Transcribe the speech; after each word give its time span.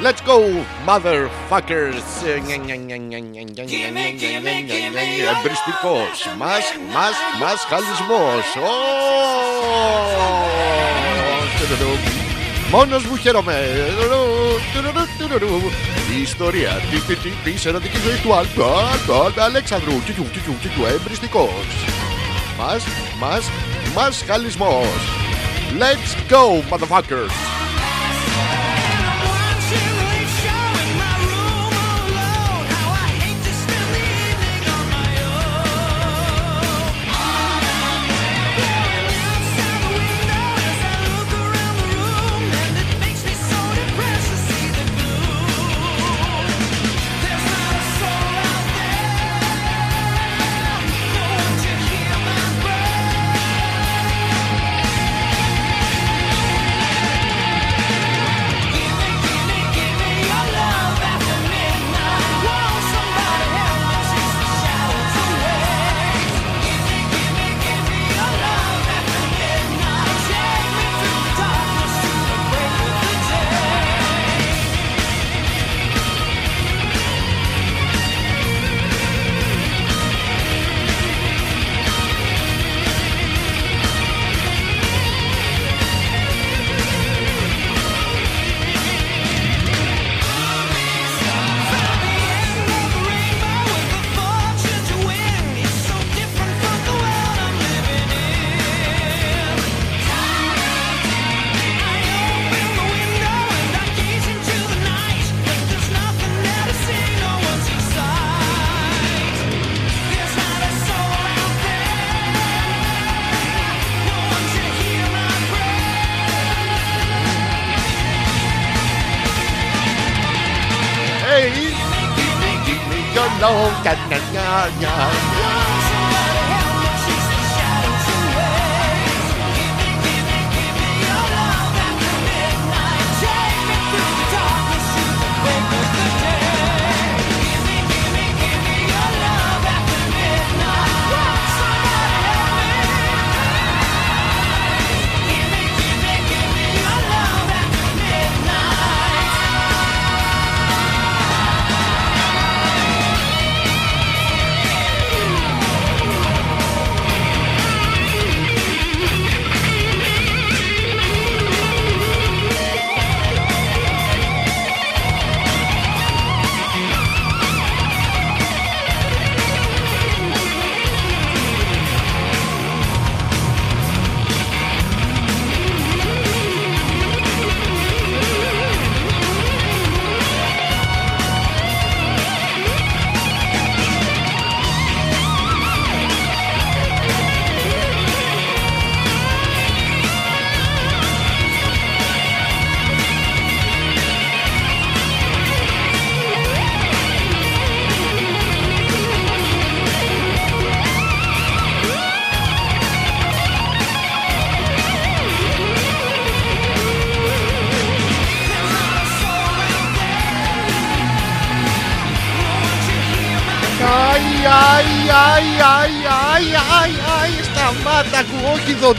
Let's 0.00 0.20
go, 0.30 0.36
motherfuckers. 0.86 2.02
Εμπριστικός. 5.36 6.16
Μας, 6.38 6.64
μας, 6.92 7.14
μας 7.40 7.66
χαλισμός. 7.68 8.44
Ω! 8.56 8.70
Μόνος 12.70 13.04
μου 13.04 13.16
χαίρομαι. 13.16 13.56
Η 16.16 16.20
ιστορία 16.20 16.70
τη- 16.90 17.00
τη- 17.00 17.14
τη- 17.16 17.50
της 17.50 17.66
ερωτικής 17.66 18.00
ζωής 18.00 18.20
του 18.20 18.34
Αλ- 18.34 18.46
του 19.06 19.14
Αλ- 19.24 19.38
Αλέξανδρου. 19.38 19.92
Κιου, 20.04 20.14
κιου, 20.14 20.42
κιου, 20.44 20.56
κιου, 20.74 20.84
Εμπριστικός. 20.84 21.66
Μας, 22.58 22.84
μας, 23.20 23.50
μας 23.94 24.24
χαλισμός. 24.26 24.86
Let's 25.78 26.32
go, 26.34 26.62
motherfuckers. 26.70 27.57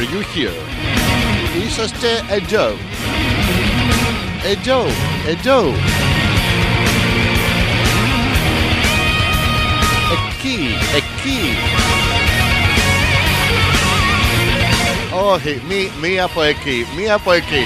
Are 0.00 0.04
you 0.04 0.22
here? 0.34 0.54
Είσαστε 1.66 2.08
εδώ. 2.28 2.76
Εδώ, 4.44 4.86
εδώ. 5.26 5.74
εκεί, 10.12 10.76
εκεί. 10.96 11.56
Όχι, 15.32 15.62
μη, 15.68 15.90
μη 16.00 16.20
από 16.20 16.42
εκεί, 16.42 16.86
μη 16.96 17.10
από 17.10 17.32
εκεί. 17.32 17.64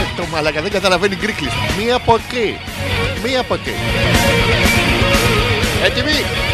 Ε, 0.00 0.16
το 0.16 0.26
μαλακα 0.32 0.62
δεν 0.62 0.70
καταλαβαίνει 0.70 1.16
γκρίκλις. 1.16 1.52
Μη 1.78 1.92
από 1.92 2.14
εκεί, 2.14 2.58
μη 3.24 3.36
από 3.36 3.54
εκεί. 3.54 3.72
Έτοιμοι; 5.84 6.45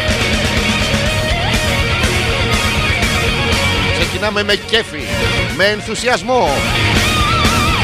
Ξεκινάμε 4.23 4.53
με 4.53 4.55
κέφι, 4.69 5.03
με 5.55 5.65
ενθουσιασμό, 5.65 6.49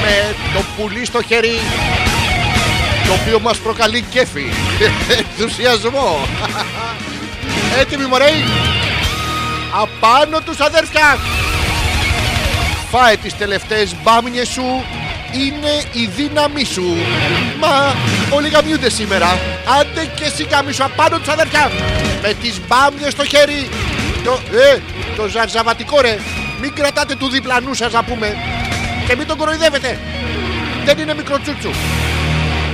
με 0.02 0.36
το 0.54 0.66
πουλί 0.78 1.06
στο 1.06 1.22
χέρι 1.22 1.60
το 3.06 3.14
οποίο 3.22 3.40
μας 3.40 3.58
προκαλεί 3.58 4.02
κέφι, 4.02 4.46
ενθουσιασμό. 5.18 6.28
Έτοιμοι 7.80 8.06
μωρέοι. 8.06 8.44
Απάνω 9.82 10.40
τους 10.42 10.60
αδέρφια. 10.60 11.18
Φάε 12.92 13.16
τις 13.16 13.38
τελευταίες 13.38 13.96
μπάμιες 14.04 14.48
σου 14.48 14.84
είναι 15.34 15.84
η 15.92 16.10
δύναμή 16.16 16.64
σου. 16.64 16.96
Μα 17.60 17.96
όλοι 18.30 18.50
γαμιούνται 18.50 18.90
σήμερα. 18.90 19.40
Άντε 19.80 20.12
και 20.16 20.24
εσύ 20.24 20.48
γαμίσου 20.52 20.84
απάνω 20.84 21.18
τους 21.18 21.28
αδέρφια. 21.28 21.72
Με 22.22 22.34
τις 22.42 22.62
μπάμιες 22.68 23.12
στο 23.12 23.26
χέρι. 23.26 23.70
Το, 24.24 24.40
ε, 24.52 24.78
το 25.20 25.28
ζαρζαβατικό 25.28 26.02
ρε. 26.02 26.18
Μην 26.62 26.74
κρατάτε 26.74 27.16
του 27.16 27.30
διπλανού 27.30 27.74
σας 27.74 27.94
να 27.94 28.04
πούμε. 28.04 28.36
Και 29.08 29.16
μην 29.16 29.28
τον 29.28 29.38
κοροϊδεύετε. 29.38 30.00
Δεν 30.86 30.98
είναι 30.98 31.14
μικροτσούτσου. 31.14 31.70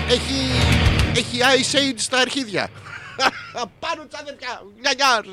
Έχει, 0.09 0.37
έχει 1.15 1.37
Ice 1.39 1.75
Age 1.75 1.97
στα 1.97 2.17
αρχίδια. 2.17 2.67
Πάνω 3.83 4.03
τους 4.09 4.19
αδέρφια. 4.19 4.61
Γεια 4.81 4.93
γεια. 4.95 5.23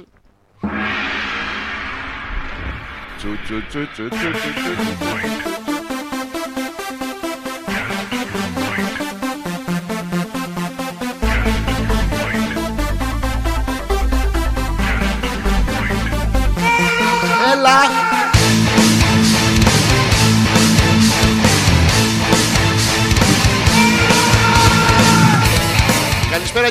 Τσου, 3.17 3.29
τσου, 3.45 3.67
τσου, 3.69 3.89
τσου, 3.93 4.09
τσου, 4.09 4.31
τσου, 4.31 4.53
τσου. 4.55 5.32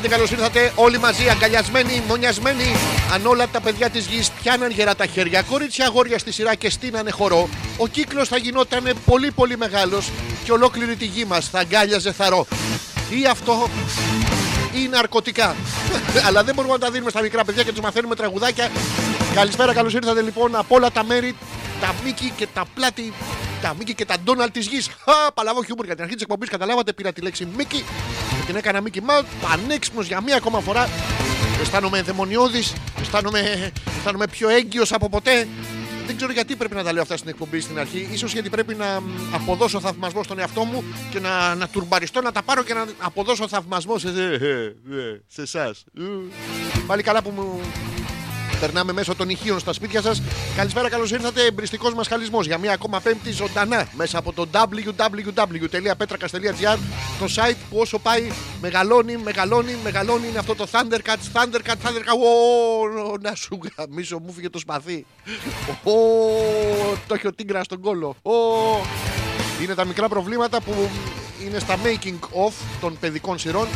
Καλησπέρα 0.02 0.28
και 0.28 0.36
καλώς 0.36 0.52
ήρθατε 0.52 0.82
όλοι 0.84 0.98
μαζί, 0.98 1.28
αγκαλιασμένοι, 1.28 2.02
μονιασμένοι. 2.08 2.64
Αν 3.12 3.26
όλα 3.26 3.48
τα 3.48 3.60
παιδιά 3.60 3.90
της 3.90 4.06
γης 4.06 4.30
πιάναν 4.30 4.70
γερά 4.70 4.94
τα 4.94 5.06
χέρια, 5.06 5.42
κορίτσια 5.42 5.86
αγόρια 5.86 6.18
στη 6.18 6.32
σειρά 6.32 6.54
και 6.54 6.70
στείνανε 6.70 7.10
χορό, 7.10 7.48
ο 7.76 7.86
κύκλος 7.86 8.28
θα 8.28 8.36
γινόταν 8.36 8.92
πολύ 9.04 9.30
πολύ 9.30 9.56
μεγάλος 9.56 10.10
και 10.44 10.52
ολόκληρη 10.52 10.96
τη 10.96 11.04
γη 11.04 11.24
μας 11.24 11.48
θα 11.48 11.58
αγκάλιαζε 11.58 12.12
θαρό. 12.12 12.46
Ή 13.10 13.26
αυτό 13.26 13.68
ή 14.74 14.88
ναρκωτικά. 14.88 15.56
Αλλά 16.26 16.44
δεν 16.44 16.54
μπορούμε 16.54 16.74
να 16.74 16.80
τα 16.80 16.90
δίνουμε 16.90 17.10
στα 17.10 17.22
μικρά 17.22 17.44
παιδιά 17.44 17.62
και 17.62 17.70
τους 17.70 17.80
μαθαίνουμε 17.80 18.14
τραγουδάκια. 18.14 18.70
Καλησπέρα, 19.34 19.74
καλώς 19.74 19.94
ήρθατε 19.94 20.22
λοιπόν 20.22 20.56
από 20.56 20.74
όλα 20.74 20.90
τα 20.90 21.04
μέρη, 21.04 21.36
τα 21.80 21.94
μήκη 22.04 22.32
και 22.36 22.46
τα 22.54 22.64
πλάτη, 22.74 23.12
τα 23.62 23.74
μήκη 23.78 23.94
και 23.94 24.04
τα 24.04 24.16
ντόναλτ 24.24 24.52
της 24.52 24.66
γης. 24.66 24.88
Παλαβό 25.34 25.64
χιούμορ 25.64 25.84
για 25.84 25.94
την 25.94 26.02
αρχή 26.02 26.14
της 26.14 26.22
εκπομπής. 26.22 26.48
Καταλάβατε, 26.48 26.92
πήρα 26.92 27.12
τη 27.12 27.20
λέξη 27.20 27.48
μήκη 27.56 27.84
και 28.42 28.48
την 28.48 28.56
έκανα 28.56 28.80
μήκη 28.80 29.02
μάουτ. 29.02 29.26
Πανέξυπνος 29.40 30.06
για 30.06 30.20
μία 30.20 30.36
ακόμα 30.36 30.60
φορά. 30.60 30.88
Αισθάνομαι 31.60 31.98
ενδαιμονιώδης, 31.98 32.74
αισθάνομαι, 33.00 33.72
αισθάνομαι 33.96 34.26
πιο 34.26 34.48
έγκυος 34.48 34.92
από 34.92 35.08
ποτέ. 35.08 35.48
Δεν 36.06 36.16
ξέρω 36.16 36.32
γιατί 36.32 36.56
πρέπει 36.56 36.74
να 36.74 36.82
τα 36.82 36.92
λέω 36.92 37.02
αυτά 37.02 37.16
στην 37.16 37.28
εκπομπή 37.28 37.60
στην 37.60 37.78
αρχή. 37.78 38.08
Ίσως 38.12 38.32
γιατί 38.32 38.48
πρέπει 38.50 38.74
να 38.74 39.00
μ, 39.00 39.34
αποδώσω 39.34 39.80
θαυμασμό 39.80 40.22
στον 40.22 40.38
εαυτό 40.38 40.64
μου 40.64 40.84
και 41.10 41.20
να, 41.20 41.54
να 41.54 41.68
τουρμπαριστώ, 41.68 42.20
να 42.20 42.32
τα 42.32 42.42
πάρω 42.42 42.62
και 42.62 42.74
να 42.74 42.86
αποδώσω 42.98 43.48
θαυμασμό 43.48 43.98
σε, 43.98 44.08
σε 45.26 45.42
εσάς. 45.42 45.84
Πάλι 46.86 47.02
καλά 47.02 47.22
που 47.22 47.30
μου 47.30 47.60
περνάμε 48.62 48.92
μέσω 48.92 49.14
των 49.14 49.28
ηχείων 49.28 49.58
στα 49.58 49.72
σπίτια 49.72 50.02
σας. 50.02 50.22
Καλησπέρα, 50.56 50.88
καλώς 50.88 51.10
ήρθατε. 51.10 51.44
Εμπριστικός 51.44 51.94
μας 51.94 52.08
χαλισμός 52.08 52.46
για 52.46 52.58
μία 52.58 52.72
ακόμα 52.72 53.00
πέμπτη 53.00 53.32
ζωντανά 53.32 53.88
μέσα 53.92 54.18
από 54.18 54.32
το 54.32 54.46
www.petrakas.gr 54.52 56.78
το 57.18 57.26
site 57.36 57.56
που 57.70 57.78
όσο 57.78 57.98
πάει 57.98 58.30
μεγαλώνει, 58.60 59.16
μεγαλώνει, 59.16 59.76
μεγαλώνει. 59.82 60.28
Είναι 60.28 60.38
αυτό 60.38 60.54
το 60.54 60.66
Thundercats, 60.72 61.30
Thundercats, 61.32 61.80
Thundercats. 61.84 62.18
Ω, 62.18 62.22
να 63.20 63.34
σου 63.34 63.58
γαμίσω, 63.76 64.18
μου 64.18 64.32
φύγε 64.32 64.50
το 64.50 64.58
σπαθί. 64.58 65.06
Ω, 65.84 65.92
το 67.06 67.14
έχει 67.14 67.26
ο 67.26 67.32
Τίγκρα 67.32 67.64
στον 67.64 67.80
κόλο. 67.80 68.16
Ω, 68.22 68.32
είναι 69.62 69.74
τα 69.74 69.84
μικρά 69.84 70.08
προβλήματα 70.08 70.60
που 70.60 70.90
είναι 71.46 71.58
στα 71.58 71.78
making 71.84 72.18
of 72.46 72.52
των 72.80 72.98
παιδικών 73.00 73.38
σειρών. 73.38 73.68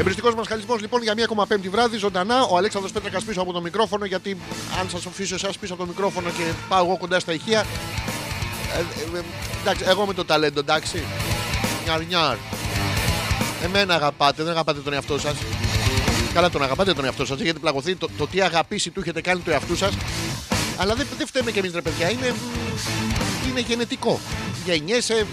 Εμπριστικός 0.00 0.34
μας 0.34 0.46
χαλισμός 0.46 0.80
λοιπόν 0.80 1.02
για 1.02 1.14
μία 1.14 1.24
ακόμα 1.24 1.46
πέμπτη 1.46 1.68
βράδυ 1.68 1.96
ζωντανά. 1.96 2.42
Ο 2.42 2.56
Αλέξανδρος 2.56 2.92
Πέτρακας 2.92 3.24
πίσω 3.24 3.40
από 3.40 3.52
το 3.52 3.60
μικρόφωνο. 3.60 4.04
Γιατί 4.04 4.36
αν 4.80 4.90
σας 4.90 5.06
αφήσω 5.06 5.34
εσάς 5.34 5.58
πίσω 5.58 5.72
από 5.72 5.82
το 5.82 5.88
μικρόφωνο 5.88 6.30
και 6.30 6.42
πάω 6.68 6.84
εγώ 6.84 6.96
κοντά 6.98 7.20
στα 7.20 7.32
ηχεία. 7.32 7.60
Ε, 7.60 8.78
ε, 8.78 9.18
ε, 9.18 9.22
εντάξει, 9.60 9.84
εγώ 9.88 10.06
με 10.06 10.14
το 10.14 10.24
ταλέντο, 10.24 10.60
εντάξει. 10.60 11.04
Νιαρ, 11.84 12.06
νιαρ. 12.06 12.36
Εμένα 13.62 13.94
αγαπάτε, 13.94 14.42
δεν 14.42 14.52
αγαπάτε 14.52 14.80
τον 14.80 14.92
εαυτό 14.92 15.18
σας. 15.18 15.34
Καλά, 16.34 16.50
τον 16.50 16.62
αγαπάτε 16.62 16.92
τον 16.92 17.04
εαυτό 17.04 17.26
σας. 17.26 17.40
Έχετε 17.40 17.58
πλαγωθεί 17.58 17.96
το, 17.96 18.08
το 18.18 18.26
τι 18.26 18.40
αγαπήσει 18.40 18.90
του 18.90 19.00
έχετε 19.00 19.20
κάνει 19.20 19.40
το 19.40 19.50
εαυτού 19.50 19.76
σας. 19.76 19.92
Αλλά 20.76 20.94
δεν, 20.94 21.06
δεν 21.18 21.26
φταίμε 21.26 21.50
κι 21.50 21.58
εμείς, 21.58 21.72
ρε 21.74 21.80
παιδιά. 21.80 22.10
Είναι, 22.10 22.30
μ, 22.30 23.48
είναι 23.48 23.60
γενετικό. 23.60 24.20
Γεννιέσαι, 24.64 25.26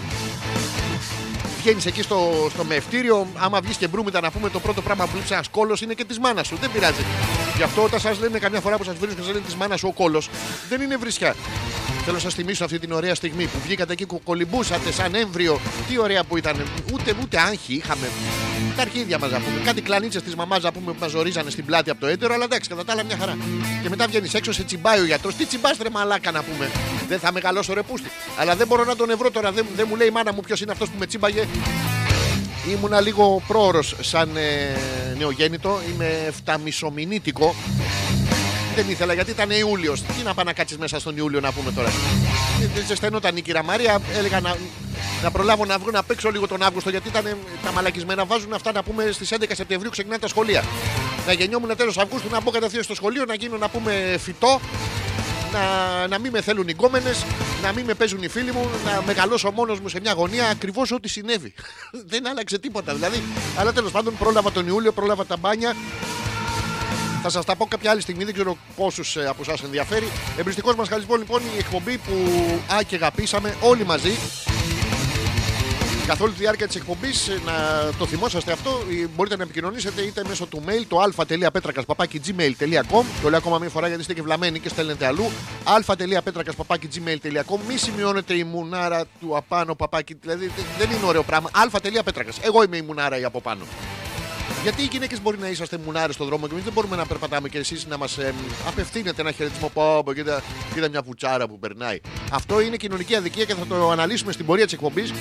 βγαίνει 1.72 1.86
εκεί 1.86 2.02
στο, 2.02 2.48
στο 2.50 2.64
μευτήριο. 2.64 3.26
Άμα 3.34 3.60
βγεις 3.60 3.76
και 3.76 3.88
μπρούμητα 3.88 4.20
να 4.20 4.30
πούμε 4.30 4.50
το 4.50 4.60
πρώτο 4.60 4.82
πράγμα 4.82 5.06
που 5.06 5.16
λείψει 5.16 5.32
ένας 5.32 5.48
κόλος 5.48 5.80
είναι 5.80 5.94
και 5.94 6.04
της 6.04 6.18
μάνας 6.18 6.46
σου. 6.46 6.56
Δεν 6.60 6.72
πειράζει. 6.72 7.04
Γι' 7.58 7.64
αυτό 7.64 7.82
όταν 7.82 8.00
σας 8.00 8.20
λένε 8.20 8.38
καμιά 8.38 8.60
φορά 8.60 8.76
που 8.76 8.84
σας 8.84 8.96
βρίσκουν 8.96 9.16
και 9.16 9.22
σας 9.22 9.32
λένε 9.32 9.44
της 9.44 9.54
μάνας 9.54 9.78
σου 9.78 9.88
ο 9.88 9.92
κόλος, 9.92 10.30
δεν 10.68 10.80
είναι 10.80 10.96
βρισιά. 10.96 11.34
Θέλω 12.04 12.14
να 12.14 12.18
σας 12.18 12.34
θυμίσω 12.34 12.64
αυτή 12.64 12.78
την 12.78 12.92
ωραία 12.92 13.14
στιγμή 13.14 13.46
που 13.46 13.58
βγήκατε 13.64 13.92
εκεί 13.92 14.06
που 14.06 14.22
κολυμπούσατε 14.22 14.92
σαν 14.92 15.14
έμβριο. 15.14 15.60
Τι 15.88 15.98
ωραία 15.98 16.24
που 16.24 16.36
ήταν. 16.36 16.66
Ούτε, 16.92 17.14
ούτε 17.22 17.38
άγχη 17.38 17.74
είχαμε. 17.74 18.08
Τα 18.76 18.82
αρχίδια 18.82 19.18
μας 19.18 19.30
να 19.30 19.38
πούμε. 19.38 19.60
Κάτι 19.64 19.80
κλανίτσες 19.80 20.22
της 20.22 20.34
μαμάς 20.34 20.62
να 20.62 20.72
πούμε 20.72 20.92
που 20.92 20.98
μας 21.00 21.10
ζορίζανε 21.10 21.50
στην 21.50 21.64
πλάτη 21.64 21.90
από 21.90 22.00
το 22.00 22.06
έτερο. 22.06 22.34
Αλλά 22.34 22.44
εντάξει, 22.44 22.68
κατά 22.68 22.84
τα 22.84 22.92
άλλα 22.92 23.04
μια 23.04 23.16
χαρά. 23.16 23.36
Και 23.82 23.88
μετά 23.88 24.06
βγαίνεις 24.06 24.34
έξω, 24.34 24.52
σε 24.52 24.62
τσιμπάει 24.62 25.00
ο 25.00 25.04
γιατρός. 25.04 25.34
Τι 25.34 25.44
τσιμπάστρε 25.44 25.90
μαλάκα 25.90 26.30
να 26.30 26.42
πούμε. 26.42 26.70
Δεν 27.08 27.18
θα 27.18 27.32
μεγαλώσω 27.32 27.74
ρε 27.74 27.82
πούστη. 27.82 28.10
Αλλά 28.38 28.56
δεν 28.56 28.66
μπορώ 28.66 28.84
να 28.84 28.96
τον 28.96 29.10
ευρώ 29.10 29.30
τώρα. 29.30 29.52
Δεν, 29.52 29.66
δεν 29.76 29.86
μου 29.88 29.96
λέει 29.96 30.06
η 30.06 30.10
μάνα 30.10 30.32
μου 30.32 30.40
ποιος 30.40 30.60
είναι 30.60 30.72
αυτός 30.72 30.88
που 30.88 30.98
με 30.98 31.06
τσίμπαγε. 31.06 31.46
Ήμουνα 32.70 33.00
λίγο 33.00 33.42
πρόωρος 33.46 33.94
σαν 34.00 34.36
ε, 34.36 34.76
νεογέννητο. 35.18 35.78
Είμαι 35.92 36.32
φταμισομηνίτικο. 36.36 37.54
Δεν 38.74 38.88
ήθελα 38.88 39.12
γιατί 39.14 39.30
ήταν 39.30 39.50
Ιούλιος. 39.50 40.02
Τι 40.02 40.22
να 40.24 40.34
πάει 40.34 40.44
να 40.44 40.52
κάτσεις 40.52 40.78
μέσα 40.78 41.00
στον 41.00 41.16
Ιούλιο 41.16 41.40
να 41.40 41.52
πούμε 41.52 41.72
τώρα. 41.72 41.88
Ε, 42.62 42.66
Δεν 42.74 42.86
ζεσθενόταν 42.86 43.36
η 43.36 43.40
κυρία 43.40 43.62
Μάρια. 43.62 44.00
Έλεγα 44.16 44.40
να, 44.40 44.56
να 45.22 45.30
προλάβω 45.30 45.64
να 45.64 45.78
βγω 45.78 45.90
να 45.90 46.02
παίξω 46.02 46.30
λίγο 46.30 46.46
τον 46.46 46.62
Αύγουστο 46.62 46.90
γιατί 46.90 47.08
ήταν 47.08 47.26
ε, 47.26 47.36
τα 47.64 47.72
μαλακισμένα. 47.72 48.24
Βάζουν 48.24 48.52
αυτά 48.52 48.72
να 48.72 48.82
πούμε 48.82 49.10
στις 49.12 49.32
11 49.40 49.44
Σεπτεμβρίου 49.52 49.90
ξεκινάνε 49.90 50.20
τα 50.20 50.28
σχολεία. 50.28 50.64
Να 51.26 51.32
γεννιόμουν 51.32 51.76
τέλος 51.76 51.98
Αυγούστου 51.98 52.28
να 52.30 52.40
μπω 52.40 52.50
κατευθείαν 52.50 52.82
στο 52.82 52.94
σχολείο 52.94 53.24
να 53.24 53.34
γίνω 53.34 53.56
να 53.56 53.68
πούμε 53.68 54.16
φυτό. 54.18 54.60
Να, 55.52 56.06
να 56.06 56.18
μην 56.18 56.30
με 56.30 56.40
θέλουν 56.40 56.68
οι 56.68 56.72
γκόμενες, 56.72 57.24
να 57.62 57.72
μην 57.72 57.84
με 57.84 57.94
παίζουν 57.94 58.22
οι 58.22 58.28
φίλοι 58.28 58.52
μου, 58.52 58.68
να 58.84 59.02
μεγαλώσω 59.06 59.50
μόνος 59.50 59.80
μου 59.80 59.88
σε 59.88 60.00
μια 60.00 60.12
γωνία. 60.12 60.48
Ακριβώς 60.48 60.92
ό,τι 60.92 61.08
συνέβη. 61.08 61.54
Δεν 62.12 62.28
άλλαξε 62.28 62.58
τίποτα 62.58 62.94
δηλαδή. 62.94 63.22
Αλλά 63.58 63.72
τέλος 63.72 63.90
πάντων 63.90 64.16
πρόλαβα 64.18 64.52
τον 64.52 64.66
Ιούλιο, 64.66 64.92
πρόλαβα 64.92 65.26
τα 65.26 65.36
μπάνια. 65.36 65.74
Θα 67.22 67.30
σας 67.30 67.44
τα 67.44 67.56
πω 67.56 67.66
κάποια 67.66 67.90
άλλη 67.90 68.00
στιγμή, 68.00 68.24
δεν 68.24 68.34
ξέρω 68.34 68.56
πόσους 68.76 69.16
από 69.16 69.42
εσάς 69.42 69.62
ενδιαφέρει. 69.62 70.08
Εμπριστικός 70.38 70.74
μας 70.74 70.88
χαλισμό 70.88 71.16
λοιπόν 71.16 71.42
η 71.54 71.58
εκπομπή 71.58 71.98
που 71.98 72.14
α 72.74 72.82
και 72.86 72.94
αγαπήσαμε 72.94 73.56
όλοι 73.60 73.84
μαζί. 73.84 74.12
Καθ' 76.08 76.20
όλη 76.20 76.32
τη 76.32 76.38
διάρκεια 76.38 76.66
της 76.66 76.76
εκπομπής, 76.76 77.30
να 77.44 77.52
το 77.98 78.06
θυμόσαστε 78.06 78.52
αυτό, 78.52 78.70
ε, 78.70 79.06
μπορείτε 79.16 79.36
να 79.36 79.42
επικοινωνήσετε 79.42 80.02
είτε 80.02 80.22
μέσω 80.28 80.46
του 80.46 80.62
mail 80.66 80.84
το 80.88 80.98
α.πέτρακα.gmail.com. 80.98 83.04
Το 83.22 83.28
λέω 83.28 83.38
ακόμα 83.38 83.58
μία 83.58 83.68
φορά 83.68 83.86
γιατί 83.86 84.00
είστε 84.00 84.14
και 84.14 84.22
βλαμμένοι 84.22 84.58
και 84.58 84.68
στέλνετε 84.68 85.06
αλλού. 85.06 85.30
α.πέτρακα.gmail.com. 85.64 87.58
Μη 87.68 87.76
σημειώνετε 87.76 88.34
η 88.34 88.44
μουνάρα 88.44 89.04
του 89.20 89.36
απάνω 89.36 89.74
παπάκι. 89.74 90.14
Δηλαδή 90.20 90.50
δεν 90.78 90.90
είναι 90.90 91.06
ωραίο 91.06 91.22
πράγμα. 91.22 91.50
α.πέτρακα. 91.52 92.32
Εγώ 92.40 92.62
είμαι 92.62 92.76
η 92.76 92.82
μουνάρα 92.82 93.18
η 93.18 93.24
από 93.24 93.40
πάνω. 93.40 93.64
Γιατί 94.62 94.82
οι 94.82 94.88
γυναίκες 94.90 95.22
μπορεί 95.22 95.38
να 95.38 95.48
είσαστε 95.48 95.78
μουνάρες 95.84 96.14
στον 96.14 96.26
δρόμο 96.26 96.46
και 96.46 96.52
εμείς 96.52 96.64
δεν 96.64 96.72
μπορούμε 96.72 96.96
να 96.96 97.06
περπατάμε 97.06 97.48
και 97.48 97.58
εσείς 97.58 97.86
να 97.86 97.96
μας 97.96 98.18
απευθύνετε 98.66 99.20
ένα 99.20 99.32
χαιρετισμό. 99.32 99.68
Πω, 99.68 100.02
πω, 100.04 100.12
κοίτα, 100.12 100.42
κοίτα 100.74 100.88
μια 100.88 101.02
βουτσάρα 101.02 101.48
που 101.48 101.58
περνάει. 101.58 102.00
Αυτό 102.30 102.60
είναι 102.60 102.76
κοινωνική 102.76 103.14
αδικία 103.14 103.44
και 103.44 103.54
θα 103.54 103.66
το 103.66 103.90
αναλύσουμε 103.90 104.32
στην 104.32 104.46
πορεία 104.46 104.64
της 104.64 104.72
εκπομπής. 104.72 105.12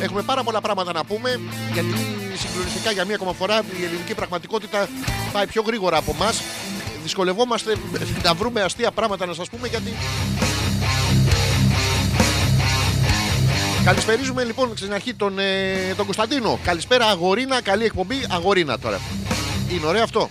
Έχουμε 0.00 0.22
πάρα 0.22 0.42
πολλά 0.42 0.60
πράγματα 0.60 0.92
να 0.92 1.04
πούμε 1.04 1.40
γιατί 1.72 1.94
συγκλονιστικά 2.36 2.90
για 2.90 3.04
μία 3.04 3.14
ακόμα 3.14 3.32
φορά 3.32 3.62
η 3.80 3.84
ελληνική 3.84 4.14
πραγματικότητα 4.14 4.88
πάει 5.32 5.46
πιο 5.46 5.62
γρήγορα 5.62 5.96
από 5.96 6.16
εμάς. 6.20 6.42
Δυσκολευόμαστε 7.02 7.76
να 8.24 8.34
βρούμε 8.34 8.62
αστεία 8.62 8.90
πράγματα 8.90 9.26
να 9.26 9.32
σας 9.32 9.48
πούμε 9.48 9.68
γιατί 9.68 9.92
Καλησπερίζουμε 13.86 14.44
λοιπόν 14.44 14.76
στην 14.76 14.92
αρχή 14.92 15.14
τον, 15.14 15.38
ε, 15.38 15.94
τον 15.96 16.04
Κωνσταντίνο. 16.04 16.58
Καλησπέρα 16.64 17.06
Αγορίνα, 17.06 17.62
καλή 17.62 17.84
εκπομπή. 17.84 18.26
Αγορίνα 18.30 18.78
τώρα. 18.78 19.00
Είναι 19.72 19.86
ωραίο 19.86 20.02
αυτό. 20.02 20.30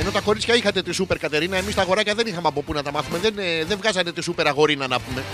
Ενώ 0.00 0.10
τα 0.10 0.20
κορίτσια 0.20 0.54
είχατε 0.54 0.82
τη 0.82 0.92
σούπερ 0.92 1.18
Κατερίνα, 1.18 1.56
εμείς 1.56 1.74
τα 1.74 1.82
αγοράκια 1.82 2.14
δεν 2.14 2.26
είχαμε 2.26 2.48
από 2.48 2.62
πού 2.62 2.72
να 2.72 2.82
τα 2.82 2.92
μάθουμε. 2.92 3.18
Δεν, 3.18 3.34
ε, 3.38 3.64
δεν 3.64 3.78
βγάζανε 3.78 4.12
τη 4.12 4.22
σούπερ 4.22 4.46
αγορίνα 4.46 4.86
να 4.86 5.00
πούμε. 5.00 5.24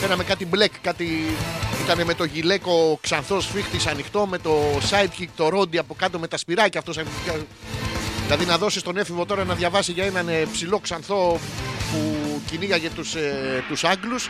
Φέραμε 0.00 0.24
κάτι 0.24 0.46
μπλεκ, 0.46 0.72
κάτι. 0.80 1.36
Ήταν 1.84 2.06
με 2.06 2.14
το 2.14 2.24
γυλαίκο 2.24 2.98
ξανθός 3.00 3.44
σφίχτης 3.44 3.86
ανοιχτό, 3.86 4.26
με 4.26 4.38
το 4.38 4.78
sidekick 4.90 5.28
το 5.36 5.48
ρόντι 5.48 5.78
από 5.78 5.94
κάτω 5.94 6.18
με 6.18 6.28
τα 6.28 6.36
σπυράκια 6.36 6.80
αυτός. 6.80 6.98
Δηλαδή 8.24 8.44
να 8.44 8.58
δώσεις 8.58 8.82
τον 8.82 8.96
έφηβο 8.96 9.24
τώρα 9.24 9.44
να 9.44 9.54
διαβάσει 9.54 9.92
για 9.92 10.04
έναν 10.04 10.28
ε, 10.28 10.46
ψηλό 10.52 10.78
ξανθό 10.78 11.38
που 11.92 12.18
κυνήγαγε 12.50 12.90
τους 12.90 13.14
ε, 13.14 13.64
τους 13.68 13.84
Άγγλους 13.84 14.28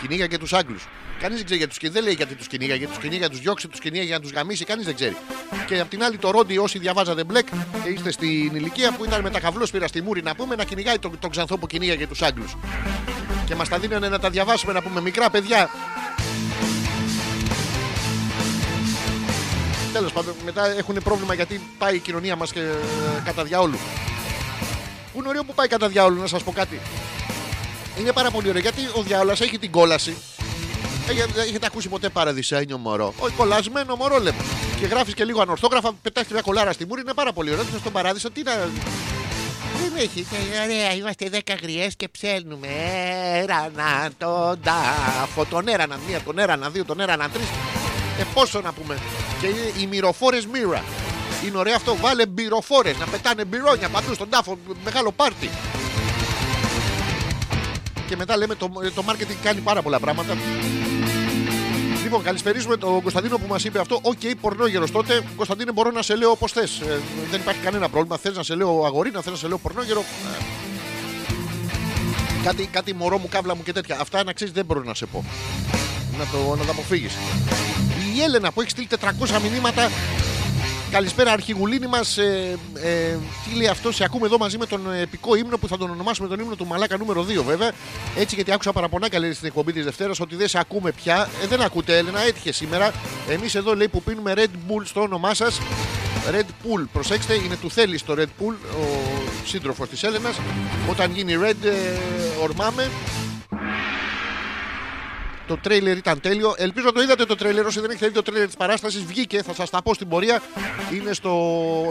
Κυνήγαγε 0.00 0.38
τους 0.38 0.52
Άγγλους. 0.52 0.86
Κανείς 1.20 1.36
δεν 1.36 1.44
ξέρει 1.44 1.58
για 1.58 1.68
τους 1.68 1.78
Δεν 1.90 2.02
λέει 2.02 2.14
γιατί 2.14 2.34
τους 2.34 2.46
κυνήγαγε. 2.46 2.86
Τους 2.86 2.98
κυνήγαγε, 2.98 3.28
τους 3.28 3.40
διώξει, 3.40 3.68
τους 3.68 3.80
κυνήγαγε 3.80 4.08
για 4.08 4.16
να 4.16 4.22
τους 4.22 4.32
γαμίσει. 4.32 4.64
Κανείς 4.64 4.84
δεν 4.84 4.94
ξέρει. 4.94 5.16
Και 5.66 5.80
απ' 5.80 5.88
την 5.88 6.04
άλλη 6.04 6.16
το 6.16 6.30
ρόντι, 6.30 6.58
όσοι 6.58 6.78
διαβάζατε 6.78 7.24
μπλεκ 7.24 7.48
και 7.84 7.88
είστε 7.88 8.10
στην 8.10 8.54
ηλικία 8.54 8.92
που 8.92 9.04
ήταν 9.04 9.20
με 9.20 9.30
τα 9.30 9.40
καβλόσπυρα 9.40 9.86
στη 9.86 10.02
μούρη 10.02 10.22
να 10.22 10.34
πούμε 10.34 10.54
να 10.54 10.64
κυνηγάει 10.64 10.98
τον, 10.98 11.18
τον 11.18 11.30
ξανθό 11.30 11.58
που 11.58 11.66
κυνήγαγε 11.66 12.06
τους 12.06 12.22
Άγγλους. 12.22 12.56
Και 13.46 13.54
μας 13.54 13.68
τα 13.68 13.78
δίνανε 13.78 14.08
να 14.08 14.18
τα 14.18 14.30
διαβάσουμε 14.30 14.72
να 14.72 14.82
πούμε 14.82 15.00
μικρά 15.00 15.30
παιδιά. 15.30 15.70
Τέλος 19.92 20.12
πάντων, 20.12 20.34
μετά 20.44 20.66
έχουν 20.78 20.94
πρόβλημα 21.04 21.34
γιατί 21.34 21.60
πάει 21.78 21.94
η 21.94 21.98
κοινωνία 21.98 22.36
μας 22.36 22.52
και 22.52 22.60
ε, 22.60 23.22
κατά 23.24 23.44
διαόλου. 23.44 23.78
Πού 25.12 25.18
είναι 25.18 25.28
ωραίο 25.28 25.44
που 25.44 25.54
πάει 25.54 25.68
κατά 25.68 25.88
διαόλου, 25.88 26.20
να 26.20 26.26
σας 26.26 26.42
πω 26.42 26.52
κάτι. 26.52 26.80
Είναι 27.98 28.12
πάρα 28.12 28.30
πολύ 28.30 28.48
ωραίο 28.48 28.60
γιατί 28.60 28.80
ο 28.94 29.02
διάολο 29.02 29.30
έχει 29.30 29.58
την 29.58 29.70
κόλαση. 29.70 30.16
Έχετε, 31.08 31.40
έχετε 31.40 31.66
ακούσει 31.66 31.88
ποτέ 31.88 32.08
παραδεισένιο 32.08 32.78
μωρό; 32.78 33.14
Όχι, 33.18 33.34
κολλασμένο 33.34 33.96
μωρό 33.96 34.18
λέμε. 34.18 34.44
Και 34.80 34.86
γράφεις 34.86 35.14
και 35.14 35.24
λίγο 35.24 35.40
ανορθόγραφα, 35.40 35.92
πετάει 36.02 36.24
μια 36.30 36.40
κολάρα 36.40 36.72
στη 36.72 36.86
μούρη, 36.86 37.00
είναι 37.00 37.14
πάρα 37.14 37.32
πολύ 37.32 37.50
ωραίο. 37.50 37.64
Στον 37.78 37.92
παράδεισο 37.92 38.30
τι 38.30 38.42
να. 38.42 38.52
Δεν 39.80 39.92
έχεις. 39.96 40.26
Ωραία, 40.64 40.94
είμαστε 40.94 41.28
δέκα 41.28 41.54
γριές 41.62 41.96
και 41.96 42.08
ψέλνουμε. 42.08 42.68
Έρανα 43.32 44.10
τον 44.18 44.60
τάφο. 44.62 45.44
Τον 45.44 45.68
έρανα 45.68 45.98
μία, 46.08 46.20
τον 46.20 46.38
έρανα 46.38 46.70
δύο, 46.70 46.84
τον 46.84 47.00
έρανα 47.00 47.28
τρεις. 47.28 47.46
Ε, 48.20 48.24
πόσο 48.34 48.60
να 48.60 48.72
πούμε. 48.72 48.98
Και 49.40 49.46
είναι 49.46 49.72
οι 49.80 49.86
μυροφόρες 49.86 50.46
μύρα. 50.46 50.84
Είναι 51.46 51.58
ωραίο 51.58 51.74
αυτό. 51.74 51.96
Βάλε 51.96 52.26
μπυροφόρες 52.26 52.98
να 52.98 53.06
πετάνε 53.06 53.44
μπυρόνια 53.44 53.88
παντού 53.88 54.14
στον 54.14 54.28
τάφο. 54.28 54.58
Μεγάλο 54.84 55.12
πάρτι 55.12 55.50
και 58.08 58.16
μετά 58.16 58.36
λέμε 58.36 58.54
το, 58.54 58.70
το 58.94 59.04
marketing 59.08 59.36
κάνει 59.42 59.60
πάρα 59.60 59.82
πολλά 59.82 60.00
πράγματα. 60.00 60.36
Λοιπόν, 62.04 62.22
καλησπερίζουμε 62.22 62.76
τον 62.76 63.02
Κωνσταντίνο 63.02 63.38
που 63.38 63.46
μας 63.48 63.64
είπε 63.64 63.80
αυτό. 63.80 63.98
OK, 64.02 64.18
okay, 64.22 64.32
πορνόγερος 64.40 64.90
τότε. 64.90 65.22
Κωνσταντίνο, 65.36 65.72
μπορώ 65.72 65.90
να 65.90 66.02
σε 66.02 66.16
λέω 66.16 66.30
όπως 66.30 66.52
θες. 66.52 66.80
Ε, 66.80 67.00
δεν 67.30 67.40
υπάρχει 67.40 67.60
κανένα 67.60 67.88
πρόβλημα. 67.88 68.16
Θες 68.16 68.36
να 68.36 68.42
σε 68.42 68.54
λέω 68.54 68.84
αγορίνα, 68.84 69.20
θες 69.20 69.32
να 69.32 69.38
σε 69.38 69.48
λέω 69.48 69.58
πορνόγερο. 69.58 70.00
Ε, 70.00 70.04
κάτι, 72.44 72.66
κάτι 72.66 72.94
μωρό 72.94 73.18
μου, 73.18 73.28
κάβλα 73.28 73.56
μου 73.56 73.62
και 73.62 73.72
τέτοια. 73.72 73.98
Αυτά 74.00 74.24
να 74.24 74.32
ξέρεις 74.32 74.52
δεν 74.52 74.64
μπορώ 74.64 74.82
να 74.82 74.94
σε 74.94 75.06
πω. 75.06 75.24
Να 76.18 76.24
το, 76.24 76.56
να 76.56 76.64
τα 76.64 76.70
αποφύγεις. 76.70 77.12
Η 78.14 78.22
Έλενα 78.22 78.52
που 78.52 78.60
έχει 78.60 78.70
στείλει 78.70 78.88
400 79.00 79.40
μηνύματα 79.42 79.90
Καλησπέρα, 80.94 81.32
αρχηγουλίνη 81.32 81.86
μας. 81.86 82.18
Ε, 82.18 82.58
ε, 82.74 83.16
τι 83.44 83.56
λέει 83.56 83.66
αυτός, 83.66 83.94
σε 83.94 84.04
ακούμε 84.04 84.26
εδώ 84.26 84.38
μαζί 84.38 84.58
με 84.58 84.66
τον 84.66 84.92
επικό 84.92 85.34
ύμνο 85.34 85.58
που 85.58 85.68
θα 85.68 85.76
τον 85.76 85.90
ονομάσουμε 85.90 86.28
τον 86.28 86.40
ύμνο 86.40 86.54
του 86.54 86.66
Μαλάκα 86.66 86.96
νούμερο 86.96 87.22
2, 87.22 87.42
βέβαια. 87.44 87.72
Έτσι, 88.16 88.34
γιατί 88.34 88.52
άκουσα 88.52 88.72
παραπονάκα 88.72 89.18
λέει 89.18 89.32
στην 89.32 89.46
εκπομπή 89.46 89.72
της 89.72 89.84
Δευτέρας 89.84 90.20
ότι 90.20 90.36
δεν 90.36 90.48
σε 90.48 90.58
ακούμε 90.58 90.92
πια. 90.92 91.28
Ε, 91.42 91.46
δεν 91.46 91.60
ακούτε, 91.60 91.96
Έλενα, 91.96 92.20
έτυχε 92.20 92.52
σήμερα. 92.52 92.92
Εμείς 93.28 93.54
εδώ 93.54 93.74
λέει 93.74 93.88
που 93.88 94.02
πίνουμε 94.02 94.32
Red 94.36 94.50
Bull 94.70 94.82
στο 94.84 95.00
όνομά 95.00 95.34
σας. 95.34 95.60
Red 96.30 96.46
Bull, 96.66 96.84
προσέξτε, 96.92 97.34
είναι 97.34 97.56
του 97.56 97.70
θέλει 97.70 98.00
το 98.00 98.14
Red 98.18 98.42
Bull, 98.42 98.54
ο 98.80 98.86
σύντροφος 99.46 99.88
της 99.88 100.02
Έλενας. 100.02 100.40
Όταν 100.90 101.12
γίνει 101.12 101.34
Red, 101.42 101.64
ε, 101.64 102.42
ορμάμε. 102.42 102.90
Το 105.46 105.56
τρέιλερ 105.56 105.96
ήταν 105.96 106.20
τέλειο. 106.20 106.54
Ελπίζω 106.56 106.86
να 106.86 106.92
το 106.92 107.02
είδατε 107.02 107.24
το 107.24 107.34
τρέιλερ. 107.34 107.66
Όσοι 107.66 107.80
δεν 107.80 107.90
έχετε 107.90 108.06
δει 108.06 108.12
το 108.12 108.22
τρέιλερ 108.22 108.46
της 108.46 108.56
παράστασης, 108.56 109.04
βγήκε. 109.04 109.42
Θα 109.42 109.54
σας 109.54 109.70
τα 109.70 109.82
πω 109.82 109.94
στην 109.94 110.08
πορεία. 110.08 110.42
Είναι 110.92 111.12
στο... 111.12 111.32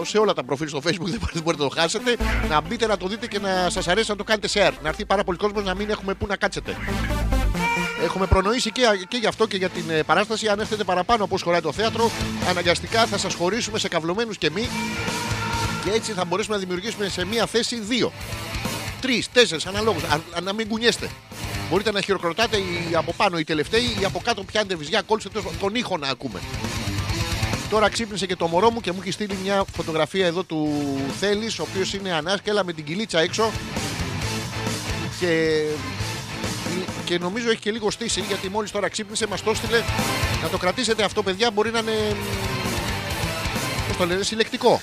σε 0.05 0.17
όλα 0.17 0.33
τα 0.33 0.43
προφίλ 0.43 0.67
στο 0.67 0.81
facebook. 0.83 1.19
Δεν 1.33 1.41
μπορείτε 1.43 1.63
να 1.63 1.69
το 1.69 1.75
χάσετε. 1.79 2.15
Να 2.49 2.61
μπείτε 2.61 2.87
να 2.87 2.97
το 2.97 3.07
δείτε 3.07 3.27
και 3.27 3.39
να 3.39 3.69
σας 3.69 3.87
αρέσει 3.87 4.09
να 4.09 4.15
το 4.15 4.23
κάνετε 4.23 4.47
share. 4.53 4.73
Να 4.81 4.89
έρθει 4.89 5.05
πάρα 5.05 5.23
πολύ 5.23 5.37
κόσμος 5.37 5.63
να 5.63 5.75
μην 5.75 5.89
έχουμε 5.89 6.13
πού 6.13 6.27
να 6.27 6.35
κάτσετε. 6.35 6.77
Έχουμε 8.03 8.25
προνοήσει 8.25 8.71
και, 8.71 8.81
και 9.07 9.17
γι' 9.17 9.27
αυτό 9.27 9.47
και 9.47 9.57
για 9.57 9.69
την 9.69 9.89
ε, 9.89 10.03
παράσταση. 10.03 10.47
Αν 10.47 10.59
έρθετε 10.59 10.83
παραπάνω 10.83 11.23
από 11.23 11.35
όσο 11.35 11.43
χωράει 11.45 11.61
το 11.61 11.71
θέατρο, 11.71 12.11
αναγκαστικά 12.49 13.05
θα 13.05 13.17
σας 13.17 13.33
χωρίσουμε 13.33 13.79
σε 13.79 13.87
καυλωμένους 13.87 14.37
και 14.37 14.49
μη. 14.49 14.69
Και 15.83 15.91
έτσι 15.91 16.11
θα 16.11 16.25
μπορέσουμε 16.25 16.55
να 16.55 16.61
δημιουργήσουμε 16.61 17.07
σε 17.07 17.25
μία 17.25 17.45
θέση 17.45 17.79
δύο. 17.79 18.11
Τρεις, 19.01 19.31
τέσσερις 19.31 19.65
αναλόγου. 19.65 19.99
Να 20.43 20.53
μην 20.53 20.67
κουνιέστε. 20.67 21.09
Μπορείτε 21.69 21.91
να 21.91 22.01
χειροκροτάτε 22.01 22.57
ή 22.57 22.95
από 22.95 23.13
πάνω 23.13 23.37
οι 23.37 23.43
τελευταίοι 23.43 23.97
ή 24.01 24.05
από 24.05 24.21
κάτω 24.23 24.43
πιάνετε 24.43 24.75
βυζιά, 24.75 25.01
κόλλησε 25.01 25.29
τον 25.59 25.75
ήχο 25.75 25.97
να 25.97 26.07
ακούμε. 26.07 26.39
Τώρα 27.69 27.89
ξύπνησε 27.89 28.25
και 28.25 28.35
το 28.35 28.47
μωρό 28.47 28.69
μου 28.69 28.81
και 28.81 28.91
μου 28.91 28.97
έχει 29.01 29.11
στείλει 29.11 29.37
μια 29.43 29.63
φωτογραφία 29.75 30.25
εδώ 30.25 30.43
του 30.43 30.85
Θέλει, 31.19 31.45
ο 31.45 31.65
οποίος 31.71 31.93
είναι 31.93 32.13
ανάσκελα 32.13 32.63
με 32.63 32.73
την 32.73 32.83
κυλίτσα 32.83 33.19
έξω. 33.19 33.51
Και, 35.19 35.63
και 37.05 37.17
νομίζω 37.17 37.49
έχει 37.49 37.59
και 37.59 37.71
λίγο 37.71 37.91
στήσει 37.91 38.23
γιατί 38.27 38.49
μόλις 38.49 38.71
τώρα 38.71 38.89
ξύπνησε, 38.89 39.27
μας 39.27 39.43
το 39.43 39.49
έστειλε. 39.49 39.81
Να 40.41 40.49
το 40.49 40.57
κρατήσετε 40.57 41.03
αυτό, 41.03 41.23
παιδιά, 41.23 41.51
μπορεί 41.51 41.71
να 41.71 41.79
είναι. 41.79 42.15
Πώς 43.87 43.97
το 43.97 44.05
λένε, 44.05 44.23
συλλεκτικό 44.23 44.81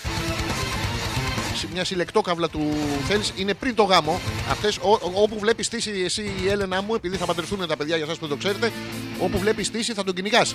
μια 1.73 1.85
συλλεκτόκαυλα 1.85 2.49
του 2.49 2.73
θέλει 3.09 3.23
είναι 3.37 3.55
πριν 3.55 3.75
το 3.75 3.83
γάμο. 3.83 4.21
Αυτές 4.51 4.79
όπου 5.15 5.39
βλέπεις 5.39 5.67
στήση 5.67 5.91
εσύ 6.05 6.33
η 6.43 6.49
Έλενα 6.49 6.83
μου, 6.83 6.95
επειδή 6.95 7.17
θα 7.17 7.25
παντρευτούν 7.25 7.67
τα 7.67 7.77
παιδιά 7.77 7.97
για 7.97 8.05
εσά 8.05 8.15
που 8.15 8.21
δεν 8.21 8.29
το 8.29 8.37
ξέρετε, 8.37 8.73
όπου 9.19 9.39
βλέπεις 9.39 9.67
στήση 9.67 9.93
θα 9.93 10.05
τον 10.05 10.15
κυνηγάς. 10.15 10.55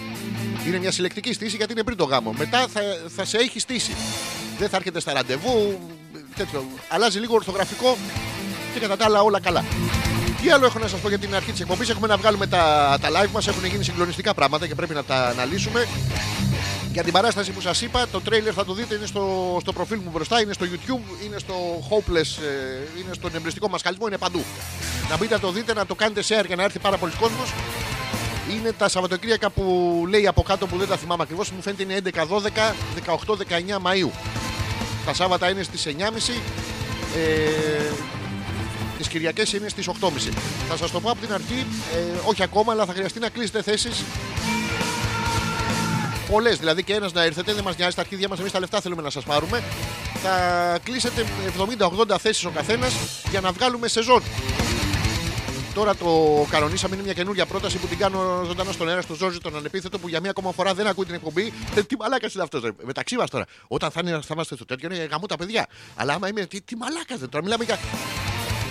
Είναι 0.68 0.80
μια 0.80 0.92
συλλεκτική 0.92 1.34
στήση 1.34 1.56
γιατί 1.56 1.72
είναι 1.72 1.84
πριν 1.84 1.98
το 1.98 2.04
γάμο. 2.04 2.34
Μετά 2.38 2.68
θα, 2.68 2.82
θα 3.16 3.26
σε 3.26 3.38
έχει 3.38 3.60
στήση. 3.60 3.96
Δεν 4.60 4.70
θα 4.70 4.78
έρχεται 4.78 5.00
στα 5.00 5.14
ραντεβού. 5.14 5.80
Τέτοιο. 6.36 6.66
Αλλάζει 6.90 7.20
λίγο 7.20 7.34
ορθογραφικό 7.36 7.98
και 8.74 8.80
κατά 8.80 8.98
τα 8.98 9.06
άλλα 9.06 9.22
όλα 9.22 9.40
καλά. 9.40 9.66
Τι 10.42 10.52
άλλο 10.52 10.66
έχω 10.66 10.80
να 10.80 10.88
σας 10.88 11.00
πω 11.00 11.10
για 11.10 11.20
την 11.20 11.36
αρχή 11.36 11.52
της 11.52 11.62
εκπομπής. 11.62 11.90
Έχουμε 11.90 12.08
να 12.08 12.18
βγάλουμε 12.18 12.48
τα, 12.48 12.98
τα 13.02 13.10
live 13.10 13.32
μας. 13.32 13.48
Έχουν 13.48 13.66
γίνει 13.66 13.84
συγκλονιστικά 13.84 14.34
πράγματα 14.34 14.68
και 14.68 14.76
πρέπει 14.76 14.94
να 14.94 15.04
τα 15.04 15.28
αναλύσουμε. 15.28 15.88
Για 16.96 17.04
την 17.04 17.14
παράσταση 17.14 17.52
που 17.52 17.62
σας 17.62 17.82
είπα, 17.82 18.08
το 18.08 18.22
τρέιλερ 18.22 18.54
θα 18.56 18.66
το 18.66 18.74
δείτε, 18.74 18.96
είναι 18.96 19.06
στο, 19.06 19.58
στο 19.62 19.74
προφίλ 19.74 20.00
μου 20.04 20.10
μπροστά, 20.14 20.42
είναι 20.42 20.54
στο 20.54 20.66
YouTube, 20.66 21.26
είναι 21.26 21.40
στο 21.40 21.54
Hopeless, 21.90 22.44
ε, 22.44 23.00
είναι 23.00 23.14
στον 23.14 23.36
εμπριστικό 23.36 23.70
μας 23.70 23.82
χαλισμό, 23.82 24.08
είναι 24.08 24.18
παντού. 24.18 24.44
Να 25.10 25.18
μπείτε 25.18 25.34
να 25.34 25.40
το 25.40 25.52
δείτε, 25.52 25.74
να 25.74 25.86
το 25.86 25.96
κάνετε 25.96 26.22
share 26.22 26.46
για 26.46 26.56
να 26.56 26.64
έρθει 26.64 26.80
πάρα 26.80 26.98
πολλοί 26.98 27.12
κόσμος. 27.20 27.54
Είναι 28.52 28.72
τα 28.72 28.90
Σαββατοκύριακα 28.90 29.50
που 29.50 30.06
λέει 30.10 30.28
από 30.28 30.42
κάτω 30.42 30.68
που 30.68 30.78
δεν 30.78 30.88
τα 30.88 30.98
θυμάμαι 30.98 31.24
ακριβώς, 31.24 31.52
μου 31.52 31.62
φαίνεται 31.62 31.84
είναι 31.84 32.02
11, 32.14 32.26
12, 32.28 32.76
18, 33.06 33.36
19 33.76 33.80
Μαου. 33.82 34.12
Τα 35.06 35.14
Σάββατα 35.14 35.50
είναι 35.50 35.64
στις 35.64 35.86
9.30. 35.86 36.42
Ε, 37.16 37.92
τις 38.98 39.08
Κυριακές 39.08 39.54
είναι 39.54 39.70
στις 39.70 39.88
8.30. 39.88 40.34
Θα 40.70 40.78
σας 40.78 40.92
το 40.92 41.00
πω 41.00 41.10
από 41.10 41.20
την 41.20 41.34
αρχή, 41.34 41.66
ε, 41.94 42.20
όχι 42.26 42.44
ακόμα, 42.44 42.72
αλλά 42.72 42.86
θα 42.86 42.94
χρειαστεί 42.94 43.20
να 43.20 43.30
κλείσετε 43.30 43.62
θέσεις 43.62 44.04
Πολλές 46.32 46.58
δηλαδή 46.58 46.84
και 46.84 46.94
ένας 46.94 47.14
να 47.14 47.24
έρθετε, 47.24 47.54
δεν 47.54 47.64
μας 47.64 47.78
νοιάζει 47.78 47.92
στα 47.92 48.02
αρχίδια 48.02 48.28
μας. 48.28 48.40
Εμείς 48.40 48.52
τα 48.52 48.60
λεφτά 48.60 48.82
θέλουμε 48.82 49.02
να 49.02 49.10
σας 49.10 49.24
πάρουμε. 49.24 49.64
Θα 50.24 50.78
κλείσετε 50.84 51.26
70-80 52.10 52.18
θέσεις 52.20 52.46
ο 52.46 52.50
καθένας 52.50 52.94
για 53.30 53.42
να 53.42 53.52
βγάλουμε 53.52 53.88
σεζόν. 53.88 54.24
Τώρα 55.74 55.96
το 55.96 56.46
κανονίσαμε, 56.50 56.96
είναι 56.96 57.04
μια 57.04 57.14
καινούργια 57.14 57.46
πρόταση 57.46 57.78
που 57.78 57.88
την 57.88 57.98
κάνω 57.98 58.44
ζωντανά 58.46 58.72
στον 58.72 58.90
αέρα, 58.90 59.02
στο 59.02 59.14
Ζόρζι, 59.14 59.38
τον 59.38 59.56
ανεπίθετο 59.56 60.00
που 60.00 60.08
για 60.08 60.20
μία 60.20 60.30
ακόμα 60.30 60.52
φορά 60.52 60.74
δεν 60.74 60.88
ακούει 60.88 61.06
την 61.06 61.14
εκπομπή. 61.14 61.54
Ε, 61.76 61.84
τι 61.84 61.96
μαλάκας 61.98 62.34
είναι 62.34 62.44
αυτός, 62.44 62.62
μεταξύ 62.84 63.16
μας 63.16 63.30
τώρα. 63.30 63.46
Όταν 63.68 63.92
θα, 63.92 64.02
είναι, 64.04 64.12
θα 64.22 64.34
είμαστε 64.34 64.56
στο 64.56 64.66
τέτοιο, 64.66 64.90
είναι 64.94 65.04
γαμού 65.04 65.26
τα 65.26 65.36
παιδιά. 65.36 65.68
Αλλά 65.96 66.14
άμα 66.14 66.28
είμαι, 66.28 66.46
τι, 66.46 66.62
τι 66.62 66.76
μαλάκας 66.76 67.20
δεν 67.20 67.30
τώρα, 67.30 67.44
μιλάμε 67.44 67.64
για. 67.64 67.80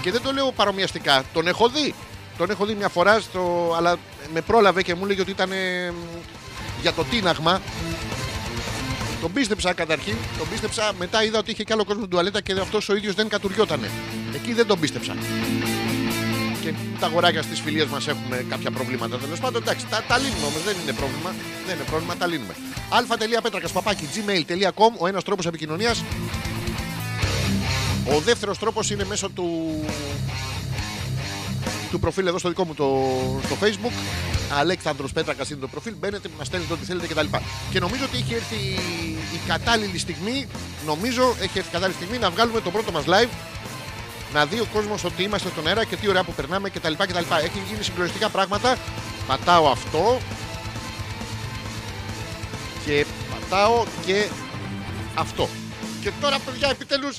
Και 0.02 0.10
δεν 0.10 0.22
το 0.22 0.32
λέω 0.32 0.52
παρομοιαστικά, 0.52 1.24
τον 1.32 1.46
έχω 1.46 1.68
δει. 1.68 1.94
Τον 2.38 2.50
έχω 2.50 2.64
δει 2.66 2.74
μια 2.74 2.88
φορά, 2.88 3.20
στο... 3.20 3.74
αλλά 3.76 3.96
με 4.32 4.40
πρόλαβε 4.40 4.82
και 4.82 4.94
μου 4.94 5.06
λέγε 5.06 5.20
ότι 5.20 5.30
ήταν 5.30 5.50
για 6.84 6.92
το 6.92 7.04
τίναγμα. 7.04 7.60
Τον 9.20 9.32
πίστεψα 9.32 9.72
καταρχήν, 9.72 10.16
τον 10.38 10.48
πίστεψα. 10.50 10.92
Μετά 10.98 11.24
είδα 11.24 11.38
ότι 11.38 11.50
είχε 11.50 11.64
και 11.64 11.72
άλλο 11.72 11.84
κόσμο 11.84 12.00
στην 12.00 12.10
τουαλέτα 12.10 12.40
και 12.40 12.52
αυτός 12.52 12.88
ο 12.88 12.96
ίδιος 12.96 13.14
δεν 13.14 13.28
κατουριότανε. 13.28 13.90
Εκεί 14.34 14.52
δεν 14.52 14.66
τον 14.66 14.80
πίστεψα. 14.80 15.16
και 16.62 16.72
τα 17.00 17.06
αγοράκια 17.06 17.42
στις 17.42 17.60
φιλίες 17.60 17.86
μας 17.86 18.08
έχουν 18.08 18.48
κάποια 18.48 18.70
προβλήματα 18.70 19.16
τέλος 19.18 19.40
πάντων. 19.40 19.62
Εντάξει, 19.62 19.86
τα, 19.90 20.02
τα 20.08 20.18
λύνουμε 20.18 20.46
όμως, 20.46 20.62
δεν 20.64 20.76
είναι 20.82 20.92
πρόβλημα. 20.92 21.34
Δεν 21.66 21.74
είναι 21.74 21.84
πρόβλημα, 21.84 22.16
τα 22.16 22.26
λύνουμε. 22.26 22.54
αλφα.πέτρακας 22.88 23.72
παπάκι 23.72 24.08
gmail.com 24.14 24.92
ο 24.98 25.06
ένας 25.06 25.24
τρόπος 25.24 25.46
επικοινωνίας. 25.46 26.04
Ο 28.16 28.20
δεύτερος 28.20 28.58
τρόπος 28.58 28.90
είναι 28.90 29.04
μέσω 29.04 29.28
του 29.28 29.46
του 31.94 32.00
προφίλ 32.00 32.26
εδώ 32.26 32.38
στο 32.38 32.48
δικό 32.48 32.64
μου 32.64 32.74
το, 32.74 32.86
στο 33.44 33.56
facebook. 33.60 33.92
Αλέξανδρος 34.58 35.12
Πέτρακας 35.12 35.50
είναι 35.50 35.60
το 35.60 35.68
προφίλ. 35.68 35.94
Μπαίνετε, 35.98 36.28
μας 36.38 36.46
στέλνετε 36.46 36.72
ό,τι 36.72 36.84
θέλετε 36.84 37.06
κτλ. 37.06 37.26
Και 37.70 37.80
νομίζω 37.80 38.04
ότι 38.04 38.16
έχει 38.16 38.34
έρθει 38.34 38.56
η 39.36 39.40
κατάλληλη 39.46 39.98
στιγμή. 39.98 40.46
Νομίζω 40.86 41.22
έχει 41.40 41.58
έρθει 41.58 41.68
η 41.68 41.72
κατάλληλη 41.72 41.94
στιγμή 41.94 42.18
να 42.18 42.30
βγάλουμε 42.30 42.60
το 42.60 42.70
πρώτο 42.70 42.92
μας 42.92 43.04
live. 43.06 43.28
Να 44.32 44.46
δει 44.46 44.60
ο 44.60 44.66
κόσμος 44.72 45.04
ότι 45.04 45.22
είμαστε 45.22 45.48
στον 45.48 45.66
αέρα 45.66 45.84
και 45.84 45.96
τι 45.96 46.08
ωραία 46.08 46.24
που 46.24 46.32
περνάμε 46.32 46.68
κτλ. 46.70 46.92
κτλ. 46.92 47.34
Έχει 47.42 47.58
γίνει 47.68 47.82
συγκλονιστικά 47.82 48.28
πράγματα. 48.28 48.76
Πατάω 49.26 49.66
αυτό. 49.66 50.18
Και 52.84 53.06
πατάω 53.30 53.84
και 54.06 54.28
αυτό. 55.14 55.48
Και 56.02 56.10
τώρα, 56.20 56.38
παιδιά, 56.38 56.68
επιτέλους 56.68 57.18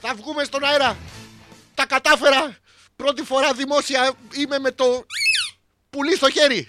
θα 0.00 0.14
βγούμε 0.14 0.44
στον 0.44 0.64
αέρα. 0.64 0.96
Τα 1.74 1.86
κατάφερα. 1.86 2.56
Πρώτη 3.02 3.22
φορά 3.22 3.52
δημόσια 3.52 4.12
είμαι 4.34 4.58
με 4.58 4.70
το 4.70 5.06
πουλί 5.90 6.16
στο 6.16 6.30
χέρι. 6.30 6.68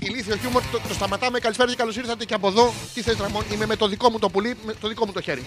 Ηλίθιο 0.00 0.36
χιούμορ, 0.36 0.62
το, 0.72 0.80
το 0.88 0.94
σταματάμε. 0.94 1.38
Καλησπέρα 1.38 1.70
και 1.70 1.76
καλώς 1.76 1.96
ήρθατε 1.96 2.24
και 2.24 2.34
από 2.34 2.48
εδώ. 2.48 2.74
Τι 2.94 3.02
θες, 3.02 3.16
Ραμόν, 3.16 3.44
είμαι 3.52 3.66
με 3.66 3.76
το 3.76 3.86
δικό 3.88 4.10
μου 4.10 4.18
το 4.18 4.28
πουλί, 4.28 4.56
με 4.64 4.74
το 4.74 4.88
δικό 4.88 5.06
μου 5.06 5.12
το 5.12 5.20
χέρι. 5.20 5.44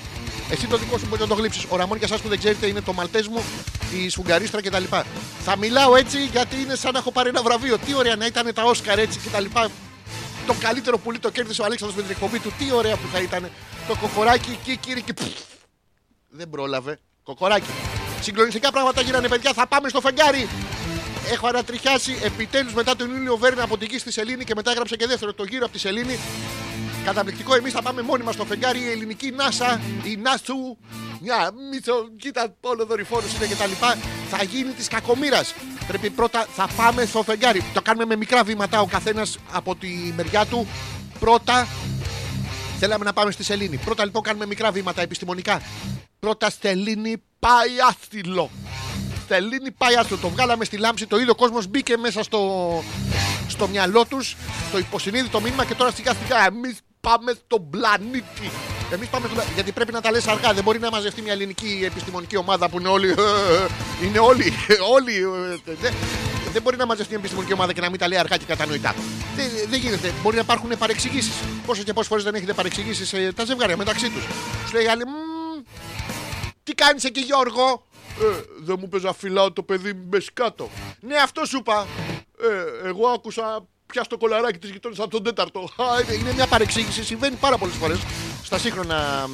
Εσύ 0.50 0.68
το 0.68 0.78
δικό 0.78 0.98
σου 0.98 1.06
μπορεί 1.08 1.22
να 1.22 1.28
το 1.28 1.34
γλύψεις. 1.34 1.66
Ο 1.70 1.76
Ραμόν 1.76 1.98
για 1.98 2.08
εσάς 2.08 2.22
που 2.22 2.28
δεν 2.28 2.38
ξέρετε 2.38 2.68
είναι 2.68 2.82
το 2.82 2.94
μαλτές 2.94 3.28
μου, 3.28 3.44
η 3.94 4.10
σφουγγαρίστρα 4.10 4.62
κτλ. 4.62 4.84
Θα 5.44 5.58
μιλάω 5.58 5.96
έτσι 5.96 6.26
γιατί 6.26 6.62
είναι 6.62 6.76
σαν 6.76 6.94
να 6.94 7.00
έχω 7.00 7.12
πάρει 7.12 7.30
ένα 7.30 7.42
βραβείο. 7.42 7.78
Τι 7.78 7.94
ωραία 7.94 8.16
να 8.16 8.26
ήταν 8.26 8.54
τα 8.54 8.64
Όσκαρ 8.64 9.00
έτσι 9.00 9.20
κτλ. 9.20 9.46
Το 10.48 10.54
καλύτερο 10.60 10.98
πουλί 10.98 11.20
το 11.20 11.30
κέρδισε 11.32 11.62
ο 11.62 11.66
Αλέξανδρος 11.66 12.02
με 12.02 12.08
την 12.08 12.16
εκπομπή 12.16 12.40
του. 12.40 12.54
Τι 12.58 12.72
ωραία 12.72 12.96
που 12.96 13.08
θα 13.14 13.20
ήταν. 13.20 13.50
Το 13.88 13.96
κοκοράκι 13.96 14.60
και 14.64 14.76
κύριε 14.76 15.04
και. 15.06 15.14
Δεν 16.30 16.50
πρόλαβε. 16.50 17.00
Κοκοράκι. 17.24 17.70
Συγκλονιστικά 18.24 18.72
πράγματα 18.72 19.02
γίνανε, 19.02 19.28
παιδιά. 19.28 19.54
Θα 19.54 19.68
πάμε 19.68 19.90
στο 19.90 20.02
φεγγάρι. 20.02 20.48
Έχω 21.32 21.48
ανατριχιάσει 21.48 22.18
επιτέλους 22.24 22.74
μετά 22.74 22.96
τον 22.96 23.16
Ήλιο 23.16 23.38
Βέρνα 23.38 23.64
από 23.64 23.78
την 23.78 23.88
γη 23.92 23.98
στη 23.98 24.12
Σελήνη 24.12 24.44
και 24.44 24.54
μετά 24.56 24.72
έγραψα 24.72 24.96
και 24.96 25.08
δεύτερο 25.08 25.34
το 25.34 25.44
γύρο 25.44 25.64
από 25.64 25.74
τη 25.74 25.80
Σελήνη. 25.80 26.20
Καταπληκτικό, 27.06 27.56
εμείς 27.56 27.74
θα 27.74 27.82
πάμε 27.82 28.02
μόνοι 28.02 28.24
μας 28.24 28.34
στο 28.34 28.46
φεγγάρι. 28.46 28.80
Η 28.80 28.90
ελληνική 28.90 29.32
Νάσα, 29.32 29.82
η 30.04 30.16
Νάσου, 30.16 30.78
μια 31.22 31.52
μισό, 31.72 32.10
κοίτα, 32.20 32.56
όλο 32.62 32.86
δορυφόρος 32.86 33.36
είναι 33.36 33.46
και 33.46 33.56
τα 33.56 33.66
λοιπά. 33.66 33.98
Θα 34.30 34.44
γίνει 34.44 34.72
της 34.72 34.88
κακομήρα. 34.88 35.42
Πρέπει 35.88 36.10
πρώτα, 36.10 36.48
θα 36.56 36.68
πάμε 36.76 37.06
στο 37.06 37.24
φεγγάρι. 37.24 37.64
Το 37.74 37.82
κάνουμε 37.82 38.06
με 38.06 38.16
μικρά 38.16 38.44
βήματα 38.44 38.82
ο 38.82 38.86
καθένας 38.86 39.38
από 39.52 39.76
τη 39.76 39.88
μεριά 40.16 40.46
του. 40.46 40.68
Πρώτα 41.20 41.68
θέλαμε 42.80 43.06
να 43.06 43.14
πάμε 43.14 43.32
στη 43.32 43.44
Σελήνη. 43.44 43.78
Πρώτα 43.78 44.06
λοιπόν 44.06 44.24
κάνουμε 44.24 44.46
μικρά 44.46 44.72
βήματα 44.72 45.02
επιστημονικά. 45.02 45.62
Πρώτα 46.20 46.50
Στελίνη 46.50 47.24
πάει 47.46 47.74
άστιλο. 47.90 48.50
Στελίνη 49.24 49.72
πάει 49.72 49.96
άστιλο. 49.96 50.20
Το 50.20 50.30
βγάλαμε 50.30 50.66
στη 50.66 50.78
λάμψη, 50.78 51.08
το 51.08 51.18
είδε 51.20 51.32
ο 51.32 51.36
κόσμος, 51.36 51.68
μπήκε 51.68 51.98
μέσα 51.98 52.24
στο, 52.24 52.40
στο 53.48 53.68
μυαλό 53.68 54.06
τους, 54.06 54.36
το 54.72 54.78
υποσυνείδητο 54.78 55.42
μήνυμα 55.42 55.66
και 55.66 55.76
τώρα 55.76 55.92
σιγά 55.92 56.14
σιγά 56.14 56.46
εμείς 56.46 56.78
πάμε 57.00 57.34
στον 57.46 57.70
πλανήτη. 57.70 58.48
Εμείς 58.92 59.08
πάμε 59.08 59.28
στον 59.28 59.44
Γιατί 59.54 59.72
πρέπει 59.72 59.92
να 59.92 60.02
τα 60.02 60.12
λες 60.12 60.28
αργά. 60.28 60.54
Δεν 60.54 60.64
μπορεί 60.64 60.80
να 60.80 60.90
μαζευτεί 60.90 61.22
μια 61.22 61.34
ελληνική 61.34 61.82
επιστημονική 61.86 62.38
ομάδα 62.38 62.70
που 62.70 62.80
είναι 62.80 62.90
όλοι. 62.90 63.16
Είναι 64.04 64.20
όλοι. 64.20 64.54
όλοι 64.96 65.14
δεν, 65.82 65.94
δεν 66.54 66.62
μπορεί 66.62 66.78
να 66.78 66.86
μαζευτεί 66.86 67.10
μια 67.10 67.20
επιστημονική 67.20 67.54
ομάδα 67.54 67.74
και 67.74 67.82
να 67.82 67.90
μην 67.90 68.00
τα 68.00 68.08
λέει 68.08 68.18
αργά 68.18 68.38
και 68.38 68.46
κατανοητά. 68.48 68.96
Δεν, 69.36 69.46
δεν 69.70 69.80
γίνεται. 69.80 70.14
Μπορεί 70.22 70.36
να 70.36 70.42
υπάρχουν 70.42 70.72
παρεξηγήσεις. 70.78 71.34
Πόσες 71.66 71.84
και 71.84 71.94
πόσες 71.94 72.08
φορές 72.08 72.24
δεν 72.24 72.36
έχετε 72.36 72.54
παρεξηγήσεις 72.54 73.34
τα 73.36 73.46
ζευγάρια 73.46 73.78
μεταξύ 73.78 74.10
τους. 74.10 74.24
Σου 74.68 74.74
λέει 74.74 74.88
άλλη, 74.88 75.04
τι 76.64 76.74
κάνεις 76.74 77.04
εκεί, 77.04 77.20
Γιώργο; 77.20 77.86
Ε, 78.22 78.42
δεν 78.60 78.76
μου 78.80 78.88
πες 78.88 79.04
να 79.04 79.14
φυλάω 79.14 79.52
το 79.52 79.64
παιδί 79.64 79.94
με 79.94 80.18
κάτω. 80.34 80.70
Ναι, 81.00 81.16
αυτό 81.16 81.46
σου 81.46 81.58
είπα. 81.58 81.88
Ε, 82.42 82.88
εγώ 82.88 83.08
άκουσα 83.08 83.68
πια 83.86 84.04
στο 84.04 84.18
κολαράκι 84.18 84.58
της 84.58 84.70
γειτόνια 84.70 85.04
από 85.04 85.12
τον 85.12 85.24
τέταρτο. 85.24 85.70
Είναι 86.20 86.34
μια 86.34 86.48
παρεξήγηση, 86.48 87.04
συμβαίνει 87.04 87.36
πάρα 87.36 87.58
πολλές 87.58 87.76
φορές 87.76 88.00
στα 88.44 88.58
σύγχρονα 88.58 89.30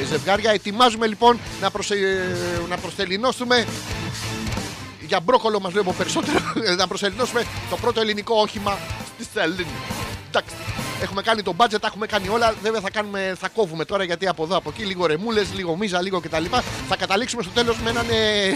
ε, 0.00 0.04
ζευγάρια. 0.04 0.50
Ετοιμάζουμε 0.50 1.06
λοιπόν 1.06 1.38
να, 1.60 1.70
προσε... 1.70 1.94
να 2.68 2.76
προσελεινώσουμε 2.76 3.66
για 5.00 5.20
μπρόκολο 5.20 5.60
μας 5.60 5.72
βλέπω 5.72 5.92
περισσότερο 5.92 6.38
να 6.78 6.86
προσελεινώσουμε 6.86 7.44
το 7.70 7.76
πρώτο 7.76 8.00
ελληνικό 8.00 8.34
όχημα 8.40 8.78
στη 9.14 9.26
Σελήνη. 9.32 9.66
Εντάξει, 10.28 10.54
Έχουμε 11.02 11.22
κάνει 11.22 11.42
το 11.42 11.54
budget, 11.56 11.80
τα 11.80 11.86
έχουμε 11.86 12.06
κάνει 12.06 12.28
όλα. 12.28 12.54
Βέβαια 12.62 12.80
θα, 12.80 12.90
κάνουμε, 12.90 13.34
θα 13.38 13.48
κόβουμε 13.48 13.84
τώρα 13.84 14.04
γιατί 14.04 14.28
από 14.28 14.42
εδώ 14.44 14.56
από 14.56 14.70
εκεί 14.70 14.84
λίγο 14.84 15.06
ρεμούλες, 15.06 15.54
λίγο 15.54 15.76
μίζα, 15.76 16.00
λίγο 16.00 16.20
κτλ. 16.20 16.44
Θα 16.88 16.96
καταλήξουμε 16.96 17.42
στο 17.42 17.50
τέλος 17.50 17.78
με 17.78 17.90
έναν, 17.90 18.06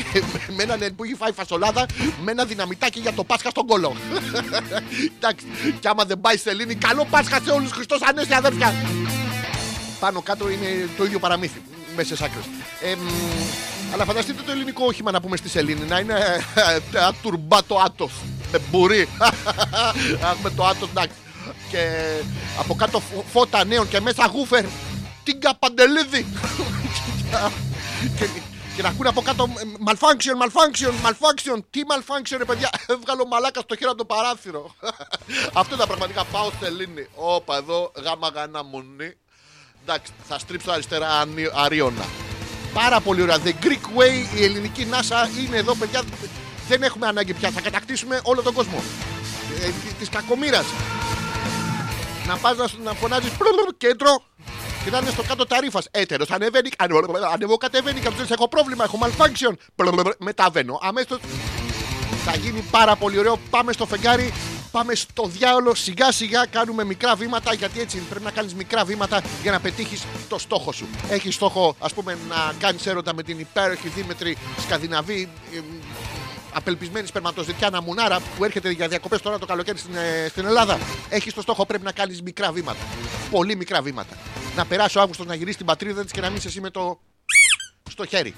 με 0.57 0.63
έναν 0.63 0.95
που 0.97 1.05
έχει 1.05 1.15
φάει 1.15 1.33
φασολάδα 1.33 1.87
με 2.23 2.31
ένα 2.31 2.45
δυναμητάκι 2.45 3.01
για 3.01 3.13
το 3.13 3.25
Πάσχα 3.25 3.51
στον 3.51 3.67
κολό. 3.67 3.97
Εντάξει, 5.17 5.47
και 5.81 5.89
άμα 5.89 6.05
δεν 6.05 6.21
πάει 6.21 6.37
σε 6.37 6.51
Ελλήνη, 6.51 6.75
καλό 6.75 7.07
Πάσχα 7.11 7.41
σε 7.45 7.51
όλους 7.51 7.73
Χριστός 7.73 8.03
Ανέστη 8.03 8.35
αδέρφια. 8.35 8.75
Πάνω 10.01 10.21
κάτω 10.21 10.51
είναι 10.51 10.89
το 10.97 11.05
ίδιο 11.05 11.19
παραμύθι. 11.19 11.63
Μέσα 11.97 12.15
άκρες. 12.15 12.45
Ε, 12.83 12.97
αλλά 13.93 14.05
φανταστείτε 14.05 14.43
το 14.43 14.53
ελληνικό 14.53 14.85
όχημα 14.85 15.11
να 15.11 15.21
πούμε 15.21 15.37
στη 15.37 15.49
Σελήνη 15.49 15.87
να 15.87 15.99
είναι 15.99 16.15
ατουρμπάτο 17.09 17.83
άτος. 17.85 18.13
Με 18.53 18.59
μπουρί. 18.71 19.09
με 20.43 20.51
το 20.51 20.65
άτος, 20.65 20.89
εντάξει 20.89 21.17
και 21.71 21.89
από 22.59 22.75
κάτω 22.75 23.03
φώτα 23.33 23.65
νέων 23.65 23.89
και 23.89 24.01
μέσα 24.01 24.27
γούφερ 24.27 24.65
την 25.25 25.41
καπαντελίδη 25.41 26.27
και, 28.19 28.29
και 28.77 28.83
να 28.83 28.89
ακούνε 28.89 29.09
από 29.09 29.23
κάτω 29.23 29.49
malfunction, 29.87 30.37
malfunction, 30.45 30.93
malfunction. 31.07 31.59
Τι 31.71 31.81
malfunction, 31.93 32.37
ρε 32.39 32.45
παιδιά. 32.45 32.71
Έβγαλε 32.87 33.23
μαλάκας 33.31 33.63
στο 33.63 33.77
χέρι 33.77 33.89
από 33.91 33.99
το 33.99 34.05
παράθυρο. 34.05 34.75
Αυτό 35.61 35.75
ήταν 35.75 35.87
πραγματικά. 35.87 36.25
Πάω 36.25 36.51
Σελήνη. 36.61 37.07
Όπα 37.15 37.57
εδώ, 37.57 37.93
γάμα 38.05 38.29
γανά 38.29 38.65
μονή. 38.65 39.17
Εντάξει, 39.83 40.13
θα 40.29 40.39
στρίψω 40.39 40.71
αριστερά 40.71 41.09
αρίωνα. 41.55 42.05
Πάρα 42.73 43.01
πολύ 43.01 43.23
ωραία. 43.23 43.39
The 43.45 43.53
Greek 43.65 44.01
Way, 44.01 44.39
η 44.39 44.45
ελληνική 44.45 44.87
NASA 44.91 45.45
είναι 45.47 45.57
εδώ, 45.57 45.75
παιδιά. 45.75 46.03
Δεν 46.69 46.83
έχουμε 46.83 47.07
ανάγκη 47.07 47.35
πια. 47.35 47.51
Θα 47.51 47.61
κατακτήσουμε 47.61 48.21
όλο 48.23 48.43
τον 48.43 48.55
κόσμο. 48.55 48.83
Ε, 49.63 49.71
Τη 49.99 50.07
κακομήρα 50.11 50.65
να 52.27 52.37
πας 52.37 52.57
να, 52.57 52.67
να 52.85 52.93
φωνάζεις 52.93 53.31
κέντρο 53.77 54.23
και 54.85 54.91
να 54.91 54.99
είναι 54.99 55.11
στο 55.11 55.23
κάτω 55.23 55.47
τα 55.47 55.61
ρήφα. 55.61 55.83
Έτερος, 55.91 56.31
ανεβαίνει, 56.31 56.71
ανεβώ, 57.33 57.57
κατεβαίνει 57.57 58.01
και 58.01 58.11
τους 58.11 58.31
έχω 58.31 58.49
πρόβλημα, 58.49 58.85
έχω 58.85 58.99
malfunction. 59.03 59.55
Μεταβαίνω. 60.19 60.79
Αμέσως 60.83 61.19
θα 62.25 62.37
γίνει 62.37 62.61
πάρα 62.71 62.97
πολύ 62.97 63.19
ωραίο. 63.19 63.39
Πάμε 63.51 63.73
στο 63.73 63.87
φεγγάρι, 63.87 64.33
πάμε 64.71 64.95
στο 64.95 65.27
διάολο. 65.27 65.75
Σιγά 65.75 66.13
σιγά 66.13 66.47
κάνουμε 66.47 66.85
μικρά 66.85 67.15
βήματα 67.15 67.55
γιατί 67.55 67.81
έτσι 67.81 67.99
πρέπει 68.09 68.25
να 68.25 68.31
κάνεις 68.31 68.55
μικρά 68.55 68.85
βήματα 68.85 69.23
για 69.43 69.51
να 69.51 69.61
πετύχεις 69.61 70.05
το 70.29 70.39
στόχο 70.39 70.73
σου. 70.73 70.87
Έχεις 71.09 71.35
στόχο, 71.35 71.77
ας 71.79 71.93
πούμε, 71.95 72.19
να 72.29 72.53
κάνεις 72.59 72.87
έρωτα 72.87 73.15
με 73.15 73.23
την 73.23 73.39
υπέροχη 73.39 73.89
Δήμετρη 73.89 74.37
Σκανδιναβή 74.61 75.29
απελπισμένη 76.57 77.07
σπερματοζητιάνα 77.07 77.83
μουνάρα 77.83 78.21
που 78.37 78.45
έρχεται 78.45 78.71
για 78.71 78.89
διακοπές 78.89 79.23
τώρα 79.23 79.39
το 79.39 79.47
καλοκαίρι 79.47 79.79
στην, 79.79 79.97
ε, 79.97 80.29
στην 80.29 80.47
Ελλάδα. 80.47 80.79
Έχει 81.09 81.33
το 81.33 81.41
στόχο 81.41 81.67
πρέπει 81.67 81.85
να 81.85 81.93
κάνεις 81.93 82.23
μικρά 82.23 82.53
βήματα. 82.53 82.79
Πολύ 83.31 83.57
μικρά 83.57 83.83
βήματα. 83.83 84.17
Να 84.57 84.65
περάσει 84.65 84.99
ο 84.99 85.01
Αύγουστος 85.01 85.27
να 85.27 85.35
γυρίσει 85.35 85.57
την 85.57 85.67
πατρίδα 85.67 86.03
της 86.03 86.13
και 86.13 86.21
να 86.21 86.31
μην 86.31 86.41
εσύ 86.45 86.61
με 86.61 86.71
το 86.71 87.01
στο 87.91 88.07
χέρι. 88.07 88.35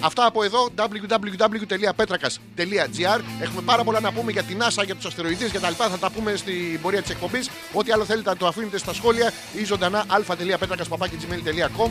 Αυτά 0.00 0.26
από 0.26 0.42
εδώ 0.42 0.68
www.petrakas.gr 0.76 3.20
Έχουμε 3.40 3.62
πάρα 3.64 3.84
πολλά 3.84 4.00
να 4.00 4.12
πούμε 4.12 4.32
για 4.32 4.42
την 4.42 4.58
NASA, 4.62 4.84
για 4.84 4.94
τους 4.94 5.04
αστεροειδείς 5.04 5.50
και 5.50 5.58
τα 5.58 5.70
λοιπά. 5.70 5.88
Θα 5.88 5.98
τα 5.98 6.10
πούμε 6.10 6.36
στην 6.36 6.80
πορεία 6.80 7.02
της 7.02 7.10
εκπομπής. 7.10 7.50
Ό,τι 7.72 7.92
άλλο 7.92 8.04
θέλετε 8.04 8.30
να 8.30 8.36
το 8.36 8.46
αφήνετε 8.46 8.78
στα 8.78 8.92
σχόλια 8.92 9.32
ή 9.54 9.64
ζωντανά 9.64 10.04
α.petrakas.gmail.com 10.08 11.90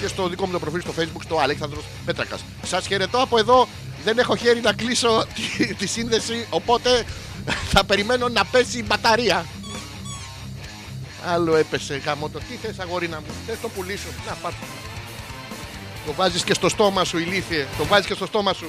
και 0.00 0.06
στο 0.06 0.28
δικό 0.28 0.46
μου 0.46 0.52
το 0.52 0.58
προφίλ 0.58 0.80
στο 0.80 0.94
facebook 0.98 1.22
στο 1.22 1.38
Αλέξανδρος 1.38 1.84
Πέτρακας. 2.04 2.44
Σας 2.62 2.86
χαιρετώ 2.86 3.20
από 3.20 3.38
εδώ. 3.38 3.68
Δεν 4.04 4.18
έχω 4.18 4.36
χέρι 4.36 4.60
να 4.60 4.72
κλείσω 4.72 5.26
τη, 5.34 5.74
τη 5.74 5.86
σύνδεση, 5.86 6.46
οπότε 6.50 7.04
θα 7.72 7.84
περιμένω 7.84 8.28
να 8.28 8.44
πέσει 8.44 8.78
η 8.78 8.84
μπαταρία. 8.86 9.46
Άλλο 11.26 11.56
έπεσε 11.56 11.96
γάμο 11.96 12.28
το. 12.28 12.38
Τι 12.38 12.54
θες 12.54 12.78
αγορίνα 12.78 13.20
μου, 13.20 13.26
θες 13.46 13.60
το 13.60 13.68
πουλήσω. 13.68 14.08
Να 14.26 14.34
πάρ' 14.34 14.52
το. 16.06 16.12
βάζεις 16.12 16.44
και 16.44 16.54
στο 16.54 16.68
στόμα 16.68 17.04
σου 17.04 17.18
ηλίθιε. 17.18 17.66
Το 17.78 17.84
βάζεις 17.84 18.06
και 18.06 18.14
στο 18.14 18.26
στόμα 18.26 18.52
σου. 18.52 18.66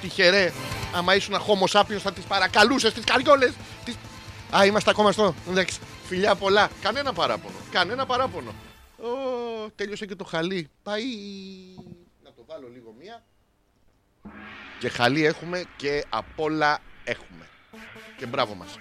Τυχερέ. 0.00 0.52
Άμα 0.94 1.14
ήσουν 1.14 1.34
homo 1.34 1.78
sapiens 1.80 1.98
θα 2.02 2.12
τις 2.12 2.24
παρακαλούσες 2.24 2.92
τις 2.92 3.04
καριόλες. 3.04 3.52
Τις... 3.84 3.94
Α, 4.56 4.64
είμαστε 4.64 4.90
ακόμα 4.90 5.12
στο. 5.12 5.34
Εντάξει. 5.50 5.78
Φιλιά 6.04 6.34
πολλά. 6.34 6.70
Κανένα 6.82 7.12
παράπονο. 7.12 7.54
Κανένα 7.70 8.06
παράπονο. 8.06 8.54
Ω, 8.98 9.08
τέλειωσε 9.74 10.06
και 10.06 10.14
το 10.14 10.24
χαλί. 10.24 10.68
Πάει. 10.82 11.04
Να 12.24 12.32
το 12.32 12.44
βάλω 12.46 12.68
λίγο 12.72 12.94
μία. 13.00 13.22
Και 14.78 14.88
χαλί 14.88 15.24
έχουμε 15.24 15.64
και 15.76 16.04
απ' 16.08 16.40
όλα 16.40 16.78
έχουμε. 17.04 17.48
Και 18.16 18.26
μπράβο 18.26 18.54
μας. 18.54 18.78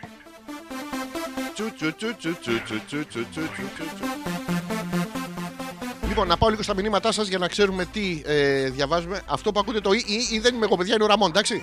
Λοιπόν, 6.07 6.27
να 6.27 6.37
πάω 6.37 6.49
λίγο 6.49 6.63
στα 6.63 6.73
μηνύματά 6.73 7.11
σα 7.11 7.23
για 7.23 7.37
να 7.37 7.47
ξέρουμε 7.47 7.85
τι 7.85 8.21
διαβάζουμε. 8.69 9.21
Αυτό 9.25 9.51
που 9.51 9.59
ακούτε 9.59 9.79
το 9.81 9.93
ή, 9.93 10.03
ή, 10.31 10.39
δεν 10.39 10.55
είμαι 10.55 10.65
εγώ, 10.65 10.77
παιδιά, 10.77 10.93
είναι 10.93 11.03
ο 11.03 11.07
Ραμόν, 11.07 11.29
εντάξει. 11.29 11.61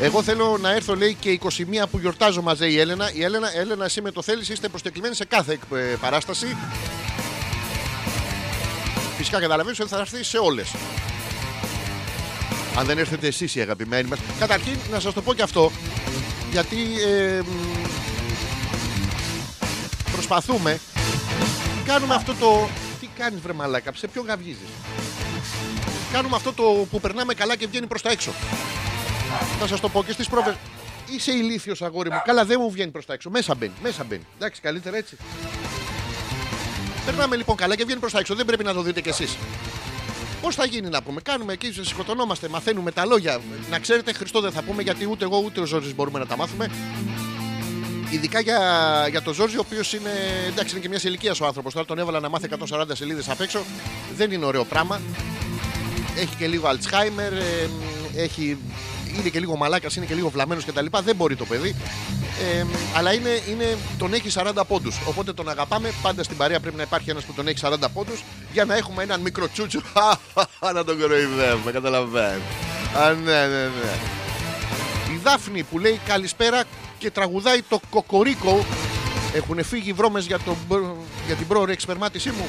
Εγώ 0.00 0.22
θέλω 0.22 0.58
να 0.60 0.72
έρθω, 0.72 0.96
λέει, 0.96 1.14
και 1.14 1.38
21 1.42 1.84
που 1.90 1.98
γιορτάζω 1.98 2.42
μαζί 2.42 2.72
η 2.72 2.78
Έλενα. 2.80 3.12
Η 3.12 3.24
Έλενα, 3.24 3.56
Έλενα 3.56 3.84
εσύ 3.84 4.00
με 4.00 4.10
το 4.10 4.22
θέλει, 4.22 4.44
είστε 4.48 4.68
προσκεκλημένοι 4.68 5.14
σε 5.14 5.24
κάθε 5.24 5.58
ε, 5.74 5.76
παράσταση. 6.00 6.56
Φυσικά 9.16 9.40
καταλαβαίνω 9.40 9.76
ότι 9.80 9.90
θα 9.90 9.98
έρθει 9.98 10.22
σε 10.22 10.38
όλε. 10.38 10.62
Αν 12.76 12.86
δεν 12.86 12.98
έρθετε 12.98 13.26
εσείς 13.26 13.54
οι 13.54 13.60
αγαπημένοι 13.60 14.08
μας. 14.08 14.18
Καταρχήν, 14.38 14.76
να 14.90 15.00
σας 15.00 15.14
το 15.14 15.22
πω 15.22 15.34
και 15.34 15.42
αυτό. 15.42 15.70
Γιατί 16.50 16.76
ε, 17.06 17.40
μ, 17.40 17.86
προσπαθούμε. 20.12 20.80
Κάνουμε 21.84 22.14
αυτό 22.14 22.34
το. 22.34 22.68
Τι 23.00 23.08
κάνεις, 23.18 23.40
βρε 23.40 23.52
μαλάκα, 23.52 23.92
σε 23.94 24.06
ποιον 24.06 24.26
γαυγίζεις; 24.26 24.68
Κάνουμε 26.12 26.36
αυτό 26.36 26.52
το 26.52 26.62
που 26.90 27.00
περνάμε 27.00 27.34
καλά 27.34 27.56
και 27.56 27.66
βγαίνει 27.66 27.86
προς 27.86 28.02
τα 28.02 28.10
έξω. 28.10 28.32
Θα 29.60 29.66
σας 29.66 29.80
το 29.80 29.88
πω 29.88 30.04
και 30.04 30.12
στις 30.12 30.28
πρόβε. 30.28 30.56
Είσαι 31.16 31.32
ηλίθιος 31.32 31.82
αγόρι 31.82 32.10
μου. 32.10 32.22
Καλά, 32.24 32.44
δεν 32.44 32.58
μου 32.60 32.70
βγαίνει 32.70 32.90
προς 32.90 33.06
τα 33.06 33.12
έξω. 33.12 33.30
Μέσα 33.30 33.54
μπαίνει. 33.54 33.72
Μέσα 33.82 34.04
μπαίνει. 34.04 34.26
Εντάξει, 34.36 34.60
καλύτερα 34.60 34.96
έτσι. 34.96 35.16
Περνάμε 37.04 37.36
λοιπόν 37.36 37.56
καλά 37.56 37.76
και 37.76 37.84
βγαίνει 37.84 38.00
προς 38.00 38.12
τα 38.12 38.18
έξω. 38.18 38.34
Δεν 38.34 38.44
πρέπει 38.46 38.64
να 38.64 38.72
το 38.72 38.82
δείτε 38.82 39.00
κι 39.00 39.08
εσείς. 39.08 39.36
Πώς 40.46 40.54
θα 40.54 40.64
γίνει 40.64 40.88
να 40.88 41.02
πούμε. 41.02 41.20
Κάνουμε 41.20 41.52
εκεί, 41.52 41.72
σκοτωνόμαστε, 41.82 42.48
μαθαίνουμε 42.48 42.92
τα 42.92 43.04
λόγια. 43.06 43.40
Να 43.70 43.78
ξέρετε, 43.78 44.12
Χριστό 44.12 44.40
δεν 44.40 44.52
θα 44.52 44.62
πούμε 44.62 44.82
γιατί 44.82 45.06
ούτε 45.10 45.24
εγώ 45.24 45.42
ούτε 45.44 45.60
ο 45.60 45.64
Ζόρζης 45.64 45.94
μπορούμε 45.94 46.18
να 46.18 46.26
τα 46.26 46.36
μάθουμε. 46.36 46.70
Ειδικά 48.10 48.40
για, 48.40 48.58
για 49.10 49.22
τον 49.22 49.34
Ζόρζη, 49.34 49.56
ο 49.56 49.62
οποίος 49.66 49.92
είναι. 49.92 50.10
εντάξει, 50.46 50.72
είναι 50.72 50.82
και 50.82 50.88
μιας 50.88 51.04
ηλικίας 51.04 51.40
ο 51.40 51.46
άνθρωπος. 51.46 51.72
Τώρα 51.72 51.86
τον 51.86 51.98
έβαλα 51.98 52.20
να 52.20 52.28
μάθει 52.28 52.48
140 52.70 52.84
σελίδες 52.92 53.28
απ' 53.28 53.40
έξω. 53.40 53.64
Δεν 54.16 54.30
είναι 54.30 54.44
ωραίο 54.44 54.64
πράγμα. 54.64 55.00
Έχει 56.16 56.36
και 56.36 56.46
λίγο 56.46 56.68
Αλτσχάιμερ. 56.68 57.32
ε, 57.32 57.70
έχει, 58.16 58.58
είναι 59.20 59.28
και 59.28 59.38
λίγο 59.40 59.56
μαλάκας, 59.56 59.96
είναι 59.96 60.06
και 60.06 60.14
λίγο 60.14 60.28
βλαμμένος 60.28 60.64
κτλ. 60.64 60.86
Δεν 61.04 61.16
μπορεί 61.16 61.36
το 61.36 61.44
παιδί. 61.44 61.76
Ε, 62.58 62.64
αλλά 62.96 63.12
είναι, 63.12 63.40
είναι, 63.50 63.76
τον 63.98 64.14
έχει 64.14 64.28
40 64.34 64.62
πόντους. 64.68 64.96
Οπότε 65.08 65.32
τον 65.32 65.48
αγαπάμε. 65.48 65.92
Πάντα 66.02 66.22
στην 66.22 66.36
παρέα 66.36 66.60
πρέπει 66.60 66.76
να 66.76 66.82
υπάρχει 66.82 67.10
ένας 67.10 67.24
που 67.24 67.32
τον 67.32 67.48
έχει 67.48 67.58
40 67.62 67.74
πόντους 67.92 68.24
για 68.52 68.64
να 68.64 68.76
έχουμε 68.76 69.02
έναν 69.02 69.20
μικρό 69.20 69.48
τσούτσου. 69.48 69.80
να 70.74 70.84
τον 70.84 71.00
κοροϊδεύουμε, 71.00 71.72
καταλαβαίνω. 71.72 72.42
Α, 72.96 73.12
ναι, 73.12 73.46
ναι, 73.46 73.62
ναι. 73.62 73.92
Η 75.14 75.20
Δάφνη 75.22 75.62
που 75.62 75.78
λέει 75.78 76.00
καλησπέρα 76.06 76.62
και 76.98 77.10
τραγουδάει 77.10 77.62
το 77.62 77.80
κοκορίκο. 77.90 78.64
Έχουν 79.34 79.64
φύγει 79.64 79.92
βρώμες 79.92 80.26
για, 80.26 80.38
το, 80.38 80.56
για 81.26 81.34
την 81.34 81.46
πρόωρη 81.46 81.72
εξπερμάτισή 81.72 82.30
μου. 82.30 82.46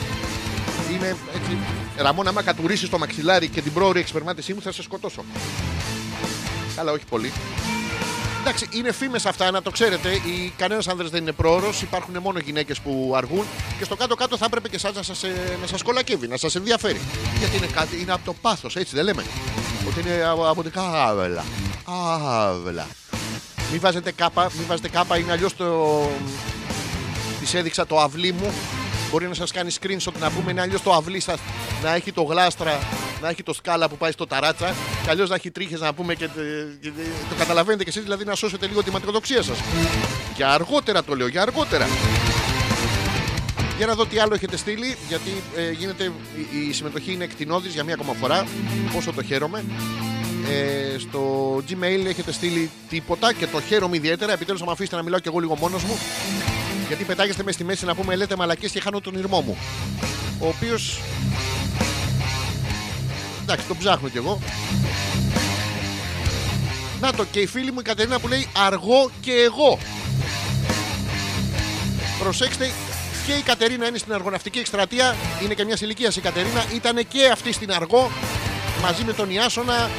Είναι 0.93 1.15
έτσι. 1.35 1.57
Ραμόν, 1.97 2.27
άμα 2.27 2.41
κατουρίσεις 2.41 2.89
το 2.89 2.97
μαξιλάρι 2.97 3.47
και 3.47 3.61
την 3.61 3.73
πρόωρη 3.73 3.99
εξπερμάτισή 3.99 4.53
μου 4.53 4.61
θα 4.61 4.71
σε 4.71 4.83
σκοτώσω. 4.83 5.23
Καλά, 6.77 6.91
όχι 6.91 7.05
πολύ. 7.09 7.31
Εντάξει, 8.39 8.67
είναι 8.71 8.91
φήμες 8.91 9.25
αυτά, 9.25 9.51
να 9.51 9.61
το 9.61 9.71
ξέρετε. 9.71 10.09
Οι... 10.09 10.53
Κανένας 10.57 10.87
άνδρας 10.87 11.09
δεν 11.09 11.21
είναι 11.21 11.31
πρόωρος. 11.31 11.81
Υπάρχουν 11.81 12.17
μόνο 12.17 12.39
γυναίκες 12.39 12.79
που 12.79 13.13
αργούν. 13.15 13.45
Και 13.77 13.83
στο 13.83 13.95
κάτω-κάτω 13.95 14.37
θα 14.37 14.45
έπρεπε 14.45 14.69
και 14.69 14.75
εσάς 14.75 14.93
να 14.95 15.03
σας 15.03 15.23
να 15.61 15.67
σας 15.67 15.81
κολακεύει, 15.81 16.27
να 16.27 16.37
σας 16.37 16.55
ενδιαφέρει. 16.55 17.01
Γιατί 17.37 17.57
είναι 17.57 17.65
κάτι, 17.65 18.01
είναι 18.01 18.11
από 18.11 18.25
το 18.25 18.33
πάθος, 18.33 18.75
έτσι 18.75 18.95
δεν 18.95 19.03
λέμε. 19.03 19.23
Ότι 19.87 19.99
είναι 19.99 20.23
από, 20.23 20.49
από 20.49 20.63
την 20.63 20.71
κάβελα. 20.71 21.43
Κάβελα. 21.85 22.87
Μην 23.71 23.79
βάζετε 23.79 24.11
κάπα, 24.11 24.51
μην 24.57 24.67
βάζετε 24.67 24.89
κάπα, 24.89 25.17
είναι 25.17 25.31
αλλιώς 25.31 25.55
το. 25.55 26.09
Της 27.39 27.53
έδειξα 27.53 27.87
το 27.87 27.99
αυλί 27.99 28.31
μου. 28.31 28.53
Μπορεί 29.11 29.27
να 29.27 29.33
σας 29.33 29.51
κάνει 29.51 29.71
screenshot 29.81 30.13
να 30.19 30.29
πούμε 30.31 30.51
είναι 30.51 30.61
αλλιώς 30.61 30.81
το 30.81 30.93
αυλί 30.93 31.19
σας 31.19 31.39
να 31.83 31.93
έχει 31.95 32.11
το 32.11 32.21
γλάστρα, 32.23 32.79
να 33.21 33.29
έχει 33.29 33.43
το 33.43 33.53
σκάλα 33.53 33.89
που 33.89 33.97
πάει 33.97 34.11
στο 34.11 34.27
ταράτσα. 34.27 34.75
Και 35.03 35.09
αλλιώς 35.09 35.29
να 35.29 35.35
έχει 35.35 35.51
τρίχες 35.51 35.79
να 35.79 35.93
πούμε 35.93 36.13
και, 36.15 36.29
και- 36.81 36.91
το 37.29 37.35
καταλαβαίνετε 37.37 37.83
κι 37.83 37.89
εσείς, 37.89 38.03
δηλαδή 38.03 38.25
να 38.25 38.35
σώσετε 38.35 38.67
λίγο 38.67 38.83
τη 38.83 38.91
ματιοδοξία 38.91 39.41
σας. 39.41 39.57
Για 40.35 40.49
αργότερα 40.49 41.03
το 41.03 41.15
λέω, 41.15 41.27
για 41.27 41.41
αργότερα. 41.41 41.87
Για 43.77 43.85
να 43.85 43.93
δω 43.93 44.05
τι 44.05 44.19
άλλο 44.19 44.33
έχετε 44.33 44.57
στείλει, 44.57 44.97
γιατί 45.07 45.29
ε, 45.57 45.71
γίνεται, 45.71 46.03
η, 46.03 46.67
η 46.69 46.73
συμμετοχή 46.73 47.11
είναι 47.11 47.23
εκτινώδης 47.23 47.73
για 47.73 47.83
μία 47.83 47.93
ακόμα 47.93 48.13
φορά. 48.13 48.45
Πόσο 48.93 49.11
το 49.13 49.23
χαίρομαι. 49.23 49.63
Ε, 50.49 50.97
στο 50.99 51.53
Gmail 51.69 52.05
έχετε 52.07 52.31
στείλει 52.31 52.69
τίποτα 52.89 53.33
και 53.33 53.47
το 53.47 53.61
χαίρομαι 53.61 53.95
ιδιαίτερα. 53.95 54.31
Επιτέλους, 54.31 54.59
θα 54.59 54.65
με 54.65 54.71
αφήσετε 54.71 54.95
να 54.95 55.03
μιλάω 55.03 55.19
κι 55.19 55.27
εγώ 55.27 55.39
λίγο 55.39 55.55
μόνος 55.55 55.83
μου. 55.83 55.97
Γιατί 56.87 57.03
πετάγεστε 57.03 57.43
μες 57.43 57.53
στη 57.53 57.63
μέση 57.63 57.85
να 57.85 57.95
πούμε 57.95 58.15
λέτε 58.15 58.35
μαλακίες 58.35 58.71
και 58.71 58.79
χάνω 58.79 59.01
τον 59.01 59.15
ήρμό 59.15 59.41
μου. 59.41 59.57
Ο 60.39 60.47
οποίος. 60.47 60.99
Εντάξει, 63.41 63.65
τον 63.67 63.77
ψάχνω 63.77 64.09
κι 64.09 64.17
εγώ. 64.17 64.39
Να 67.01 67.13
το 67.13 67.25
και 67.25 67.39
η 67.39 67.45
φίλη 67.45 67.71
μου 67.71 67.79
η 67.79 67.83
Κατερίνα 67.83 68.19
που 68.19 68.27
λέει 68.27 68.47
αργό 68.53 69.11
και 69.21 69.31
εγώ. 69.31 69.79
Προσέξτε, 72.19 72.71
και 73.27 73.33
η 73.33 73.41
Κατερίνα 73.41 73.87
είναι 73.87 73.97
στην 73.97 74.13
αργοναυτική 74.13 74.59
εκστρατεία. 74.59 75.15
Είναι 75.43 75.53
και 75.53 75.65
μιας 75.65 75.81
ηλικίας 75.81 76.15
η 76.15 76.21
Κατερίνα. 76.21 76.65
Ήταν 76.75 77.07
και 77.07 77.29
αυτή 77.31 77.51
στην 77.51 77.71
αργό 77.71 78.11
μαζί 78.81 79.03
με 79.03 79.13
τον 79.13 79.29
Ιάσονα, 79.29 79.73
ε, 79.73 79.89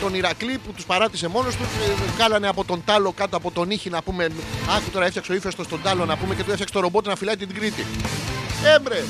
τον 0.00 0.14
Ηρακλή 0.14 0.58
που 0.58 0.72
τους 0.72 0.84
παράτησε 0.84 1.28
μόνος 1.28 1.56
τους. 1.56 1.66
Ε, 1.66 2.18
κάλανε 2.18 2.48
από 2.48 2.64
τον 2.64 2.82
τάλο 2.84 3.12
κάτω 3.12 3.36
από 3.36 3.50
τον 3.50 3.70
ήχη 3.70 3.90
να 3.90 4.02
πούμε. 4.02 4.24
Άκου 4.76 4.90
τώρα 4.92 5.06
έφτιαξε 5.06 5.32
ο 5.32 5.34
ύφεστος 5.34 5.66
στον 5.66 5.82
τάλο 5.82 6.04
να 6.04 6.16
πούμε 6.16 6.34
και 6.34 6.42
του 6.42 6.50
έφτιαξε 6.50 6.74
το 6.74 6.80
ρομπότ 6.80 7.06
να 7.06 7.16
φυλάει 7.16 7.36
την 7.36 7.54
Κρήτη. 7.54 7.86
Έμπρε! 8.76 9.04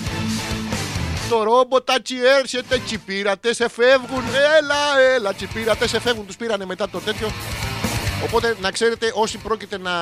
Το 1.29 1.43
ρόμποτ 1.43 1.85
τα 1.85 1.95
έρχεται, 2.39 2.79
τσιπήρατες, 2.87 3.57
σε 3.57 3.69
φεύγουν. 3.69 4.23
Έλα, 4.59 5.15
έλα, 5.15 5.35
τσιπήρατες, 5.35 5.91
σε 5.91 6.01
φεύγουν. 6.01 6.27
Τους 6.27 6.37
πήρανε 6.37 6.65
μετά 6.65 6.89
το 6.89 6.99
τέτοιο. 6.99 7.33
Οπότε 8.25 8.57
να 8.61 8.71
ξέρετε, 8.71 9.11
όσοι 9.15 9.39
πρόκειται 9.39 9.79
να 9.79 9.93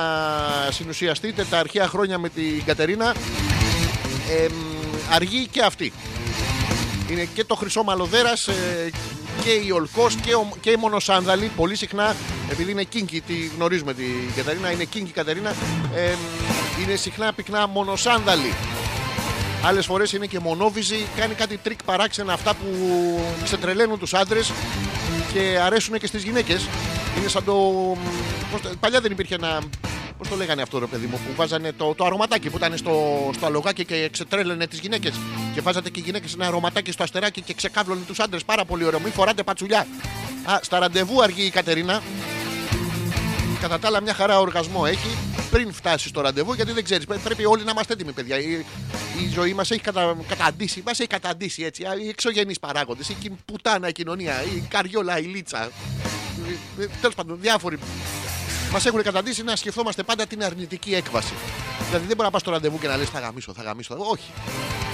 συνουσιαστείτε 0.69 1.45
τα 1.49 1.57
αρχαία 1.57 1.87
χρόνια 1.87 2.17
με 2.17 2.29
την 2.29 2.63
Κατερίνα, 2.65 3.15
εμ, 4.43 4.53
αργεί 5.11 5.47
και 5.47 5.61
αυτή. 5.61 5.93
Είναι 7.09 7.27
και 7.33 7.43
το 7.43 7.55
χρυσό 7.55 7.83
μαλλοδέρας 7.83 8.47
ε, 8.47 8.91
και 9.43 9.49
η 9.49 9.71
Ολκός 9.71 10.15
και, 10.15 10.33
ο, 10.35 10.49
και 10.61 10.69
η 10.69 10.75
Μονοσάνδαλη. 10.75 11.51
Πολύ 11.55 11.75
συχνά, 11.75 12.15
επειδή 12.51 12.71
είναι 12.71 12.83
κίνκι, 12.83 13.21
τη 13.21 13.33
γνωρίζουμε 13.55 13.93
την 13.93 14.33
Κατερίνα, 14.35 14.71
είναι 14.71 14.83
κίνκι 14.83 15.11
Κατερίνα, 15.11 15.49
εμ, 15.95 16.17
είναι 16.83 16.95
συχνά 16.95 17.33
πυκνά 17.33 17.67
Μονοσάνδαλη. 17.67 18.53
Άλλες 19.63 19.85
φορές 19.85 20.13
είναι 20.13 20.25
και 20.25 20.39
μονόβυζη, 20.39 21.05
κάνει 21.17 21.33
κάτι 21.33 21.57
τρικ 21.57 21.83
παράξενα 21.83 22.33
αυτά 22.33 22.53
που 22.53 22.67
ξετρελαίνουν 23.43 23.99
τους 23.99 24.13
άντρες 24.13 24.51
και 25.33 25.59
αρέσουν 25.63 25.99
και 25.99 26.07
στις 26.07 26.23
γυναίκες. 26.23 26.67
Είναι 27.17 27.27
σαν 27.27 27.43
το. 27.43 27.53
πώς 28.51 28.61
το- 28.61 28.69
παλιά 28.79 29.01
δεν 29.01 29.11
υπήρχε 29.11 29.35
ένα. 29.35 29.59
Πώς 30.17 30.27
το 30.27 30.35
λέγανε 30.35 30.61
αυτό, 30.61 30.79
ρε 30.79 30.85
παιδί 30.85 31.05
μου, 31.05 31.15
που 31.25 31.35
βάζανε 31.35 31.71
το, 31.71 31.93
το 31.95 32.05
αρωματάκι 32.05 32.49
που 32.49 32.57
ήταν 32.57 32.77
στο, 32.77 33.29
στο 33.35 33.45
αλογάκι 33.45 33.85
και 33.85 34.09
ξετρέλαινε 34.11 34.67
τις 34.67 34.79
γυναίκες. 34.79 35.13
Και 35.53 35.61
βάζατε 35.61 35.89
και 35.89 35.99
οι 35.99 36.03
γυναίκες 36.03 36.33
ένα 36.33 36.47
αρωματάκι 36.47 36.91
στο 36.91 37.03
αστεράκι 37.03 37.41
και 37.41 37.53
ξεκάβλωνε 37.53 38.01
τους 38.07 38.19
άντρες. 38.19 38.43
Πάρα 38.43 38.65
πολύ 38.65 38.83
ωραίο. 38.83 38.99
Μην 38.99 39.11
φοράτε 39.11 39.43
πατσουλιά. 39.43 39.87
Α, 40.45 40.59
στα 40.61 40.79
ραντεβού 40.79 41.21
αργεί 41.23 41.45
η 41.45 41.49
Κατερίνα. 41.49 42.01
Κατά 43.61 43.79
τα 43.79 43.87
άλλα, 43.87 44.01
μια 44.01 44.13
χαρά 44.13 44.39
οργασμό 44.39 44.83
έχει 44.85 45.17
πριν 45.51 45.73
φτάσει 45.73 46.07
στο 46.07 46.21
ραντεβού, 46.21 46.53
γιατί 46.53 46.71
δεν 46.71 46.83
ξέρεις. 46.83 47.05
Πρέπει 47.23 47.45
όλοι 47.45 47.63
να 47.63 47.71
είμαστε 47.71 47.93
έτοιμοι, 47.93 48.11
παιδιά. 48.11 48.39
Η, 48.39 48.65
η 49.25 49.29
ζωή 49.33 49.53
μας 49.53 49.71
έχει 49.71 49.81
κατα, 49.81 50.15
καταντήσει, 50.27 50.81
μας 50.85 50.99
έχει 50.99 51.09
καταντήσει 51.09 51.63
έτσι. 51.63 51.83
α, 51.83 51.95
Οι 52.03 52.07
εξωγενείς 52.07 52.59
παράγοντες, 52.59 53.09
η 53.09 53.13
κοι- 53.13 53.31
πουτάνα 53.45 53.87
η 53.87 53.91
κοινωνία, 53.91 54.43
η 54.55 54.59
καριόλα, 54.69 55.19
η 55.19 55.23
λίτσα. 55.23 55.69
Τέλος 57.01 57.15
πάντων, 57.15 57.37
διάφοροι 57.41 57.77
μας 58.71 58.85
έχουν 58.85 59.03
καταντήσει 59.03 59.43
να 59.43 59.55
σκεφτόμαστε 59.55 60.03
πάντα 60.03 60.25
την 60.25 60.43
αρνητική 60.43 60.93
έκβαση. 60.95 61.33
Δηλαδή 61.87 62.05
δεν 62.05 62.15
μπορεί 62.15 62.27
να 62.27 62.31
πα 62.31 62.39
στο 62.39 62.51
ραντεβού 62.51 62.79
και 62.79 62.87
να 62.87 62.97
λες 62.97 63.09
θα 63.09 63.19
γαμίσω, 63.19 63.53
θα 63.53 63.61
γαμίσω. 63.63 63.95
Όχι. 63.99 64.31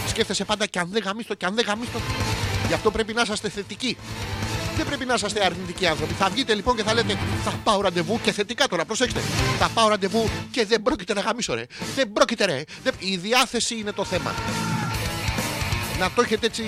Σκέφτεσαι 0.08 0.46
πάντα 0.46 0.66
και 0.66 0.80
αν 0.80 0.88
δεν 0.92 1.02
γαμίσω, 1.06 1.34
και 1.34 1.46
αν 1.46 1.56
δεν 1.56 1.66
γαμίσω. 1.68 2.02
Γι' 2.68 2.74
αυτό 2.74 2.92
πρέπει 2.92 3.14
να 3.14 3.22
είσαστε 3.22 3.50
θετικοί. 3.50 3.98
Δεν 4.78 4.86
πρέπει 4.86 5.06
να 5.06 5.14
είσαστε 5.14 5.46
αρνητικοί 5.46 5.88
άνθρωποι. 5.88 6.14
Θα 6.14 6.30
βγείτε 6.30 6.54
λοιπόν 6.54 6.76
και 6.76 6.84
θα 6.84 6.94
λέτε 6.94 7.18
Θα 7.44 7.52
πάω 7.64 7.82
ραντεβού 7.82 8.20
και 8.24 8.32
θετικά 8.32 8.68
τώρα, 8.68 8.86
προσέξτε. 8.86 9.20
Θα 9.60 9.70
πάω 9.74 9.88
ραντεβού 9.88 10.30
και 10.52 10.66
δεν 10.66 10.82
πρόκειται 10.82 11.14
να 11.14 11.22
γαμίσω, 11.22 11.54
ρε. 11.54 11.66
Δεν 11.96 12.14
πρόκειται, 12.14 12.46
ρε. 12.46 12.64
Δεν- 12.84 12.94
Η 13.00 13.18
διάθεση 13.18 13.76
είναι 13.76 13.92
το 13.92 14.04
θέμα. 14.04 14.34
Να 16.00 16.12
το 16.16 16.22
έχετε 16.22 16.46
έτσι 16.46 16.64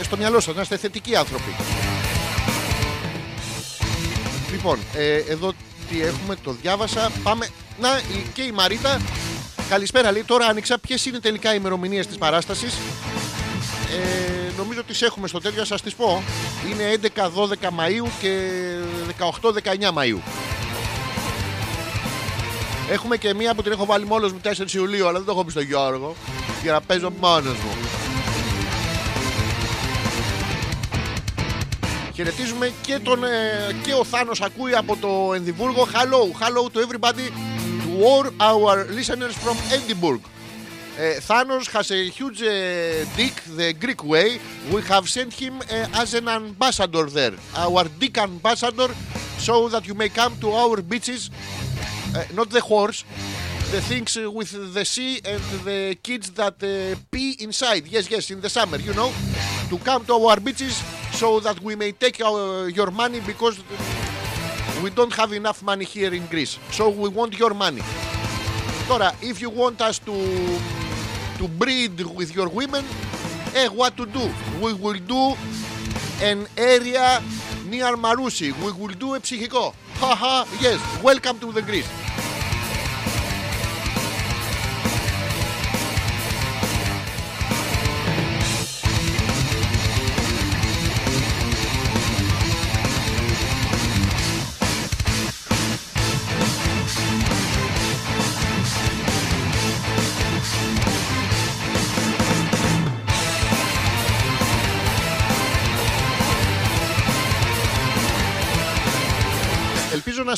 ε, 0.00 0.04
στο 0.04 0.16
μυαλό 0.16 0.40
σας, 0.40 0.54
να 0.54 0.60
είστε 0.62 0.76
θετικοί 0.76 1.16
άνθρωποι. 1.16 1.54
Λοιπόν, 4.50 4.78
ε, 4.94 5.14
εδώ 5.16 5.52
τι 5.90 6.02
έχουμε, 6.02 6.36
το 6.42 6.52
διάβασα. 6.62 7.10
Πάμε. 7.22 7.48
Να, 7.80 7.88
η- 7.98 8.26
και 8.34 8.42
η 8.42 8.50
Μαρίτα. 8.52 9.00
Καλησπέρα, 9.68 10.12
λέει. 10.12 10.22
Τώρα 10.24 10.46
άνοιξα. 10.46 10.78
Ποιες 10.78 11.06
είναι 11.06 11.18
τελικά 11.18 11.52
οι 11.52 11.56
ημερομηνίες 11.58 12.06
της 12.06 12.16
παράστασης; 12.18 12.74
Ε, 13.92 14.52
νομίζω 14.56 14.82
τις 14.84 15.02
έχουμε 15.02 15.28
στο 15.28 15.40
τέτοιο, 15.40 15.64
σας 15.64 15.82
τις 15.82 15.94
πω. 15.94 16.22
είναι 16.70 16.82
11-12 16.90 17.68
Μαΐου 17.70 18.08
και 18.20 18.48
18-19 19.06 19.92
Μαΐου. 19.92 20.18
Έχουμε 22.90 23.16
και 23.16 23.34
μία 23.34 23.54
που 23.54 23.62
την 23.62 23.72
έχω 23.72 23.84
βάλει 23.86 24.04
μόνος 24.06 24.32
μου 24.32 24.40
4 24.42 24.74
Ιουλίου, 24.74 25.06
αλλά 25.08 25.16
δεν 25.18 25.26
το 25.26 25.32
έχω 25.32 25.44
πει 25.44 25.50
στον 25.50 25.62
Γιώργο, 25.62 26.14
για 26.62 26.72
να 26.72 26.80
παίζω 26.80 27.12
μόνος 27.20 27.44
μου. 27.56 27.99
Χαιρετίζουμε 32.22 32.72
και, 32.82 32.98
τον, 32.98 33.24
ε, 33.24 33.28
και 33.82 33.92
ο 33.92 34.04
Θάνος 34.04 34.40
ακούει 34.40 34.74
από 34.74 34.96
το 34.96 35.32
Ενδιβούργο. 35.34 35.88
Hello, 35.92 36.22
hello 36.42 36.68
to 36.74 36.78
everybody, 36.86 37.26
to 37.84 38.04
all 38.04 38.24
our 38.50 38.76
listeners 38.96 39.34
from 39.44 39.56
Edinburgh. 39.76 40.20
Uh, 40.22 41.02
Thanos 41.28 41.66
has 41.76 41.90
a 41.90 42.00
huge 42.18 42.42
uh, 42.42 42.52
dick, 43.16 43.36
the 43.60 43.72
Greek 43.84 44.02
way. 44.04 44.28
We 44.72 44.82
have 44.92 45.08
sent 45.16 45.32
him 45.42 45.54
uh, 45.60 46.00
as 46.02 46.12
an 46.20 46.28
ambassador 46.28 47.06
there, 47.18 47.36
our 47.64 47.84
dick 48.00 48.18
ambassador, 48.18 48.90
so 49.46 49.54
that 49.72 49.84
you 49.88 49.94
may 50.02 50.10
come 50.20 50.32
to 50.44 50.48
our 50.62 50.76
beaches, 50.92 51.22
uh, 51.30 52.24
not 52.38 52.48
the 52.50 52.62
horse, 52.72 52.98
the 53.74 53.80
things 53.90 54.10
uh, 54.16 54.30
with 54.38 54.52
the 54.76 54.84
sea 54.84 55.14
and 55.32 55.42
the 55.68 55.82
kids 56.08 56.26
that 56.40 56.56
uh, 56.62 56.70
pee 57.12 57.32
inside. 57.46 57.84
Yes, 57.96 58.04
yes, 58.14 58.30
in 58.34 58.40
the 58.42 58.50
summer, 58.58 58.78
you 58.88 58.94
know, 59.00 59.10
to 59.70 59.76
come 59.88 60.02
to 60.04 60.12
our 60.26 60.38
beaches 60.48 60.76
so 61.19 61.39
that 61.39 61.59
we 61.61 61.75
may 61.75 61.91
take 61.91 62.21
our, 62.21 62.69
your 62.69 62.91
money 62.91 63.19
because 63.21 63.59
we 64.83 64.89
don't 64.89 65.13
have 65.13 65.33
enough 65.33 65.63
money 65.63 65.85
here 65.85 66.13
in 66.13 66.25
Greece. 66.27 66.59
So 66.71 66.89
we 66.89 67.09
want 67.09 67.37
your 67.39 67.53
money. 67.53 67.81
Τώρα, 68.87 69.13
if 69.21 69.41
you 69.41 69.49
want 69.49 69.81
us 69.81 69.97
to, 69.99 70.13
to 71.39 71.47
breed 71.47 71.99
with 72.01 72.35
your 72.35 72.49
women, 72.49 72.85
eh, 73.55 73.67
what 73.67 73.97
to 73.97 74.05
do? 74.05 74.29
We 74.61 74.73
will 74.73 74.99
do 74.99 75.35
an 76.21 76.47
area 76.57 77.21
near 77.67 77.95
Marousi. 77.97 78.53
We 78.63 78.71
will 78.73 78.93
do 78.93 79.15
a 79.15 79.19
ψυχικό. 79.19 79.73
Haha, 79.99 80.45
yes, 80.59 80.79
welcome 81.01 81.39
to 81.39 81.51
the 81.51 81.61
Greece. 81.61 81.87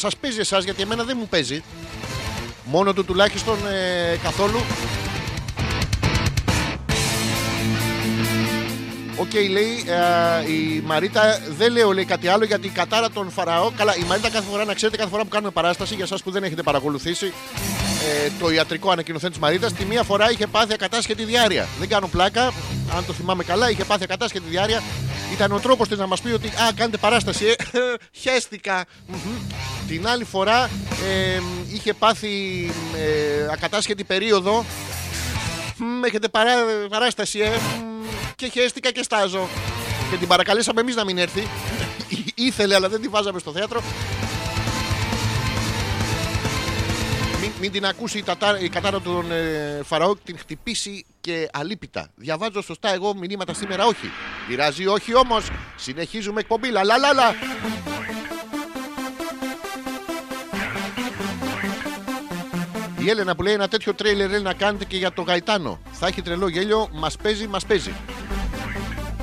Ελπίζω 0.05 0.11
να 0.11 0.11
σας 0.11 0.17
παίζει 0.17 0.41
εσάς 0.41 0.65
γιατί 0.65 0.83
εμένα 0.83 1.05
δεν 1.05 1.17
μου 1.21 1.29
παίζει. 1.29 1.63
Μόνο 2.65 2.93
του 2.93 3.05
τουλάχιστον 3.05 3.59
ε, 3.67 4.17
καθόλου. 4.23 4.61
Οκ, 9.17 9.33
λέει 9.35 9.85
ε, 9.87 10.53
η 10.53 10.83
Μαρίτα, 10.85 11.41
δεν 11.57 11.73
λέω 11.73 11.93
λέει 11.93 12.05
κάτι 12.05 12.29
άλλο 12.29 12.45
γιατί 12.45 12.67
η 12.67 12.71
κατάρα 12.71 13.11
των 13.11 13.31
Φαραώ. 13.31 13.71
Καλά, 13.77 13.97
η 13.97 14.03
Μαρίτα 14.03 14.31
κάθε 14.31 14.47
φορά 14.51 14.65
να 14.65 14.75
ξέρετε, 14.75 14.97
κάθε 14.97 15.11
φορά 15.11 15.23
που 15.23 15.29
κάνουμε 15.29 15.51
παράσταση, 15.51 15.95
για 15.95 16.05
εσάς 16.05 16.23
που 16.23 16.31
δεν 16.31 16.43
έχετε 16.43 16.63
παρακολουθήσει 16.63 17.33
ε, 18.27 18.31
το 18.41 18.51
ιατρικό 18.51 18.91
ανακοινωθέν 18.91 19.31
της 19.31 19.39
Μαρίτας, 19.39 19.73
τη 19.73 19.85
μία 19.85 20.03
φορά 20.03 20.31
είχε 20.31 20.47
πάθει 20.47 20.73
ακατάσχετη 20.73 21.25
διάρροια. 21.25 21.69
Δεν 21.79 21.89
κάνω 21.89 22.07
πλάκα, 22.07 22.53
αν 22.97 23.07
το 23.07 23.13
θυμάμαι 23.13 23.45
καλά, 23.45 23.71
είχε 23.71 23.85
πάθει 23.85 24.05
ακατάσχετη 24.05 24.49
διάρροια. 24.49 24.83
Ήταν 25.33 25.53
ο 25.53 25.61
τρόπος 25.61 25.89
της 25.89 25.99
να 25.99 26.07
μας 26.07 26.21
πει 26.21 26.33
ότι 26.33 26.49
Α, 26.49 26.73
κάνετε 26.75 26.97
παράσταση, 26.97 27.45
ε, 27.47 27.55
χαίστηκα. 28.23 28.85
Μμμ. 29.07 29.72
Την 29.93 30.07
άλλη 30.07 30.25
φορά 30.25 30.71
ε, 31.09 31.41
είχε 31.73 31.93
πάθει 31.93 32.29
ε, 32.97 33.49
ακατάσχετη 33.53 34.05
περίοδο. 34.05 34.65
Μ, 35.77 36.05
έχετε 36.05 36.29
παρά, 36.29 36.53
παράσταση, 36.89 37.39
ε. 37.39 37.49
Μ, 37.49 38.07
και 38.37 38.49
χαίστηκα 38.49 38.91
και 38.91 39.03
στάζω. 39.03 39.49
Και 40.11 40.17
την 40.17 40.29
παρακαλέσαμε 40.29 40.81
εμείς 40.81 40.95
να 40.95 41.05
μην 41.05 41.19
έρθει. 41.19 41.47
Ήθελε, 42.35 42.75
αλλά 42.75 42.89
δεν 42.89 43.01
τη 43.01 43.09
βάζαμε 43.09 43.39
στο 43.39 43.53
θέατρο. 43.53 43.83
Μην, 47.41 47.51
μην 47.61 47.73
την 47.73 47.87
ακούσει 47.87 48.19
η, 48.19 48.23
τατά, 48.23 48.59
η 48.61 48.69
κατάρα 48.69 49.01
των 49.01 49.33
ε, 49.33 49.81
Φαραώ, 49.85 50.17
την 50.17 50.39
χτυπήσει 50.39 51.05
και 51.21 51.49
αλίπητα. 51.53 52.09
Διαβάζω 52.15 52.63
σωστά 52.63 52.93
εγώ 52.93 53.15
μηνύματα 53.15 53.55
σήμερα, 53.55 53.87
όχι. 53.87 54.11
Πειράζει, 54.49 54.87
όχι 54.87 55.15
όμως. 55.15 55.49
Συνεχίζουμε 55.77 56.41
εκπομπή. 56.41 56.71
Λα, 56.71 56.83
Η 63.05 63.11
Έλενα 63.11 63.35
που 63.35 63.43
λέει 63.43 63.53
ένα 63.55 63.69
τέτοιο 63.69 63.95
τρέιλερ 63.95 64.31
λέει 64.31 64.41
να 64.41 64.53
κάνετε 64.55 64.85
και 64.85 64.97
για 64.97 65.13
το 65.13 65.23
Γαϊτάνο. 65.23 65.81
Θα 65.93 66.07
έχει 66.07 66.23
τρελό 66.23 66.49
γέλιο, 66.49 66.89
μας 66.93 67.17
παίζει, 67.17 67.47
μας 67.47 67.67
παίζει. 67.67 67.93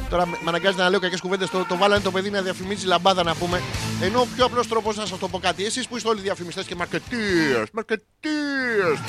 Τώρα 0.09 0.25
με 0.25 0.37
με 0.41 0.49
αναγκάζει 0.49 0.77
να 0.77 0.89
λέω 0.89 0.99
κακές 0.99 1.19
κουβέντες. 1.19 1.49
Το, 1.49 1.65
το 1.69 1.77
βάλανε 1.77 2.01
το 2.03 2.11
παιδί 2.11 2.29
να 2.29 2.41
διαφημίζει 2.41 2.85
λαμπάδα 2.85 3.23
να 3.23 3.35
πούμε. 3.35 3.61
Ενώ 4.01 4.19
ο 4.21 4.27
πιο 4.35 4.45
απλός 4.45 4.67
τρόπος 4.67 4.95
να 4.95 5.05
σας 5.05 5.19
το 5.19 5.27
πω 5.27 5.39
κάτι. 5.39 5.65
Εσείς 5.65 5.87
που 5.87 5.97
είστε 5.97 6.09
όλοι 6.09 6.21
διαφημιστές 6.21 6.65
και 6.65 6.75
marketeers. 6.79 7.65
Marketeers. 7.79 8.99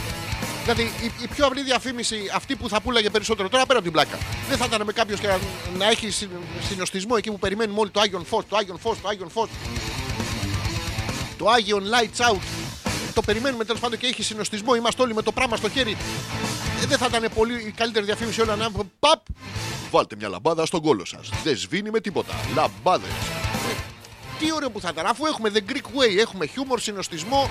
Δηλαδή 0.62 0.82
η, 0.82 1.12
η 1.22 1.26
πιο 1.28 1.46
απλή 1.46 1.62
διαφήμιση 1.62 2.16
αυτή 2.34 2.56
που 2.56 2.68
θα 2.68 2.80
πουλάγε 2.80 3.10
περισσότερο 3.10 3.48
τώρα 3.48 3.66
πέρα 3.66 3.78
από 3.78 3.88
την 3.88 3.92
πλάκα. 3.92 4.18
Δεν 4.48 4.58
θα 4.58 4.64
ήταν 4.68 4.82
με 4.86 4.92
κάποιος 4.92 5.20
και 5.20 5.26
να, 5.26 5.38
να 5.78 5.88
έχει 5.90 6.10
συ- 6.10 6.28
συνοστισμό 6.68 7.14
εκεί 7.18 7.30
που 7.30 7.38
περιμένουμε 7.38 7.80
όλοι 7.80 7.90
το 7.90 8.00
Άγιον 8.00 8.24
Φω, 8.24 8.42
το 8.48 8.56
Άγιον 8.56 8.78
Φω, 8.78 8.96
το 9.02 9.08
Άγιον 9.08 9.30
Φω. 9.30 9.48
Το 11.38 11.48
Άγιον 11.48 11.82
Lights 11.84 12.30
Out. 12.32 12.40
Το 13.14 13.22
περιμένουμε 13.22 13.64
τέλος 13.64 13.80
πάντων 13.80 13.98
και 13.98 14.06
έχει 14.06 14.22
συνοστισμό. 14.22 14.74
Είμαστε 14.74 15.02
όλοι 15.02 15.14
με 15.14 15.22
το 15.22 15.32
πράγμα 15.32 15.56
στο 15.56 15.68
χέρι. 15.68 15.96
Ε, 16.82 16.86
δεν 16.86 16.98
θα 16.98 17.06
ήταν 17.08 17.28
πολύ 17.34 17.54
η 17.54 17.70
καλύτερη 17.76 18.04
διαφήμιση 18.04 18.40
όλα 18.40 18.56
να 18.56 18.70
πούμε 18.70 18.84
παπ. 18.98 19.20
Βάλτε 19.90 20.16
μια 20.16 20.28
λαμπάδα 20.28 20.66
στον 20.66 20.80
κόλο 20.80 21.04
σας. 21.04 21.28
Δεν 21.44 21.56
σβήνει 21.56 21.90
με 21.90 22.00
τίποτα. 22.00 22.34
Λαμπάδες. 22.54 23.10
Τι 24.38 24.52
ωραίο 24.52 24.70
που 24.70 24.80
θα 24.80 24.88
ήταν. 24.92 25.06
Αφού 25.06 25.26
έχουμε 25.26 25.50
The 25.54 25.70
Greek 25.70 25.76
Way, 25.76 26.18
έχουμε 26.20 26.46
χιούμορ, 26.46 26.80
συνοστισμό. 26.80 27.50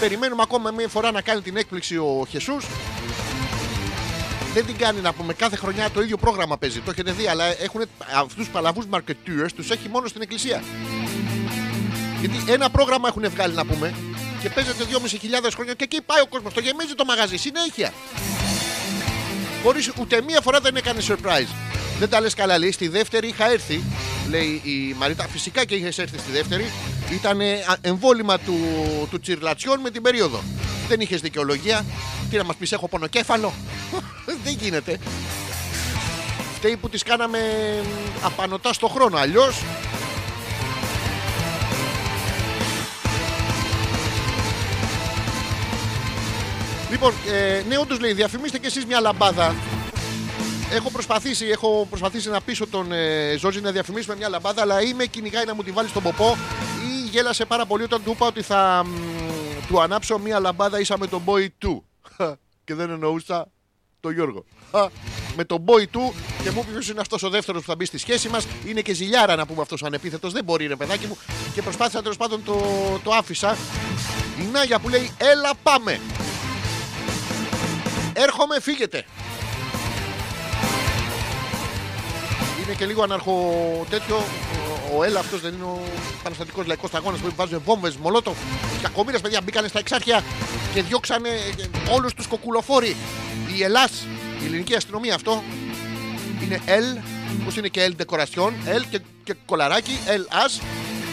Περιμένουμε 0.00 0.42
ακόμα 0.42 0.70
μια 0.70 0.88
φορά 0.88 1.10
να 1.10 1.20
κάνει 1.20 1.40
την 1.40 1.56
έκπληξη 1.56 1.96
ο 1.96 2.26
Χεσούς. 2.28 2.66
Δεν 4.54 4.66
την 4.66 4.76
κάνει 4.76 5.00
να 5.00 5.12
πούμε. 5.12 5.32
Κάθε 5.32 5.56
χρονιά 5.56 5.90
το 5.90 6.02
ίδιο 6.02 6.16
πρόγραμμα 6.16 6.58
παίζει. 6.58 6.80
Το 6.80 6.90
έχετε 6.90 7.12
δει, 7.12 7.26
αλλά 7.26 7.44
έχουν 7.44 7.80
αυτούς 8.16 8.34
τους 8.34 8.48
παλαβούς 8.48 8.84
marketeers 8.90 9.48
τους 9.56 9.70
έχει 9.70 9.88
μόνο 9.88 10.06
στην 10.06 10.22
εκκλησία. 10.22 10.62
Γιατί 12.20 12.52
ένα 12.52 12.70
πρόγραμμα 12.70 13.08
έχουν 13.08 13.30
βγάλει 13.30 13.54
να 13.54 13.66
πούμε 13.66 13.94
και 14.40 14.50
παίζεται 14.50 14.84
2.500 15.44 15.50
χρόνια 15.54 15.74
και 15.74 15.84
εκεί 15.84 16.00
πάει 16.02 16.20
ο 16.20 16.26
κόσμος. 16.26 16.52
Το 16.54 16.60
γεμίζει 16.60 16.94
το 16.94 17.04
μαγαζί 17.04 17.36
συνέχεια. 17.36 17.92
Χωρίς 19.62 19.92
ούτε 20.00 20.22
μία 20.22 20.40
φορά 20.40 20.60
δεν 20.60 20.76
έκανε 20.76 21.00
surprise. 21.08 21.48
Δεν 21.98 22.08
τα 22.08 22.20
λες 22.20 22.34
καλά, 22.34 22.58
λέει. 22.58 22.72
Στη 22.72 22.88
δεύτερη 22.88 23.28
είχα 23.28 23.50
έρθει, 23.50 23.82
λέει 24.28 24.60
η 24.64 24.94
Μαρίτα. 24.98 25.28
Φυσικά 25.28 25.64
και 25.64 25.74
είχες 25.74 25.98
έρθει 25.98 26.18
στη 26.18 26.30
δεύτερη. 26.30 26.70
Ήταν 27.12 27.40
εμβόλυμα 27.80 28.38
του, 28.38 28.58
του 29.10 29.20
τσιρλατσιών 29.20 29.80
με 29.80 29.90
την 29.90 30.02
περίοδο. 30.02 30.42
Δεν 30.88 31.00
είχες 31.00 31.20
δικαιολογία. 31.20 31.84
Τι 32.30 32.36
να 32.36 32.44
μας 32.44 32.56
πεις, 32.56 32.72
έχω 32.72 32.88
πονοκέφαλο; 32.88 33.52
δεν 34.44 34.56
γίνεται. 34.60 34.98
Φταίει 36.54 36.76
που 36.76 36.88
τις 36.88 37.02
κάναμε 37.02 37.38
απανοτά 38.22 38.72
στο 38.72 38.88
χρόνο. 38.88 39.16
Αλλιώς 39.16 39.62
Λοιπόν, 46.90 47.12
ε, 47.32 47.62
ναι, 47.68 47.78
όντως 47.78 48.00
λέει, 48.00 48.12
διαφημίστε 48.12 48.58
κι 48.58 48.66
εσείς 48.66 48.86
μια 48.86 49.00
λαμπάδα. 49.00 49.54
Έχω 50.72 50.90
προσπαθήσει, 50.90 51.46
έχω 51.46 51.86
προσπαθήσει 51.90 52.28
να 52.28 52.40
πείσω 52.40 52.66
τον 52.66 52.92
ε, 52.92 53.36
Ζόρζι 53.38 53.60
να 53.60 53.70
διαφημίσουμε 53.70 54.16
μια 54.16 54.28
λαμπάδα, 54.28 54.62
αλλά 54.62 54.82
ή 54.82 54.94
με 54.94 55.04
κυνηγάει 55.04 55.44
να 55.44 55.54
μου 55.54 55.62
τη 55.62 55.70
βάλει 55.70 55.88
στον 55.88 56.02
ποπό, 56.02 56.36
ή 56.88 57.08
γέλασε 57.08 57.44
πάρα 57.44 57.66
πολύ 57.66 57.82
όταν 57.82 58.02
του 58.04 58.10
είπα 58.10 58.26
ότι 58.26 58.42
θα 58.42 58.84
μ, 58.86 58.90
του 59.68 59.80
ανάψω 59.80 60.18
μια 60.18 60.40
λαμπάδα 60.40 60.80
ίσα 60.80 60.98
με 60.98 61.06
τον 61.06 61.22
boy 61.26 61.46
του. 61.58 61.84
Και 62.64 62.74
δεν 62.74 62.90
εννοούσα 62.90 63.48
τον 64.00 64.12
Γιώργο. 64.12 64.44
Α, 64.70 64.86
Με 65.36 65.44
τον 65.44 65.64
boy 65.66 65.88
του 65.90 66.14
και 66.42 66.50
μου 66.50 66.60
είπε 66.60 66.70
ποιος 66.70 66.88
είναι 66.88 67.00
αυτός 67.00 67.22
ο 67.22 67.28
δεύτερος 67.28 67.60
που 67.62 67.68
θα 67.68 67.76
μπει 67.76 67.84
στη 67.84 67.98
σχέση 67.98 68.28
μας; 68.28 68.46
Είναι 68.66 68.80
και 68.80 68.92
ζηλιάρα 68.92 69.36
να 69.36 69.46
πούμε 69.46 69.62
αυτός 69.62 69.82
ο 69.82 69.86
ανεπίθετος. 69.86 70.32
Δεν 70.32 70.44
μπορεί, 70.44 70.66
ρε 70.66 70.76
παιδάκι 70.76 71.06
μου. 71.06 71.16
Και 71.54 71.62
προσπάθησα 71.62 72.02
τέλος 72.02 72.16
πάντων 72.16 72.44
το, 72.44 72.60
το 73.04 73.10
άφησα. 73.10 73.56
Η 74.40 74.44
Νάγια 74.52 74.78
που 74.78 74.88
λέει, 74.88 75.10
Έλα 75.18 75.50
πάμε. 75.62 76.00
Έρχομαι, 78.22 78.60
φύγετε. 78.60 79.04
Είναι 82.64 82.74
και 82.76 82.86
λίγο 82.86 83.02
αναρχο 83.02 83.34
τέτοιο. 83.90 84.16
Ο- 84.16 84.96
Ο 84.98 85.02
Έλα 85.04 85.20
αυτός 85.20 85.40
δεν 85.40 85.52
είναι 85.54 85.64
ο 85.64 85.80
Παναστατικός 86.22 86.66
Λαϊκός 86.66 86.94
Αγώνα 86.94 87.16
που 87.16 87.32
βάζουν 87.36 87.60
βόμβες, 87.64 87.96
μολότο. 87.96 88.34
Κακομοίρε 88.82 89.18
παιδιά 89.18 89.40
μπήκανε 89.44 89.68
στα 89.68 89.78
εξάρχεια 89.78 90.22
και 90.74 90.82
διώξανε 90.82 91.28
όλους 91.90 92.14
τους 92.14 92.26
κοκκουλοφόροι. 92.26 92.96
Η 93.56 93.62
Ελλάς, 93.62 93.90
η 94.42 94.44
ελληνική 94.46 94.74
αστυνομία 94.74 95.14
αυτό 95.14 95.42
είναι 96.42 96.60
L 96.66 96.98
Πώ 97.44 97.52
είναι 97.58 97.68
και 97.68 97.90
El 97.90 98.02
Decoration, 98.02 98.50
El 98.76 98.82
και, 98.90 99.00
και 99.24 99.34
κολαράκι, 99.46 99.98
El 100.06 100.20
As. 100.20 100.60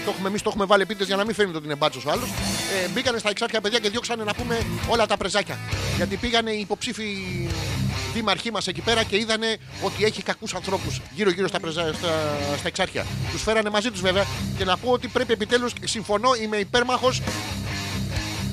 Το 0.06 0.12
έχουμε 0.12 0.28
εμείς, 0.28 0.42
το 0.42 0.50
έχουμε 0.50 0.66
βάλει 0.66 0.82
επίτηδε 0.82 1.06
για 1.06 1.16
να 1.16 1.26
μην 1.26 1.36
φαίνεται 1.36 1.58
ότι 1.58 1.66
είναι 1.66 1.76
μπάτσος 1.76 2.06
ο 2.06 2.12
άλλος. 2.12 2.30
Ε, 2.74 2.88
μπήκανε 2.88 3.18
στα 3.18 3.30
εξάρτια 3.30 3.62
παιδιά 3.62 3.80
και 3.80 3.90
διώξανε 3.90 4.24
να 4.24 4.34
πούμε 4.34 4.66
όλα 4.88 5.06
τα 5.06 5.18
πρεζάκια. 5.18 5.60
Γιατί 5.96 6.16
πήγανε 6.16 6.52
οι 6.52 6.60
υποψήφοι 6.60 7.18
δήμαρχοί 8.14 8.52
μας 8.52 8.68
εκεί 8.68 8.82
πέρα 8.82 9.04
και 9.04 9.18
είδανε 9.18 9.58
ότι 9.82 10.04
έχει 10.04 10.24
κακούς 10.24 10.54
ανθρώπους 10.54 11.02
γύρω-γύρω 11.16 11.48
στα, 11.48 11.60
πρεζα... 11.60 11.94
στα... 11.94 12.38
στα 12.58 12.68
εξάρχεια. 12.68 13.06
Τους 13.32 13.42
φέρανε 13.42 13.70
μαζί 13.70 13.92
τους 13.92 14.02
βέβαια 14.02 14.26
και 14.58 14.66
να 14.66 14.78
πω 14.78 14.92
ότι 14.92 15.08
πρέπει 15.08 15.34
επιτέλους, 15.34 15.74
συμφωνώ, 15.84 16.30
είμαι 16.42 16.58
υπέρμαχος 16.58 17.22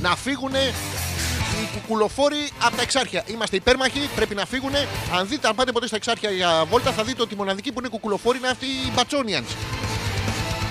να 0.00 0.16
φύγουν 0.16 0.54
οι 0.54 1.68
κουκουλοφόροι 1.72 2.50
από 2.62 2.76
τα 2.76 2.82
εξάρχεια. 2.82 3.24
Είμαστε 3.26 3.56
υπέρμαχοι, 3.56 4.08
πρέπει 4.16 4.34
να 4.34 4.46
φύγουν. 4.46 4.72
Αν 5.14 5.28
δείτε, 5.28 5.48
αν 5.48 5.54
πάτε 5.54 5.72
ποτέ 5.72 5.86
στα 5.86 5.96
εξάρχεια 5.96 6.30
για 6.30 6.64
βόλτα, 6.68 6.92
θα 6.92 7.04
δείτε 7.04 7.22
ότι 7.22 7.34
οι 7.34 7.36
μοναδικοί 7.36 7.72
που 7.72 7.78
είναι 7.78 7.88
κουκουλοφόροι 7.88 8.38
είναι 8.38 8.48
αυτοί 8.48 8.66
οι 8.66 8.90
μπατσόνιαντ. 8.94 9.44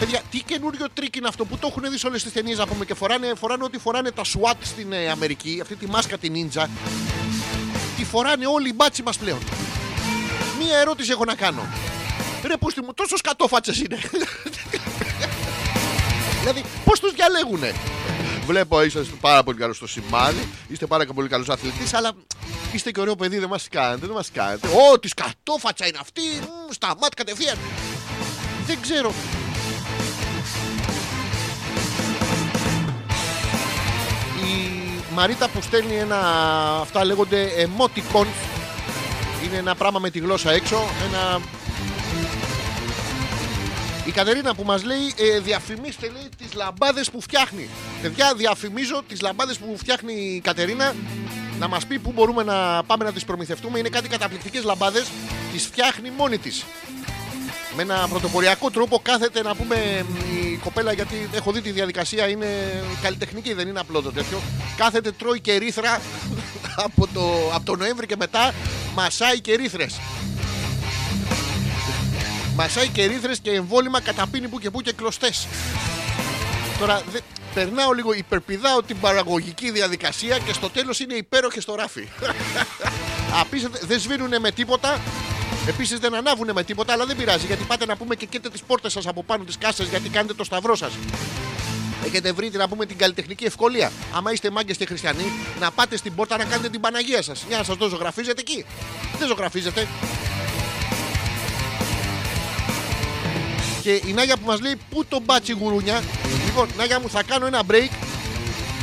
Παιδιά, 0.01 0.21
τι 0.31 0.39
καινούριο 0.43 0.87
τρικ 0.93 1.15
είναι 1.15 1.27
αυτό 1.27 1.45
που 1.45 1.57
το 1.57 1.67
έχουν 1.67 1.91
δει 1.91 1.97
σε 1.97 2.07
όλες 2.07 2.23
τις 2.23 2.33
ταινίες 2.33 2.57
να 2.57 2.67
πούμε 2.67 2.85
και 2.85 2.93
φοράνε, 2.93 3.33
φοράνε 3.35 3.63
ό,τι 3.63 3.77
φοράνε 3.77 4.11
τα 4.11 4.23
SWAT 4.23 4.55
στην 4.61 4.93
ε, 4.93 5.09
Αμερική, 5.09 5.59
αυτή 5.61 5.75
τη 5.75 5.87
μάσκα 5.87 6.17
την 6.17 6.33
ninja. 6.35 6.65
Τη 7.97 8.05
φοράνε 8.05 8.45
όλοι 8.45 8.69
οι 8.69 8.73
μπάτσι 8.75 9.03
μας 9.03 9.17
πλέον. 9.17 9.39
Μία 10.59 10.77
ερώτηση 10.77 11.11
έχω 11.11 11.25
να 11.25 11.35
κάνω. 11.35 11.67
Ρε 12.43 12.57
πούστη 12.57 12.81
μου, 12.81 12.93
τόσο 12.93 13.17
σκατόφατσες 13.17 13.79
είναι. 13.79 13.99
δηλαδή, 16.39 16.63
πώς 16.85 16.99
τους 16.99 17.13
διαλέγουνε; 17.13 17.73
Βλέπω 18.45 18.83
είσαστε 18.83 19.13
πάρα 19.21 19.43
πολύ 19.43 19.57
καλός 19.57 19.75
στο 19.75 19.87
σημάδι, 19.87 20.47
είστε 20.67 20.85
πάρα 20.85 21.05
πολύ 21.05 21.27
καλός 21.27 21.49
αθλητής, 21.49 21.93
αλλά 21.93 22.11
είστε 22.71 22.91
και 22.91 22.99
ωραίο 22.99 23.15
παιδί, 23.15 23.37
δεν 23.37 23.49
μας 23.49 23.67
κάνετε, 23.71 24.05
δεν 24.05 24.15
μας 24.15 24.29
κάνετε. 24.33 24.67
Ω, 24.67 24.99
τη 24.99 25.07
σκατόφατσα 25.07 25.87
είναι 25.87 25.97
αυτή, 26.01 26.21
μ, 26.21 26.71
σταμάτη 26.73 27.15
κατευθείαν. 27.15 27.57
Δεν 28.65 28.77
ξέρω. 28.81 29.13
Μαρίτα 35.13 35.49
που 35.49 35.61
στέλνει 35.61 35.95
ένα, 35.95 36.19
αυτά 36.81 37.05
λέγονται 37.05 37.47
emoticons, 37.57 38.25
είναι 39.45 39.57
ένα 39.57 39.75
πράγμα 39.75 39.99
με 39.99 40.09
τη 40.09 40.19
γλώσσα 40.19 40.51
έξω, 40.51 40.83
ένα 41.07 41.41
η 44.05 44.11
Κατερίνα 44.11 44.55
που 44.55 44.63
μας 44.63 44.83
λέει 44.83 45.13
ε, 45.17 45.39
διαφημίστε 45.39 46.09
λέει 46.09 46.29
τις 46.37 46.53
λαμπάδες 46.53 47.11
που 47.11 47.21
φτιάχνει. 47.21 47.69
Παιδιά 48.01 48.33
διαφημίζω 48.35 49.01
τις 49.07 49.21
λαμπάδες 49.21 49.57
που 49.57 49.77
φτιάχνει 49.77 50.13
η 50.13 50.39
Κατερίνα 50.39 50.95
να 51.59 51.67
μας 51.67 51.85
πει 51.85 51.99
πού 51.99 52.11
μπορούμε 52.11 52.43
να 52.43 52.83
πάμε 52.83 53.03
να 53.03 53.11
τις 53.11 53.25
προμηθευτούμε. 53.25 53.79
Είναι 53.79 53.89
κάτι 53.89 54.07
καταπληκτικές 54.07 54.63
λαμπάδες, 54.63 55.07
τις 55.51 55.65
φτιάχνει 55.65 56.11
μόνη 56.17 56.37
της. 56.37 56.63
Με 57.75 57.81
ένα 57.81 58.07
πρωτοποριακό 58.09 58.71
τρόπο 58.71 58.99
κάθεται 59.01 59.41
να 59.41 59.55
πούμε 59.55 60.05
η 60.33 60.55
κοπέλα 60.55 60.91
γιατί 60.93 61.29
έχω 61.33 61.51
δει 61.51 61.61
τη 61.61 61.71
διαδικασία 61.71 62.27
είναι 62.27 62.47
καλλιτεχνική 63.01 63.53
δεν 63.53 63.67
είναι 63.67 63.79
απλό 63.79 64.01
το 64.01 64.11
τέτοιο 64.11 64.41
κάθεται 64.77 65.11
τρώει 65.11 65.39
και 65.39 65.57
ρίθρα 65.57 66.01
από 66.85 67.07
το, 67.13 67.51
από 67.53 67.65
το 67.65 67.75
Νοέμβρη 67.75 68.05
και 68.05 68.15
μετά 68.17 68.53
μασάει 68.95 69.39
και 69.39 69.55
ρίθρες 69.55 69.99
Μασάει 72.55 72.87
και 72.87 73.05
ρήθρες 73.05 73.39
και 73.39 73.51
εμβόλυμα 73.51 74.01
καταπίνει 74.01 74.47
που 74.47 74.59
και 74.59 74.69
που 74.69 74.81
και 74.81 74.93
κλωστές. 74.93 75.47
Τώρα 76.79 77.01
δε, 77.11 77.19
περνάω 77.53 77.91
λίγο, 77.91 78.13
υπερπηδάω 78.13 78.83
την 78.83 78.99
παραγωγική 78.99 79.71
διαδικασία 79.71 80.37
και 80.37 80.53
στο 80.53 80.69
τέλος 80.69 80.99
είναι 80.99 81.13
υπέροχες 81.13 81.63
στο 81.63 81.75
ράφι. 81.75 82.07
Απίστευτα, 83.41 83.79
δεν 83.87 83.99
σβήνουν 83.99 84.39
με 84.39 84.51
τίποτα. 84.51 85.01
Επίσης 85.73 85.99
δεν 85.99 86.15
ανάβουν 86.15 86.51
με 86.53 86.63
τίποτα, 86.63 86.93
αλλά 86.93 87.05
δεν 87.05 87.15
πειράζει 87.15 87.45
γιατί 87.45 87.63
πάτε 87.63 87.85
να 87.85 87.95
πούμε 87.95 88.15
και 88.15 88.25
καίτε 88.25 88.49
τις 88.49 88.61
πόρτες 88.61 88.91
σας 88.91 89.07
από 89.07 89.23
πάνω 89.23 89.43
τις 89.43 89.57
κάσε 89.57 89.83
γιατί 89.83 90.09
κάνετε 90.09 90.33
το 90.33 90.43
σταυρό 90.43 90.75
σας. 90.75 90.91
Έχετε 92.05 92.31
βρει 92.31 92.51
να 92.53 92.67
πούμε 92.67 92.85
την 92.85 92.97
καλλιτεχνική 92.97 93.45
ευκολία. 93.45 93.91
Άμα 94.15 94.31
είστε 94.31 94.49
μάγκες 94.49 94.77
και 94.77 94.85
χριστιανοί, 94.85 95.31
να 95.59 95.71
πάτε 95.71 95.97
στην 95.97 96.15
πόρτα 96.15 96.37
να 96.37 96.43
κάνετε 96.43 96.69
την 96.69 96.81
Παναγία 96.81 97.21
σας. 97.21 97.43
Για 97.47 97.57
να 97.57 97.63
σας 97.63 97.77
το 97.77 97.89
ζωγραφίζετε 97.89 98.41
εκεί. 98.41 98.65
Δεν 99.19 99.27
ζωγραφίζετε. 99.27 99.87
Και 103.81 104.01
η 104.05 104.13
Νάγια 104.13 104.37
που 104.37 104.45
μας 104.45 104.61
λέει 104.61 104.77
πού 104.89 105.05
το 105.05 105.19
μπάτσι 105.25 105.51
γουρούνια; 105.51 106.03
Λοιπόν, 106.45 106.69
Νάγια 106.77 106.99
μου, 106.99 107.09
θα 107.09 107.23
κάνω 107.23 107.45
ένα 107.45 107.61
break. 107.71 107.89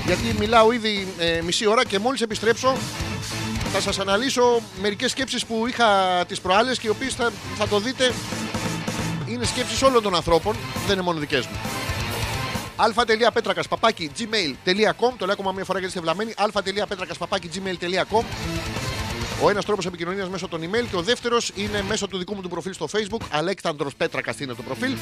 Γιατί 0.07 0.35
μιλάω 0.39 0.73
ήδη 0.73 1.07
ε, 1.19 1.41
μισή 1.45 1.67
ώρα 1.67 1.85
και 1.85 1.99
μόλις 1.99 2.21
επιστρέψω 2.21 2.77
θα 3.73 3.81
σας 3.81 3.99
αναλύσω 3.99 4.61
μερικές 4.81 5.11
σκέψεις 5.11 5.47
που 5.47 5.67
είχα 5.67 5.87
τις 6.29 6.41
προάλλες 6.41 6.79
και 6.79 6.87
οι 6.87 6.91
οποίες 6.91 7.15
θα, 7.15 7.33
θα 7.57 7.69
το 7.69 7.79
δείτε 7.81 8.13
είναι 9.27 9.45
σκέψεις 9.45 9.83
όλων 9.83 10.03
των 10.03 10.15
ανθρώπων, 10.15 10.57
δεν 10.87 10.93
είναι 10.93 11.03
μόνο 11.03 11.19
δικές 11.19 11.47
μου. 11.47 11.57
αλφα.πέτρακας 12.77 13.69
παπάκι 13.69 14.11
gmail.com 14.19 15.13
Το 15.19 15.25
λέω 15.25 15.33
ακόμα 15.33 15.53
μια 15.53 15.65
φορά 15.65 15.79
γιατί 15.79 15.95
είστε 15.95 16.01
βλαμμένοι. 16.01 16.35
αλφα.πέτρακας 16.37 17.19
παπάκι 17.19 17.51
gmail.com 17.55 18.25
ο 19.43 19.51
ένας 19.51 19.65
τρόπος 19.65 19.87
επικοινωνίας 19.87 20.29
μέσω 20.29 20.49
των 20.49 20.61
email 20.61 20.87
και 20.91 20.97
ο 20.97 21.03
δεύτερος 21.03 21.53
είναι 21.55 21.85
μέσω 21.89 22.09
του 22.09 22.19
δικού 22.19 22.35
μου 22.35 22.41
του 22.43 22.49
προφίλ 22.49 22.73
στο 22.73 22.89
facebook. 22.93 23.23
Αλέξανδρος 23.31 23.95
Πέτρακας 23.97 24.41
είναι 24.41 24.55
το 24.55 24.63
προφίλ. 24.63 24.97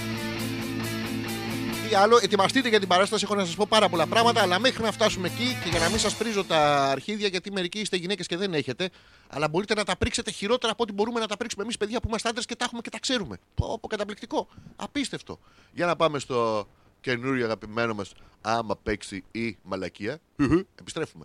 Τι 1.88 1.94
άλλο, 1.94 2.18
ετοιμαστείτε 2.22 2.68
για 2.68 2.78
την 2.78 2.88
παράσταση. 2.88 3.24
Έχω 3.24 3.34
να 3.34 3.44
σας 3.44 3.54
πω 3.54 3.66
πάρα 3.68 3.88
πολλά 3.88 4.06
πράγματα, 4.06 4.42
αλλά 4.42 4.58
μέχρι 4.58 4.82
να 4.82 4.92
φτάσουμε 4.92 5.26
εκεί 5.28 5.58
και 5.62 5.68
για 5.68 5.78
να 5.78 5.88
μην 5.88 5.98
σας 5.98 6.14
πρίζω 6.14 6.44
τα 6.44 6.84
αρχίδια, 6.84 7.28
γιατί 7.28 7.52
μερικοί 7.52 7.78
είστε 7.78 7.96
γυναίκες 7.96 8.26
και 8.26 8.36
δεν 8.36 8.54
έχετε, 8.54 8.90
αλλά 9.28 9.48
μπορείτε 9.48 9.74
να 9.74 9.84
τα 9.84 9.96
πρίξετε 9.96 10.30
χειρότερα 10.30 10.72
από 10.72 10.82
ό,τι 10.82 10.92
μπορούμε 10.92 11.20
να 11.20 11.26
τα 11.26 11.36
πρίξουμε 11.36 11.62
εμείς, 11.62 11.76
παιδιά 11.76 12.00
που 12.00 12.08
είμαστε 12.08 12.28
άντρες 12.28 12.46
και 12.46 12.56
τα 12.56 12.64
έχουμε 12.64 12.80
και 12.80 12.90
τα 12.90 12.98
ξέρουμε. 12.98 13.38
Πω, 13.54 13.78
πω, 13.80 13.88
καταπληκτικό. 13.88 14.48
Απίστευτο. 14.76 15.38
Για 15.72 15.86
να 15.86 15.96
πάμε 15.96 16.18
στο 16.18 16.68
καινούριο 17.00 17.44
αγαπημένο 17.44 17.94
μας, 17.94 18.12
άμα 18.40 18.76
παίξει 18.82 19.24
η 19.32 19.58
μαλακία. 19.62 20.18
Επιστρέφουμε. 20.80 21.24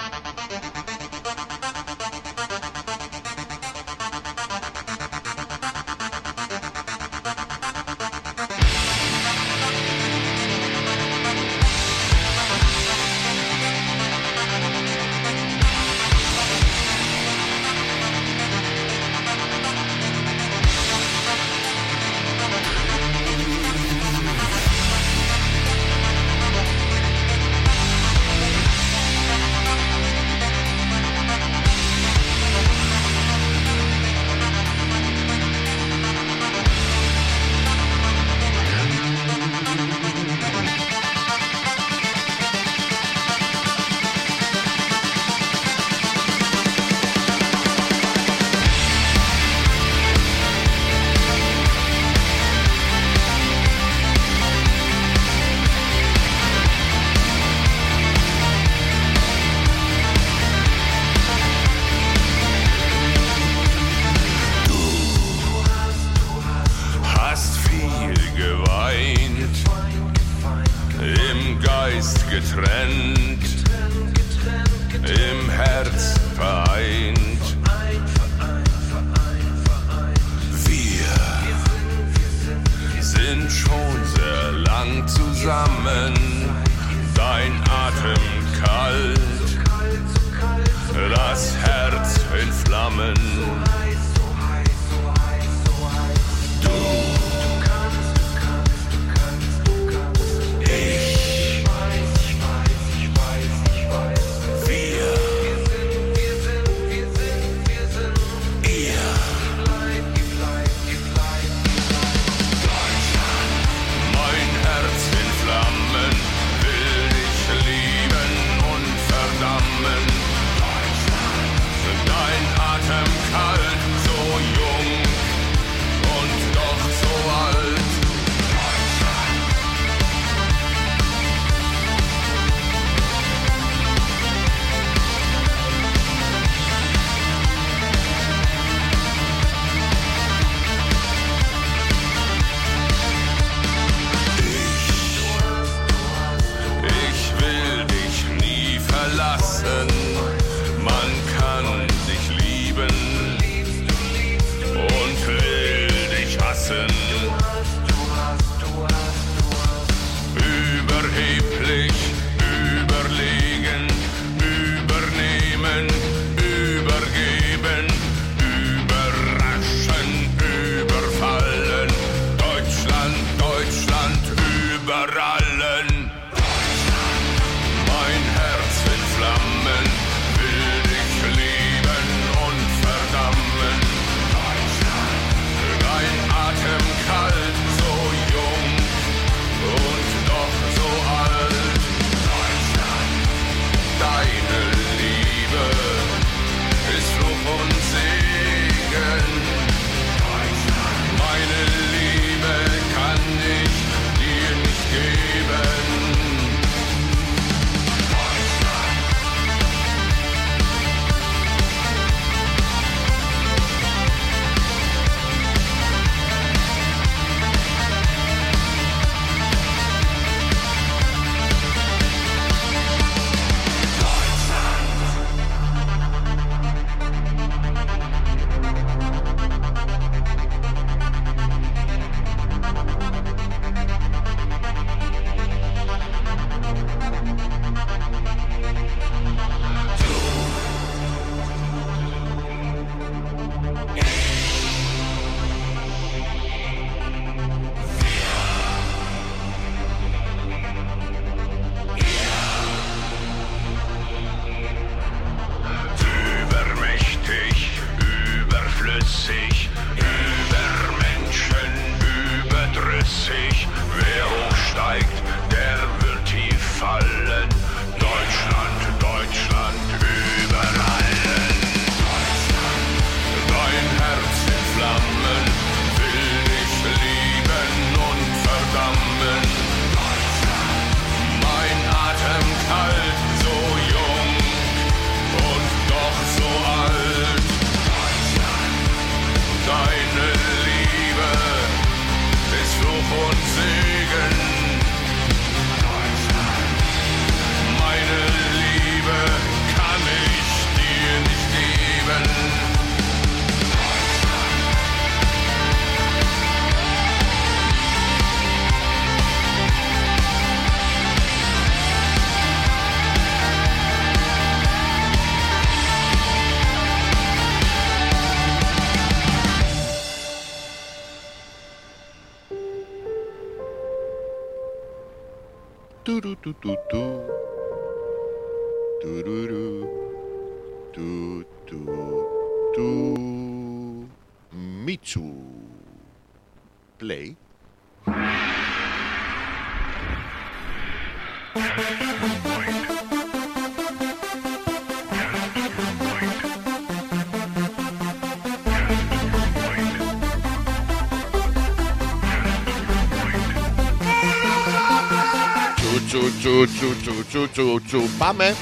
τσου 357.09 357.25
τσου 357.29 357.49
τσου 357.51 357.51
τσου. 357.51 357.81
Τσου 357.81 357.81
τσου 357.87 358.11
Πάμε. 358.19 358.57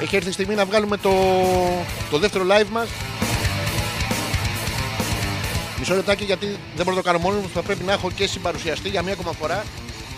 Έχει 0.00 0.16
έρθει 0.16 0.28
η 0.28 0.32
στιγμή 0.32 0.54
να 0.54 0.64
βγάλουμε 0.64 0.96
το, 0.96 1.12
το 2.10 2.18
δεύτερο 2.18 2.44
live 2.48 2.68
μας. 2.70 2.88
Μισό 5.78 5.94
λεπτάκι 5.94 6.24
γιατί 6.24 6.46
δεν 6.46 6.84
μπορώ 6.84 6.96
να 6.96 7.02
το 7.02 7.02
κάνω 7.02 7.18
μόνος 7.18 7.42
μου. 7.42 7.50
Θα 7.54 7.62
πρέπει 7.62 7.84
να 7.84 7.92
έχω 7.92 8.10
και 8.10 8.26
συμπαρουσιαστή 8.26 8.88
για 8.88 9.02
μία 9.02 9.12
ακόμα 9.12 9.32
φορά. 9.32 9.64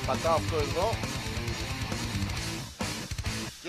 Πατάω 0.07 0.35
αυτό 0.35 0.57
εδώ. 0.57 0.95
Και 3.63 3.69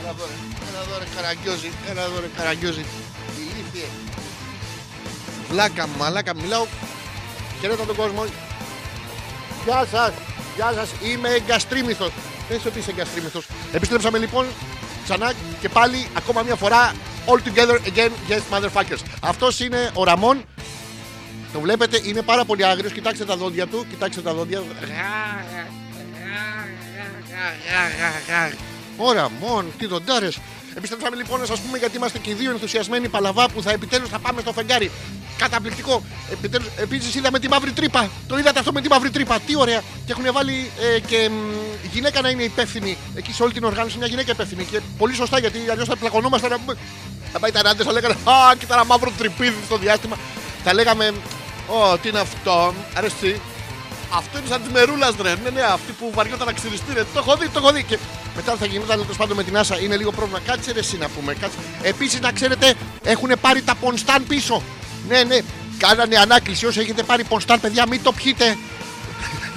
Έλα 0.00 0.10
εδώ 0.10 0.24
ρε, 0.26 0.34
έλα 0.68 0.82
εδώ 0.86 0.98
ρε 0.98 1.04
καραγκιόζη 1.16 1.70
Έλα 1.90 2.02
εδώ 2.02 2.20
ρε 2.20 2.30
καραγκιόζη. 2.36 2.84
Ηλίθιε. 3.38 3.88
Βλάκα 5.50 5.86
μαλάκα 5.98 6.34
μιλάω. 6.34 6.66
Χαιρέτω 7.60 7.84
τον 7.84 7.96
κόσμο. 7.96 8.24
Γεια 9.64 9.86
σας, 9.90 10.12
γεια 10.56 10.72
σας. 10.74 10.90
Είμαι 11.02 11.28
εγκαστρίμηθος. 11.28 12.10
Δεν 12.48 12.56
είσαι 12.56 12.68
ότι 12.68 12.78
είσαι 12.78 12.90
εγκαστρίμηθος. 12.90 13.46
Επιστρέψαμε 13.72 14.18
λοιπόν 14.18 14.46
ξανά 15.04 15.32
και 15.60 15.68
πάλι 15.68 16.08
ακόμα 16.16 16.42
μια 16.42 16.54
φορά. 16.54 16.92
All 17.26 17.38
together 17.38 17.78
again, 17.92 18.10
yes, 18.28 18.40
motherfuckers. 18.50 19.00
Αυτός 19.20 19.60
είναι 19.60 19.90
ο 19.94 20.04
Ραμόν. 20.04 20.44
Το 21.52 21.60
βλέπετε, 21.60 22.00
είναι 22.04 22.22
πάρα 22.22 22.44
πολύ 22.44 22.64
άγριος. 22.64 22.92
Κοιτάξτε 22.92 23.24
τα 23.24 23.36
δόντια 23.36 23.66
του. 23.66 23.86
Κοιτάξτε 23.90 24.20
τα 24.20 24.34
δόντια. 24.34 24.62
Ο 28.96 29.12
Ραμόν, 29.12 29.72
τι 29.78 29.86
δοντάρες. 29.86 30.38
Επιστρέψαμε 30.76 31.16
λοιπόν 31.16 31.40
να 31.40 31.46
σα 31.46 31.54
πούμε 31.54 31.78
γιατί 31.78 31.96
είμαστε 31.96 32.18
και 32.18 32.30
οι 32.30 32.34
δύο 32.34 32.50
ενθουσιασμένοι 32.50 33.08
παλαβά 33.08 33.48
που 33.48 33.62
θα 33.62 33.70
επιτέλους 33.70 34.08
θα 34.08 34.18
πάμε 34.18 34.40
στο 34.40 34.52
φεγγάρι. 34.52 34.90
Καταπληκτικό. 35.38 36.02
Επιτέλους, 36.32 36.66
επίσης 36.76 37.14
είδαμε 37.14 37.38
τη 37.38 37.48
μαύρη 37.48 37.72
τρύπα. 37.72 38.10
Το 38.28 38.38
είδατε 38.38 38.58
αυτό 38.58 38.72
με 38.72 38.80
τη 38.80 38.88
μαύρη 38.88 39.10
τρύπα. 39.10 39.38
Τι 39.46 39.56
ωραία. 39.56 39.80
Και 40.06 40.12
έχουν 40.12 40.24
βάλει 40.32 40.70
ε, 40.96 41.00
και 41.00 41.28
μ, 41.28 41.34
γυναίκα 41.92 42.20
να 42.20 42.28
είναι 42.28 42.42
υπεύθυνη. 42.42 42.96
Εκεί 43.14 43.32
σε 43.32 43.42
όλη 43.42 43.52
την 43.52 43.64
οργάνωση 43.64 43.98
μια 43.98 44.06
γυναίκα 44.06 44.32
υπεύθυνη. 44.32 44.64
Και 44.64 44.80
πολύ 44.98 45.14
σωστά 45.14 45.38
γιατί 45.38 45.58
αλλιώς 45.70 45.88
θα 45.88 45.96
πλακωνόμασταν 45.96 46.50
να 46.50 46.58
πούμε. 46.58 46.76
Θα 47.32 47.38
πάει 47.38 47.50
τα 47.50 47.60
άντρε, 47.60 47.84
θα 47.84 47.92
λέγανε 47.92 48.14
Α, 48.14 48.56
κοίτα 48.58 48.74
ένα 48.74 48.84
μαύρο 48.84 49.12
τρυπίδι 49.18 49.56
στο 49.64 49.76
διάστημα. 49.76 50.16
Θα 50.64 50.74
λέγαμε 50.74 51.12
Ω, 51.68 51.98
τι 51.98 52.08
είναι 52.08 52.18
αυτό. 52.18 52.74
Αρέσει. 52.94 53.40
Αυτό 54.14 54.38
είναι 54.38 54.46
σαν 54.48 54.62
τη 54.62 54.70
μερούλας, 54.72 55.14
ρε. 55.20 55.34
Ναι, 55.42 55.50
ναι, 55.50 55.62
αυτή 55.62 55.92
που 55.92 56.10
βαριόταν 56.14 56.46
να 56.46 56.52
ξυριστεί, 56.52 56.92
ρε. 56.94 57.04
Το 57.14 57.18
έχω 57.18 57.36
δει, 57.36 57.48
το 57.48 57.58
έχω 57.58 57.72
δει. 57.72 57.82
Και 57.82 57.98
μετά 58.36 58.56
θα 58.56 58.66
γινόταν 58.66 59.00
τέλος 59.00 59.16
πάντων 59.16 59.36
με 59.36 59.44
την 59.44 59.56
Άσα. 59.56 59.80
Είναι 59.80 59.96
λίγο 59.96 60.12
πρόβλημα. 60.12 60.40
Κάτσε 60.46 60.72
ρε, 60.72 60.78
εσύ 60.78 60.96
να 60.96 61.08
πούμε. 61.08 61.34
Κάτσε. 61.34 61.56
Επίσης, 61.82 62.20
να 62.20 62.32
ξέρετε, 62.32 62.74
έχουν 63.02 63.30
πάρει 63.40 63.62
τα 63.62 63.74
πονστάν 63.74 64.26
πίσω. 64.26 64.62
Ναι, 65.08 65.22
ναι. 65.22 65.38
Κάνανε 65.78 66.16
ανάκληση. 66.16 66.66
Όσοι 66.66 66.80
έχετε 66.80 67.02
πάρει 67.02 67.24
πονστάν, 67.24 67.60
παιδιά, 67.60 67.88
μην 67.88 68.02
το 68.02 68.12
πιείτε. 68.12 68.56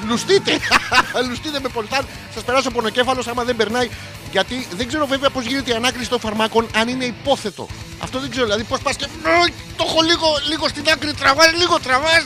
Λουστείτε. 0.07 0.59
Λουστείτε 1.29 1.59
με 1.59 1.69
πονστάν. 1.69 2.05
Σας 2.33 2.43
περάσω 2.43 2.71
πονοκέφαλο 2.71 3.23
άμα 3.29 3.43
δεν 3.43 3.55
περνάει. 3.55 3.89
Γιατί 4.31 4.67
δεν 4.77 4.87
ξέρω 4.87 5.05
βέβαια 5.05 5.29
πώς 5.29 5.45
γίνεται 5.45 5.71
η 5.71 5.73
ανάκριση 5.73 6.09
των 6.09 6.19
φαρμάκων 6.19 6.67
αν 6.75 6.87
είναι 6.87 7.05
υπόθετο. 7.05 7.67
Αυτό 7.99 8.19
δεν 8.19 8.29
ξέρω. 8.29 8.45
Δηλαδή 8.45 8.63
πώς 8.63 8.79
πας 8.79 8.95
και. 8.95 9.05
«Νοικ, 9.05 9.53
Το 9.77 9.85
έχω 9.87 10.01
λίγο, 10.01 10.27
λίγο 10.49 10.67
στην 10.67 10.83
άκρη, 10.93 11.13
τραβά, 11.13 11.51
λίγο 11.51 11.79
τραβάς. 11.79 12.25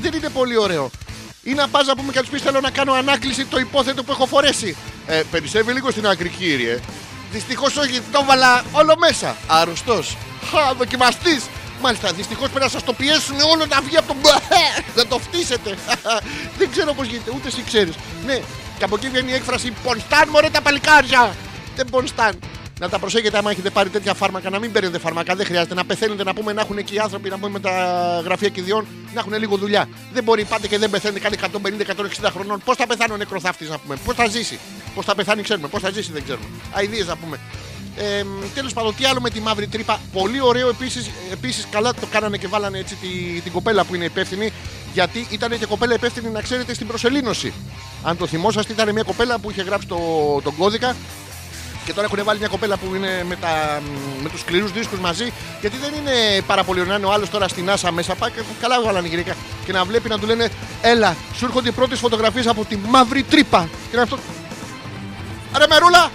Δεν 0.00 0.12
είναι 0.12 0.28
πολύ 0.28 0.56
ωραίο. 0.56 0.90
Ή 1.44 1.54
να 1.54 1.68
πας 1.68 1.86
να 1.86 1.96
πούμε 1.96 2.12
και 2.12 2.18
να 2.18 2.22
τους 2.22 2.30
πεις: 2.32 2.42
Θέλω 2.42 2.60
να 2.60 2.70
κάνω 2.70 2.92
ανάκληση 2.92 3.44
το 3.44 3.58
υπόθετο 3.58 4.02
που 4.02 4.12
έχω 4.12 4.26
φορέσει. 4.26 4.76
Ε, 5.06 5.22
περισσεύει 5.30 5.72
λίγο 5.72 5.90
στην 5.90 6.06
άκρη, 6.06 6.28
κύριε. 6.28 6.80
Δυστυχώς 7.32 7.76
όχι, 7.76 8.00
το 8.12 8.24
βάλα 8.24 8.64
όλο 8.72 8.94
μέσα. 8.98 9.36
Αρρωστό. 9.46 10.02
Χα, 10.50 10.74
δοκιμαστής. 10.74 11.44
Μάλιστα, 11.80 12.12
δυστυχώς 12.12 12.48
πρέπει 12.48 12.64
να 12.64 12.70
σας 12.70 12.84
το 12.84 12.92
πιέσουν 12.92 13.40
όλο 13.40 13.66
να 13.66 13.80
βγει 13.80 13.96
από 13.96 14.06
τον. 14.08 14.32
Να 14.96 15.06
το 15.06 15.18
φτύσετε. 15.18 15.74
Δεν 16.58 16.70
ξέρω 16.70 16.94
πώς 16.94 17.06
γίνεται, 17.06 17.30
ούτε 17.34 17.48
εσύ 17.48 17.62
ξέρεις. 17.66 17.94
Ναι, 18.26 18.40
και 18.78 18.84
από 18.84 18.96
εκεί 18.96 19.08
βγαίνει 19.08 19.30
η 19.30 19.34
έκφραση 19.34 19.72
Πονστάν, 19.82 20.28
μωρέ 20.28 20.50
τα 20.50 20.60
παλικάρια. 20.62 21.34
Δεν 21.76 21.86
πονστάν. 21.90 22.38
Να 22.80 22.88
τα 22.88 22.98
προσέχετε 22.98 23.38
άμα 23.38 23.50
έχετε 23.50 23.70
πάρει 23.70 23.88
τέτοια 23.88 24.14
φάρμακα, 24.14 24.50
να 24.50 24.58
μην 24.58 24.72
παίρνετε 24.72 24.98
φάρμακα. 24.98 25.34
Δεν 25.34 25.46
χρειάζεται 25.46 25.74
να 25.74 25.84
πεθαίνετε, 25.84 26.24
να 26.24 26.34
πούμε 26.34 26.52
να 26.52 26.60
έχουν 26.60 26.84
και 26.84 26.94
οι 26.94 26.98
άνθρωποι, 26.98 27.28
να 27.28 27.36
πούμε 27.36 27.48
με 27.48 27.60
τα 27.60 27.70
γραφεία 28.24 28.48
κηδιών, 28.48 28.86
να 29.14 29.20
έχουν 29.20 29.34
λίγο 29.38 29.56
δουλειά. 29.56 29.88
Δεν 30.12 30.24
μπορεί 30.24 30.44
πάτε 30.44 30.68
και 30.68 30.78
δεν 30.78 30.90
πεθαίνετε 30.90 31.20
κάνει 31.20 31.36
150-160 32.22 32.30
χρονών. 32.30 32.60
Πώς 32.64 32.76
θα 32.76 32.86
πεθάνει 32.86 33.12
ο 33.12 33.16
νεκροθάφτης, 33.16 33.68
να 33.68 33.78
πούμε; 33.78 33.96
Πώς 34.04 34.14
θα 34.14 34.26
ζήσει; 34.26 34.58
Πώς 34.94 35.04
θα 35.04 35.14
πεθάνει, 35.14 35.42
ξέρουμε. 35.42 35.68
Πώς 35.68 35.82
θα 35.82 35.90
ζήσει, 35.90 36.12
δεν 36.12 36.24
ξέρουμε. 36.24 36.46
Αιδίε, 36.76 37.04
να 37.04 37.16
πούμε. 37.16 37.38
Ε, 37.96 38.24
Τέλος 38.54 38.72
πάντων, 38.72 38.94
τι 38.94 39.04
άλλο 39.04 39.20
με 39.20 39.30
τη 39.30 39.40
μαύρη 39.40 39.66
τρύπα. 39.66 40.00
Πολύ 40.12 40.40
ωραίο 40.40 40.68
επίσης. 40.68 41.10
Επίσης, 41.32 41.66
καλά 41.70 41.94
το 41.94 42.06
κάνανε 42.10 42.36
και 42.36 42.48
βάλανε 42.48 42.78
έτσι 42.78 42.94
τη, 42.94 43.08
την 43.40 43.52
κοπέλα 43.52 43.84
που 43.84 43.94
είναι 43.94 44.04
υπεύθυνη. 44.04 44.52
Γιατί 44.92 45.26
ήταν 45.30 45.58
και 45.58 45.66
κοπέλα 45.66 45.94
υπεύθυνη, 45.94 46.28
να 46.28 46.40
ξέρετε, 46.40 46.74
στην 46.74 46.86
προσελήνωση. 46.86 47.52
Αν 48.02 48.16
το 48.16 48.26
θυμόσαστε, 48.26 48.72
ήταν 48.72 48.92
μια 48.92 49.02
κοπέλα 49.02 49.38
που 49.38 49.50
είχε 49.50 49.62
γράψει 49.62 49.86
το, 49.86 49.98
τον 50.42 50.56
κώδικα 50.56 50.96
και 51.84 51.92
τώρα 51.92 52.06
έχουν 52.12 52.24
βάλει 52.24 52.38
μια 52.38 52.48
κοπέλα 52.48 52.76
που 52.76 52.94
είναι 52.94 53.24
με, 53.28 53.36
τα, 53.36 53.82
με 54.22 54.28
τους 54.28 54.40
σκληρούς 54.40 54.72
δίσκους 54.72 54.98
μαζί. 54.98 55.32
Γιατί 55.60 55.76
δεν 55.76 55.92
είναι 55.94 56.40
πάρα 56.46 56.64
πολύ 56.64 56.80
ωραίο 56.80 56.92
να 56.92 56.98
είναι 56.98 57.06
ο 57.06 57.12
άλλος 57.12 57.30
τώρα 57.30 57.48
στην 57.48 57.70
άσα 57.70 57.92
μέσα. 57.92 58.14
Πάει 58.14 58.30
και 58.30 58.40
καλά 58.60 58.82
βάλανε 58.82 59.08
γυναίκα. 59.08 59.34
Και 59.64 59.72
να 59.72 59.84
βλέπει 59.84 60.08
να 60.08 60.18
του 60.18 60.26
λένε 60.26 60.48
Έλα, 60.82 61.16
σου 61.34 61.44
έρχονται 61.44 61.68
οι 61.68 61.72
πρώτες 61.72 61.98
φωτογραφίες 61.98 62.46
από 62.46 62.64
τη 62.64 62.76
μαύρη 62.76 63.22
τρύπα. 63.22 63.68
Και 63.90 63.96
να 63.96 64.02
αυτό. 64.02 64.18
Ρε 65.56 65.64
μερούλα, 65.68 66.10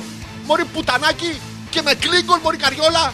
μωρή 0.45 0.65
πουτανάκι 0.65 1.39
και 1.69 1.81
με 1.81 1.93
κλίγκον, 1.93 2.39
μωρή 2.43 2.57
καριόλα. 2.57 3.13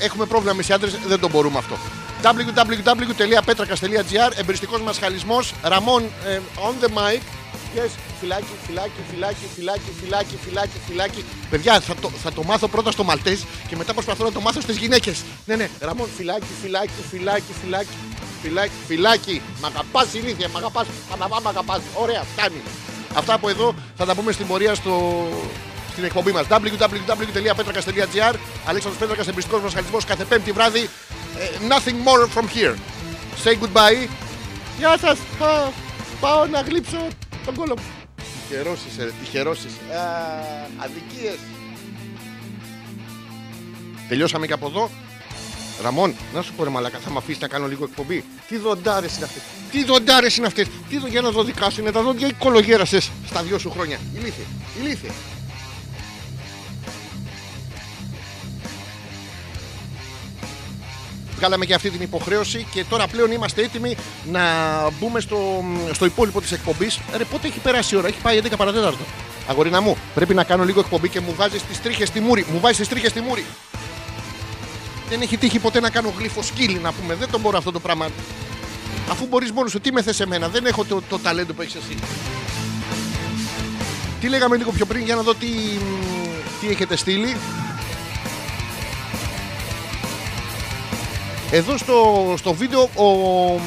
Ε, 0.00 0.04
Έχουμε 0.04 0.26
πρόβλημα 0.26 0.54
με 0.54 0.62
οι 0.68 0.72
άντρες, 0.72 0.98
δεν 1.06 1.20
το 1.20 1.28
μπορούμε 1.28 1.58
αυτό. 1.58 1.76
www.petrakas.gr 2.22 4.30
Εμπριστικό 4.36 4.78
μας 4.78 4.98
χαλισμός. 4.98 5.54
Ραμόν 5.62 6.02
ε, 6.26 6.40
on 6.56 6.74
the 6.84 6.88
mic. 6.88 7.20
Yes, 7.76 7.90
φυλάκι, 8.20 8.44
φυλάκι, 8.66 9.00
φυλάκι, 9.10 9.46
φυλάκι, 9.54 9.90
φυλάκι, 10.00 10.36
φυλάκι, 10.44 10.78
φυλάκι. 10.86 11.24
Παιδιά, 11.50 11.80
θα 11.80 11.94
το, 11.94 12.08
θα 12.22 12.32
το 12.32 12.42
μάθω 12.42 12.68
πρώτα 12.68 12.90
στο 12.90 13.04
Μαλτέζ 13.04 13.40
και 13.68 13.76
μετά 13.76 13.92
προσπαθώ 13.92 14.24
να 14.24 14.32
το 14.32 14.40
μάθω 14.40 14.60
στις 14.60 14.76
γυναίκες. 14.76 15.22
Ναι, 15.46 15.56
ναι, 15.56 15.68
Ραμόν, 15.80 16.08
φυλάκι, 16.16 16.46
φυλάκι, 16.62 16.90
φυλάκι, 17.10 17.52
φυλάκι. 17.60 17.96
Φυλάκι, 18.42 18.72
φυλάκι. 18.86 19.42
Μ' 19.60 19.64
αγαπάς 19.64 20.14
ηλίθεια, 20.14 20.48
μ' 20.48 20.56
αγαπάς. 20.56 20.86
Παναβά, 21.10 21.40
μ' 21.40 21.46
αγαπάς. 21.46 21.80
Ωραία, 21.94 22.22
φτάνει. 22.32 22.60
Αυτά 23.14 23.34
από 23.34 23.48
εδώ 23.48 23.74
θα 23.96 24.04
τα 24.04 24.14
πούμε 24.14 24.32
στην 24.32 24.46
πορεία 24.46 24.74
στο, 24.74 25.26
στην 25.92 26.04
εκπομπή 26.04 26.32
μας. 26.32 26.46
www.petrakas.gr 26.50 28.34
Αλέξανδρος 28.66 28.98
Πέτρακας, 28.98 29.28
εμπιστικός 29.28 29.60
μας 29.60 29.74
χαλισμός 29.74 30.04
κάθε 30.04 30.24
πέμπτη 30.24 30.52
βράδυ. 30.52 30.88
Ε, 31.38 31.48
nothing 31.68 31.96
more 32.06 32.28
from 32.38 32.44
here. 32.44 32.74
Say 33.44 33.54
goodbye. 33.62 34.08
Γεια 34.78 34.98
σας. 34.98 35.18
Α, 35.18 35.70
πάω 36.20 36.46
να 36.46 36.60
γλύψω 36.60 37.08
τον 37.48 37.56
κόλλο 37.56 37.76
μου. 37.76 37.84
Τυχερός 38.48 38.78
είσαι, 38.88 39.04
ρε, 39.04 39.10
τυχερός 39.20 39.58
είσαι. 39.58 39.94
Α, 39.94 40.04
αδικίες. 40.76 41.38
Τελειώσαμε 44.08 44.46
και 44.46 44.52
από 44.52 44.66
εδώ. 44.66 44.90
Ραμόν, 45.82 46.14
να 46.34 46.42
σου 46.42 46.52
πω 46.52 46.64
ρε 46.64 46.70
μαλάκα, 46.70 46.98
θα 46.98 47.10
με 47.10 47.16
αφήσεις 47.18 47.40
να 47.40 47.48
κάνω 47.48 47.66
λίγο 47.66 47.84
εκπομπή. 47.84 48.24
Τι 48.48 48.56
δοντάρες 48.56 49.16
είναι 49.16 49.24
αυτές. 49.24 49.42
Τι 49.70 49.84
δοντάρες 49.84 50.36
είναι 50.36 50.46
αυτές. 50.46 50.66
Τι 50.88 50.98
δο... 50.98 51.06
Για 51.06 51.20
να 51.20 51.30
δω 51.30 51.44
δικά 51.44 51.70
σου 51.70 51.80
είναι 51.80 51.90
τα 51.90 52.02
δόντια 52.02 52.26
ή 52.26 52.32
κολογέρασες 52.32 53.10
στα 53.26 53.42
δυο 53.42 53.58
σου 53.58 53.70
χρόνια. 53.70 53.98
Ηλίθιε, 54.14 54.44
ηλίθιε. 54.80 55.10
Βγάλαμε 61.38 61.64
και 61.64 61.74
αυτή 61.74 61.90
την 61.90 62.02
υποχρέωση 62.02 62.66
και 62.70 62.84
τώρα 62.84 63.06
πλέον 63.06 63.32
είμαστε 63.32 63.62
έτοιμοι 63.62 63.96
να 64.32 64.40
μπούμε 64.98 65.20
στο, 65.20 65.64
στο 65.92 66.04
υπόλοιπο 66.04 66.40
της 66.40 66.52
εκπομπής. 66.52 67.00
Ρε, 67.16 67.24
πότε 67.24 67.46
έχει 67.46 67.58
περάσει 67.58 67.94
η 67.94 67.98
ώρα, 67.98 68.06
έχει 68.06 68.20
πάει 68.20 68.40
11 68.42 68.52
παρατέταρτο. 68.56 69.04
Αγορίνα 69.48 69.80
μου, 69.80 69.96
πρέπει 70.14 70.34
να 70.34 70.44
κάνω 70.44 70.64
λίγο 70.64 70.80
εκπομπή 70.80 71.08
και 71.08 71.20
μου 71.20 71.34
βάζεις 71.36 71.62
τις 71.62 71.82
τρίχες 71.82 72.08
στη 72.08 72.20
μούρη. 72.20 72.46
Μου 72.52 72.60
βάζεις 72.60 72.78
τις 72.78 72.88
τρίχες 72.88 73.10
στη 73.10 73.20
μούρη. 73.20 73.44
Δεν 75.08 75.20
έχει 75.20 75.36
τύχει 75.36 75.58
ποτέ 75.58 75.80
να 75.80 75.90
κάνω 75.90 76.14
γλύφο 76.18 76.42
σκύλι 76.42 76.78
να 76.78 76.92
πούμε. 76.92 77.14
Δεν 77.14 77.30
το 77.30 77.38
μπορώ 77.38 77.58
αυτό 77.58 77.72
το 77.72 77.80
πράγμα. 77.80 78.08
Αφού 79.10 79.26
μπορείς 79.26 79.52
μόνος 79.52 79.70
σου, 79.70 79.80
τι 79.80 79.92
με 79.92 80.02
θες 80.02 80.20
εμένα; 80.20 80.48
Δεν 80.48 80.66
έχω 80.66 80.84
το, 80.84 81.02
το 81.08 81.18
ταλέντο 81.18 81.52
που 81.52 81.62
έχεις 81.62 81.74
εσύ. 81.74 81.98
Τι 84.20 84.28
λέγαμε 84.28 84.56
λίγο 84.56 84.70
πιο 84.70 84.86
πριν 84.86 85.04
για 85.04 85.14
να 85.14 85.22
δω 85.22 85.34
τι, 85.34 85.46
τι 86.60 86.68
έχετε 86.68 86.96
στείλει. 86.96 87.36
Εδώ 91.50 91.76
στο, 91.76 92.34
στο 92.38 92.52
βίντεο 92.52 92.82
ο, 92.82 93.60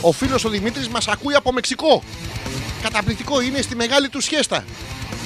Ο 0.00 0.12
φίλος 0.12 0.44
ο 0.44 0.48
Δημήτρης 0.48 0.88
μας 0.88 1.08
ακούει 1.08 1.34
από 1.34 1.52
Μεξικό. 1.52 2.02
Καταπληκτικό, 2.82 3.40
είναι 3.40 3.60
στη 3.62 3.76
μεγάλη 3.76 4.08
του 4.08 4.20
σχέστα. 4.20 4.64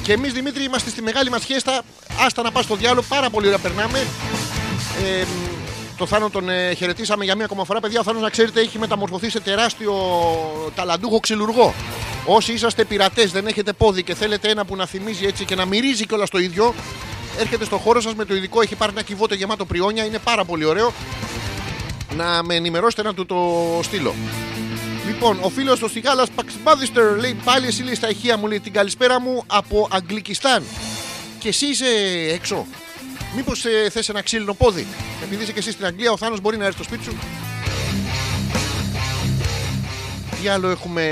Και 0.01 0.13
εμείς 0.13 0.33
Δημήτρη 0.33 0.63
είμαστε 0.63 0.89
στη 0.89 1.01
μεγάλη 1.01 1.29
μας 1.29 1.41
σχέστα. 1.41 1.81
Άστα 2.25 2.41
να 2.41 2.51
πας 2.51 2.63
στο 2.65 2.75
διάλογο, 2.75 3.05
πάρα 3.07 3.29
πολύ 3.29 3.45
ωραία 3.45 3.59
περνάμε. 3.59 3.99
Ε, 5.03 5.25
το 5.97 6.05
Θάνο 6.05 6.29
τον 6.29 6.49
ε, 6.49 6.73
χαιρετήσαμε 6.73 7.23
για 7.23 7.35
μία 7.35 7.45
ακόμα 7.45 7.65
φορά. 7.65 7.79
Παιδιά, 7.79 7.99
ο 7.99 8.03
Θάνος 8.03 8.21
να 8.21 8.29
ξέρετε 8.29 8.59
έχει 8.61 8.79
μεταμορφωθεί 8.79 9.29
σε 9.29 9.39
τεράστιο 9.39 9.93
ταλαντούχο 10.75 11.19
ξυλουργό. 11.19 11.73
Όσοι 12.25 12.53
είσαστε 12.53 12.85
πειρατές, 12.85 13.31
δεν 13.31 13.47
έχετε 13.47 13.73
πόδι 13.73 14.03
και 14.03 14.15
θέλετε 14.15 14.49
ένα 14.49 14.65
που 14.65 14.75
να 14.75 14.85
θυμίζει 14.85 15.25
έτσι 15.25 15.45
και 15.45 15.55
να 15.55 15.65
μυρίζει 15.65 16.05
κιόλας 16.05 16.29
το 16.29 16.37
ίδιο, 16.37 16.73
έρχεται 17.39 17.65
στο 17.65 17.77
χώρο 17.77 18.01
σας 18.01 18.15
με 18.15 18.25
το 18.25 18.35
ειδικό. 18.35 18.61
Έχει 18.61 18.75
πάρει 18.75 18.91
ένα 18.91 19.01
κυβότο 19.01 19.33
γεμάτο 19.35 19.65
πριόνια. 19.65 20.05
Είναι 20.05 20.19
πάρα 20.19 20.45
πολύ 20.45 20.65
ωραίο. 20.65 20.93
Να 22.17 22.43
με 22.43 22.55
ενημερώσετε 22.55 23.03
να 23.03 23.13
του 23.13 23.25
το 23.25 23.37
στείλω. 23.83 24.13
Λοιπόν, 25.05 25.39
ο 25.41 25.49
φίλος 25.49 25.79
του 25.79 25.89
Σιγάλας 25.89 26.29
Παξμπάδιστερ 26.29 27.17
λέει 27.17 27.37
πάλι 27.43 27.67
εσύ 27.67 27.83
λέει 27.83 27.95
στα 27.95 28.09
ηχεία 28.09 28.37
μου 28.37 28.47
λέει 28.47 28.59
την 28.59 28.73
καλησπέρα 28.73 29.21
μου 29.21 29.43
από 29.47 29.87
Αγγλικιστάν. 29.91 30.63
Και 31.39 31.47
εσύ 31.47 31.65
είσαι 31.65 31.85
έξω. 32.33 32.65
Μήπως 33.35 33.65
ε, 33.65 33.89
θες 33.89 34.09
ένα 34.09 34.21
ξύλινο 34.21 34.53
πόδι; 34.53 34.87
Επειδή 35.23 35.43
είσαι 35.43 35.51
και 35.51 35.59
εσύ 35.59 35.71
στην 35.71 35.85
Αγγλία, 35.85 36.11
ο 36.11 36.17
Θάνος 36.17 36.41
μπορεί 36.41 36.57
να 36.57 36.65
έρθει 36.65 36.83
στο 36.83 36.83
σπίτι 36.83 37.03
σου. 37.03 37.17
Τι 40.41 40.47
άλλο 40.47 40.69
έχουμε 40.69 41.03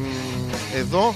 μ, 0.00 0.76
εδώ; 0.76 1.14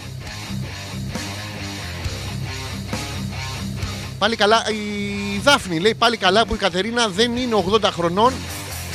Πάλι 4.19 4.37
καλά, 4.37 4.65
η 4.71 5.39
Δάφνη 5.39 5.81
λέει 5.81 5.95
πάλι 5.95 6.17
καλά 6.17 6.47
που 6.47 6.55
η 6.55 6.59
Κατερίνα 6.59 7.09
δεν 7.09 7.37
είναι 7.37 7.65
80 7.71 7.81
χρονών. 7.83 8.33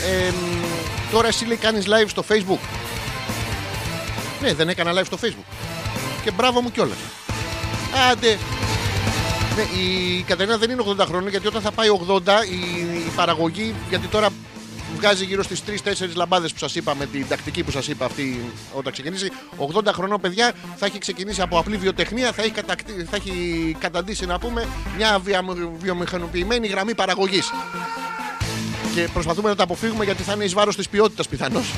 Ε, 0.06 0.30
μ, 0.32 0.66
τώρα 1.12 1.28
εσύ 1.28 1.46
λέει 1.46 1.58
κάνεις 1.58 1.86
live 1.88 2.08
στο 2.08 2.24
facebook. 2.30 2.60
Ναι, 4.42 4.54
δεν 4.54 4.70
έκανα 4.70 5.02
live 5.02 5.06
στο 5.06 5.18
facebook. 5.22 5.54
Και 6.24 6.32
μπράβο 6.32 6.62
μου 6.62 6.72
κιόλας. 6.72 6.98
Άντε. 8.12 8.38
Ναι, 9.56 9.62
η 9.82 10.22
Κατερίνα 10.28 10.58
δεν 10.58 10.70
είναι 10.70 10.84
80 10.88 11.06
χρόνων 11.06 11.30
γιατί 11.30 11.48
όταν 11.48 11.62
θα 11.62 11.72
πάει 11.72 11.88
80 12.08 12.20
η, 12.52 12.56
η 12.98 13.12
παραγωγή, 13.16 13.76
γιατί 13.90 14.08
τώρα 14.08 14.30
βγάζει 14.96 15.26
γύρω 15.26 15.44
στις 15.44 15.62
3-4 15.84 16.16
λαμπάδες 16.16 16.52
που 16.52 16.58
σας 16.58 16.76
είπα 16.76 16.96
με 16.96 17.06
την 17.06 17.26
τακτική 17.28 17.64
που 17.64 17.72
σας 17.72 17.88
είπα 17.88 18.06
αυτή 18.06 18.42
όταν 18.74 18.92
ξεκινήσει. 18.94 19.32
80 19.58 19.86
χρονών 19.94 20.22
παιδιά 20.22 20.54
θα 20.76 20.86
έχει 20.86 20.98
ξεκινήσει 20.98 21.42
από 21.42 21.60
απλή 21.60 21.78
βιοτεχνία, 21.78 22.32
θα 22.32 22.42
έχει, 22.42 22.52
κατακτη... 22.52 23.08
θα 23.10 23.16
έχει 23.16 23.76
καταντήσει 23.80 24.26
να 24.26 24.40
πούμε 24.40 24.68
μια 24.98 25.20
βια- 25.20 25.44
βιομηχανοποιημένη 25.80 26.68
γραμμή 26.68 26.96
παραγωγής. 26.96 27.52
Και 28.98 29.08
προσπαθούμε 29.14 29.50
να 29.50 29.56
τα 29.56 29.64
αποφύγουμε 29.64 30.04
γιατί 30.04 30.24
θα 30.24 30.34
είναι 30.34 30.44
εις 30.44 30.54
βάρος 30.54 30.76
της 30.76 30.90
ποιότητας 30.90 31.28
πιθανώς. 31.28 31.74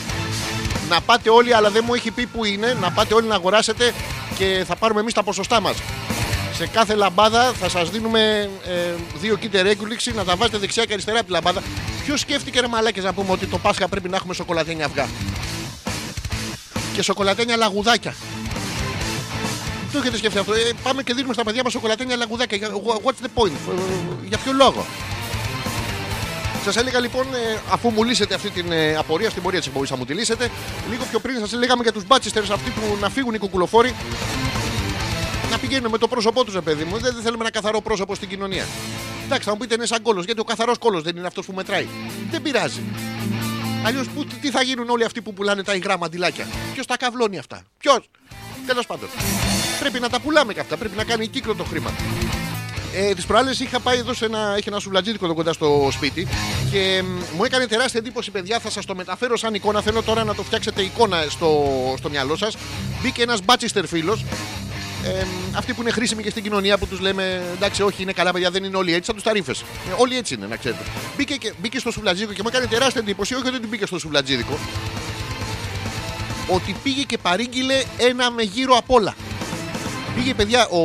να 0.90 1.00
πάτε 1.00 1.30
όλοι, 1.30 1.54
αλλά 1.54 1.70
δεν 1.70 1.82
μου 1.86 1.94
έχει 1.94 2.10
πει 2.10 2.26
που 2.26 2.44
είναι. 2.44 2.76
Να 2.80 2.90
πάτε 2.90 3.14
όλοι 3.14 3.26
να 3.26 3.34
αγοράσετε 3.34 3.92
και 4.38 4.64
θα 4.66 4.76
πάρουμε 4.76 5.00
εμείς 5.00 5.14
τα 5.14 5.22
ποσοστά 5.22 5.60
μας. 5.60 5.76
Σε 6.56 6.66
κάθε 6.66 6.94
λαμπάδα 6.94 7.52
θα 7.52 7.68
σας 7.68 7.90
δίνουμε 7.90 8.50
ε, 8.66 8.70
δύο 9.20 9.36
κίτερ 9.36 9.66
έγκουληξη 9.66 10.12
να 10.14 10.24
τα 10.24 10.36
βάζετε 10.36 10.58
δεξιά 10.58 10.84
και 10.84 10.92
αριστερά 10.92 11.16
από 11.18 11.26
τη 11.26 11.32
λαμπάδα. 11.32 11.62
Ποιος 12.04 12.20
σκέφτηκε 12.20 12.60
ρε 12.60 12.68
μαλάκες 12.68 13.04
να 13.04 13.12
πούμε 13.12 13.32
ότι 13.32 13.46
το 13.46 13.58
Πάσχα 13.58 13.88
πρέπει 13.88 14.08
να 14.08 14.16
έχουμε 14.16 14.34
σοκολατένια 14.34 14.84
αυγά; 14.84 15.08
Και 16.94 17.02
σοκολατένια 17.02 17.56
λαγουδάκια. 17.56 18.14
Το 19.92 19.98
έχετε 19.98 20.16
σκεφτεί 20.16 20.38
αυτό; 20.38 20.52
Ε, 20.54 20.58
πάμε 20.82 21.02
και 21.02 21.14
δίνουμε 21.14 21.34
στα 21.34 21.44
παιδιά 21.44 21.62
μας 21.62 21.72
σοκολατένια 21.72 22.16
λαγουδάκια. 22.16 22.56
Για- 22.56 22.70
What's 23.04 23.24
the 23.26 23.42
point, 23.42 23.52
Ε, 23.70 24.26
για 24.28 24.38
ποιο 24.38 24.52
λόγο; 24.52 24.86
Σας 26.64 26.76
έλεγα 26.76 27.00
λοιπόν, 27.00 27.26
ε, 27.34 27.60
αφού 27.70 27.90
μου 27.90 28.04
λύσετε 28.04 28.34
αυτή 28.34 28.50
την 28.50 28.72
ε, 28.72 28.96
απορία 28.96 29.30
στην 29.30 29.42
πορεία 29.42 29.58
της 29.58 29.68
εκπομπής, 29.68 29.90
θα 29.90 29.96
μου 29.96 30.04
τη 30.04 30.14
λύσετε. 30.14 30.50
Λίγο 30.90 31.04
πιο 31.10 31.20
πριν 31.20 31.38
σας 31.38 31.52
λέγαμε 31.52 31.82
για 31.82 31.92
τους 31.92 32.06
μπάτσιστερς 32.06 32.50
αυτοί 32.50 32.70
που 32.70 32.96
να 33.00 33.10
φύγουν 33.10 33.34
οι 33.34 33.38
κουκουλοφόροι. 33.38 33.94
Να 35.50 35.58
πηγαίνουν 35.58 35.90
με 35.90 35.98
το 35.98 36.08
πρόσωπό 36.08 36.44
τους, 36.44 36.54
ρε 36.54 36.60
παιδί 36.60 36.84
μου. 36.84 36.98
Δεν, 36.98 37.14
δεν 37.14 37.22
θέλουμε 37.22 37.42
ένα 37.42 37.50
καθαρό 37.50 37.80
πρόσωπο 37.80 38.14
στην 38.14 38.28
κοινωνία. 38.28 38.64
Εντάξει, 39.24 39.44
θα 39.44 39.50
μου 39.50 39.56
πείτε 39.56 39.74
είναι 39.74 39.86
σαν 39.86 40.02
κόλος, 40.02 40.24
γιατί 40.24 40.40
ο 40.40 40.44
καθαρός 40.44 40.78
κόλος 40.78 41.02
δεν 41.02 41.16
είναι 41.16 41.26
αυτός 41.26 41.46
που 41.46 41.52
μετράει. 41.52 41.86
Δεν 42.30 42.42
πειράζει. 42.42 42.82
Αλλιώς 43.84 44.06
τι 44.40 44.50
θα 44.50 44.62
γίνουν 44.62 44.88
όλοι 44.90 45.04
αυτοί 45.04 45.22
που 45.22 45.32
πουλάνε 45.32 45.62
τα 45.62 45.74
υγρά 45.74 45.98
μαντιλάκια; 45.98 46.46
Ποιος 46.72 46.86
τα 46.86 46.96
καβλώνει 46.96 47.38
αυτά; 47.38 47.62
Ποιος; 47.78 48.10
Τέλος 48.66 48.86
πάντων. 48.86 49.08
Πρέπει 49.80 50.00
να 50.00 50.08
τα 50.08 50.20
πουλάμε 50.20 50.52
και 50.52 50.60
αυτά. 50.60 50.76
Πρέπει 50.76 50.96
να 50.96 51.04
κάνει 51.04 51.26
κύκλο 51.26 51.54
το 51.54 51.64
χρήμα. 51.64 51.90
Ε, 52.96 53.14
Τις 53.14 53.26
προάλλες 53.26 53.60
είχα 53.60 53.80
πάει 53.80 53.98
εδώ 53.98 54.14
σε 54.14 54.24
ένα, 54.24 54.54
έχει 54.56 54.68
ένα 54.68 54.78
σουβλατζίδικο 54.78 55.24
εδώ 55.24 55.34
κοντά 55.34 55.52
στο 55.52 55.88
σπίτι 55.92 56.28
και 56.70 57.02
μ, 57.04 57.36
μου 57.36 57.44
έκανε 57.44 57.66
τεράστια 57.66 58.00
εντύπωση, 58.00 58.30
παιδιά. 58.30 58.58
Θα 58.58 58.70
σας 58.70 58.84
το 58.84 58.94
μεταφέρω 58.94 59.36
σαν 59.36 59.54
εικόνα. 59.54 59.80
Θέλω 59.80 60.02
τώρα 60.02 60.24
να 60.24 60.34
το 60.34 60.42
φτιάξετε 60.42 60.82
εικόνα 60.82 61.24
στο, 61.28 61.64
στο 61.98 62.10
μυαλό 62.10 62.36
σας. 62.36 62.56
Μπήκε 63.02 63.22
ένας 63.22 63.40
μπάτσιστερ 63.44 63.86
φίλος. 63.86 64.24
Ε, 65.04 65.24
μ, 65.24 65.56
αυτοί 65.56 65.72
που 65.72 65.80
είναι 65.80 65.90
χρήσιμοι 65.90 66.22
και 66.22 66.30
στην 66.30 66.42
κοινωνία 66.42 66.78
που 66.78 66.86
τους 66.86 67.00
λέμε 67.00 67.42
εντάξει, 67.54 67.82
όχι, 67.82 68.02
είναι 68.02 68.12
καλά 68.12 68.32
παιδιά, 68.32 68.50
δεν 68.50 68.64
είναι 68.64 68.76
όλοι 68.76 68.90
έτσι, 68.92 69.04
σαν 69.04 69.14
τους 69.14 69.24
ταρήφε. 69.24 69.50
Ε, 69.50 69.54
όλοι 69.96 70.16
έτσι 70.16 70.34
είναι, 70.34 70.46
να 70.46 70.56
ξέρετε. 70.56 70.82
Μπήκε, 71.16 71.34
και, 71.34 71.52
μπήκε 71.60 71.78
στο 71.78 71.90
σουβλατζίδικο 71.90 72.32
και 72.32 72.42
μου 72.42 72.48
έκανε 72.52 72.66
τεράστια 72.66 73.00
εντύπωση, 73.00 73.34
όχι 73.34 73.46
ότι 73.46 73.58
δεν 73.58 73.68
μπήκε 73.68 73.86
στο 73.86 73.98
σουβλατζίδικο, 73.98 74.58
ότι 76.48 76.76
πήγε 76.82 77.02
και 77.02 77.18
παρήγγειλε 77.18 77.82
ένα 77.96 78.30
με 78.30 78.42
γύρω 78.42 78.76
απ' 78.76 78.90
όλα. 78.90 79.14
Πήγε 80.14 80.34
παιδιά 80.34 80.68
ο, 80.68 80.78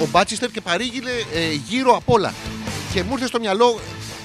ο 0.00 0.06
Μπάτσιστερ 0.10 0.50
και 0.50 0.60
παρήγγειλε 0.60 1.10
ε, 1.10 1.52
γύρω 1.68 1.96
απ' 1.96 2.10
όλα. 2.10 2.34
Και 2.92 3.02
μου 3.02 3.12
ήρθε 3.12 3.26
στο 3.26 3.40
μυαλό, 3.40 3.80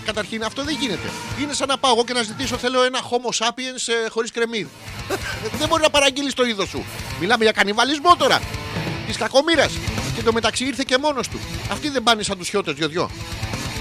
καταρχήν 0.06 0.44
αυτό 0.44 0.64
δεν 0.64 0.78
γίνεται. 0.80 1.10
Είναι 1.42 1.54
σαν 1.54 1.68
να 1.68 1.78
πάω 1.78 1.92
εγώ 1.92 2.04
και 2.04 2.14
να 2.14 2.22
ζητήσω 2.22 2.58
θέλω 2.58 2.84
ένα 2.84 3.00
Homo 3.00 3.46
sapiens 3.46 4.06
ε, 4.06 4.10
χωρίς 4.10 4.32
κρεμμύδ. 4.32 4.68
δεν 5.60 5.68
μπορεί 5.68 5.82
να 5.82 5.90
παραγγείλεις 5.90 6.34
το 6.34 6.46
είδος 6.46 6.70
σου. 6.70 6.86
Μιλάμε 7.20 7.44
για 7.44 7.54
κανιβαλισμό 7.54 8.16
τώρα. 8.16 8.42
Της 9.08 9.18
κακομήρα. 9.18 9.68
Και 10.16 10.24
το 10.24 10.34
μεταξύ 10.34 10.66
ήρθε 10.66 10.84
και 10.88 10.98
μόνος 10.98 11.28
του. 11.28 11.40
Αυτοί 11.72 11.90
δεν 11.90 12.04
πάνε 12.04 12.24
σαν 12.24 12.38
τους 12.38 12.50
χιώτες 12.50 12.74
δυο-δυο. 12.74 13.10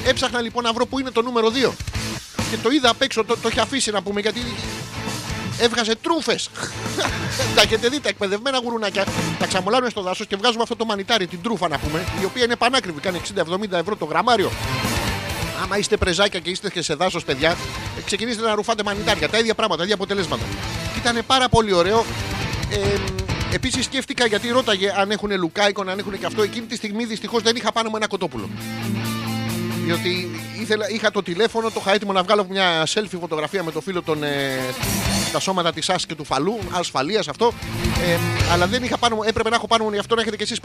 Έψαχνα 0.06 0.40
λοιπόν 0.40 0.62
να 0.64 0.72
βρω 0.72 0.86
που 0.86 0.98
είναι 0.98 1.10
το 1.10 1.22
νούμερο 1.22 1.48
2. 1.48 1.70
Και 2.50 2.56
το 2.62 2.70
είδα 2.70 2.90
απ' 2.90 3.02
έξω, 3.02 3.24
το, 3.24 3.36
το 3.36 3.48
είχε 3.48 3.60
αφήσει 3.60 3.90
να 3.90 4.02
πούμε 4.02 4.20
γιατί 4.20 4.40
έβγαζε 5.58 5.94
τρούφες. 6.02 6.50
τα 7.54 7.62
έχετε 7.62 7.88
δει 7.88 8.00
τα 8.00 8.08
εκπαιδευμένα 8.08 8.58
γουρουνάκια. 8.58 9.04
Τα 9.38 9.46
ξαμολάρουν 9.46 9.90
στο 9.90 10.02
δάσος 10.02 10.26
και 10.26 10.36
βγάζουμε 10.36 10.62
αυτό 10.62 10.76
το 10.76 10.84
μανιτάρι, 10.84 11.26
την 11.26 11.42
τρούφα 11.42 11.68
να 11.68 11.78
πούμε, 11.78 12.04
η 12.20 12.24
οποία 12.24 12.44
είναι 12.44 12.56
πανάκριβη, 12.56 13.00
κάνει 13.00 13.20
60-70 13.70 13.72
ευρώ 13.72 13.96
το 13.96 14.04
γραμμάριο. 14.04 14.50
Άμα 15.62 15.78
είστε 15.78 15.96
πρεζάκια 15.96 16.40
και 16.40 16.50
είστε 16.50 16.70
και 16.70 16.82
σε 16.82 16.94
δάσος, 16.94 17.24
παιδιά, 17.24 17.50
ε, 17.50 18.00
ξεκινήστε 18.04 18.42
να 18.42 18.54
ρουφάτε 18.54 18.82
μανιτάρια. 18.82 19.28
Τα 19.28 19.38
ίδια 19.38 19.54
πράγματα, 19.54 19.78
τα 19.78 19.84
ίδια 19.84 19.94
αποτελέσματα. 19.94 20.42
Και 20.92 20.98
ήταν 20.98 21.22
πάρα 21.26 21.48
πολύ 21.48 21.72
ωραίο. 21.72 22.04
Ε, 22.70 22.76
Επίσης 23.52 23.84
σκέφτηκα 23.84 24.26
γιατί 24.26 24.48
ρώταγε 24.48 24.92
αν 24.96 25.10
έχουν 25.10 25.38
λουκάικο, 25.38 25.82
αν 25.86 25.98
έχουν 25.98 26.18
και 26.18 26.26
αυτό. 26.26 26.42
Εκείνη 26.42 26.66
τη 26.66 26.76
στιγμή 26.76 27.04
δυστυχώς 27.04 27.42
δεν 27.42 27.56
είχα 27.56 27.72
πάνω 27.72 27.88
μου 27.88 27.96
ένα 27.96 28.06
κοτόπουλο. 28.06 28.48
Διότι 29.86 30.30
ήθελα, 30.60 30.90
είχα 30.90 31.10
το 31.10 31.22
τηλέφωνο, 31.22 31.70
το 31.70 31.80
είχα 31.80 31.92
έτοιμο 31.92 32.12
να 32.12 32.22
βγάλω 32.22 32.46
μια 32.48 32.86
selfie 32.86 33.18
φωτογραφία 33.20 33.62
με 33.62 33.70
το 33.70 33.80
φίλο 33.80 34.02
των. 34.02 34.22
Ε, 34.22 34.58
τα 35.32 35.40
σώματα 35.40 35.72
της 35.72 35.90
ΑΣ 35.90 36.06
και 36.06 36.14
του 36.14 36.24
φαλού, 36.24 36.58
ασφαλεία 36.70 37.22
αυτό. 37.28 37.52
Ε, 38.06 38.18
αλλά 38.52 38.66
δεν 38.66 38.82
είχα 38.82 38.98
πάνω 38.98 39.14
μου, 39.14 39.22
έπρεπε 39.22 39.48
να 39.48 39.56
έχω 39.56 39.66
πάνω 39.66 39.84
μου 39.84 39.92
γι' 39.92 39.98
αυτό 39.98 40.14
να 40.14 40.20
έχετε 40.20 40.36
κι 40.36 40.42
εσείς 40.42 40.60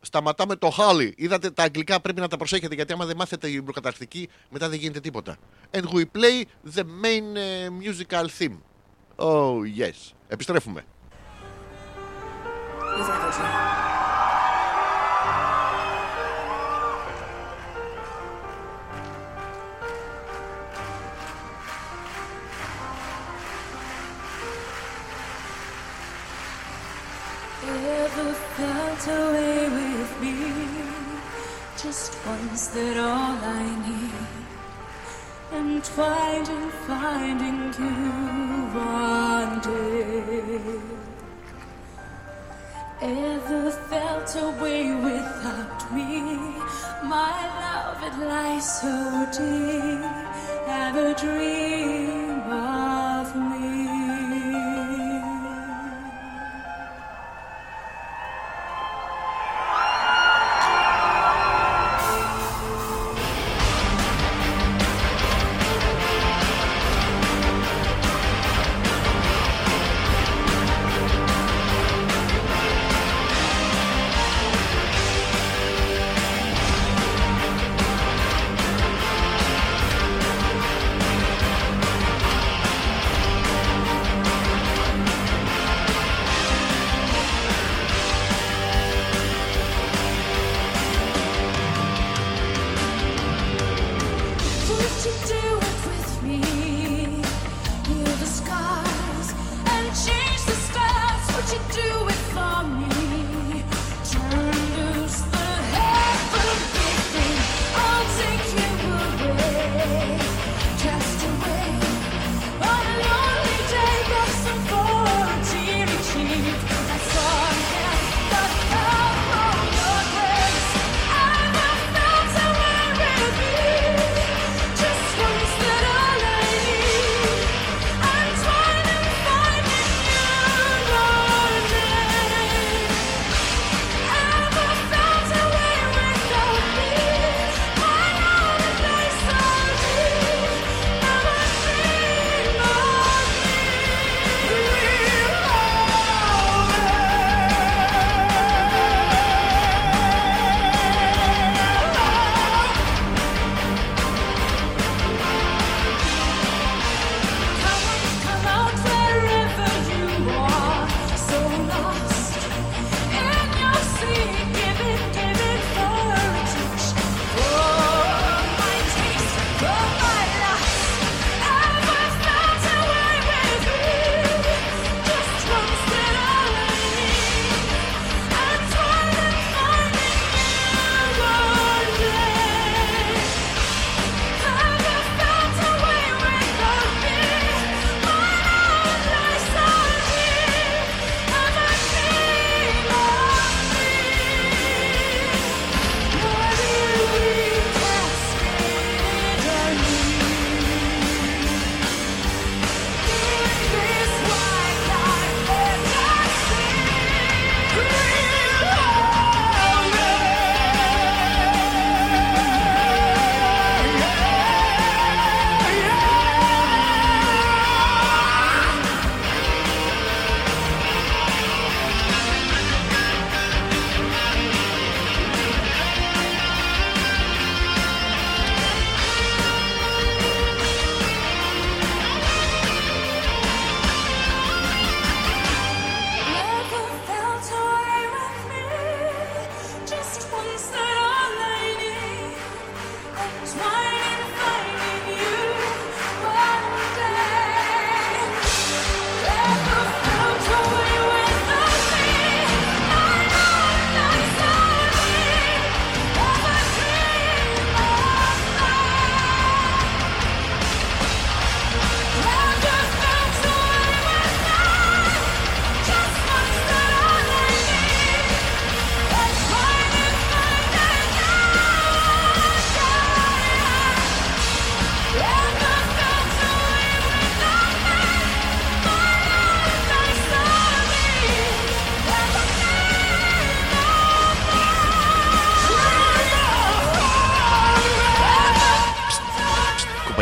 Σταματάμε 0.00 0.56
το 0.56 0.70
χάλι. 0.70 1.14
Είδατε 1.16 1.50
τα 1.50 1.62
αγγλικά 1.62 2.00
πρέπει 2.00 2.20
να 2.20 2.28
τα 2.28 2.36
προσέχετε 2.36 2.74
γιατί 2.74 2.92
άμα 2.92 3.04
δεν 3.04 3.16
μάθετε 3.16 3.48
η 3.48 3.62
προκαταρκτική 3.62 4.28
μετά 4.50 4.68
δεν 4.68 4.78
γίνεται 4.78 5.00
τίποτα. 5.00 5.36
And 5.70 5.82
we 5.82 6.04
play 6.18 6.44
the 6.74 6.84
main 6.84 7.36
uh, 7.36 7.70
musical 7.82 8.26
theme. 8.38 8.58
Oh 9.16 9.62
yes. 9.78 10.12
Επιστρέφουμε. 10.28 10.84
Ever 27.90 28.32
felt 28.56 29.04
away 29.08 29.68
with 29.68 30.12
me? 30.22 30.36
Just 31.82 32.10
once 32.24 32.68
that 32.68 32.96
all 32.98 33.36
I 33.60 33.64
need. 33.88 34.40
And 35.52 35.82
twined 35.82 36.48
in 36.48 36.70
finding 36.86 37.60
you 37.80 37.94
one 38.78 39.54
day. 39.60 41.00
Ever 43.02 43.70
felt 43.90 44.30
away 44.36 44.94
without 44.94 45.92
me? 45.92 46.10
My 47.02 47.38
love, 47.62 47.98
it 48.08 48.16
lies 48.24 48.66
so 48.80 48.94
deep. 49.36 50.04
Have 50.66 50.96
a 50.96 51.12
dream 51.14 52.40
of 52.52 52.79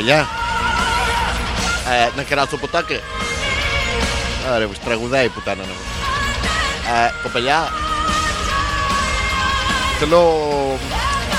κοπελιά. 0.09 0.29
Ε, 1.89 2.17
να 2.17 2.23
κεράσω 2.23 2.57
ποτάκι. 2.57 3.01
Άρα, 4.53 4.69
τραγουδάει 4.85 5.25
η 5.25 5.29
πουτάνα. 5.29 5.63
ναι. 5.63 5.73
Ε, 7.07 7.13
κοπελιά. 7.23 7.69
Θέλω, 9.99 10.79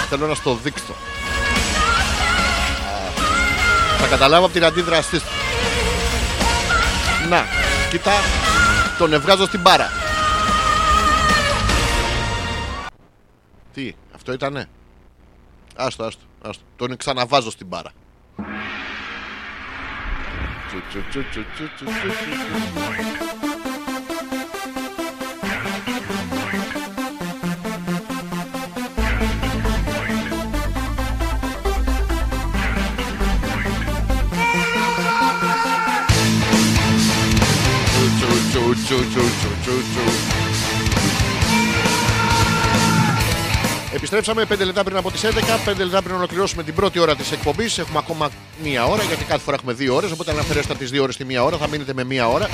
θέλω 0.10 0.28
να 0.28 0.34
στο 0.36 0.56
δείξω. 0.56 0.96
Ε, 2.88 3.22
θα 4.02 4.08
καταλάβω 4.08 4.46
από 4.46 4.54
την 4.54 4.64
αντίδρασή 4.64 5.20
σου. 5.20 5.26
Να, 7.30 7.46
κοίτα, 7.90 8.12
τον 8.98 9.14
ευγάζω 9.14 9.46
στην 9.46 9.62
μπάρα. 9.62 9.92
Τι, 13.74 13.94
αυτό 14.16 14.34
ήτανε; 14.34 14.70
Άστο, 15.76 16.04
άστο, 16.04 16.22
άστο. 16.42 16.64
Τον 16.76 16.98
ξαναβάζω 16.98 17.52
στην 17.52 17.68
μπάρα. 17.68 17.92
Τσου, 20.70 20.82
τσου, 20.90 21.02
τσου, 21.10 21.24
τσου, 21.32 21.44
τσου, 21.56 21.76
τσου, 21.76 22.10
τσου, 22.12 22.70
Επιστρέψαμε 44.00 44.46
5 44.50 44.66
λεπτά 44.66 44.84
πριν 44.84 44.98
από 44.98 45.12
τις 45.12 45.24
11. 45.24 45.30
5 45.66 45.78
λεπτά 45.78 46.02
πριν 46.02 46.16
ολοκληρώσουμε 46.16 46.64
την 46.64 46.74
πρώτη 46.74 47.00
ώρα 47.00 47.16
της 47.16 47.32
εκπομπής. 47.32 47.78
Έχουμε 47.78 47.98
ακόμα 47.98 48.30
μία 48.64 48.86
ώρα, 48.86 49.04
γιατί 49.04 49.24
κάθε 49.24 49.44
φορά 49.44 49.56
έχουμε 49.60 49.74
δύο 49.74 49.96
ώρες. 49.96 50.12
Οπότε, 50.12 50.32
αν 50.32 50.40
αφαιρέσετε 50.40 50.74
από 50.74 50.82
τις 50.82 50.92
δύο 50.92 51.04
ώρες 51.04 51.18
τη 51.18 51.26
μία 51.26 51.44
ώρα, 51.44 51.58
θα 51.58 51.68
μείνετε 51.68 51.94
με 51.94 52.04
μία 52.04 52.28
ώρα. 52.28 52.50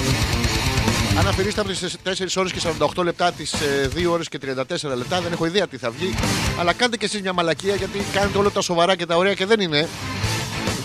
Αν 1.20 1.28
αφαιρήσετε 1.28 1.62
από 1.62 1.70
τις 1.70 1.98
4 2.04 2.38
ώρες 2.38 2.52
και 2.52 2.60
48 2.60 3.04
λεπτά 3.04 3.32
τις 3.32 3.54
2 3.96 4.12
ώρες 4.12 4.30
και 4.30 4.38
34 4.38 4.96
λεπτά, 4.96 5.22
δεν 5.22 5.32
έχω 5.32 5.46
ιδέα 5.46 5.68
τι 5.68 5.78
θα 5.78 5.90
βγει. 5.90 6.16
Αλλά 6.60 6.74
κάντε 6.74 6.98
και 6.98 7.06
εσείς 7.06 7.22
μια 7.22 7.34
μαλακία, 7.34 7.76
γιατί 7.76 8.06
κάνετε 8.14 8.38
όλα 8.38 8.50
τα 8.50 8.62
σοβαρά 8.62 8.96
και 8.96 9.06
τα 9.06 9.16
ωραία 9.16 9.34
και 9.34 9.46
δεν 9.46 9.60
είναι. 9.60 9.88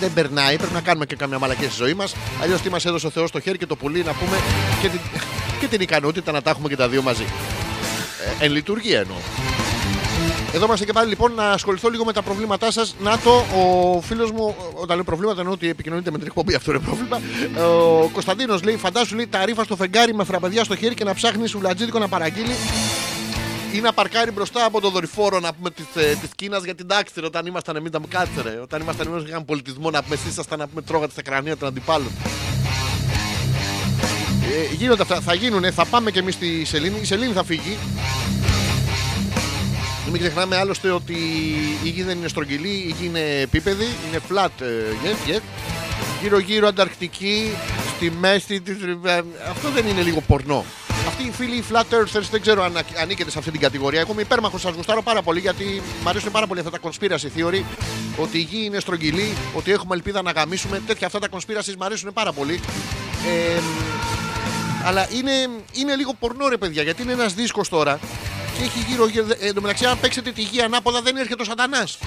Δεν 0.00 0.12
περνάει, 0.12 0.56
πρέπει 0.56 0.72
να 0.72 0.80
κάνουμε 0.80 1.06
και 1.06 1.16
καμιά 1.16 1.38
μαλακία 1.38 1.68
στη 1.68 1.76
ζωή 1.82 1.94
μας. 1.94 2.14
Αλλιώς 2.42 2.60
τι 2.60 2.70
μας 2.70 2.84
έδωσε 2.84 3.06
ο 3.06 3.10
Θεός 3.10 3.28
στο 3.28 3.40
χέρι 3.40 3.58
και 3.58 3.66
το 3.66 3.76
πουλί 3.76 4.02
να 4.02 4.12
πούμε 4.12 4.36
και 4.82 4.88
την, 4.88 5.00
και 5.60 5.66
την 5.66 5.80
ικανότητα 5.80 6.32
να 6.32 6.42
τα 6.42 6.50
έχουμε 6.50 6.68
και 6.68 6.76
τα 6.76 6.88
δύο 6.88 7.02
μαζί. 7.02 7.24
Ε, 8.40 8.44
εν 8.44 8.52
λειτουργία 8.52 9.00
εννοώ. 9.00 9.49
Εδώ 10.54 10.64
είμαστε 10.64 10.84
και 10.84 10.92
πάλι 10.92 11.08
λοιπόν 11.08 11.32
να 11.34 11.50
ασχοληθώ 11.50 11.88
λίγο 11.88 12.04
με 12.04 12.12
τα 12.12 12.22
προβλήματά 12.22 12.70
σας. 12.70 12.94
Να 13.00 13.18
το, 13.18 13.30
ο 13.30 14.00
φίλος 14.00 14.30
μου, 14.30 14.56
όταν 14.74 14.96
λέω 14.96 15.04
προβλήματα, 15.04 15.40
εννοώ 15.40 15.54
ότι 15.54 15.68
επικοινωνείται 15.68 16.10
με 16.10 16.18
την 16.18 16.26
εκπομπή, 16.26 16.54
αυτό 16.54 16.70
είναι 16.70 16.80
πρόβλημα. 16.80 17.20
Ο 18.02 18.08
Κωνσταντίνος 18.08 18.62
λέει: 18.62 18.76
Φαντάσου 18.76 19.16
λέει 19.16 19.26
τα 19.26 19.44
ρήφα 19.44 19.64
στο 19.64 19.76
φεγγάρι 19.76 20.14
με 20.14 20.24
φραπεδιά 20.24 20.64
στο 20.64 20.76
χέρι 20.76 20.94
και 20.94 21.04
να 21.04 21.14
ψάχνει 21.14 21.46
σουλατζίδικο 21.46 21.98
να 21.98 22.08
παραγγείλει 22.08 22.54
ή 23.72 23.80
να 23.80 23.92
παρκάρει 23.92 24.30
μπροστά 24.30 24.64
από 24.64 24.80
το 24.80 24.90
δορυφόρο 24.90 25.40
να 25.40 25.52
πούμε 25.52 25.70
της 25.70 25.84
της 26.20 26.30
Κίνας 26.36 26.64
για 26.64 26.74
την 26.74 26.86
τάξη 26.86 27.20
ρε, 27.20 27.26
όταν 27.26 27.46
ήμασταν 27.46 27.76
εμείς 27.76 27.90
τα 27.90 28.00
κάτσε 28.08 28.42
ρε. 28.42 28.60
Όταν 28.62 28.80
ήμασταν 28.80 29.06
εμείς 29.06 29.28
είχαμε 29.28 29.44
πολιτισμό 29.44 29.90
να 29.90 30.02
πούμε 30.02 30.14
εσείς 30.14 30.30
ήσασταν 30.30 30.58
να 30.58 30.68
πούμε 30.68 30.82
τρώγατε 30.82 31.12
στα 31.12 31.22
κρανία 31.22 31.56
των 31.56 31.68
αντιπάλων. 31.68 32.10
Ε, 34.70 34.74
γίνονται 34.74 35.02
αυτά, 35.02 35.20
θα 35.20 35.34
γίνουνε, 35.34 35.70
θα 35.70 35.84
πάμε 35.84 36.10
και 36.10 36.18
εμείς 36.18 36.34
στη 36.34 36.64
Σελήνη. 36.64 36.98
Η 37.00 37.04
Σελήνη 37.04 37.32
θα 37.32 37.44
φύγει. 37.44 37.76
Μην 40.06 40.20
ξεχνάμε 40.20 40.56
άλλωστε 40.56 40.90
ότι 40.90 41.14
η 41.84 41.88
γη 41.88 42.02
δεν 42.02 42.18
είναι 42.18 42.28
στρογγυλή, 42.28 42.68
η 42.68 42.94
γη 43.00 43.06
είναι 43.06 43.40
επίπεδη, 43.40 43.84
είναι 44.08 44.20
flat, 44.30 44.60
ε, 44.60 44.66
yes, 45.04 45.30
yes. 45.30 45.40
Γύρω 46.22 46.38
γύρω 46.38 46.68
Ανταρκτική, 46.68 47.50
στη 47.96 48.10
μέση 48.10 48.60
της... 48.60 48.76
ε, 49.04 49.22
Αυτό 49.50 49.70
δεν 49.70 49.86
είναι 49.86 50.02
λίγο 50.02 50.20
πορνό. 50.20 50.64
Αυτοί 51.06 51.22
οι 51.22 51.30
φίλοι 51.30 51.54
οι 51.56 51.64
flat 51.72 51.94
earthers 51.94 52.28
δεν 52.30 52.40
ξέρω 52.40 52.62
αν 52.62 52.72
ανήκετε 53.00 53.30
σε 53.30 53.38
αυτή 53.38 53.50
την 53.50 53.60
κατηγορία. 53.60 54.00
Εγώ 54.00 54.12
είμαι 54.12 54.22
υπέρμαχο, 54.22 54.58
σας 54.58 54.74
γουστάρω 54.74 55.02
πάρα 55.02 55.22
πολύ 55.22 55.40
γιατί 55.40 55.82
μου 56.02 56.08
αρέσουν 56.08 56.30
πάρα 56.30 56.46
πολύ 56.46 56.60
αυτά 56.60 56.70
τα 56.70 56.78
conspiracy 56.82 57.38
theory. 57.38 57.62
Ότι 58.16 58.38
η 58.38 58.40
γη 58.40 58.64
είναι 58.64 58.80
στρογγυλή, 58.80 59.34
ότι 59.54 59.72
έχουμε 59.72 59.94
ελπίδα 59.94 60.22
να 60.22 60.30
γαμίσουμε. 60.30 60.82
Τέτοια 60.86 61.06
αυτά 61.06 61.18
τα 61.18 61.28
conspiracies 61.30 61.74
μου 61.78 61.84
αρέσουν 61.84 62.12
πάρα 62.12 62.32
πολύ. 62.32 62.60
Ε, 63.26 63.60
αλλά 64.84 65.08
είναι, 65.12 65.32
είναι 65.72 65.96
λίγο 65.96 66.14
πορνό 66.14 66.48
ρε 66.48 66.56
παιδιά 66.56 66.82
γιατί 66.82 67.02
είναι 67.02 67.12
ένας 67.12 67.34
δίσκος 67.34 67.68
τώρα 67.68 67.98
και 68.58 68.62
έχει 68.64 68.78
γύρω 68.88 69.08
γύρω. 69.08 69.26
Ε, 69.40 69.46
Εν 69.46 69.54
τω 69.54 69.60
μεταξύ, 69.60 69.84
αν 69.86 70.00
παίξετε 70.00 70.32
τη 70.32 70.42
γη 70.42 70.60
ανάποδα, 70.62 71.02
δεν 71.02 71.16
έρχεται 71.16 71.42
ο 71.42 71.44
Σατανάς. 71.44 71.98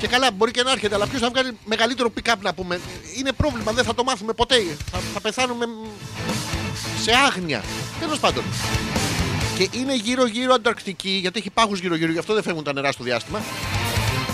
Και 0.00 0.06
καλά, 0.06 0.30
μπορεί 0.30 0.50
και 0.50 0.62
να 0.62 0.70
έρχεται, 0.70 0.94
αλλά 0.94 1.06
ποιος 1.06 1.20
θα 1.20 1.28
βγάλει 1.30 1.58
μεγαλύτερο 1.64 2.12
pick-up 2.16 2.34
να 2.40 2.54
πούμε; 2.54 2.80
Είναι 3.18 3.32
πρόβλημα, 3.32 3.72
δεν 3.72 3.84
θα 3.84 3.94
το 3.94 4.04
μάθουμε 4.04 4.32
ποτέ. 4.32 4.54
Θα, 4.90 4.98
θα 5.14 5.20
πεθάνουμε 5.20 5.66
μ, 5.66 5.70
σε 7.02 7.12
άγνοια. 7.26 7.62
Τέλος 8.00 8.18
πάντων. 8.18 8.44
Και 9.56 9.68
είναι 9.72 9.94
γύρω-γύρω 9.94 10.54
Ανταρκτική, 10.54 11.10
γιατί 11.10 11.38
έχει 11.38 11.50
πάγους 11.50 11.80
γύρω-γύρω, 11.80 12.12
γι' 12.12 12.18
αυτό 12.18 12.34
δεν 12.34 12.42
φεύγουν 12.42 12.64
τα 12.64 12.72
νερά 12.72 12.92
στο 12.92 13.04
διάστημα. 13.04 13.40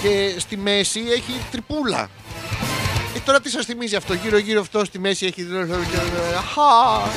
Και 0.02 0.34
στη 0.38 0.56
μέση 0.56 1.00
έχει 1.00 1.32
τρυπούλα. 1.50 2.10
Ε, 3.26 3.28
τώρα 3.28 3.40
τι 3.40 3.50
σας 3.50 3.64
θυμίζει 3.64 3.96
αυτό, 3.96 4.14
γύρω-γύρω 4.14 4.60
αυτό 4.60 4.84
στη 4.84 4.98
μέση 4.98 5.26
έχει. 5.26 5.46
Αχα! 6.36 7.10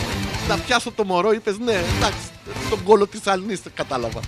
Να 0.47 0.57
πιάσω 0.57 0.91
το 0.91 1.03
μωρό, 1.03 1.31
είπες 1.31 1.57
ναι, 1.57 1.71
εντάξει, 1.71 2.27
τον 2.69 2.83
κόλο 2.83 3.07
της 3.07 3.27
Αλνής 3.27 3.61
κατάλαβα. 3.73 4.19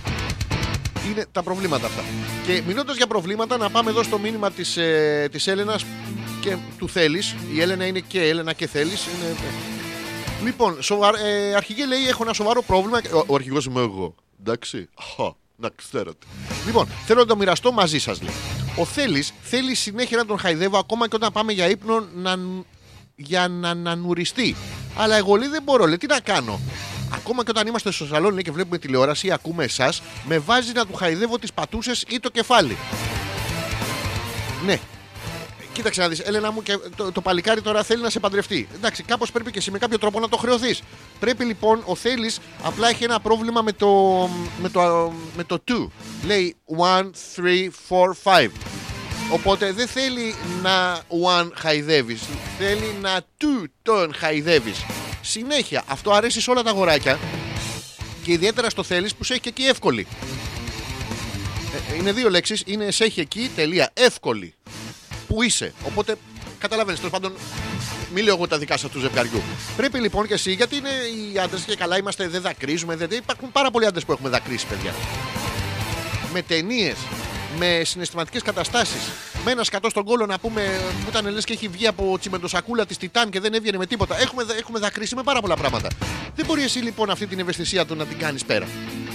Είναι 1.10 1.26
τα 1.32 1.42
προβλήματα 1.42 1.86
αυτά. 1.86 2.02
Και 2.46 2.62
μιλώντα 2.66 2.92
για 2.92 3.06
προβλήματα, 3.06 3.56
να 3.56 3.70
πάμε 3.70 3.90
εδώ 3.90 4.02
στο 4.02 4.18
μήνυμα 4.18 4.50
της 4.50 4.76
ε, 4.76 5.28
της 5.32 5.46
Έλενας 5.46 5.84
και 6.40 6.56
του 6.78 6.88
Θέλεις. 6.88 7.34
Η 7.54 7.60
Έλενα 7.60 7.86
είναι 7.86 8.00
και 8.00 8.22
Έλενα 8.22 8.52
και 8.52 8.66
Θέλεις. 8.66 9.06
Είναι... 9.06 9.36
Λοιπόν, 10.44 10.82
σοβαρ... 10.82 11.14
ε, 11.14 11.54
αρχηγέ 11.54 11.86
λέει: 11.86 12.08
Έχω 12.08 12.22
ένα 12.22 12.32
σοβαρό 12.32 12.62
πρόβλημα. 12.62 13.00
Ο, 13.14 13.24
ο 13.26 13.34
αρχηγός 13.34 13.64
είμαι 13.64 13.80
εγώ. 13.80 14.14
Εντάξει. 14.40 14.88
Αχα, 14.98 15.36
να 15.62 15.70
ξέρετε. 15.76 16.26
Λοιπόν, 16.66 16.88
θέλω 17.06 17.20
να 17.20 17.26
το 17.26 17.36
μοιραστώ 17.36 17.72
μαζί 17.72 17.98
σας. 17.98 18.22
Λέει. 18.22 18.34
Ο 18.76 18.84
Θέλει 18.84 19.24
θέλει 19.42 19.74
συνέχεια 19.74 20.16
να 20.16 20.26
τον 20.26 20.38
χαϊδεύω 20.38 20.78
ακόμα 20.78 21.08
και 21.08 21.16
όταν 21.16 21.32
πάμε 21.32 21.52
για 21.52 21.68
ύπνο 21.68 22.06
να... 22.14 22.38
για 23.14 23.48
να 23.48 23.68
ανανουριστεί. 23.68 24.56
Αλλά 24.96 25.16
εγώ 25.16 25.34
λέει 25.34 25.48
δεν 25.48 25.62
μπορώ, 25.62 25.86
λέει 25.86 25.96
τι 25.96 26.06
να 26.06 26.20
κάνω. 26.20 26.60
Ακόμα 27.14 27.44
και 27.44 27.50
όταν 27.50 27.66
είμαστε 27.66 27.92
στο 27.92 28.06
σαλόνι 28.06 28.32
λέει, 28.32 28.42
και 28.42 28.50
βλέπουμε 28.50 28.78
τηλεόραση 28.78 29.26
ή 29.26 29.32
ακούμε 29.32 29.64
εσάς, 29.64 30.02
με 30.26 30.38
βάζει 30.38 30.72
να 30.72 30.86
του 30.86 30.94
χαϊδεύω 30.94 31.38
τις 31.38 31.52
πατούσες 31.52 32.04
ή 32.08 32.20
το 32.20 32.30
κεφάλι. 32.30 32.76
Ναι. 34.64 34.80
Κοίταξε 35.72 36.00
να 36.00 36.08
δεις, 36.08 36.18
Έλενα 36.18 36.52
μου, 36.52 36.62
και 36.62 36.78
το, 36.96 37.12
το 37.12 37.20
παλικάρι 37.20 37.62
τώρα 37.62 37.82
θέλει 37.82 38.02
να 38.02 38.10
σε 38.10 38.20
παντρευτεί. 38.20 38.68
Εντάξει, 38.74 39.02
κάπως 39.02 39.32
πρέπει 39.32 39.50
και 39.50 39.58
εσύ 39.58 39.70
με 39.70 39.78
κάποιο 39.78 39.98
τρόπο 39.98 40.20
να 40.20 40.28
το 40.28 40.36
χρεωθείς. 40.36 40.82
Πρέπει 41.18 41.44
λοιπόν, 41.44 41.82
ο 41.86 41.94
Θέλει 41.94 42.30
απλά 42.62 42.88
έχει 42.88 43.04
ένα 43.04 43.20
πρόβλημα 43.20 43.62
με 43.62 43.72
το, 43.72 43.88
με 44.60 44.68
το, 44.68 45.12
με 45.36 45.44
το 45.44 45.62
2. 45.68 45.88
Λέει 46.26 46.56
1, 46.78 47.10
3, 47.36 47.68
4, 48.24 48.46
5. 48.46 48.48
Οπότε 49.32 49.72
δεν 49.72 49.86
θέλει 49.86 50.34
να 50.62 50.98
one 50.98 51.50
χαϊδεύεις. 51.54 52.22
Θέλει 52.58 52.96
να 53.00 53.20
two 53.20 53.64
τον 53.82 54.14
χαϊδεύεις. 54.14 54.84
Συνέχεια. 55.20 55.82
Αυτό 55.86 56.12
αρέσει 56.12 56.40
σε 56.40 56.50
όλα 56.50 56.62
τα 56.62 56.70
αγοράκια. 56.70 57.18
Και 58.22 58.32
ιδιαίτερα 58.32 58.70
στο 58.70 58.82
θέλει 58.82 59.10
που 59.18 59.24
σε 59.24 59.32
έχει 59.32 59.42
και 59.42 59.48
εκεί 59.48 59.62
εύκολη. 59.62 60.06
Ε, 61.92 61.96
είναι 61.96 62.12
δύο 62.12 62.30
λέξεις. 62.30 62.62
Είναι 62.66 62.90
σε 62.90 63.04
έχει 63.04 63.20
εκεί 63.20 63.50
τελεία. 63.56 63.90
Εύκολη. 63.94 64.54
Που 65.34 65.42
είσαι. 65.42 65.72
Οπότε 65.86 66.14
καταλαβαίνεις. 66.58 66.98
Τέλος 67.00 67.12
πάντων, 67.12 67.32
μη 68.14 68.22
λέω 68.22 68.34
εγώ 68.34 68.46
τα 68.46 68.58
δικά 68.58 68.76
σας 68.76 68.90
του 68.90 69.00
ζευγαριού. 69.00 69.42
Πρέπει 69.76 69.98
λοιπόν 69.98 70.26
και 70.26 70.34
εσύ, 70.34 70.52
γιατί 70.52 70.76
είναι 70.76 70.88
οι 70.88 71.38
άντρες 71.38 71.62
και 71.62 71.76
καλά 71.76 71.98
είμαστε, 71.98 72.28
δεν 72.28 72.40
δακρύζουμε. 72.40 72.96
Δεν... 72.96 73.08
Υπάρχουν 73.10 73.52
πάρα 73.52 73.70
πολλοί 73.70 73.86
άντρες 73.86 74.04
που 74.04 74.12
έχουμε 74.12 74.28
δακρύσει, 74.28 74.66
παιδιά. 74.66 74.94
Με 76.32 76.42
ταινίες, 76.42 76.96
με 77.58 77.82
συναισθηματικές 77.84 78.42
καταστάσεις. 78.42 79.02
Με 79.44 79.50
ένα 79.50 79.64
σκατό 79.64 79.90
στον 79.90 80.04
κόλο 80.04 80.26
να 80.26 80.38
πούμε 80.38 80.80
που 81.04 81.06
ήταν 81.08 81.32
λες 81.32 81.44
και 81.44 81.52
έχει 81.52 81.68
βγει 81.68 81.86
από 81.86 82.16
τσιμεντοσακούλα 82.20 82.86
της 82.86 82.96
Τιτάν 82.96 83.30
και 83.30 83.40
δεν 83.40 83.54
έβγαινε 83.54 83.78
με 83.78 83.86
τίποτα. 83.86 84.20
Έχουμε, 84.20 84.44
έχουμε 84.58 84.78
δακρύσει 84.78 85.14
με 85.14 85.22
πάρα 85.22 85.40
πολλά 85.40 85.56
πράγματα. 85.56 85.88
Δεν 86.34 86.46
μπορεί 86.46 86.62
εσύ 86.62 86.78
λοιπόν 86.78 87.10
αυτή 87.10 87.26
την 87.26 87.38
ευαισθησία 87.38 87.86
του 87.86 87.94
να 87.94 88.06
την 88.06 88.18
κάνεις 88.18 88.44
πέρα. 88.44 88.66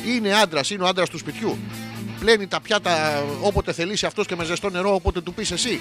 Είναι 0.07 0.33
άντρας, 0.33 0.69
είναι 0.69 0.83
ο 0.83 0.87
άντρας 0.87 1.09
του 1.09 1.17
σπιτιού. 1.17 1.57
Πλένει 2.19 2.47
τα 2.47 2.61
πιάτα 2.61 3.23
όποτε 3.41 3.73
θελήσει 3.73 4.05
αυτός 4.05 4.25
και 4.25 4.35
με 4.35 4.43
ζεστό 4.43 4.69
νερό 4.69 4.93
όποτε 4.93 5.21
του 5.21 5.33
πεις 5.33 5.51
εσύ. 5.51 5.79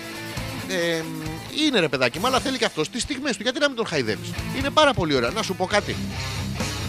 Ε, 0.69 1.03
είναι 1.67 1.81
ρε 1.81 1.89
παιδάκι, 1.89 2.19
μου, 2.19 2.27
αλλά 2.27 2.41
θέλει 2.41 2.59
και 2.59 2.65
αυτός 2.65 2.89
τις 2.91 3.03
στιγμές 3.03 3.37
του. 3.37 3.43
Γιατί 3.43 3.59
να 3.59 3.67
μην 3.67 3.77
τον 3.77 3.87
χαϊδεύεις; 3.87 4.31
Είναι 4.59 4.71
πάρα 4.71 4.95
πολύ 4.95 5.15
ωραία. 5.15 5.31
Να 5.31 5.43
σου 5.43 5.55
πω 5.55 5.67
κάτι. 5.67 5.97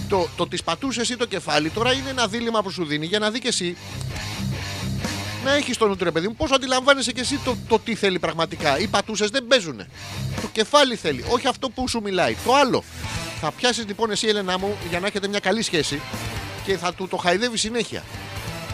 Το, 0.10 0.30
το 0.36 0.48
τη 0.48 0.58
πατούσε 0.64 1.02
ή 1.14 1.16
το 1.16 1.26
κεφάλι 1.26 1.70
τώρα 1.70 1.94
είναι 1.94 2.10
ένα 2.10 2.28
δίλημα 2.28 2.62
που 2.62 2.70
σου 2.70 2.86
δίνει 2.86 3.06
για 3.06 3.20
να 3.20 3.32
δει 3.32 3.40
και 3.40 3.48
εσύ 3.48 3.78
να 5.44 5.56
έχεις 5.56 5.78
το 5.78 5.88
νου 5.88 5.96
του 5.96 6.04
ρε 6.04 6.12
παιδί 6.12 6.28
μου, 6.28 6.36
πώς 6.36 6.52
αντιλαμβάνεσαι 6.52 7.12
και 7.12 7.20
εσύ 7.22 7.40
το, 7.44 7.58
το 7.68 7.80
τι 7.80 7.96
θέλει 7.96 8.20
πραγματικά. 8.20 8.80
Οι 8.80 8.88
πατούσες 8.88 9.30
δεν 9.30 9.48
παίζουν. 9.48 9.78
Το 10.42 10.48
κεφάλι 10.52 10.96
θέλει, 10.96 11.26
όχι 11.30 11.48
αυτό 11.48 11.70
που 11.70 11.88
σου 11.88 12.02
μιλάει. 12.02 12.36
Το 12.46 12.56
άλλο. 12.56 12.84
Θα 13.42 13.52
πιάσεις 13.52 13.86
λοιπόν 13.88 14.12
εσύ, 14.12 14.28
Έλενα 14.28 14.60
μου, 14.60 14.78
για 14.90 15.00
να 15.00 15.08
έχετε 15.08 15.28
μια 15.28 15.40
καλή 15.40 15.62
σχέση 15.62 16.02
και 16.66 16.78
θα 16.78 16.94
του 16.94 17.08
το 17.08 17.18
χαϊδεύεις 17.18 17.62
συνέχεια. 17.62 18.04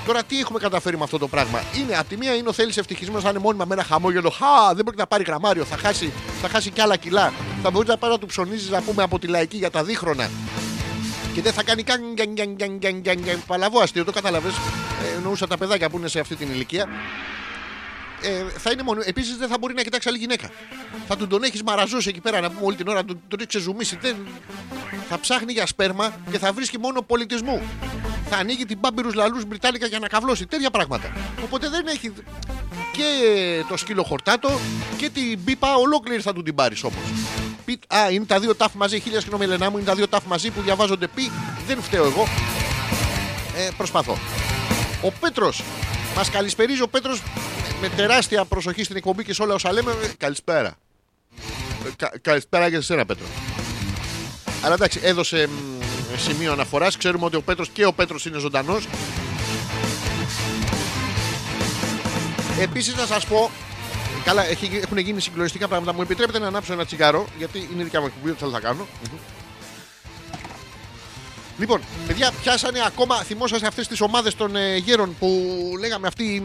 Τώρα 0.06 0.24
τι 0.24 0.40
έχουμε 0.40 0.60
καταφέρει 0.60 0.98
με 0.98 1.04
αυτό 1.04 1.18
το 1.18 1.28
πράγμα; 1.28 1.64
Είναι 1.80 1.98
από 1.98 2.10
τη 2.10 2.18
μία 2.18 2.36
είναι 2.36 2.50
ο 2.50 2.54
θέλει 2.54 2.74
ευτυχισμένος 2.76 3.24
να 3.24 3.30
είναι 3.30 3.40
μόνιμα 3.40 3.66
με 3.66 3.74
ένα 3.74 3.84
χαμόγελο. 3.84 4.30
Χα, 4.30 4.74
δεν 4.74 4.84
μπορεί 4.86 4.98
να 4.98 5.08
πάρει 5.08 5.24
γραμμάριο, 5.24 5.64
θα 5.66 5.78
χάσει, 5.78 6.14
θα 6.42 6.50
χάσει 6.50 6.70
κι 6.72 6.82
άλλα 6.82 6.96
κιλά. 6.96 7.34
Θα 7.64 7.72
μπορείς 7.72 7.90
να 7.90 7.98
πάει 7.98 8.12
να 8.12 8.18
του 8.20 8.26
ψωνίζεις 8.26 8.70
να 8.70 8.82
πούμε 8.82 9.04
από 9.04 9.20
τη 9.20 9.28
λαϊκή 9.28 9.58
για 9.58 9.70
τα 9.72 9.84
δίχρονα. 9.84 10.30
Και 11.34 11.42
δεν 11.42 11.54
θα 11.54 11.64
κάνει 11.64 11.84
καν 11.84 12.02
γκαν 12.14 12.30
γκαν 12.34 12.54
γκαν 12.56 12.78
γκαν 12.78 13.00
γκαν 13.00 13.20
γκαν 13.20 13.44
παλαβό 13.48 13.80
αστείο, 13.80 14.04
το 14.04 14.12
κατάλαβες. 14.12 14.54
Ε, 15.14 15.16
εννοούσα 15.16 15.48
τα 15.48 15.58
παιδάκια 15.58 15.90
που 15.90 15.98
είναι 15.98 16.08
σε 16.08 16.20
αυτή 16.20 16.36
την 16.36 16.50
ηλικία. 16.52 16.88
Ε, 18.22 18.44
θα 18.60 18.72
είναι 18.72 18.84
μόνο. 18.84 19.02
Επίσης 19.06 19.38
δεν 19.38 19.48
θα 19.48 19.58
μπορεί 19.60 19.74
να 19.74 19.82
κοιτάξει 19.82 20.10
άλλη 20.10 20.18
γυναίκα. 20.18 20.50
Θα 21.08 21.18
του 21.18 21.28
τον 21.28 21.44
έχεις 21.44 21.64
μαραζώσει 21.64 22.10
εκεί 22.10 22.20
πέρα 22.22 22.40
να 22.42 22.50
πούμε 22.50 22.66
όλη 22.66 22.76
την 22.76 22.88
ώρα, 22.88 22.98
να 22.98 23.06
του- 23.06 23.22
τον 23.28 23.40
έχει 23.40 23.48
ξεζουμίσει. 23.48 23.98
Δεν... 24.02 24.16
Θα 25.10 25.20
ψάχνει 25.20 25.52
για 25.54 25.66
σπέρμα 25.68 26.14
και 26.32 26.38
θα 26.40 26.52
βρίσκει 26.54 26.80
μόνο 26.80 27.02
πολιτισμού. 27.02 27.62
Θα 28.36 28.42
ανοίγει 28.42 28.66
την 28.66 28.78
μπάμπυρους 28.80 29.14
λαλούς 29.14 29.46
Μπριτάνικα 29.46 29.86
για 29.88 30.00
να 30.00 30.08
καβλώσει. 30.08 30.46
Τέτοια 30.46 30.70
πράγματα. 30.72 31.12
Οπότε 31.44 31.70
δεν 31.70 31.88
έχει 31.88 32.14
και 32.92 33.04
το 33.70 33.78
σκύλο 33.78 34.04
χορτάτο 34.04 34.60
και 34.98 35.10
την 35.10 35.44
πίπα 35.44 35.76
ολόκληρη 35.76 36.22
θα 36.22 36.34
του 36.34 36.44
την 36.44 36.56
πάρεις 36.56 36.84
όμως. 36.84 37.04
Α, 37.88 38.12
είναι 38.12 38.26
τα 38.26 38.40
δύο 38.40 38.56
τάφ 38.56 38.74
μαζί. 38.74 39.00
Χίλια 39.00 39.20
συγγνώμη, 39.20 39.44
Ελενά 39.44 39.70
μου, 39.70 39.78
είναι 39.78 39.86
τα 39.86 39.96
δύο 39.96 40.08
τάφ 40.08 40.24
μαζί 40.26 40.50
που 40.50 40.62
διαβάζονται 40.62 41.08
πι. 41.08 41.32
Δεν 41.68 41.82
φταίω 41.82 42.06
εγώ. 42.06 42.28
Ε, 43.58 43.70
προσπαθώ. 43.78 44.18
Ο 45.02 45.12
Πέτρος. 45.12 45.64
Μας 46.16 46.30
καλησπερίζει 46.30 46.82
ο 46.82 46.88
Πέτρος 46.88 47.22
με 47.82 47.90
τεράστια 47.90 48.46
προσοχή 48.46 48.84
στην 48.84 48.96
εκπομπή 48.96 49.24
και 49.24 49.34
σε 49.34 49.42
όλα 49.42 49.54
όσα 49.54 49.72
λέμε. 49.72 49.92
Ε, 49.92 50.08
Καλησπέρα. 50.18 50.76
Ε, 51.86 51.90
κα- 51.96 52.14
καλησπέρα 52.22 52.70
και 52.70 52.76
σε 52.76 52.82
σένα, 52.82 53.06
Πέτρο. 53.06 53.26
Αλλά 54.64 54.74
εντάξει, 54.74 55.00
έδωσε 55.04 55.48
μ, 55.48 55.83
σημείο 56.18 56.52
αναφοράς. 56.52 56.98
Ξέρουμε 56.98 57.26
ότι 57.26 57.36
ο 57.36 57.42
Πέτρος 57.42 57.70
και 57.70 57.86
ο 57.86 57.94
Πέτρος 57.94 58.26
είναι 58.26 58.38
ζωντανός. 58.40 58.88
Επίσης 62.60 62.96
να 62.96 63.06
σας 63.06 63.26
πω. 63.26 63.52
Καλά, 64.24 64.46
έχει, 64.46 64.80
έχουν 64.84 64.98
γίνει 64.98 65.22
συγκλονιστικά 65.22 65.68
πράγματα. 65.68 65.94
Μου 65.94 66.02
επιτρέπετε 66.02 66.40
να 66.40 66.48
ανάψω 66.48 66.74
ένα 66.74 66.86
τσιγάρο, 66.86 67.28
γιατί 67.38 67.70
είναι 67.74 67.84
δικιά 67.84 68.00
μου 68.00 68.06
εκπομπή, 68.06 68.28
δεν 68.28 68.36
θέλω 68.38 68.52
να 68.52 68.60
κάνω. 68.60 68.88
Μμμ. 69.12 69.18
Λοιπόν, 71.58 71.82
παιδιά, 72.08 72.32
πιάσανε 72.42 72.80
ακόμα. 72.86 73.16
Θυμόσαστε 73.16 73.68
αυτές 73.68 73.88
τις 73.88 74.02
ομάδες 74.02 74.36
των 74.36 74.56
ε, 74.56 74.78
γέρων 74.78 75.16
που 75.20 75.50
λέγαμε 75.80 76.08
αυτοί 76.08 76.24
οι, 76.24 76.44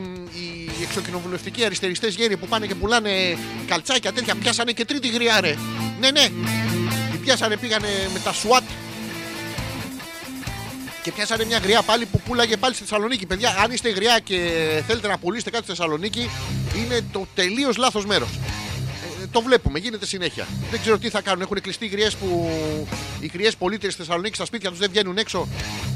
οι 0.78 0.82
εξοκοινοβουλευτικοί 0.82 1.64
αριστεριστές 1.64 2.14
γέροι 2.14 2.36
που 2.36 2.46
πάνε 2.46 2.66
και 2.66 2.74
πουλάνε 2.74 3.38
καλτσάκια 3.66 4.12
τέτοια. 4.12 4.34
Πιάσανε 4.34 4.72
και 4.72 4.84
τρίτη 4.84 5.08
γριά, 5.08 5.40
ρε. 5.40 5.54
Ναι, 6.00 6.10
ναι. 6.10 6.28
Την 7.10 7.20
πιάσανε, 7.20 7.56
πήγανε 7.56 7.88
με 8.12 8.18
τα 8.18 8.32
SWAT 8.32 8.62
και 11.02 11.12
πιάσανε 11.12 11.44
μια 11.44 11.58
γριά 11.58 11.82
πάλι 11.82 12.06
που 12.06 12.20
πουλάγε 12.20 12.56
πάλι 12.56 12.74
στη 12.74 12.82
Θεσσαλονίκη. 12.82 13.26
Παιδιά, 13.26 13.56
αν 13.64 13.70
είστε 13.70 13.90
γριά 13.90 14.18
και 14.18 14.36
θέλετε 14.86 15.08
να 15.08 15.18
πουλήσετε 15.18 15.50
κάτι 15.50 15.64
στη 15.64 15.72
Θεσσαλονίκη, 15.74 16.30
είναι 16.76 17.04
το 17.12 17.26
τελείως 17.34 17.76
λάθος 17.76 18.06
μέρος. 18.06 18.28
Ε, 19.22 19.26
το 19.32 19.42
βλέπουμε, 19.42 19.78
γίνεται 19.78 20.06
συνέχεια. 20.06 20.46
Δεν 20.70 20.80
ξέρω 20.80 20.98
τι 20.98 21.08
θα 21.08 21.20
κάνουν. 21.20 21.42
Έχουν 21.42 21.60
κλειστεί 21.60 21.84
οι 21.84 21.88
γριές 21.88 22.16
που. 22.16 22.50
Οι 23.20 23.30
γριές 23.34 23.56
πολίτες 23.56 23.92
στη 23.92 24.02
Θεσσαλονίκη 24.02 24.34
στα 24.34 24.44
σπίτια 24.44 24.70
τους 24.70 24.78
δεν 24.78 24.90
βγαίνουν 24.90 25.18
έξω. 25.18 25.48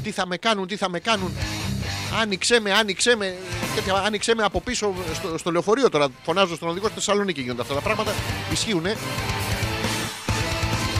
Τι 0.03 0.11
θα 0.11 0.27
με 0.27 0.37
κάνουν, 0.37 0.67
τι 0.67 0.75
θα 0.75 0.89
με 0.89 0.99
κάνουν. 0.99 1.31
Άνοιξέ 2.21 2.59
με, 2.59 2.71
άνοιξέ 2.73 3.15
με. 3.15 3.35
Τέτοια, 3.75 3.93
άνοιξέ 3.93 4.35
με 4.35 4.43
από 4.43 4.61
πίσω 4.61 4.93
στο, 5.13 5.37
στο 5.37 5.51
λεωφορείο 5.51 5.89
τώρα. 5.89 6.07
Φωνάζω 6.23 6.55
στον 6.55 6.69
οδηγό 6.69 6.85
στη 6.85 6.95
Θεσσαλονίκη 6.95 7.41
γίνονται 7.41 7.61
αυτά 7.61 7.73
τα 7.73 7.81
πράγματα. 7.81 8.13
Ισχύουν. 8.51 8.85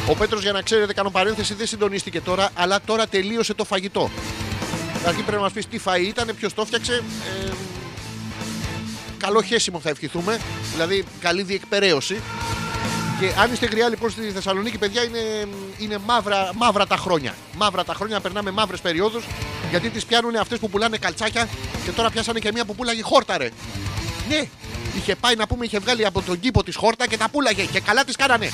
Ο 0.09 0.15
Πέτρος, 0.15 0.41
για 0.41 0.51
να 0.51 0.61
ξέρετε, 0.61 0.93
κάνω 0.93 1.09
παρένθεση, 1.09 1.53
δεν 1.53 1.67
συντονίστηκε 1.67 2.21
τώρα, 2.21 2.49
αλλά 2.53 2.81
τώρα 2.85 3.07
τελείωσε 3.07 3.53
το 3.53 3.63
φαγητό. 3.63 4.09
Αρχή 5.05 5.21
πρέπει 5.21 5.35
να 5.35 5.41
μας 5.41 5.51
πεις 5.51 5.67
τι 5.67 5.79
φαΐ 5.85 6.07
ήταν, 6.07 6.29
ποιος 6.39 6.53
το 6.53 6.61
έφτιαξε. 6.61 7.03
Ε, 7.47 7.51
καλό 9.17 9.41
χέσιμο 9.41 9.79
θα 9.79 9.89
ευχηθούμε. 9.89 10.39
Δηλαδή, 10.71 11.05
καλή 11.19 11.43
διεκπαιρέωση. 11.43 12.21
Και 13.19 13.31
αν 13.39 13.53
είστε 13.53 13.65
γριά 13.65 13.89
λοιπόν 13.89 14.09
στη 14.09 14.21
Θεσσαλονίκη, 14.21 14.77
παιδιά, 14.77 15.03
είναι, 15.03 15.47
είναι 15.77 15.97
μαύρα, 16.05 16.51
μαύρα 16.55 16.87
τα 16.87 16.97
χρόνια. 16.97 17.35
Μαύρα 17.57 17.83
τα 17.83 17.93
χρόνια, 17.93 18.19
περνάμε 18.19 18.51
μαύρες 18.51 18.81
περιόδους. 18.81 19.23
Γιατί 19.69 19.89
τις 19.89 20.05
πιάνουν 20.05 20.35
αυτές 20.35 20.59
που 20.59 20.69
πουλάνε 20.69 20.97
καλτσάκια 20.97 21.47
και 21.85 21.91
τώρα 21.91 22.09
πιάσανε 22.09 22.39
και 22.39 22.51
μία 22.53 22.65
που 22.65 22.75
πουλάγε 22.75 23.01
χόρτα, 23.01 23.37
ρε. 23.37 23.49
Ναι, 24.29 24.43
είχε 24.97 25.15
πάει 25.15 25.35
να 25.35 25.47
πούμε, 25.47 25.65
είχε 25.65 25.79
βγάλει 25.79 26.05
από 26.05 26.21
τον 26.21 26.39
κήπο 26.39 26.63
της 26.63 26.75
χόρτα 26.75 27.07
και 27.07 27.17
τα 27.17 27.29
πουλάγε 27.29 27.63
και 27.63 27.79
καλά 27.79 28.03
τις 28.03 28.15
κάνανε. 28.15 28.49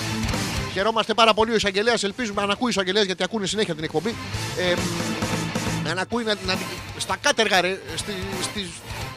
Χαιρόμαστε 0.74 1.14
πάρα 1.14 1.34
πολύ 1.34 1.52
ο 1.52 1.56
εισαγγελέας. 1.56 2.04
Ελπίζουμε 2.04 2.46
να 2.46 2.52
ακούει 2.52 2.68
ο 2.68 2.70
εισαγγελέας 2.70 3.06
γιατί 3.06 3.24
ακούνε 3.24 3.46
συνέχεια 3.46 3.76
την 3.76 3.84
εκπομπή. 3.84 4.16
Ε, 4.58 4.74
μ, 4.76 5.94
να 5.96 6.02
ακούει 6.02 6.24
να, 6.24 6.36
να, 6.46 6.58
στα 6.98 7.16
κάτεργα, 7.22 7.62
ρε, 7.62 7.80
στι, 7.96 8.14
στις, 8.42 8.68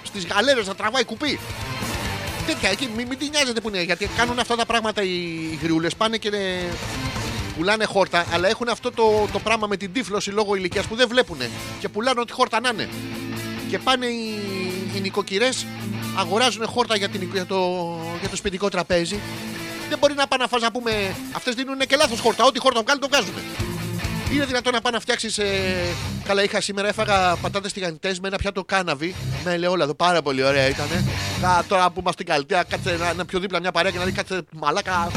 στις 0.02 0.26
γαλέρες 0.26 0.66
να 0.66 0.74
τραβάει 0.74 1.04
κουπί. 1.04 1.40
Τέτοια 2.46 2.70
εκεί, 2.70 2.88
μην, 2.96 3.06
μην 3.06 3.18
τη 3.18 3.28
νοιάζετε 3.28 3.60
που 3.60 3.68
είναι. 3.68 3.82
Γιατί 3.82 4.10
κάνουν 4.16 4.38
αυτά 4.38 4.56
τα 4.56 4.66
πράγματα 4.66 5.02
οι, 5.02 5.08
οι 5.52 5.58
γριούλες. 5.62 5.94
Πάνε 5.94 6.16
και 6.16 6.28
ε, 6.28 6.64
πουλάνε 7.56 7.84
χόρτα, 7.84 8.26
αλλά 8.32 8.48
έχουν 8.48 8.68
αυτό 8.68 8.90
το, 8.90 9.28
το 9.32 9.38
πράγμα 9.38 9.66
με 9.66 9.76
την 9.76 9.92
τύφλωση 9.92 10.30
λόγω 10.30 10.54
ηλικίας 10.54 10.86
που 10.86 10.96
δεν 10.96 11.08
βλέπουν. 11.08 11.38
Και 11.80 11.88
πουλάνε 11.88 12.20
ό,τι 12.20 12.32
χόρτα 12.32 12.60
να 12.60 12.68
είναι. 12.68 12.88
Και 13.68 13.78
πάνε 13.78 14.06
οι, 14.06 14.38
οι 14.94 15.00
νοικοκυρές, 15.00 15.66
αγοράζουν 16.16 16.66
χόρτα 16.66 16.96
για, 16.96 17.08
την, 17.08 17.28
για, 17.32 17.46
το, 17.46 17.60
για 18.20 18.28
το 18.28 18.36
σπιτικό 18.36 18.68
τραπέζι. 18.68 19.20
Δεν 19.92 20.00
μπορεί 20.00 20.14
να 20.14 20.26
πάνε 20.26 20.42
να 20.42 20.48
φας 20.48 20.62
να 20.62 20.70
πούμε. 20.70 21.16
Αυτές 21.32 21.54
δίνουν 21.54 21.78
και 21.78 21.96
λάθος 21.96 22.20
χόρτα. 22.20 22.44
Ό,τι 22.44 22.58
χόρτα 22.58 22.82
βγάλει 22.82 23.00
το 23.00 23.08
βγάζουν. 23.08 23.34
Είναι 24.32 24.44
δυνατόν 24.44 24.72
να 24.72 24.80
πάει 24.80 24.92
να 24.92 25.00
φτιάξεις. 25.00 25.38
Ε... 25.38 25.94
Καλά, 26.24 26.42
είχα 26.42 26.60
σήμερα 26.60 26.88
έφαγα 26.88 27.36
πατάτες 27.36 27.72
τηγανιτές 27.72 28.20
με 28.20 28.28
ένα 28.28 28.36
πιάτο 28.36 28.64
κάναβι 28.64 29.14
με 29.44 29.52
ελαιόλαδο. 29.52 29.94
Πάρα 29.94 30.22
πολύ 30.22 30.42
ωραία 30.42 30.68
ήταν. 30.68 30.86
τώρα 31.68 31.90
που 31.90 32.00
είμαστε 32.00 32.22
στην 32.22 32.26
Καλτέα, 32.26 32.62
κάτσε 32.62 32.96
να 32.96 33.10
είναι 33.10 33.24
πιο 33.24 33.38
δίπλα 33.38 33.60
μια 33.60 33.72
παρέα 33.72 33.90
και 33.90 33.98
να 33.98 34.04
δει 34.04 34.12
κάτσε 34.12 34.42
μαλάκα. 34.52 35.10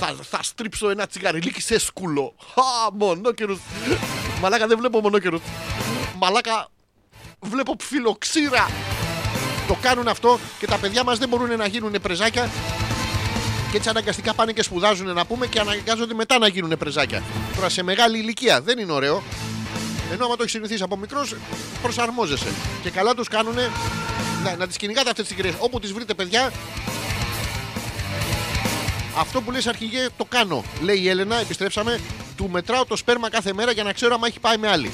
Θα, 0.00 0.14
θα 0.22 0.42
στρίψω 0.42 0.90
ένα 0.90 1.06
τσιγαριλίκι 1.06 1.60
σε 1.60 1.78
σκουλό. 1.78 2.34
Χα, 2.54 2.92
μονόκερου. 2.92 3.58
Μαλάκα 4.40 4.66
δεν 4.66 4.78
βλέπω 4.78 5.00
μονόκερου. 5.00 5.40
Μαλάκα 6.18 6.68
βλέπω 7.40 7.76
ψιλοξύρα. 7.76 8.70
Το 9.68 9.76
κάνουν 9.80 10.08
αυτό 10.08 10.38
και 10.58 10.66
τα 10.66 10.76
παιδιά 10.76 11.04
μας 11.04 11.18
δεν 11.18 11.28
μπορούν 11.28 11.56
να 11.56 11.66
γίνουν 11.66 11.94
πρεζάκια 12.02 12.50
και 13.72 13.78
έτσι 13.78 13.90
αναγκαστικά 13.90 14.34
πάνε 14.34 14.52
και 14.52 14.62
σπουδάζουν 14.62 15.14
να 15.14 15.24
πούμε 15.24 15.46
και 15.46 15.60
αναγκάζονται 15.60 16.14
μετά 16.14 16.38
να 16.38 16.48
γίνουν 16.48 16.76
πρεζάκια. 16.78 17.22
Τώρα 17.54 17.68
σε 17.68 17.82
μεγάλη 17.82 18.18
ηλικία 18.18 18.60
δεν 18.60 18.78
είναι 18.78 18.92
ωραίο. 18.92 19.22
Ενώ 20.12 20.24
άμα 20.24 20.36
το 20.36 20.42
έχεις 20.42 20.52
συνηθίσει 20.52 20.82
από 20.82 20.96
μικρός, 20.96 21.34
προσαρμόζεσαι. 21.82 22.46
Και 22.82 22.90
καλά 22.90 23.14
τους 23.14 23.28
κάνουν 23.28 23.54
να, 24.44 24.56
να 24.56 24.66
τις 24.66 24.76
κυνηγάτε 24.76 25.10
αυτές 25.10 25.26
τις 25.26 25.36
γριέ. 25.36 25.52
Όπου 25.58 25.80
τις 25.80 25.92
βρείτε, 25.92 26.14
παιδιά, 26.14 26.52
αυτό 29.18 29.40
που 29.40 29.50
λες 29.50 29.66
αρχηγέ 29.66 30.08
το 30.16 30.24
κάνω. 30.24 30.64
Λέει 30.80 30.98
η 30.98 31.08
Έλενα, 31.08 31.36
επιστρέψαμε, 31.36 32.00
του 32.36 32.48
μετράω 32.50 32.84
το 32.84 32.96
σπέρμα 32.96 33.30
κάθε 33.30 33.52
μέρα 33.52 33.70
για 33.72 33.82
να 33.82 33.92
ξέρω 33.92 34.14
αν 34.14 34.22
έχει 34.24 34.40
πάει 34.40 34.56
με 34.56 34.68
άλλη. 34.68 34.90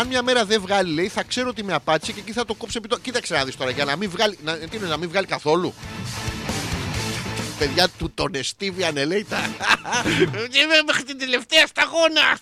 Αν 0.00 0.06
μια 0.06 0.22
μέρα 0.22 0.44
δεν 0.44 0.60
βγάλει, 0.60 0.94
λέει, 0.94 1.08
θα 1.08 1.22
ξέρω 1.22 1.48
ότι 1.48 1.64
με 1.64 1.72
απάτησε 1.72 2.12
και 2.12 2.20
εκεί 2.20 2.32
θα 2.32 2.44
το 2.44 2.54
κόψω 2.54 2.78
επί 2.78 2.88
το. 2.88 2.98
Κοίταξε 2.98 3.34
να 3.34 3.44
δεις 3.44 3.56
τώρα, 3.56 3.70
για 3.70 3.84
να 3.84 3.96
μην 3.96 4.10
βγάλει. 4.10 4.38
Να, 4.44 4.52
τι 4.52 4.76
είναι, 4.76 4.86
να 4.86 4.96
μην 4.96 5.08
βγάλει 5.08 5.26
καθόλου; 5.26 5.74
Παιδιά 7.62 7.88
του 7.98 8.10
τον 8.14 8.34
εστίβιανε, 8.34 9.04
λέει 9.04 9.26
τα. 9.28 9.36
Είμαι 10.60 10.82
μέχρι 10.86 11.02
την 11.02 11.18
τελευταία 11.18 11.66
σταγόνα. 11.66 12.38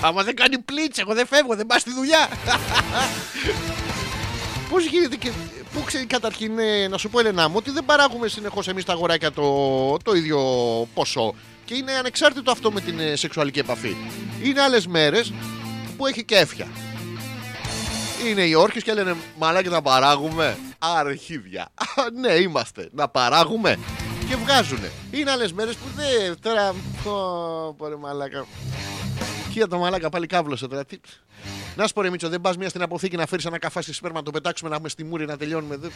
Άμα 0.00 0.22
δεν 0.22 0.36
κάνει 0.36 0.58
πλίτς, 0.58 0.98
εγώ 0.98 1.14
δεν 1.14 1.26
φεύγω, 1.26 1.56
δεν 1.56 1.66
πάω 1.66 1.78
στη 1.78 1.92
δουλειά. 1.92 2.28
Πώς 4.70 4.84
γίνεται 4.84 5.16
και. 5.16 5.30
Πού 5.72 5.82
ξέρει 5.84 6.06
καταρχήν 6.06 6.58
ε, 6.58 6.88
να 6.88 6.98
σου 6.98 7.08
πω, 7.08 7.18
Ελένα 7.18 7.48
μου, 7.48 7.54
ότι 7.56 7.70
δεν 7.70 7.84
παράγουμε 7.84 8.28
συνεχώς 8.28 8.68
εμείς 8.68 8.84
τα 8.84 8.92
αγοράκια 8.92 9.32
το, 9.32 9.96
το 10.02 10.14
ίδιο 10.14 10.40
ποσό. 10.94 11.34
Και 11.64 11.74
είναι 11.74 11.92
ανεξάρτητο 11.92 12.50
αυτό 12.50 12.72
με 12.72 12.80
την 12.80 13.00
ε, 13.00 13.16
σεξουαλική 13.16 13.58
επαφή. 13.58 13.96
Είναι 14.42 14.62
άλλες 14.62 14.86
μέρες 14.86 15.32
που 15.96 16.06
έχει 16.06 16.24
και 16.24 16.36
έφια. 16.36 16.66
Είναι 18.28 18.42
οι 18.42 18.54
όρχες 18.54 18.82
και 18.82 18.92
λένε 18.92 19.16
Μαλάκι 19.38 19.68
να 19.68 19.82
παράγουμε. 19.82 20.56
Αρχίδια. 20.94 21.62
Α, 21.62 22.10
ναι, 22.20 22.32
είμαστε. 22.32 22.88
Να 22.92 23.08
παράγουμε. 23.08 23.78
Και 24.28 24.36
βγάζουνε. 24.36 24.90
Είναι 25.10 25.30
άλλες 25.30 25.52
μέρες 25.52 25.74
που 25.74 25.86
δεν. 25.96 26.36
Τώρα. 26.40 26.74
Πω, 27.04 27.12
πω, 27.78 27.88
ρε 27.88 27.96
μαλάκα. 27.96 28.46
Κοίτα 29.52 29.68
το 29.68 29.78
μαλάκα 29.78 30.08
πάλι 30.08 30.26
κάβλωσε 30.26 30.66
τώρα. 30.68 30.84
Τι... 30.84 31.00
Να 31.76 31.86
σου 31.86 31.92
πω 31.92 32.02
ρε 32.02 32.10
Μίτσο, 32.10 32.28
δεν 32.28 32.40
πας 32.40 32.56
μία 32.56 32.68
στην 32.68 32.82
αποθήκη 32.82 33.16
να 33.16 33.26
φέρεις 33.26 33.44
ένα 33.44 33.58
καφάσι 33.58 33.92
σπέρμα 33.92 34.18
να 34.18 34.24
το 34.24 34.30
πετάξουμε 34.30 34.68
να 34.68 34.74
έχουμε 34.74 34.90
στη 34.90 35.04
μούρη 35.04 35.26
να 35.26 35.36
τελειώνουμε. 35.36 35.76
Δεν, 35.76 35.90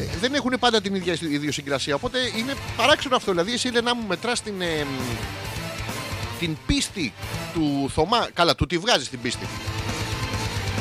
Ε, 0.00 0.16
δεν 0.20 0.34
έχουν 0.34 0.52
πάντα 0.60 0.80
την 0.80 0.94
ίδια 0.94 1.16
ιδιοσυγκρασία. 1.20 1.94
Οπότε 1.94 2.18
είναι 2.36 2.54
παράξενο 2.76 3.16
αυτό. 3.16 3.30
Δηλαδή, 3.30 3.52
εσύ 3.52 3.68
Ελένα 3.68 3.94
μου 3.94 4.06
μετράς 4.06 4.42
την, 4.42 4.60
ε, 4.60 4.86
την 6.38 6.56
πίστη 6.66 7.12
του 7.54 7.90
Θωμά. 7.94 8.28
Καλά, 8.34 8.54
του 8.54 8.66
τη 8.66 8.78
βγάζεις 8.78 9.08
την 9.08 9.20
πίστη. 9.20 9.46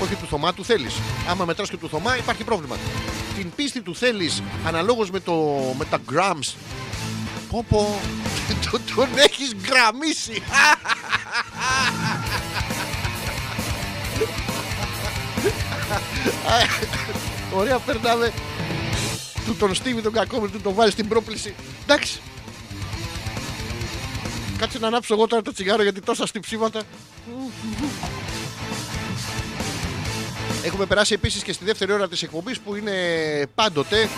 Όχι 0.01 0.15
του 0.15 0.27
Θωμά, 0.27 0.53
του 0.53 0.65
θέλεις. 0.65 0.95
Άμα 1.29 1.45
μετράς 1.45 1.69
και 1.69 1.77
του 1.77 1.89
Θωμά, 1.89 2.17
υπάρχει 2.17 2.43
πρόβλημα. 2.43 2.75
Την 3.35 3.51
πίστη 3.55 3.81
του 3.81 3.95
θέλεις 3.95 4.43
αναλόγως 4.65 5.11
με, 5.11 5.19
το, 5.19 5.33
με 5.77 5.85
τα 5.85 5.99
grams. 6.11 6.53
Πω 7.49 7.65
πω. 7.69 7.99
Τον, 8.71 8.81
τον 8.95 9.07
έχεις 9.17 9.55
γραμμίσει. 9.69 10.41
Ωραία, 17.53 17.79
περνάμε. 17.79 18.33
Του 19.45 19.55
τον 19.55 19.75
Στίβι 19.75 20.01
τον 20.01 20.13
κακό 20.13 20.39
του 20.39 20.61
τον 20.61 20.73
βάλεις 20.73 20.93
στην 20.93 21.07
πρόπληση. 21.07 21.55
Εντάξει. 21.83 22.19
Κάτσε 24.57 24.79
να 24.79 24.87
ανάψω 24.87 25.13
εγώ 25.13 25.27
τώρα 25.27 25.41
το 25.41 25.51
τσιγάρο 25.51 25.83
γιατί 25.83 26.01
τόσα 26.01 26.25
στυψίματα. 26.25 26.81
Έχουμε 30.63 30.85
περάσει 30.85 31.13
επίσης 31.13 31.43
και 31.43 31.53
στη 31.53 31.65
δεύτερη 31.65 31.91
ώρα 31.91 32.07
της 32.07 32.21
εκπομπής 32.21 32.59
που 32.59 32.75
είναι 32.75 32.93
πάντοτε 33.55 34.09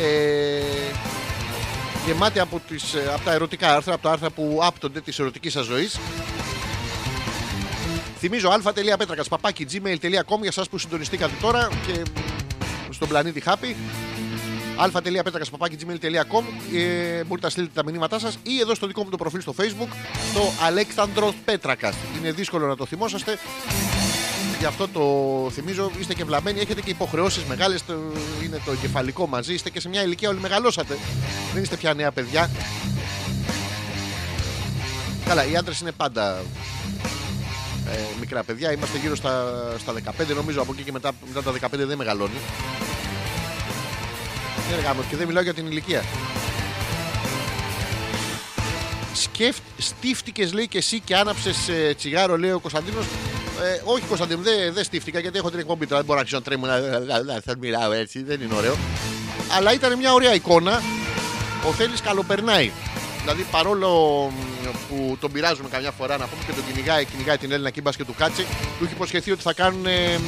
ε, 0.00 0.62
γεμάτη 2.06 2.38
από, 2.40 2.60
τις, 2.68 2.94
ε, 2.94 3.10
από 3.14 3.24
τα 3.24 3.32
ερωτικά 3.32 3.74
άρθρα, 3.74 3.94
από 3.94 4.02
τα 4.02 4.10
άρθρα 4.10 4.30
που 4.30 4.58
άπτονται 4.62 5.00
της 5.00 5.18
ερωτικής 5.18 5.52
σας 5.52 5.64
ζωής. 5.64 5.98
Θυμίζω 8.18 8.48
α.πέτρακα 8.48 9.24
παπάκι 9.28 9.66
gmail.com 9.72 10.38
για 10.40 10.48
εσά 10.48 10.64
που 10.70 10.78
συντονιστήκατε 10.78 11.32
τώρα 11.40 11.68
και 11.86 12.02
στον 12.90 13.08
πλανήτη 13.08 13.42
Happy. 13.46 13.74
α.πέτρακα 14.76 15.44
παπάκι 15.50 15.76
gmail.com 15.80 16.42
ε, 16.74 17.24
μπορείτε 17.24 17.46
να 17.46 17.50
στείλετε 17.50 17.72
τα 17.74 17.84
μηνύματά 17.84 18.18
σας 18.18 18.38
ή 18.42 18.60
εδώ 18.60 18.74
στο 18.74 18.86
δικό 18.86 19.04
μου 19.04 19.10
το 19.10 19.16
προφίλ 19.16 19.40
στο 19.40 19.54
facebook 19.58 19.88
το 20.34 20.52
Αλέξανδρος 20.66 21.34
Πέτρακας. 21.44 21.94
Είναι 22.18 22.32
δύσκολο 22.32 22.66
να 22.66 22.76
το 22.76 22.86
θυμόσαστε. 22.86 23.38
Γι' 24.60 24.66
αυτό 24.66 24.88
το 24.88 25.00
θυμίζω, 25.50 25.90
είστε 26.00 26.14
και 26.14 26.24
βλαμμένοι, 26.24 26.60
έχετε 26.60 26.80
και 26.80 26.90
υποχρεώσεις 26.90 27.44
μεγάλες. 27.44 27.84
Είναι 28.44 28.60
το 28.64 28.74
κεφαλικό 28.74 29.26
μαζί, 29.26 29.54
είστε 29.54 29.70
και 29.70 29.80
σε 29.80 29.88
μια 29.88 30.02
ηλικία 30.02 30.28
όλοι 30.28 30.40
μεγαλώσατε. 30.40 30.98
Δεν 31.54 31.62
είστε 31.62 31.76
πια 31.76 31.94
νέα 31.94 32.12
παιδιά. 32.12 32.50
Καλά, 35.26 35.46
οι 35.46 35.56
άντρες 35.56 35.80
είναι 35.80 35.92
πάντα 35.92 36.42
ε, 37.90 37.98
μικρά 38.20 38.42
παιδιά. 38.42 38.72
Είμαστε 38.72 38.98
γύρω 38.98 39.16
στα, 39.16 39.54
στα 39.78 39.92
15, 39.92 40.34
νομίζω 40.34 40.62
από 40.62 40.72
εκεί 40.72 40.82
και 40.82 40.92
μετά, 40.92 41.12
μετά 41.34 41.52
τα 41.52 41.68
15 41.68 41.70
δεν 41.70 41.96
μεγαλώνει. 41.96 42.38
Δεν 44.70 44.80
γάμος, 44.84 45.04
και 45.06 45.16
δεν 45.16 45.26
μιλάω 45.26 45.42
για 45.42 45.54
την 45.54 45.66
ηλικία. 45.66 46.04
Σκεφτ, 49.12 49.62
στήφτηκες 49.78 50.52
λέει 50.52 50.68
και 50.68 50.78
εσύ 50.78 51.00
και 51.00 51.16
άναψες 51.16 51.68
ε, 51.68 51.94
τσιγάρο 51.94 52.38
λέει 52.38 52.50
ο 52.50 52.58
Κωνσταντίνος 52.58 53.06
ε, 53.62 53.80
όχι 53.84 54.04
Κωνσταντίνο 54.04 54.42
δεν 54.42 54.72
δε 54.72 54.82
στήφτηκα 54.82 55.18
γιατί 55.20 55.38
έχω 55.38 55.50
την 55.50 55.58
εκπομπή 55.58 55.86
τώρα 55.86 55.96
δεν 55.96 56.04
μπορώ 56.04 56.14
να 56.14 56.20
αρχίσω 56.20 56.36
να 56.36 56.42
τρέμω 56.42 56.66
να 57.26 57.40
θα 57.40 57.56
μιλάω 57.58 57.92
έτσι 57.92 58.22
δεν 58.22 58.40
είναι 58.40 58.54
ωραίο 58.54 58.76
αλλά 59.56 59.72
ήταν 59.72 59.96
μια 59.96 60.12
ωραία 60.12 60.34
εικόνα 60.34 60.82
ο 61.68 61.72
Θέλης 61.72 62.00
καλοπερνάει 62.00 62.70
Δηλαδή 63.22 63.46
παρόλο 63.50 63.88
που 64.88 65.16
τον 65.20 65.32
πειράζουμε 65.32 65.68
καμιά 65.68 65.90
φορά 65.90 66.16
να 66.16 66.26
πούμε 66.26 66.42
και 66.46 66.52
τον 66.52 66.66
κυνηγάει, 66.66 67.04
κυνηγάει 67.04 67.38
την 67.38 67.52
Έλληνα 67.52 67.70
Κίμπας 67.70 67.96
και 67.96 68.04
του 68.04 68.14
Κάτσε, 68.14 68.42
του 68.78 68.84
έχει 68.84 68.92
υποσχεθεί 68.92 69.30
ότι 69.30 69.42
θα 69.42 69.52
κάνουν. 69.52 69.86
Ε, 69.86 70.12
ε, 70.12 70.18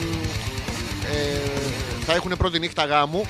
θα 2.05 2.15
έχουν 2.15 2.35
πρώτη 2.39 2.59
νύχτα 2.59 2.85
γάμου. 2.85 3.27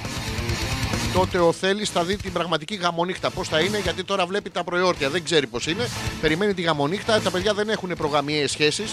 Τότε 1.15 1.39
ο 1.39 1.53
Θέλει 1.53 1.85
θα 1.85 2.05
δει 2.05 2.17
την 2.17 2.33
πραγματική 2.33 2.75
γαμονύχτα. 2.75 3.31
Πώς 3.31 3.49
θα 3.49 3.61
είναι, 3.61 3.79
γιατί 3.79 4.05
τώρα 4.05 4.27
βλέπει 4.27 4.51
τα 4.51 4.65
προϊόρτια. 4.65 5.11
Δεν 5.11 5.25
ξέρει 5.25 5.47
πώς 5.47 5.67
είναι. 5.67 5.89
Περιμένει 6.21 6.55
τη 6.55 6.63
γαμονύχτα. 6.63 7.21
Τα 7.21 7.31
παιδιά 7.31 7.55
δεν 7.55 7.69
έχουν 7.69 7.95
προγαμιαίες 7.97 8.51
σχέσεις. 8.51 8.93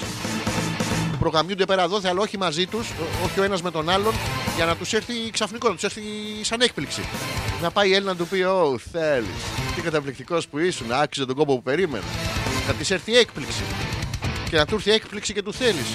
Προγαμιούνται 1.20 1.66
πέρα 1.66 1.84
εδώ, 1.84 2.00
αλλά 2.04 2.22
όχι 2.22 2.38
μαζί 2.38 2.66
τους, 2.66 2.88
όχι 3.26 3.40
ο 3.40 3.44
ένας 3.44 3.62
με 3.62 3.72
τον 3.72 3.90
άλλον, 3.90 4.14
για 4.56 4.66
να 4.66 4.76
τους 4.76 4.94
έρθει 4.94 5.14
ξαφνικό, 5.32 5.68
να 5.68 5.74
τους 5.74 5.84
έρθει 5.84 6.02
σαν 6.42 6.62
έκπληξη. 6.62 7.02
Να 7.62 7.72
πάει 7.72 7.90
η 7.90 7.94
Έλληνα 7.94 8.12
να 8.12 8.18
του 8.18 8.28
πει: 8.28 8.42
Ω, 8.42 8.80
θέλεις. 8.92 9.30
Τι 9.76 9.82
καταπληκτικός 9.82 10.48
που 10.48 10.58
ήσουν, 10.58 10.92
άξιζε 10.92 11.26
τον 11.26 11.36
κόπο 11.36 11.56
που 11.56 11.64
περίμενα. 11.64 12.04
Να 12.68 12.74
της 12.74 12.92
έρθει 12.92 13.18
έκπληξη. 13.18 13.64
Και 14.50 14.58
να 14.58 14.66
του 14.66 14.76
έρθει 14.76 14.92
έκπληξη 14.92 15.34
και 15.34 15.42
του 15.42 15.54
θέλεις. 15.54 15.88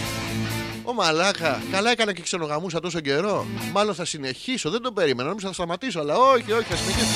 Ω 0.83 0.93
μαλάκα, 0.93 1.63
καλά 1.71 1.91
έκανα 1.91 2.13
και 2.13 2.23
ξενογαμούσα 2.23 2.81
τόσο 2.81 3.01
καιρό. 3.01 3.47
Μάλλον 3.73 3.95
θα 3.95 4.05
συνεχίσω, 4.05 4.71
δεν 4.71 4.83
τον 4.83 4.95
περίμενα. 4.95 5.29
Νόμιζα 5.29 5.47
θα 5.47 5.53
σταματήσω, 5.53 6.01
αλλά 6.01 6.17
όχι, 6.17 6.53
όχι, 6.53 6.65
θα 6.65 6.77
συνεχίσω. 6.77 7.07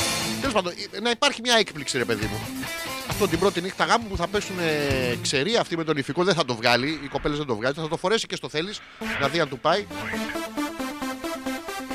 Τέλος 0.40 0.54
πάντων, 0.54 0.72
να 1.02 1.10
υπάρχει 1.10 1.40
μια 1.40 1.56
έκπληξη, 1.58 1.98
ρε 1.98 2.04
παιδί 2.04 2.24
μου. 2.26 2.40
Αυτό 3.08 3.28
την 3.28 3.38
πρώτη 3.38 3.60
νύχτα 3.60 3.84
γάμου 3.84 4.06
που 4.08 4.16
θα 4.16 4.26
πέσουν 4.26 4.56
ξεροί, 5.22 5.56
αυτή 5.56 5.76
με 5.76 5.84
τον 5.84 5.96
ηφικό 5.96 6.24
δεν 6.24 6.34
θα 6.34 6.44
το 6.44 6.54
βγάλει. 6.54 7.00
Οι 7.04 7.08
κοπέλες 7.08 7.38
δεν 7.38 7.46
το 7.46 7.56
βγάλει. 7.56 7.74
Θα 7.74 7.88
το 7.88 7.96
φορέσει 7.96 8.26
και 8.26 8.36
στο 8.36 8.48
θέλεις 8.48 8.80
να 9.20 9.28
δει 9.28 9.40
αν 9.40 9.48
του 9.48 9.58
πάει. 9.58 9.86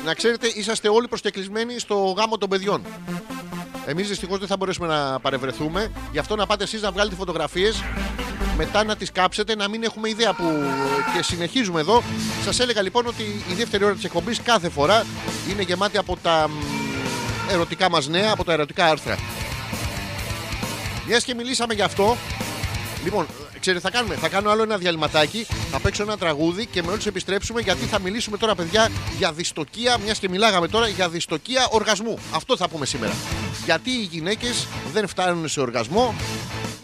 Να 0.04 0.14
ξέρετε, 0.14 0.46
είσαστε 0.54 0.88
όλοι 0.88 1.08
προσκεκλισμένοι 1.08 1.78
στο 1.78 2.14
γάμο 2.16 2.38
των 2.38 2.48
παιδιών. 2.48 2.82
Εμείς 3.86 4.08
δυστυχώς 4.08 4.38
δεν 4.38 4.48
θα 4.48 4.56
μπορέσουμε 4.56 4.86
να 4.86 5.20
παρευρεθούμε. 5.20 5.92
Γι' 6.12 6.18
αυτό 6.18 6.36
να 6.36 6.46
πάτε 6.46 6.64
εσείς 6.64 6.82
να 6.82 6.90
βγάλετε 6.90 7.16
φωτογραφίες. 7.16 7.82
Μετά 8.56 8.84
να 8.84 8.96
τις 8.96 9.12
κάψετε, 9.12 9.54
να 9.54 9.68
μην 9.68 9.82
έχουμε 9.82 10.08
ιδέα 10.08 10.32
που. 10.32 10.44
Και 11.16 11.22
συνεχίζουμε 11.22 11.80
εδώ. 11.80 12.02
Σας 12.44 12.60
έλεγα 12.60 12.82
λοιπόν 12.82 13.06
ότι 13.06 13.22
η 13.22 13.54
δεύτερη 13.54 13.84
ώρα 13.84 13.94
της 13.94 14.04
εκπομπής 14.04 14.40
κάθε 14.42 14.68
φορά 14.68 15.04
είναι 15.50 15.62
γεμάτη 15.62 15.98
από 15.98 16.18
τα 16.22 16.50
ερωτικά 17.50 17.90
μας 17.90 18.08
νέα, 18.08 18.32
από 18.32 18.44
τα 18.44 18.52
ερωτικά 18.52 18.86
άρθρα. 18.86 19.18
Μιας 21.06 21.24
και 21.24 21.34
μιλήσαμε 21.34 21.74
γι' 21.74 21.82
αυτό. 21.82 22.16
Λοιπόν, 23.04 23.26
ξέρετε, 23.60 23.82
θα 23.82 23.90
κάνουμε. 23.90 24.14
Θα 24.14 24.28
κάνω 24.28 24.50
άλλο 24.50 24.62
ένα 24.62 24.78
διαλυματάκι. 24.78 25.46
Θα 25.70 25.80
παίξω 25.80 26.02
ένα 26.02 26.16
τραγούδι 26.18 26.66
και 26.66 26.82
με 26.82 26.90
όλους 26.90 27.06
επιστρέψουμε 27.06 27.60
γιατί 27.60 27.84
θα 27.84 27.98
μιλήσουμε 27.98 28.36
τώρα, 28.36 28.54
παιδιά, 28.54 28.90
για 29.18 29.32
δυστοκία. 29.32 29.98
Μιας 29.98 30.18
και 30.18 30.28
μιλάγαμε 30.28 30.68
τώρα 30.68 30.88
για 30.88 31.08
δυστοκία 31.08 31.68
οργασμού. 31.70 32.18
Αυτό 32.34 32.56
θα 32.56 32.68
πούμε 32.68 32.86
σήμερα. 32.86 33.12
Γιατί 33.64 33.90
οι 33.90 34.08
γυναίκες 34.10 34.66
δεν 34.92 35.06
φτάνουν 35.06 35.48
σε 35.48 35.60
οργασμό; 35.60 36.14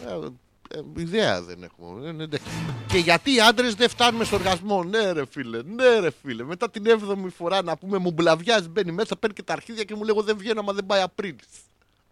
Ε, 0.06 0.78
ε, 0.78 1.00
ιδέα 1.00 1.42
δεν 1.42 1.62
έχουμε. 1.62 2.24
Ε, 2.24 2.38
και 2.86 2.98
γιατί 2.98 3.34
οι 3.34 3.40
άντρες 3.40 3.74
δεν 3.74 3.88
φτάνουμε 3.88 4.24
στο 4.24 4.36
οργασμό; 4.36 4.84
Ναι, 4.84 5.12
ρε 5.12 5.22
φίλε, 5.30 5.62
ναι, 5.62 5.98
ρε 6.00 6.10
φίλε. 6.22 6.44
Μετά 6.44 6.70
την 6.70 6.84
7η 6.86 7.28
φορά 7.36 7.62
να 7.62 7.76
πούμε 7.76 7.98
μου 7.98 8.10
μπλαβιάζει, 8.10 8.68
μπαίνει 8.68 8.92
μέσα, 8.92 9.16
παίρνει 9.16 9.34
και 9.34 9.42
τα 9.42 9.52
αρχίδια 9.52 9.84
και 9.84 9.94
μου 9.94 10.04
λέγω 10.04 10.22
δεν 10.22 10.36
βγαίνω, 10.38 10.62
μα 10.62 10.72
δεν 10.72 10.86
πάει 10.86 11.00
Απρίλης. 11.00 11.48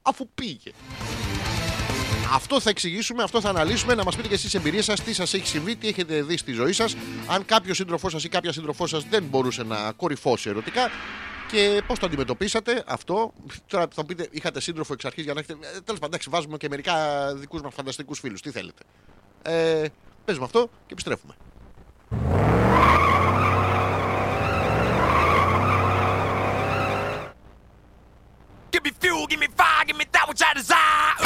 Αφού 0.02 0.28
πήγε. 0.34 0.70
Αυτό 2.33 2.61
θα 2.61 2.70
εξηγήσουμε, 2.70 3.22
αυτό 3.22 3.41
θα 3.41 3.49
αναλύσουμε, 3.49 3.95
να 3.95 4.05
μας 4.05 4.16
πείτε 4.16 4.29
και 4.29 4.35
εσείς 4.35 4.55
εμπειρίες 4.55 4.85
σας, 4.85 5.01
τι 5.01 5.12
σας 5.12 5.35
έχει 5.35 5.47
συμβεί, 5.47 5.76
τι 5.76 5.89
έχετε 5.89 6.22
δει 6.22 6.37
στη 6.37 6.53
ζωή 6.53 6.72
σας. 6.72 6.97
Αν 7.26 7.45
κάποιος 7.45 7.76
σύντροφός 7.76 8.12
σας 8.12 8.24
ή 8.24 8.29
κάποια 8.29 8.53
σύντροφός 8.53 8.91
σας 8.91 9.05
δεν 9.11 9.22
μπορούσε 9.24 9.62
να 9.62 9.93
κορυφώσει 9.93 10.49
ερωτικά 10.49 10.91
και 11.51 11.83
πώς 11.87 11.99
το 11.99 12.07
αντιμετωπίσατε 12.07 12.85
αυτό. 12.87 13.33
Τώρα 13.66 13.87
θα 13.95 14.05
πείτε, 14.05 14.29
είχατε 14.31 14.61
σύντροφο 14.61 14.93
εξ 14.93 15.05
αρχής 15.05 15.24
για 15.24 15.35
να 15.35 15.41
έχετε. 15.41 15.59
Ε, 15.76 15.81
Τέλος 15.81 16.01
πάντων, 16.01 16.20
βάζουμε 16.29 16.57
και 16.57 16.68
μερικά 16.68 16.95
δικούς 17.35 17.61
μας 17.61 17.74
φανταστικούς 17.74 18.18
φίλους. 18.18 18.41
Τι 18.41 18.51
θέλετε. 18.51 18.83
Ε, 19.43 19.85
παίζουμε 20.24 20.47
αυτό 20.47 20.70
και 20.87 20.93
επιστρέφουμε. 20.93 21.35
Give 28.72 28.85
me 28.85 28.93
fuel, 29.03 29.26
give 29.33 29.41
me 29.45 29.49
fire, 29.61 29.85
give 29.89 29.97
me 29.97 30.07
that 30.14 30.24
which 30.29 30.43
I 30.49 30.53
desire. 30.61 31.17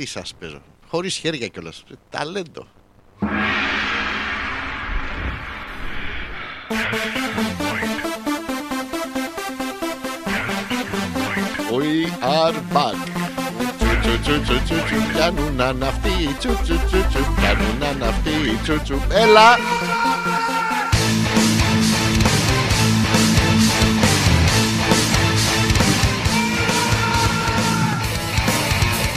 Τι 0.00 0.06
σας 0.06 0.34
παίζω. 0.38 0.62
Χωρίς 0.88 1.16
χέρια 1.16 1.46
κιόλας. 1.46 1.84
Ταλέντο. 2.10 2.66
We 11.78 12.06
are 12.22 12.54
back. 12.74 12.98
Τσου, 14.00 14.20
τσου, 14.22 14.40
τσου, 14.42 14.62
τσου, 14.64 14.76
τσου, 14.84 14.96
Πιάνουν 15.12 15.60
αναυτοί. 15.60 16.34
Τσου, 16.38 16.52
τσου, 16.62 16.74
τσου, 16.86 17.06
τσου, 17.08 17.34
Πιάνουν 17.36 17.82
αναυτοί. 17.82 18.58
Τσου, 18.62 18.82
τσου. 18.82 18.98
Έλα. 19.10 19.56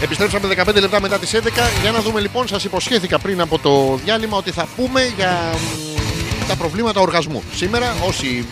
Επιστρέψαμε 0.04 0.48
15 0.66 0.80
λεπτά 0.80 1.02
μετά 1.02 1.20
τις 1.20 1.32
11 1.36 1.40
Για 1.82 1.92
να 1.92 2.00
δούμε 2.00 2.20
λοιπόν 2.20 2.48
Σας 2.48 2.64
υποσχέθηκα 2.64 3.20
πριν 3.20 3.42
από 3.42 3.60
το 3.60 4.00
διάλειμμα 4.04 4.38
Ότι 4.38 4.52
θα 4.52 4.68
πούμε 4.76 5.14
για 5.16 5.54
μ, 5.54 6.48
τα 6.48 6.56
προβλήματα 6.56 7.02
οργασμού 7.02 7.44
Σήμερα 7.56 7.96
όσοι 8.08 8.46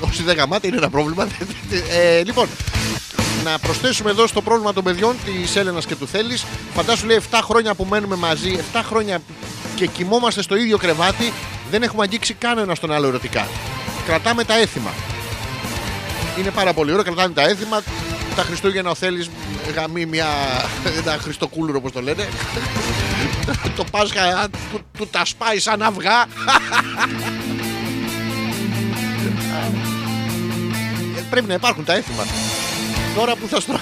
Όσοι 0.00 0.22
δεν 0.22 0.36
γαμάτε 0.36 0.66
είναι 0.66 0.76
ένα 0.76 0.90
πρόβλημα 0.90 1.28
ε, 1.90 2.22
Λοιπόν 2.24 2.48
να 3.44 3.58
προσθέσουμε 3.58 4.10
εδώ 4.10 4.26
στο 4.26 4.42
πρόβλημα 4.42 4.72
των 4.72 4.84
παιδιών 4.84 5.16
της 5.24 5.56
Έλενας 5.56 5.86
και 5.86 5.94
του 5.94 6.06
Θέλει. 6.06 6.38
Φαντάσου 6.74 7.06
λέει 7.06 7.20
7 7.30 7.38
χρόνια 7.42 7.74
που 7.74 7.84
μένουμε 7.84 8.16
μαζί, 8.16 8.58
7 8.72 8.80
χρόνια 8.84 9.20
και 9.74 9.86
κοιμόμαστε 9.86 10.42
στο 10.42 10.56
ίδιο 10.56 10.78
κρεβάτι, 10.78 11.32
δεν 11.70 11.82
έχουμε 11.82 12.02
αγγίξει 12.02 12.34
κανένα 12.34 12.74
στον 12.74 12.92
άλλο 12.92 13.06
ερωτικά. 13.06 13.48
Κρατάμε 14.06 14.44
τα 14.44 14.58
έθιμα. 14.58 14.90
Είναι 16.38 16.50
πάρα 16.50 16.72
πολύ 16.72 16.90
ωραίο, 16.90 17.04
κρατάμε 17.04 17.34
τα 17.34 17.42
έθιμα. 17.42 17.82
Τα 18.38 18.44
Χριστούγεννα 18.44 18.90
ο 18.90 18.94
Θέλεις 18.94 19.30
γαμεί 19.74 20.06
μια, 20.06 20.26
ένα 20.98 21.18
Χριστοκούλουρο 21.20 21.78
όπως 21.78 21.92
το 21.92 22.00
λένε. 22.02 22.28
το 23.76 23.84
Πάσχα 23.90 24.48
του, 24.72 24.80
του 24.98 25.06
τα 25.06 25.24
σπάει 25.24 25.58
σαν 25.58 25.82
αυγά. 25.82 26.22
Ε, 31.16 31.20
Πρέπει 31.30 31.46
να 31.46 31.54
υπάρχουν 31.54 31.84
τα 31.84 31.94
έθιμα. 31.94 32.24
Τώρα 33.14 33.36
που 33.36 33.48
θα 33.48 33.60
στρώ. 33.60 33.80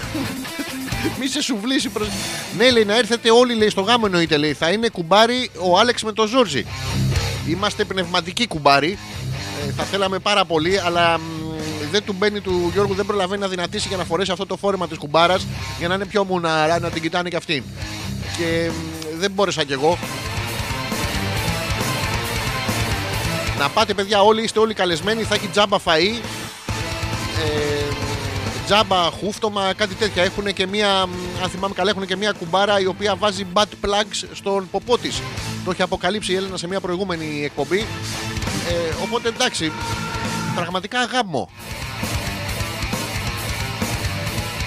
Μη 1.20 1.26
σε 1.26 1.42
σουβλήσει 1.42 1.88
προς... 1.88 2.08
Ναι, 2.56 2.70
λέει 2.70 2.84
να 2.84 2.96
έρθετε 2.96 3.30
όλοι 3.30 3.54
λέει, 3.54 3.70
στο 3.70 3.80
γάμο 3.80 4.02
εννοείται. 4.06 4.36
Λέει. 4.36 4.52
Θα 4.52 4.70
είναι 4.70 4.88
κουμπάρι 4.88 5.50
ο 5.58 5.78
Άλεξ 5.78 6.02
με 6.02 6.12
τον 6.12 6.26
Ζόρζι. 6.26 6.66
Είμαστε 7.48 7.84
πνευματικοί 7.84 8.46
κουμπάρι. 8.46 8.98
Ε, 9.68 9.72
θα 9.72 9.82
θέλαμε 9.84 10.18
πάρα 10.18 10.44
πολύ, 10.44 10.80
αλλά 10.80 11.18
μ, 11.18 11.22
δεν 11.96 12.04
του 12.04 12.14
μπαίνει 12.18 12.40
του 12.40 12.70
Γιώργου, 12.72 12.94
δεν 12.94 13.06
προλαβαίνει 13.06 13.40
να 13.40 13.48
δυνατήσει 13.48 13.88
για 13.88 13.96
να 13.96 14.04
φορέσει 14.04 14.32
αυτό 14.32 14.46
το 14.46 14.56
φόρεμα 14.56 14.88
της 14.88 14.98
κουμπάρας 14.98 15.46
για 15.78 15.88
να 15.88 15.94
είναι 15.94 16.06
πιο 16.06 16.24
μουναρά, 16.24 16.78
να 16.78 16.90
την 16.90 17.02
κοιτάνε 17.02 17.28
και 17.28 17.36
αυτήν. 17.36 17.62
Και 18.36 18.70
μ, 18.70 19.18
δεν 19.18 19.30
μπόρεσα 19.30 19.64
κι 19.64 19.72
εγώ. 19.72 19.98
Να 23.58 23.68
πάτε, 23.68 23.94
παιδιά, 23.94 24.20
όλοι 24.22 24.42
είστε 24.42 24.58
όλοι 24.58 24.74
καλεσμένοι. 24.74 25.22
Θα 25.22 25.34
έχει 25.34 25.46
τζάμπα 25.46 25.76
φαΐ. 25.78 26.20
Ε, 27.44 27.94
τζάμπα, 28.66 28.96
χούφτωμα, 28.96 29.72
κάτι 29.76 29.94
τέτοια. 29.94 30.22
Έχουν 30.22 30.52
και 30.52 30.66
μία, 30.66 31.06
μ, 31.06 31.42
αν 31.42 31.48
θυμάμαι 31.50 31.74
καλά, 31.74 31.90
έχουν 31.90 32.06
και 32.06 32.16
μία 32.16 32.32
κουμπάρα 32.32 32.80
η 32.80 32.86
οποία 32.86 33.16
βάζει 33.16 33.46
butt 33.52 33.86
plugs 33.86 34.28
στον 34.32 34.68
ποπό 34.70 34.98
της. 34.98 35.22
Το 35.64 35.70
έχει 35.70 35.82
αποκαλύψει 35.82 36.32
η 36.32 36.34
Έλληνα 36.34 36.56
σε 36.56 36.68
μια 36.68 36.80
προηγούμενη 36.80 37.44
εκπομπή. 37.44 37.86
Ε, 38.68 39.02
οπότε 39.02 39.28
εντάξει, 39.28 39.72
πραγματικά 40.54 41.04
γάμο. 41.04 41.48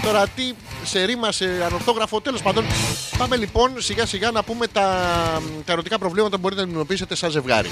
Τώρα 0.10 0.28
τι 0.28 0.54
σε 0.84 1.04
ρήμα, 1.04 1.32
σε 1.32 1.46
ανορθόγραφο, 1.66 2.22
τέλος 2.22 2.42
πάντων. 2.42 2.66
Πάμε 3.18 3.36
λοιπόν 3.36 3.82
σιγά 3.82 4.06
σιγά 4.06 4.32
να 4.32 4.44
πούμε 4.44 4.68
τα, 4.68 4.82
τα 5.66 5.72
ερωτικά 5.72 5.98
προβλήματα 5.98 6.36
που 6.36 6.42
μπορείτε 6.42 6.62
να 6.62 6.68
αντιμετωπίσετε 6.68 7.16
σαν 7.16 7.32
ζευγάρι. 7.32 7.70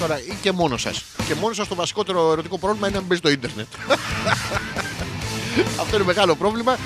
Τώρα 0.00 0.18
ή 0.18 0.34
και 0.42 0.52
μόνος 0.52 0.80
σας. 0.80 1.04
Και 1.26 1.34
μόνος 1.34 1.56
σας 1.56 1.68
το 1.68 1.74
βασικότερο 1.74 2.32
ερωτικό 2.32 2.58
πρόβλημα 2.58 2.86
είναι 2.86 2.96
να 2.96 3.02
μην 3.02 3.08
μπει 3.08 3.16
στο 3.16 3.28
ίντερνετ. 3.28 3.66
Αυτό 5.80 5.96
είναι 5.96 6.04
μεγάλο 6.04 6.34
πρόβλημα. 6.36 6.76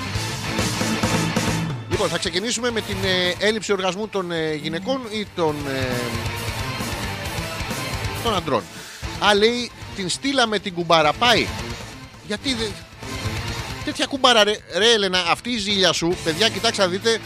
Λοιπόν, 1.89 2.09
θα 2.09 2.17
ξεκινήσουμε 2.17 2.71
με 2.71 2.81
την 2.81 2.97
ε, 3.03 3.45
έλλειψη 3.45 3.71
οργασμού 3.71 4.07
των 4.07 4.31
ε, 4.31 4.53
γυναικών 4.53 5.01
ή 5.11 5.27
των, 5.35 5.55
ε, 5.67 5.95
των 8.23 8.35
αντρών. 8.35 8.63
Α, 9.25 9.35
λέει, 9.35 9.71
την 9.95 10.09
στείλαμε 10.09 10.59
την 10.59 10.73
κουμπάρα. 10.73 11.13
Πάει. 11.13 11.47
Γιατί 12.27 12.53
δεν... 12.53 12.67
Τέτοια 13.85 14.05
κουμπάρα, 14.05 14.43
ρε, 14.43 14.57
ρε 14.77 14.93
Έλενα, 14.93 15.23
αυτή 15.29 15.49
η 15.49 15.57
ζήλια 15.57 15.91
σου, 15.91 16.15
παιδιά, 16.23 16.49
κοιτάξτε 16.49 16.83
να 16.83 16.89
δείτε, 16.89 17.19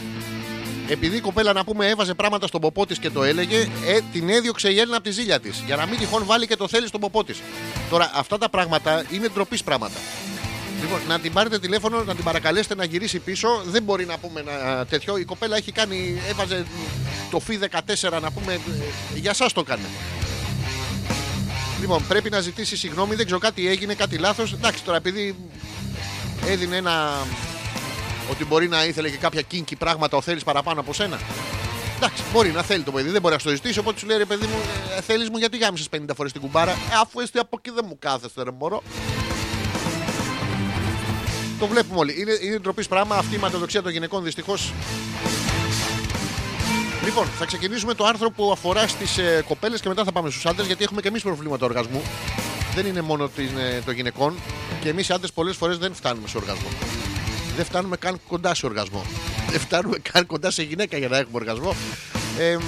επειδή 0.88 1.16
η 1.16 1.20
κοπέλα 1.20 1.52
να 1.52 1.64
πούμε 1.64 1.86
έβαζε 1.88 2.14
πράγματα 2.14 2.46
στον 2.46 2.60
ποπό 2.60 2.86
της 2.86 2.98
και 2.98 3.10
το 3.10 3.22
έλεγε, 3.22 3.68
ε, 3.86 3.98
την 4.12 4.28
έδιωξε 4.28 4.68
η 4.70 4.78
Έλληνα 4.78 4.96
από 4.96 5.04
τη 5.04 5.10
ζήλια 5.10 5.40
της. 5.40 5.62
Για 5.66 5.76
να 5.76 5.86
μην 5.86 5.98
τυχόν 5.98 6.24
βάλει 6.24 6.46
και 6.46 6.56
το 6.56 6.68
θέλει 6.68 6.86
στον 6.86 7.00
ποπό 7.00 7.24
της. 7.24 7.38
Τώρα, 7.90 8.10
αυτά 8.14 8.38
τα 8.38 8.48
πράγματα 8.48 9.04
είναι 9.10 9.28
ντροπής 9.28 9.62
πράγματα. 9.64 9.98
Λοιπόν, 10.80 11.00
να 11.08 11.18
την 11.18 11.32
πάρετε 11.32 11.58
τηλέφωνο, 11.58 12.04
να 12.04 12.14
την 12.14 12.24
παρακαλέσετε 12.24 12.74
να 12.74 12.84
γυρίσει 12.84 13.18
πίσω. 13.18 13.48
Δεν 13.64 13.82
μπορεί 13.82 14.04
να 14.06 14.18
πούμε 14.18 14.40
ένα 14.40 14.86
τέτοιο. 14.86 15.16
Η 15.16 15.24
κοπέλα 15.24 15.56
έχει 15.56 15.72
κάνει, 15.72 16.20
έβαζε 16.28 16.66
το 17.30 17.38
φι 17.40 17.58
14 17.70 18.20
να 18.22 18.30
πούμε. 18.30 18.52
ε, 18.52 19.18
Για 19.18 19.34
σας 19.34 19.52
το 19.52 19.60
έκανε. 19.60 19.82
Λοιπόν, 21.80 22.04
πρέπει 22.08 22.30
να 22.30 22.40
ζητήσει 22.40 22.76
συγγνώμη. 22.76 23.14
Δεν 23.14 23.24
ξέρω 23.24 23.40
κάτι 23.40 23.68
έγινε, 23.68 23.94
κάτι 23.94 24.18
λάθος. 24.18 24.52
Εντάξει, 24.52 24.82
τώρα 24.84 24.96
επειδή 24.96 25.36
έδινε 26.46 26.76
ένα. 26.76 27.26
Ότι 28.30 28.44
μπορεί 28.44 28.68
να 28.68 28.84
ήθελε 28.84 29.10
και 29.10 29.16
κάποια 29.16 29.42
κίνκι 29.42 29.76
πράγματα 29.76 30.16
ο 30.16 30.20
θέλει 30.20 30.40
παραπάνω 30.44 30.80
από 30.80 30.92
σένα. 30.92 31.18
Εντάξει, 31.96 32.22
μπορεί 32.32 32.50
να 32.50 32.62
θέλει 32.62 32.82
το 32.82 32.92
παιδί, 32.92 33.10
δεν 33.10 33.20
μπορεί 33.20 33.34
να 33.34 33.40
στο 33.40 33.50
ζητήσει. 33.50 33.78
Οπότε 33.78 33.98
σου 33.98 34.06
λέει 34.06 34.18
ρε 34.18 34.24
παιδί 34.24 34.46
μου, 34.46 34.56
ε, 34.96 35.00
θέλεις 35.00 35.28
μου 35.28 35.38
γιατί 35.38 35.58
γάμισες 35.58 35.88
50 35.88 36.14
φορές 36.16 36.32
την 36.32 36.40
κουμπάρα; 36.40 36.70
Ε, 36.70 36.76
αφού 37.00 37.20
είστε 37.20 37.38
από 37.38 37.56
εκεί 37.58 37.74
δεν 37.74 37.84
μου 37.88 37.96
κάθεστε, 37.98 38.42
ρε 38.42 38.50
μωρό. 38.50 38.82
Το 41.58 41.66
βλέπουμε 41.66 41.98
όλοι. 41.98 42.20
Είναι, 42.20 42.38
είναι 42.42 42.58
ντροπής 42.58 42.88
πράγμα 42.88 43.16
αυτή 43.16 43.34
η 43.34 43.38
ματοδοξία 43.38 43.82
των 43.82 43.92
γυναικών 43.92 44.24
δυστυχώς. 44.24 44.72
Λοιπόν, 47.04 47.26
θα 47.38 47.44
ξεκινήσουμε 47.44 47.94
το 47.94 48.04
άρθρο 48.04 48.30
που 48.30 48.52
αφορά 48.52 48.86
στις 48.88 49.18
ε, 49.18 49.44
κοπέλες 49.48 49.80
και 49.80 49.88
μετά 49.88 50.04
θα 50.04 50.12
πάμε 50.12 50.30
στους 50.30 50.46
άντρες 50.46 50.66
γιατί 50.66 50.84
έχουμε 50.84 51.00
και 51.00 51.08
εμείς 51.08 51.22
προβλήματα 51.22 51.64
οργασμού. 51.64 52.02
Δεν 52.78 52.86
είναι 52.86 53.00
μόνο 53.00 53.28
την, 53.28 53.58
ε, 53.58 53.82
των 53.84 53.94
γυναικών 53.94 54.34
και 54.80 54.88
εμείς 54.88 55.08
οι 55.08 55.12
άντρες 55.12 55.32
πολλές 55.32 55.56
φορές 55.56 55.78
δεν 55.78 55.94
φτάνουμε 55.94 56.28
σε 56.28 56.36
οργασμό. 56.36 56.68
Δεν 57.56 57.64
φτάνουμε 57.64 57.96
καν 57.96 58.20
κοντά 58.28 58.54
σε 58.54 58.66
οργασμό. 58.66 59.04
Δεν 59.50 59.60
φτάνουμε 59.60 59.98
καν 60.12 60.26
κοντά 60.26 60.50
σε 60.50 60.62
γυναίκα 60.62 60.98
για 60.98 61.08
να 61.08 61.16
έχουμε 61.16 61.36
οργασμό. 61.38 61.74
Ε, 62.38 62.56
μ, 62.56 62.60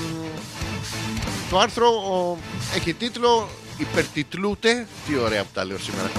το 1.50 1.58
άρθρο 1.58 1.86
ο, 1.88 2.38
έχει 2.76 2.92
τίτλο 2.92 3.48
Υπερτιτλούται. 3.78 4.86
Τι 5.06 5.16
ωραία 5.16 5.42
που 5.42 5.50
τα 5.54 5.64
λέω 5.64 5.78
σήμερα. 5.78 6.10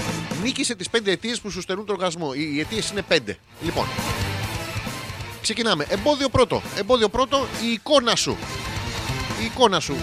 Νίκησε 0.42 0.74
τις 0.74 0.88
5 0.90 1.10
αιτίες 1.10 1.40
που 1.40 1.50
σου 1.50 1.60
στερούν 1.60 1.86
τον 1.86 1.94
οργασμό. 1.94 2.30
Οι, 2.34 2.54
οι 2.54 2.60
αιτίες 2.60 2.90
είναι 2.90 3.02
5. 3.08 3.18
Λοιπόν, 3.62 3.86
ξεκινάμε. 5.42 5.86
Εμπόδιο 5.88 6.28
πρώτο. 6.28 6.62
Εμπόδιο 6.76 7.08
πρώτο, 7.08 7.46
η 7.68 7.72
εικόνα 7.72 8.16
σου. 8.16 8.36
Η 9.42 9.44
εικόνα 9.44 9.80
σου. 9.80 9.96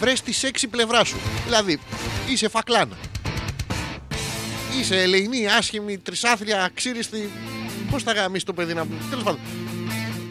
Βρες 0.00 0.20
τη 0.20 0.32
σεξι 0.32 0.68
πλευρά 0.68 1.04
σου. 1.04 1.16
Δηλαδή, 1.44 1.80
είσαι 2.28 2.48
φακλάνα. 2.48 2.96
Είσαι 4.78 5.02
ελεηνή, 5.02 5.46
άσχημη, 5.46 5.98
τρισάθλια, 5.98 6.62
αξίριστη. 6.64 7.30
Πώς 7.90 8.02
θα 8.02 8.12
γαμίσει 8.12 8.44
το 8.44 8.52
παιδί 8.52 8.74
να. 8.74 8.86
Τέλος 9.10 9.24
πάντων. 9.24 9.40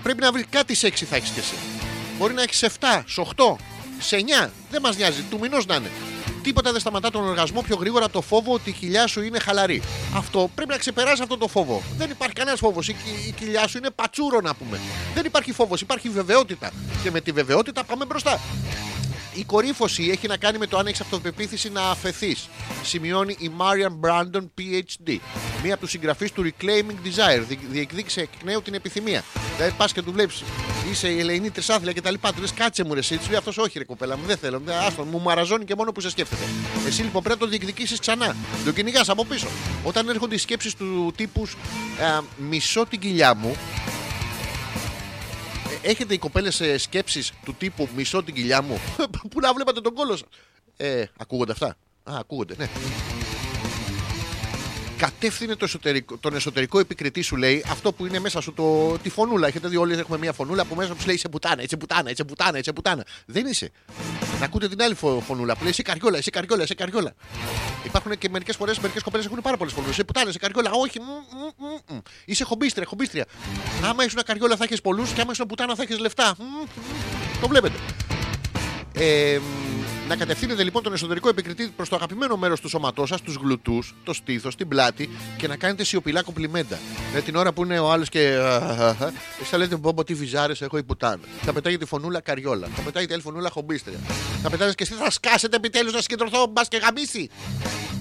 Πρέπει 0.03 0.21
να 0.21 0.31
βρεις 0.31 0.45
κάτι 0.49 0.75
σεξι 0.75 1.05
θα 1.05 1.15
έχεις 1.15 1.29
και 1.29 1.39
εσύ. 1.39 1.55
Μπορεί 2.17 2.33
να 2.33 2.41
έχεις 2.41 2.63
7, 2.63 3.03
σε 3.07 3.21
8, 3.21 3.55
σε 3.99 4.15
9. 4.15 4.51
Δεν 4.71 4.81
μας 4.81 4.97
νοιάζει. 4.97 5.21
Του 5.29 5.39
μηνός 5.39 5.65
να 5.65 5.75
είναι. 5.75 5.91
Τίποτα 6.43 6.71
δεν 6.71 6.79
σταματά 6.79 7.11
τον 7.11 7.27
οργασμό 7.27 7.61
πιο 7.61 7.75
γρήγορα 7.75 8.03
από 8.05 8.13
το 8.13 8.21
φόβο 8.21 8.53
ότι 8.53 8.69
η 8.69 8.73
κοιλιά 8.73 9.07
σου 9.07 9.21
είναι 9.21 9.39
χαλαρή. 9.39 9.81
Αυτό 10.15 10.49
πρέπει 10.55 10.71
να 10.71 10.77
ξεπεράσει 10.77 11.21
αυτό 11.21 11.37
το 11.37 11.47
φόβο. 11.47 11.81
Δεν 11.97 12.09
υπάρχει 12.09 12.33
κανένας 12.33 12.59
φόβος. 12.59 12.87
Η, 12.87 12.95
η, 13.05 13.27
η 13.27 13.31
κοιλιά 13.31 13.67
σου 13.67 13.77
είναι 13.77 13.89
πατσούρο 13.89 14.41
να 14.41 14.55
πούμε. 14.55 14.79
Δεν 15.13 15.25
υπάρχει 15.25 15.51
φόβος, 15.51 15.81
υπάρχει 15.81 16.09
βεβαιότητα. 16.09 16.71
Και 17.03 17.11
με 17.11 17.21
τη 17.21 17.31
βεβαιότητα 17.31 17.83
πάμε 17.83 18.05
μπροστά. 18.05 18.39
Η 19.37 19.43
κορύφωση 19.43 20.09
έχει 20.11 20.27
να 20.27 20.37
κάνει 20.37 20.57
με 20.57 20.67
το 20.67 20.77
αν 20.77 20.87
έχει 20.87 21.01
αυτοπεποίθηση 21.01 21.69
να 21.69 21.81
αφαιθείς. 21.89 22.49
Σημειώνει 22.83 23.35
η 23.39 23.51
Marian 23.57 24.07
Brandon 24.09 24.41
PhD. 24.59 25.17
Μία 25.63 25.73
από 25.73 25.81
τους 25.81 25.89
συγγραφείς 25.91 26.31
του 26.31 26.43
Reclaiming 26.43 27.07
Desire. 27.07 27.43
Δι- 27.47 27.59
Διεκδίκησε 27.71 28.21
εκ 28.21 28.29
νέου 28.43 28.61
την 28.61 28.73
επιθυμία. 28.73 29.23
Δηλαδή 29.55 29.73
πας 29.77 29.93
και 29.93 30.01
του 30.01 30.11
βλέπεις, 30.11 30.43
είσαι 30.91 31.07
η 31.07 31.19
ελεηνή 31.19 31.49
τρισάθλια 31.51 31.91
και 31.91 32.01
τα 32.01 32.11
λοιπά. 32.11 32.33
Του 32.33 32.41
λες 32.41 32.53
κάτσε 32.53 32.83
μου 32.83 32.93
ρε, 32.93 32.99
εσύ. 32.99 33.17
Του 33.17 33.25
λέει 33.29 33.37
αυτός 33.37 33.57
όχι 33.57 33.77
ρε 33.77 33.83
κοπέλα 33.83 34.17
μου, 34.17 34.23
δεν 34.27 34.37
θέλω. 34.37 34.61
Δεν- 34.65 34.75
Άστο, 34.75 35.03
μου 35.03 35.19
μαραζώνει 35.21 35.65
και 35.65 35.75
μόνο 35.75 35.91
που 35.91 36.01
σε 36.01 36.09
σκέφτεται. 36.09 36.41
Εσύ 36.87 37.01
λοιπόν 37.01 37.23
πρέπει 37.23 37.39
να 37.39 37.45
το 37.45 37.51
διεκδικήσεις 37.51 37.99
ξανά. 37.99 38.35
Τον 38.65 38.73
κυνηγάς 38.73 39.09
από 39.09 39.25
πίσω. 39.25 39.47
Όταν 39.83 40.09
έρχονται 40.09 40.35
οι 40.35 40.37
σκέψεις 40.37 40.73
του 40.75 41.13
τύπους 41.15 41.53
α, 41.53 42.21
μισό 42.37 42.85
την 42.85 42.99
κοιλιά 42.99 43.33
μου, 43.35 43.55
έχετε 45.89 46.13
οι 46.13 46.17
κοπέλες 46.17 46.61
σκέψεις 46.77 47.33
του 47.45 47.53
τύπου 47.53 47.89
μισό 47.95 48.23
την 48.23 48.33
κοιλιά 48.33 48.61
μου, 48.61 48.79
που 49.31 49.39
να 49.39 49.53
βλέπατε 49.53 49.81
τον 49.81 49.93
κόλο 49.93 50.15
σας; 50.15 50.27
Ε, 50.77 51.03
ακούγονται 51.17 51.51
αυτά; 51.51 51.67
Α, 52.03 52.13
ακούγονται, 52.19 52.55
ναι. 52.57 52.69
Κατεύθυνε 54.97 55.55
το 55.55 55.65
εσωτερικό, 55.65 56.17
τον 56.17 56.35
εσωτερικό 56.35 56.79
επικριτή 56.79 57.21
σου, 57.21 57.35
λέει, 57.35 57.65
αυτό 57.71 57.91
που 57.93 58.05
είναι 58.05 58.19
μέσα 58.19 58.41
σου, 58.41 58.53
το, 58.53 58.97
τη 59.03 59.09
φωνούλα. 59.09 59.47
Έχετε 59.47 59.67
δει, 59.67 59.75
όλοι 59.77 59.93
έχουμε 59.93 60.17
μια 60.17 60.33
φωνούλα 60.33 60.65
που 60.65 60.75
μέσα 60.75 60.93
του 60.95 61.03
λέει 61.05 61.17
σε 61.17 61.29
πουτάνα, 61.29 61.61
είσαι 61.63 61.77
πουτάνα, 61.77 62.09
είσαι 62.09 62.23
πουτάνα, 62.23 62.57
είσαι 62.57 62.73
πουτάνα. 62.73 63.05
Δεν 63.25 63.45
είσαι. 63.45 63.71
Να 64.39 64.45
ακούτε 64.45 64.67
την 64.67 64.81
άλλη 64.81 64.93
φω- 64.95 65.21
φωνούλα 65.21 65.53
που 65.55 65.61
λέει 65.61 65.69
είσαι 65.71 65.81
καριόλα, 65.81 66.17
είσαι 66.17 66.29
καριόλα, 66.29 66.63
είσαι 66.63 66.73
καριόλα. 66.73 67.13
Υπάρχουν 67.83 68.17
και 68.17 68.29
μερικές 68.29 68.55
φορές 68.55 68.79
μερικές 68.79 69.03
κοπέλες 69.03 69.25
έχουν 69.25 69.39
πάρα 69.41 69.57
πολλές 69.57 69.73
φωνούλες. 69.73 69.95
Είσαι 69.95 70.03
πουτάνα, 70.05 70.29
είσαι 70.29 70.37
καριόλα. 70.39 70.71
Όχι, 70.71 70.99
μ, 70.99 71.03
μ, 71.03 71.65
μ, 71.91 71.95
μ. 71.95 71.99
είσαι 72.25 72.43
χομπίστρια, 72.43 72.85
χομπίστρια. 72.87 73.25
Άμα 73.83 74.03
ήσουν 74.05 74.21
καριόλα 74.25 74.55
θα 74.55 74.63
έχεις 74.63 74.81
πολλούς 74.81 75.11
και 75.11 75.21
άμα 75.21 75.31
ήσουν 75.31 75.45
πουτάνα 75.45 75.75
θα 75.75 75.83
έχεις 75.83 75.97
λεφτά. 75.99 76.35
Μ, 76.39 76.43
μ, 76.43 76.47
μ. 76.61 77.41
Το 77.41 77.47
βλέπετε. 77.47 77.75
Ε, 78.93 79.39
να 80.07 80.15
κατευθύνετε 80.15 80.63
λοιπόν 80.63 80.83
τον 80.83 80.93
εσωτερικό 80.93 81.29
επικριτή 81.29 81.71
προς 81.75 81.89
το 81.89 81.95
αγαπημένο 81.95 82.37
μέρος 82.37 82.61
του 82.61 82.69
σώματός 82.69 83.09
σας, 83.09 83.21
τους 83.21 83.35
γλουτούς, 83.35 83.95
το 84.03 84.13
στήθος, 84.13 84.55
την 84.55 84.67
πλάτη 84.67 85.09
και 85.37 85.47
να 85.47 85.55
κάνετε 85.55 85.83
σιωπηλά 85.83 86.21
κομπλιμέντα. 86.21 86.79
Με 87.13 87.21
την 87.21 87.35
ώρα 87.35 87.53
που 87.53 87.63
είναι 87.63 87.79
ο 87.79 87.91
άλλος 87.91 88.09
και. 88.09 88.19
Εσύ 89.41 89.49
θα 89.49 89.57
λέτε 89.57 89.75
μπόμπο 89.75 90.03
τι 90.03 90.13
βυζάρες 90.13 90.61
έχω 90.61 90.77
η 90.77 90.83
πουτάνα. 90.83 91.19
Θα 91.41 91.53
πετάγει 91.53 91.77
τη 91.77 91.85
φωνούλα 91.85 92.19
καριόλα. 92.19 92.67
Θα 92.75 92.81
πετάγει 92.81 93.05
την 93.05 93.13
άλλη 93.13 93.23
φωνούλα 93.23 93.49
χομπίστρια. 93.49 93.97
Θα 94.41 94.49
πετάγει 94.49 94.75
και 94.75 94.83
εσύ 94.83 94.93
θα 94.93 95.11
σκάσετε 95.11 95.55
επιτέλους 95.55 95.93
να 95.93 96.01
συγκεντρωθώ, 96.01 96.45
μπας 96.45 96.67
και 96.67 96.77
γαμίσει. 96.77 97.29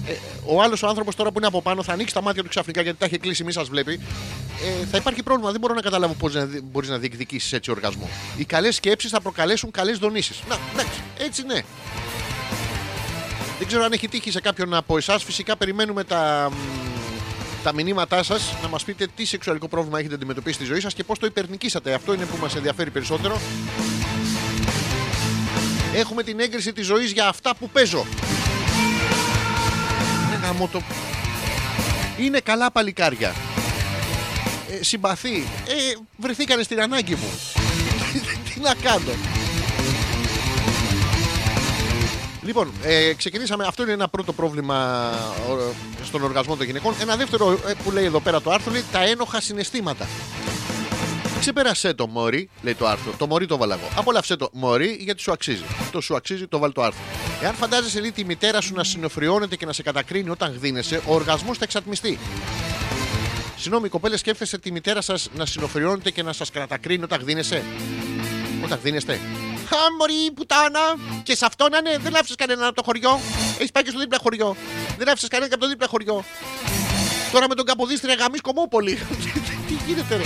Ε, 0.07 0.11
ο 0.45 0.61
άλλος 0.61 0.83
ο 0.83 0.87
άνθρωπος 0.87 1.15
τώρα 1.15 1.31
που 1.31 1.37
είναι 1.37 1.47
από 1.47 1.61
πάνω 1.61 1.83
θα 1.83 1.93
ανοίξει 1.93 2.13
τα 2.13 2.21
μάτια 2.21 2.43
του 2.43 2.49
ξαφνικά 2.49 2.81
γιατί 2.81 2.97
τα 2.97 3.05
έχει 3.05 3.17
κλείσει, 3.17 3.43
μη 3.43 3.51
σας 3.51 3.69
βλέπει. 3.69 3.99
Ε, 4.63 4.85
θα 4.85 4.97
υπάρχει 4.97 5.23
πρόβλημα. 5.23 5.51
Δεν 5.51 5.59
μπορώ 5.59 5.73
να 5.73 5.81
καταλάβω 5.81 6.13
πώς 6.13 6.33
μπορείς 6.63 6.89
να 6.89 6.97
διεκδικήσεις 6.97 7.53
έτσι 7.53 7.71
οργασμό. 7.71 8.09
Οι 8.37 8.45
καλές 8.45 8.75
σκέψεις 8.75 9.11
θα 9.11 9.21
προκαλέσουν 9.21 9.71
καλές 9.71 9.97
δονήσεις. 9.97 10.39
Να, 10.49 10.57
εντάξει, 10.73 10.99
έτσι 11.17 11.43
ναι. 11.45 11.61
Δεν 13.57 13.67
ξέρω 13.67 13.83
αν 13.83 13.91
έχει 13.91 14.07
τύχει 14.07 14.31
σε 14.31 14.41
κάποιον 14.41 14.73
από 14.73 14.97
εσάς. 14.97 15.23
Φυσικά 15.23 15.57
περιμένουμε 15.57 16.03
τα, 16.03 16.49
μ, 16.51 16.55
τα 17.63 17.73
μηνύματά 17.73 18.23
σας 18.23 18.53
να 18.61 18.67
μας 18.67 18.83
πείτε 18.83 19.07
τι 19.15 19.25
σεξουαλικό 19.25 19.67
πρόβλημα 19.67 19.99
έχετε 19.99 20.13
αντιμετωπίσει 20.15 20.55
στη 20.55 20.65
ζωή 20.65 20.79
σας 20.79 20.93
και 20.93 21.03
πώς 21.03 21.19
το 21.19 21.25
υπερνικήσατε. 21.25 21.93
Αυτό 21.93 22.13
είναι 22.13 22.25
που 22.25 22.37
μας 22.41 22.55
ενδιαφέρει 22.55 22.89
περισσότερο. 22.89 23.39
Έχουμε 25.93 26.23
την 26.23 26.39
έγκριση 26.39 26.73
της 26.73 26.85
ζωής 26.85 27.11
για 27.11 27.27
αυτά 27.27 27.55
που 27.55 27.69
παίζω. 27.69 28.05
Ε, 30.33 30.45
γαμώ 30.45 30.67
το- 30.71 30.81
Είναι 32.19 32.39
καλά 32.39 32.71
παλικάρια. 32.71 33.33
Ε, 34.71 34.83
συμπαθεί. 34.83 35.35
Ε, 35.67 35.73
βρεθήκανε 36.17 36.63
στην 36.63 36.81
ανάγκη 36.81 37.15
μου. 37.15 37.29
τι 38.53 38.59
να 38.59 38.73
κάνω. 38.73 39.11
Λοιπόν, 42.47 42.71
ε, 42.83 43.13
ξεκινήσαμε. 43.13 43.65
Αυτό 43.67 43.83
είναι 43.83 43.91
ένα 43.91 44.07
πρώτο 44.07 44.33
πρόβλημα 44.33 45.09
ο, 45.49 45.73
στον 46.03 46.23
οργασμό 46.23 46.55
των 46.55 46.65
γυναικών. 46.65 46.93
Ένα 47.01 47.15
δεύτερο 47.15 47.51
ε, 47.51 47.73
που 47.83 47.91
λέει 47.91 48.05
εδώ 48.05 48.19
πέρα 48.19 48.41
το 48.41 48.51
άρθρο 48.51 48.71
είναι 48.71 48.83
τα 48.91 49.03
ένοχα 49.03 49.41
συναισθήματα. 49.41 50.07
Ξεπέρασέ 51.39 51.93
το 51.93 52.07
μωρί, 52.07 52.49
λέει 52.61 52.75
το 52.75 52.87
άρθρο. 52.87 53.13
Το 53.17 53.27
μωρί 53.27 53.45
το 53.45 53.57
βάλα 53.57 53.75
εγώ. 53.75 53.87
Απόλαυσέ 53.95 54.35
το 54.35 54.49
μωρί 54.53 54.97
γιατί 54.99 55.21
σου 55.21 55.31
αξίζει. 55.31 55.63
Το 55.91 56.01
σου 56.01 56.15
αξίζει, 56.15 56.47
το 56.47 56.59
βάλει 56.59 56.73
το 56.73 56.81
άρθρο. 56.81 57.01
Εάν 57.41 57.53
φαντάζεσαι 57.53 57.99
λέει, 57.99 58.11
τη 58.11 58.25
μητέρα 58.25 58.61
σου 58.61 58.73
να 58.73 58.83
συνοφριώνεται 58.83 59.55
και 59.55 59.65
να 59.65 59.73
σε 59.73 59.83
κατακρίνει 59.83 60.29
όταν 60.29 60.53
γδίνεσαι, 60.53 61.01
ο 61.05 61.13
οργασμός 61.13 61.57
θα 61.57 61.63
εξατμιστεί. 61.63 62.19
Συγγνώμη, 63.57 63.89
κοπέλε, 63.89 64.17
σκέφτεσαι 64.17 64.57
τη 64.57 64.71
μητέρα 64.71 65.01
σας 65.01 65.29
να 65.35 65.45
συνοφριώνεται 65.45 66.11
και 66.11 66.23
να 66.23 66.33
σας 66.33 66.51
κατακρίνει 66.51 67.03
όταν 67.03 67.21
γδίνεσαι. 67.21 67.63
Όταν 68.63 68.79
γδίνεστε. 68.79 69.13
Α, 69.13 69.77
μωρή, 69.99 70.31
πουτάνα! 70.33 70.79
Και 71.23 71.35
σε 71.35 71.45
αυτό 71.45 71.69
να 71.69 71.77
είναι, 71.77 71.97
δεν 71.97 72.15
άφησες 72.15 72.35
κανέναν 72.35 72.65
από 72.65 72.75
το 72.75 72.83
χωριό. 72.83 73.19
Έχεις 73.57 73.71
πάει 73.71 73.83
και 73.83 73.89
στο 73.89 73.99
δίπλα 73.99 74.17
χωριό. 74.21 74.55
Δεν 74.97 75.09
άφησες 75.09 75.29
κανέναν 75.29 75.49
και 75.49 75.55
από 75.55 75.63
το 75.63 75.69
δίπλα 75.69 75.87
χωριό. 75.87 76.23
Τώρα 77.31 77.47
με 77.47 77.55
τον 77.55 77.65
Καποδίστρια 77.65 78.13
γαμί 78.13 78.37
κομμόπολη. 78.37 78.97
Τι 79.67 79.73
γίνεται, 79.87 80.15
ρε; 80.15 80.23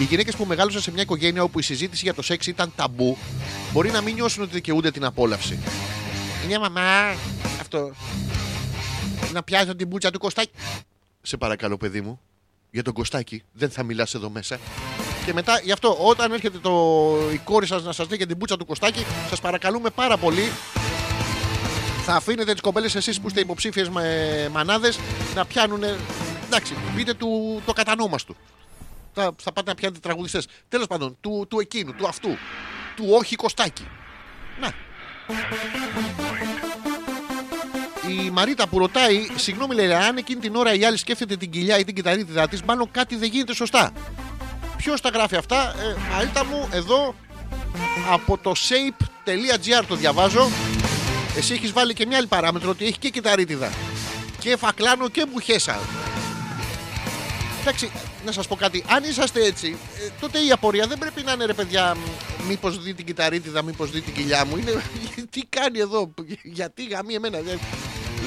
Οι 0.00 0.04
γυναίκες 0.04 0.36
που 0.36 0.44
μεγάλωσαν 0.44 0.80
σε 0.80 0.90
μια 0.90 1.02
οικογένεια 1.02 1.42
όπου 1.42 1.58
η 1.58 1.62
συζήτηση 1.62 2.04
για 2.04 2.14
το 2.14 2.22
σεξ 2.22 2.46
ήταν 2.46 2.72
ταμπού, 2.76 3.16
μπορεί 3.72 3.90
να 3.90 4.00
μην 4.00 4.14
νιώσουν 4.14 4.42
ότι 4.42 4.52
δικαιούνται 4.52 4.90
την 4.90 5.04
απόλαυση. 5.04 5.58
Μια 6.46 6.60
μαμά, 6.60 7.14
αυτό. 7.60 7.94
Να 9.32 9.42
πιάσω 9.42 9.76
την 9.76 9.86
μπούτσα 9.86 10.10
του 10.10 10.18
Κωστάκη. 10.18 10.50
Σε 11.22 11.36
παρακαλώ, 11.36 11.76
παιδί 11.76 12.00
μου, 12.00 12.20
για 12.78 12.86
τον 12.86 12.96
Κωστάκη 12.96 13.42
δεν 13.52 13.70
θα 13.70 13.82
μιλάς 13.82 14.14
εδώ 14.14 14.30
μέσα. 14.30 14.58
Και 15.24 15.32
μετά, 15.32 15.60
γι' 15.64 15.72
αυτό, 15.72 15.96
όταν 16.00 16.32
έρχεται 16.32 16.58
το, 16.58 16.70
η 17.32 17.38
κόρη 17.38 17.66
σας 17.66 17.82
να 17.82 17.92
σας 17.92 18.08
λέει 18.08 18.16
για 18.16 18.26
την 18.26 18.36
μπούτσα 18.36 18.56
του 18.56 18.66
Κωστάκη, 18.66 19.06
σας 19.28 19.40
παρακαλούμε 19.40 19.90
πάρα 19.90 20.16
πολύ 20.16 20.52
θα 22.04 22.14
αφήνετε 22.14 22.52
τις 22.52 22.60
κοπέλες 22.60 22.94
εσείς 22.94 23.20
που 23.20 23.26
είστε 23.26 23.40
υποψήφιες 23.40 23.88
με 23.88 24.48
μανάδες 24.52 24.98
να 25.34 25.44
πιάνουν. 25.44 25.82
Εντάξει, 26.46 26.74
πείτε 26.96 27.14
του 27.14 27.62
το 27.66 27.72
κατανόμαστο. 27.72 28.34
Θα, 29.12 29.34
θα 29.42 29.52
πάτε 29.52 29.70
να 29.70 29.74
πιάνετε 29.74 30.00
τραγουδιστές. 30.00 30.46
Τέλος 30.68 30.86
πάντων, 30.86 31.16
του, 31.20 31.46
του 31.48 31.60
εκείνου, 31.60 31.94
του 31.94 32.06
αυτού. 32.08 32.28
Του 32.96 33.04
όχι 33.08 33.36
Κωστάκη. 33.36 33.86
Να. 34.60 34.72
Η 38.08 38.30
Μαρίτα 38.30 38.68
που 38.68 38.78
ρωτάει, 38.78 39.26
συγγνώμη 39.36 39.74
λέει, 39.74 39.92
αν 39.92 40.16
εκείνη 40.16 40.40
την 40.40 40.56
ώρα 40.56 40.74
η 40.74 40.84
άλλη 40.84 40.96
σκέφτεται 40.96 41.36
την 41.36 41.50
κοιλιά 41.50 41.78
ή 41.78 41.84
την 41.84 41.94
κυταρίτιδα 41.94 42.48
της, 42.48 42.62
μάλλον 42.62 42.90
κάτι 42.90 43.16
δεν 43.16 43.30
γίνεται 43.30 43.54
σωστά. 43.54 43.92
Ποιος 44.76 45.00
τα 45.00 45.08
γράφει 45.08 45.36
αυτά, 45.36 45.74
ε, 45.78 45.96
Μαρίτα 46.12 46.44
μου, 46.44 46.68
εδώ 46.72 47.14
από 48.12 48.38
το 48.38 48.52
shape.gr 48.68 49.84
το 49.88 49.94
διαβάζω. 49.94 50.50
Εσύ 51.36 51.52
έχεις 51.52 51.72
βάλει 51.72 51.94
και 51.94 52.06
μια 52.06 52.16
άλλη 52.16 52.26
παράμετρο 52.26 52.70
ότι 52.70 52.84
έχει 52.84 52.98
και 52.98 53.08
κυταρίτιδα. 53.08 53.72
Και 54.38 54.56
φακλάνο 54.56 55.08
και 55.08 55.26
μπουχέσα. 55.32 55.78
Εντάξει, 57.60 57.90
να 58.24 58.32
σας 58.32 58.46
πω 58.46 58.56
κάτι. 58.56 58.84
Αν 58.88 59.04
είσαστε 59.04 59.44
έτσι, 59.44 59.76
ε, 60.06 60.08
τότε 60.20 60.38
η 60.44 60.50
απορία 60.50 60.86
δεν 60.86 60.98
πρέπει 60.98 61.22
να 61.22 61.32
είναι 61.32 61.44
ρε 61.44 61.54
παιδιά, 61.54 61.96
μήπως 62.48 62.82
δει 62.82 62.94
την 62.94 63.06
κυταρίτιδα, 63.06 63.62
μήπως 63.62 63.90
δει 63.90 64.00
την 64.00 64.14
κοιλιά 64.14 64.44
μου. 64.44 64.56
Είναι 64.56 64.82
τι 65.30 65.40
κάνει 65.48 65.78
εδώ, 65.78 66.14
γιατί 66.42 66.84
γαμεί 66.84 67.14
εμένα. 67.14 67.38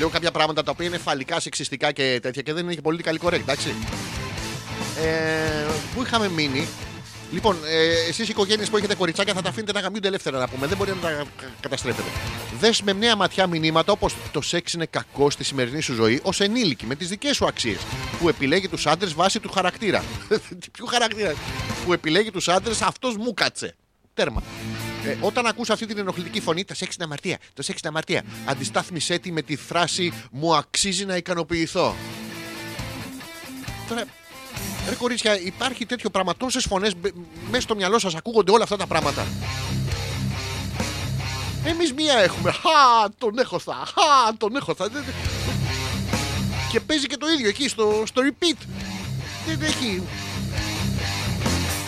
Δεν- 0.01 0.09
Λέω 0.09 0.09
κάποια 0.09 0.31
πράγματα 0.31 0.63
τα 0.63 0.71
οποία 0.71 0.85
είναι 0.85 0.97
φαλικά, 0.97 1.39
σεξιστικά 1.39 1.91
και 1.91 2.19
τέτοια 2.21 2.41
και 2.41 2.53
δεν 2.53 2.63
είναι 2.63 2.73
και 2.73 2.81
πολύ 2.81 3.03
καλή 3.03 3.19
correct, 3.23 3.33
εντάξει. 3.33 3.73
Ε, 4.97 5.65
πού 5.95 6.01
είχαμε 6.03 6.29
μείνει; 6.29 6.67
Λοιπόν, 7.31 7.57
ε, 7.65 8.09
εσείς 8.09 8.27
οι 8.27 8.31
οικογένειες 8.31 8.69
που 8.69 8.77
έχετε 8.77 8.95
κοριτσάκια 8.95 9.33
θα 9.33 9.41
τα 9.41 9.49
αφήνετε 9.49 9.71
να 9.71 9.79
γαμιούνται 9.79 10.07
ελεύθερα 10.07 10.39
να 10.39 10.47
πούμε. 10.47 10.67
Δεν 10.67 10.77
μπορεί 10.77 10.89
να 10.89 10.95
τα 10.97 11.09
κα- 11.37 11.45
καταστρέφετε. 11.59 12.07
Δες 12.59 12.81
με 12.81 12.93
νέα 12.93 13.15
ματιά 13.15 13.47
μηνύματα 13.47 13.91
όπως 13.91 14.15
το 14.31 14.41
σεξ 14.41 14.73
είναι 14.73 14.85
κακό 14.85 15.29
στη 15.29 15.43
σημερινή 15.43 15.81
σου 15.81 15.93
ζωή 15.93 16.19
ως 16.23 16.39
ενήλικη 16.39 16.85
με 16.85 16.95
τις 16.95 17.07
δικές 17.07 17.35
σου 17.35 17.45
αξίες. 17.45 17.79
Που 18.19 18.29
επιλέγει 18.29 18.67
τους 18.67 18.87
άντρες 18.87 19.13
βάσει 19.13 19.39
του 19.39 19.51
χαρακτήρα. 19.51 20.03
Τι 20.61 20.69
Ποιου 20.71 20.85
χαρακτήρα; 20.85 21.33
Που 21.85 21.93
επιλέγει 21.93 22.31
τους 22.31 22.47
άντρες 22.47 22.81
αυτός 22.81 23.17
μου 23.17 23.33
κάτσε. 23.33 23.75
Τέρμα. 24.13 24.43
Ε, 25.05 25.15
όταν 25.21 25.45
ακούς 25.45 25.69
αυτή 25.69 25.85
την 25.85 25.97
ενοχλητική 25.97 26.41
φωνή, 26.41 26.63
το 26.65 26.75
σεξ 26.75 26.95
είναι 26.95 27.03
αμαρτία. 27.03 27.37
Το 27.53 27.61
σεξ 27.61 27.79
είναι 27.79 27.89
αμαρτία. 27.89 28.23
Αντιστάθμισέ 28.45 29.17
τη 29.17 29.31
με 29.31 29.41
τη 29.41 29.55
φράση 29.55 30.13
Μου 30.31 30.55
αξίζει 30.55 31.05
να 31.05 31.15
ικανοποιηθώ. 31.15 31.95
Τώρα, 33.89 34.03
Ρε 34.89 34.95
κορίτσια, 34.95 35.39
υπάρχει 35.41 35.85
τέτοιο 35.85 36.09
πράγμα. 36.09 36.35
Τόσες 36.35 36.65
φωνές 36.65 36.93
μέσα 37.49 37.61
στο 37.61 37.75
μυαλό 37.75 37.99
σας 37.99 38.15
ακούγονται 38.15 38.51
όλα 38.51 38.63
αυτά 38.63 38.77
τα 38.77 38.87
πράγματα. 38.87 39.25
Εμείς 41.65 41.93
μία 41.93 42.13
έχουμε. 42.17 42.51
Χα, 42.51 43.09
τον 43.17 43.37
έχωσα. 43.39 43.73
Χα, 43.73 44.37
τον 44.37 44.55
έχωσα. 44.55 44.87
Δεν- 44.89 45.03
δεν- 45.05 45.13
Και 46.71 46.79
παίζει 46.79 47.05
και 47.07 47.17
το 47.17 47.27
ίδιο 47.27 47.49
εκεί 47.49 47.67
στο, 47.69 48.03
στο 48.05 48.21
repeat. 48.25 48.57
Δεν 49.47 49.61
έχει. 49.61 50.03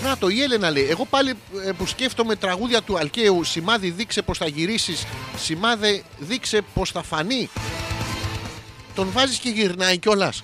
Να 0.03 0.17
το, 0.17 0.27
η 0.27 0.41
Έλενα 0.41 0.71
λέει. 0.71 0.87
Εγώ 0.89 1.05
πάλι 1.05 1.33
ε, 1.65 1.71
που 1.71 1.85
σκέφτομαι 1.85 2.35
τραγούδια 2.35 2.81
του 2.81 2.97
Αλκαίου, 2.97 3.43
σημάδι 3.43 3.89
δείξε 3.89 4.21
πως 4.21 4.37
θα 4.37 4.47
γυρίσεις, 4.47 5.05
σημάδι 5.37 6.03
δείξε 6.19 6.61
πως 6.73 6.91
θα 6.91 7.03
φανεί. 7.03 7.49
Τον 8.95 9.09
βάζεις 9.11 9.37
και 9.37 9.49
γυρνάει 9.49 9.97
κιόλας. 9.97 10.43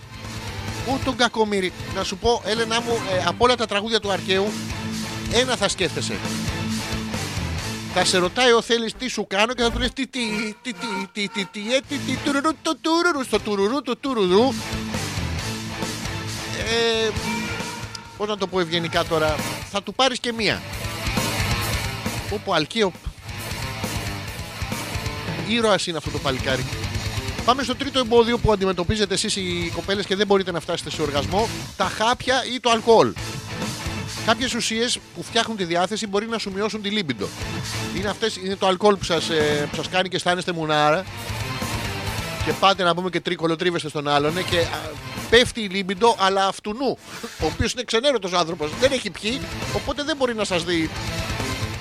Ού 0.87 0.99
τον 1.05 1.15
κακομύρι. 1.15 1.73
Να 1.95 2.03
σου 2.03 2.17
πω, 2.17 2.41
Έλενα 2.45 2.81
μου, 2.81 2.91
ε, 3.11 3.23
από 3.25 3.45
όλα 3.45 3.55
τα 3.55 3.65
τραγούδια 3.65 3.99
του 3.99 4.11
Αρκαίου, 4.11 4.51
ένα 5.33 5.55
θα 5.55 5.69
σκέφτεσαι. 5.69 6.17
Θα 7.93 8.05
σε 8.05 8.17
ρωτάει 8.17 8.51
ο 8.51 8.61
Θέλης 8.61 8.93
τι 8.93 9.07
σου 9.07 9.27
κάνω 9.27 9.53
και 9.53 9.61
θα 9.61 9.71
του 9.71 9.79
λες 9.79 9.93
τι 9.93 10.07
τι 10.07 10.19
τι 10.61 10.73
τι 10.73 11.07
τι 11.11 11.27
τι 11.27 11.45
τι 11.45 11.73
ε, 11.73 11.79
τι 11.87 11.97
τι 11.97 12.17
τουρουρού 12.25 12.49
το 12.61 12.77
τουρουρού 12.81 13.23
στο 13.23 13.39
τουρουρού 13.39 13.81
το 13.81 13.97
τουρουρού. 13.97 14.53
Ε, 16.57 17.09
πώς 18.19 18.27
να 18.27 18.37
το 18.37 18.47
πω 18.47 18.59
ευγενικά 18.59 19.03
τώρα, 19.03 19.35
θα 19.71 19.83
του 19.83 19.93
πάρεις 19.93 20.19
και 20.19 20.33
μία. 20.33 20.61
Όπου 22.33 22.53
Αλκαίο 22.53 22.91
ήρωας 25.47 25.87
είναι 25.87 25.97
αυτό 25.97 26.09
το 26.09 26.17
παλικάρι. 26.17 26.65
Πάμε 27.45 27.63
στο 27.63 27.75
τρίτο 27.75 27.99
εμπόδιο 27.99 28.37
που 28.37 28.51
αντιμετωπίζετε 28.51 29.13
εσείς 29.13 29.35
οι 29.35 29.71
κοπέλες 29.75 30.05
και 30.05 30.15
δεν 30.15 30.27
μπορείτε 30.27 30.51
να 30.51 30.59
φτάσετε 30.59 30.89
σε 30.89 31.01
οργασμό. 31.01 31.47
Τα 31.77 31.85
χάπια 31.85 32.43
ή 32.55 32.59
το 32.59 32.69
αλκοόλ. 32.69 33.13
Κάποιες 34.25 34.53
ουσίες 34.53 34.99
που 35.15 35.23
φτιάχνουν 35.23 35.57
τη 35.57 35.63
διάθεση 35.63 36.07
μπορεί 36.07 36.27
να 36.27 36.37
σου 36.37 36.51
μειώσουν 36.51 36.81
τη 36.81 36.89
λίμπιντο. 36.89 37.27
Είναι, 37.97 38.09
αυτές, 38.09 38.35
είναι 38.35 38.55
το 38.55 38.67
αλκοόλ 38.67 38.95
που 38.95 39.03
σας, 39.03 39.29
ε, 39.29 39.67
που 39.69 39.75
σας 39.75 39.89
κάνει 39.89 40.09
και 40.09 40.15
αισθάνεστε 40.15 40.51
μουνάρα. 40.51 41.05
Και 42.45 42.53
πάτε 42.59 42.83
να 42.83 42.95
πούμε 42.95 43.09
και 43.09 43.19
τρίκολο 43.19 43.57
στον 43.75 44.07
άλλον 44.07 44.37
ε, 44.37 44.41
και 44.41 44.59
α, 44.59 44.91
πέφτει 45.29 45.61
η 45.61 45.67
λίμπιντο 45.67 46.15
αλλά 46.19 46.47
αυτουνού. 46.47 46.97
Ο 47.41 47.45
οποίος 47.45 47.73
είναι 47.73 47.83
ξενέρωτος 47.83 48.33
άνθρωπος. 48.33 48.71
Δεν 48.79 48.91
έχει 48.91 49.09
πιει, 49.09 49.41
οπότε 49.75 50.03
δεν 50.03 50.15
μπορεί 50.17 50.35
να 50.35 50.43
σας 50.43 50.63
δει. 50.63 50.89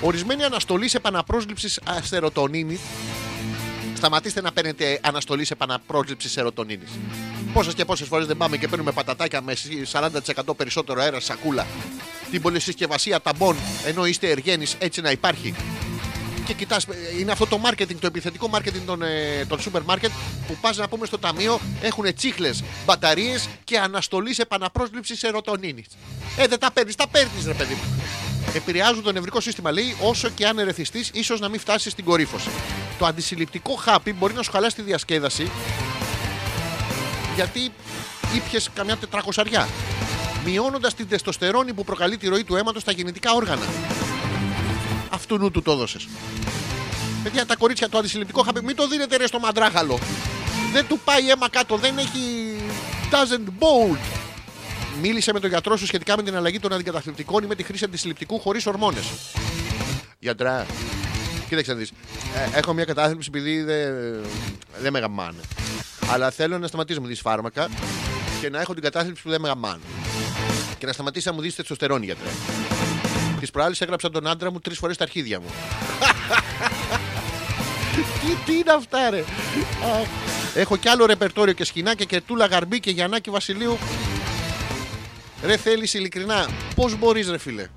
Ορισμένη 0.01 0.43
αναστολή 0.43 0.89
επαναπρόσληψης 0.93 1.79
σερωτονίνη. 2.01 2.79
Σταματήστε 3.95 4.41
να 4.41 4.51
παίρνετε 4.51 4.99
αναστολή 5.03 5.45
επαναπρόσληψης 5.49 6.31
σερωτονίνης. 6.31 6.89
Πόσες 7.53 7.73
και 7.73 7.85
πόσες 7.85 8.07
φορές 8.07 8.25
δεν 8.25 8.37
πάμε 8.37 8.57
και 8.57 8.67
παίρνουμε 8.67 8.91
πατατάκια 8.91 9.41
με 9.41 9.53
40% 9.91 10.55
περισσότερο 10.55 11.01
αέρα 11.01 11.19
σακούλα. 11.19 11.67
Την 12.31 12.41
πολυσυσκευασία 12.41 13.21
ταμπών 13.21 13.55
ενώ 13.85 14.05
είστε 14.05 14.29
εργένης 14.29 14.75
έτσι 14.79 15.01
να 15.01 15.11
υπάρχει 15.11 15.55
και 16.49 16.55
κοιτάς, 16.55 16.85
είναι 17.19 17.31
αυτό 17.31 17.47
το 17.47 17.61
marketing, 17.65 17.95
το 17.99 18.07
επιθετικό 18.07 18.49
marketing 18.53 18.81
των, 18.85 19.01
ε, 19.01 19.45
των 19.47 19.61
σούπερ 19.61 19.81
μάρκετ 19.81 20.11
που 20.47 20.57
πας 20.61 20.77
να 20.77 20.87
πούμε 20.87 21.05
στο 21.05 21.17
ταμείο 21.17 21.59
έχουν 21.81 22.13
τσίχλες, 22.13 22.63
μπαταρίες 22.85 23.47
και 23.63 23.77
αναστολής 23.77 24.39
επαναπρόσληψης 24.39 25.19
σερωτονίνη. 25.19 25.83
Ε, 26.37 26.47
δεν 26.47 26.59
τα 26.59 26.71
παίρνεις, 26.71 26.95
τα 26.95 27.07
παίρνεις, 27.07 27.45
ρε 27.45 27.53
παιδί 27.53 27.73
μου. 27.73 28.03
Επηρεάζουν 28.53 29.03
το 29.03 29.11
νευρικό 29.11 29.41
σύστημα, 29.41 29.71
λέει, 29.71 29.95
όσο 30.01 30.29
και 30.29 30.47
αν 30.47 30.59
ερεθιστείς, 30.59 31.09
ίσως 31.13 31.39
να 31.39 31.49
μην 31.49 31.59
φτάσεις 31.59 31.91
στην 31.91 32.05
κορύφωση. 32.05 32.49
Το 32.99 33.05
αντισυλληπτικό 33.05 33.73
χάπι 33.73 34.13
μπορεί 34.13 34.33
να 34.33 34.43
σου 34.43 34.51
χαλάσει 34.51 34.75
τη 34.75 34.81
διασκέδαση 34.81 35.51
γιατί 37.35 37.71
ήπιες 38.35 38.69
καμιά 38.73 38.97
τετρακοσαριά. 38.97 39.67
Μειώνοντας 40.45 40.93
την 40.93 41.07
τεστοστερόνη 41.07 41.73
που 41.73 41.83
προκαλεί 41.83 42.17
τη 42.17 42.27
ροή 42.27 42.43
του 42.43 42.55
αίματος 42.55 42.81
στα 42.81 42.91
γεννητικά 42.91 43.33
όργανα. 43.33 43.65
Αυτού 45.09 45.37
νου 45.37 45.51
του 45.51 45.61
το 45.61 45.71
έδωσες. 45.71 46.07
Παιδιά, 47.23 47.45
τα 47.45 47.55
κορίτσια 47.55 47.89
το 47.89 47.97
αντισυλληπτικό 47.97 48.41
χάπι, 48.41 48.63
μην 48.63 48.75
το 48.75 48.87
δίνετε 48.87 49.17
ρε 49.17 49.27
στο 49.27 49.39
μαντράχαλο. 49.39 49.99
Δεν 50.73 50.87
του 50.87 50.99
πάει 51.03 51.29
αίμα 51.29 51.49
κάτω, 51.49 51.77
δεν 51.77 51.97
έχει. 51.97 52.19
doesn't 53.11 53.47
bolt. 53.59 53.97
Μίλησε 55.01 55.33
με 55.33 55.39
τον 55.39 55.49
γιατρό 55.49 55.77
σου 55.77 55.85
σχετικά 55.85 56.15
με 56.15 56.23
την 56.23 56.35
αλλαγή 56.35 56.59
των 56.59 56.73
αντικαταθλιπτικών 56.73 57.43
ή 57.43 57.47
με 57.47 57.55
τη 57.55 57.63
χρήση 57.63 57.83
αντισυλληπτικού 57.83 58.39
χωρίς 58.39 58.65
ορμόνες. 58.65 59.05
Γιατρά, 60.19 60.65
κοίταξε 61.49 61.71
να 61.71 61.77
δεις. 61.77 61.91
Ε, 62.53 62.57
έχω 62.57 62.73
μια 62.73 62.85
κατάθλιψη 62.85 63.29
επειδή 63.33 63.61
δεν 63.61 63.93
δε 64.81 64.91
με 64.91 64.99
γαμάνε. 64.99 65.41
Αλλά 66.11 66.31
θέλω 66.31 66.57
να 66.57 66.67
σταματήσω 66.67 66.99
να 66.99 67.05
μου 67.05 67.11
δεις 67.11 67.21
φάρμακα 67.21 67.69
και 68.41 68.49
να 68.49 68.59
έχω 68.61 68.73
την 68.73 68.83
κατάθλιψη 68.83 69.23
που 69.23 69.29
δεν 69.29 69.41
με 69.41 69.47
γαμάνε. 69.47 69.81
Και 70.77 70.85
να 70.85 70.93
σταματήσει 70.93 71.27
να 71.27 71.33
μου 71.33 71.41
δεις 71.41 71.55
τεστοστερόνη, 71.55 72.05
γιατρέ. 72.05 72.29
Της 73.39 73.51
προάλλη 73.51 73.75
έγραψα 73.79 74.09
τον 74.09 74.27
άντρα 74.27 74.51
μου 74.51 74.59
τρεις 74.59 74.77
φορές 74.77 74.97
τα 74.97 75.03
αρχίδια 75.03 75.39
μου. 75.39 75.47
τι, 78.21 78.33
τι 78.45 78.57
είναι 78.57 78.71
αυτά, 78.71 79.09
ρε; 79.09 79.23
Έχω 80.53 80.77
κι 80.77 80.89
άλλο 80.89 81.05
ρεπερτόριο 81.05 81.53
και 81.53 81.63
σκηνάκια 81.63 82.05
και 82.05 82.21
τούλα 82.21 82.45
γαρμπή 82.45 82.79
και 82.79 82.91
Γιαννάκη 82.91 83.29
Βασιλείου. 83.29 83.77
Ρε 85.43 85.57
θέλεις 85.57 85.93
ειλικρινά, 85.93 86.49
πώς 86.75 86.97
μπορείς, 86.97 87.29
ρε 87.29 87.37
φίλε; 87.37 87.67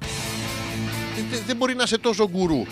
Δεν 1.47 1.56
μπορεί 1.56 1.74
να 1.74 1.82
είσαι 1.82 1.98
τόσο 1.98 2.28
γκουρού. 2.28 2.66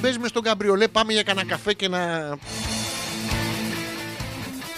Μπες 0.00 0.18
μες 0.18 0.30
στον 0.30 0.42
καμπριολέ, 0.42 0.88
πάμε 0.88 1.12
για 1.12 1.22
κανένα 1.22 1.46
καφέ 1.46 1.72
και 1.72 1.88
να. 1.88 1.98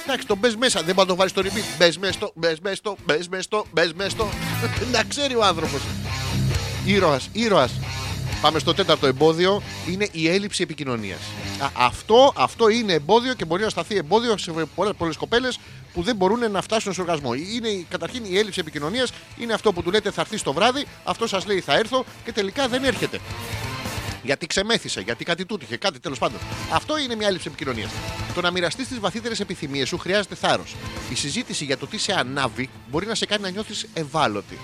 Εντάξει, 0.07 0.27
το 0.27 0.37
μπες 0.37 0.57
μέσα, 0.57 0.83
δεν 0.83 0.95
πάει 0.95 1.05
να 1.05 1.11
το 1.11 1.16
βάλεις 1.16 1.33
στο 1.33 1.43
repeat. 1.43 1.77
Μπες 1.79 1.99
μέσα, 1.99 2.31
μπες 2.35 2.61
μέσα, 2.61 2.95
μπες 3.05 3.29
μέσα, 3.29 3.65
μπες 3.73 3.93
μέσα. 3.93 4.16
Να 4.93 5.03
ξέρει 5.05 5.35
ο 5.35 5.45
άνθρωπος. 5.45 5.81
Ήρωας, 6.85 7.29
ήρωας. 7.33 7.73
Πάμε 8.41 8.59
στο 8.59 8.74
τέταρτο 8.74 9.07
εμπόδιο. 9.07 9.62
Είναι 9.91 10.09
η 10.12 10.29
έλλειψη 10.29 10.62
επικοινωνίας. 10.62 11.20
Αυτό, 11.73 12.33
αυτό 12.37 12.69
είναι 12.69 12.93
εμπόδιο 12.93 13.35
και 13.35 13.45
μπορεί 13.45 13.62
να 13.62 13.69
σταθεί 13.69 13.97
εμπόδιο 13.97 14.37
σε 14.37 14.53
πολλές 14.99 15.16
κοπέλες 15.16 15.59
που 15.93 16.03
δεν 16.03 16.16
μπορούν 16.16 16.51
να 16.51 16.62
φτάσουν 16.62 16.93
σε 16.93 17.01
οργασμό. 17.01 17.35
Είναι 17.35 17.85
καταρχήν 17.89 18.24
η 18.24 18.39
έλλειψη 18.39 18.61
επικοινωνίας. 18.61 19.12
Είναι 19.39 19.53
αυτό 19.53 19.73
που 19.73 19.83
του 19.83 19.91
λέτε 19.91 20.11
θα 20.11 20.20
έρθεις 20.20 20.43
το 20.43 20.53
βράδυ, 20.53 20.87
αυτό 21.05 21.27
σας 21.27 21.47
λέει 21.47 21.61
θα 21.61 21.74
έρθω 21.74 22.05
και 22.24 22.33
τελικά 22.33 22.69
δεν 22.69 22.85
έρχεται. 22.85 23.20
Γιατί 24.23 24.47
ξεμέθησε, 24.47 25.01
γιατί 25.01 25.24
κάτι 25.24 25.47
τούτο 25.47 25.65
είχε, 25.65 25.77
κάτι 25.77 26.01
τέλος 26.01 26.19
πάντων. 26.19 26.40
Αυτό 26.73 26.99
είναι 26.99 27.15
μια 27.15 27.27
έλλειψη 27.27 27.49
επικοινωνίας. 27.49 27.90
Το 28.35 28.40
να 28.40 28.51
μοιραστείς 28.51 28.89
τις 28.89 29.01
βαθύτερες 29.01 29.40
επιθυμίες 29.40 29.89
σου 29.89 29.99
χρειάζεται 29.99 30.35
θάρρος. 30.35 30.77
Η 31.11 31.15
συζήτηση 31.15 31.65
για 31.65 31.78
το 31.78 31.86
τι 31.86 31.99
σε 31.99 32.12
ανάβει 32.12 32.70
μπορεί 32.90 33.07
να 33.07 33.15
σε 33.15 33.27
κάνει 33.27 33.43
να 33.43 33.49
νιώθεις 33.49 33.86
ευάλωτη. 33.94 34.59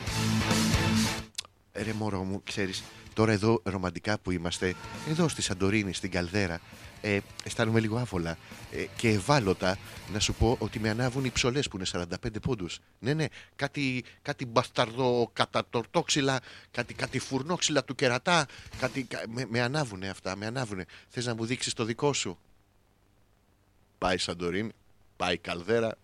Ρε 1.72 1.92
μωρό 1.92 2.22
μου, 2.22 2.42
ξέρεις, 2.44 2.82
τώρα 3.14 3.32
εδώ 3.32 3.60
ρομαντικά 3.64 4.18
που 4.18 4.30
είμαστε, 4.30 4.74
εδώ 5.10 5.28
στη 5.28 5.42
Σαντορίνη, 5.42 5.94
στην 5.94 6.10
Καλδέρα, 6.10 6.60
ε, 7.00 7.18
αισθάνομαι 7.44 7.80
λίγο 7.80 7.98
άβολα 7.98 8.38
ε, 8.72 8.84
και 8.96 9.08
ευάλωτα 9.08 9.78
να 10.12 10.20
σου 10.20 10.34
πω 10.34 10.56
ότι 10.58 10.78
με 10.78 10.88
ανάβουν 10.88 11.24
οι 11.24 11.30
ψολές 11.30 11.68
που 11.68 11.76
είναι 11.76 12.06
45 12.22 12.40
πόντους. 12.42 12.80
Ναι, 12.98 13.14
ναι, 13.14 13.26
κάτι, 13.56 14.04
κάτι 14.22 14.46
μπασταρδο 14.46 15.30
κατατορτόξυλα, 15.32 16.40
κάτι, 16.70 16.94
κάτι 16.94 17.18
φουρνόξυλα 17.18 17.84
του 17.84 17.94
κερατά, 17.94 18.46
κάτι, 18.78 19.06
με, 19.28 19.46
με 19.48 19.60
ανάβουνε 19.60 20.08
αυτά, 20.08 20.36
με 20.36 20.46
ανάβουνε. 20.46 20.84
Θες 21.08 21.26
να 21.26 21.34
μου 21.34 21.44
δείξεις 21.44 21.72
το 21.72 21.84
δικό 21.84 22.12
σου; 22.12 22.38
Πάει 23.98 24.18
Σαντορίνη, 24.18 24.72
πάει 25.16 25.38
Καλδέρα, 25.38 25.96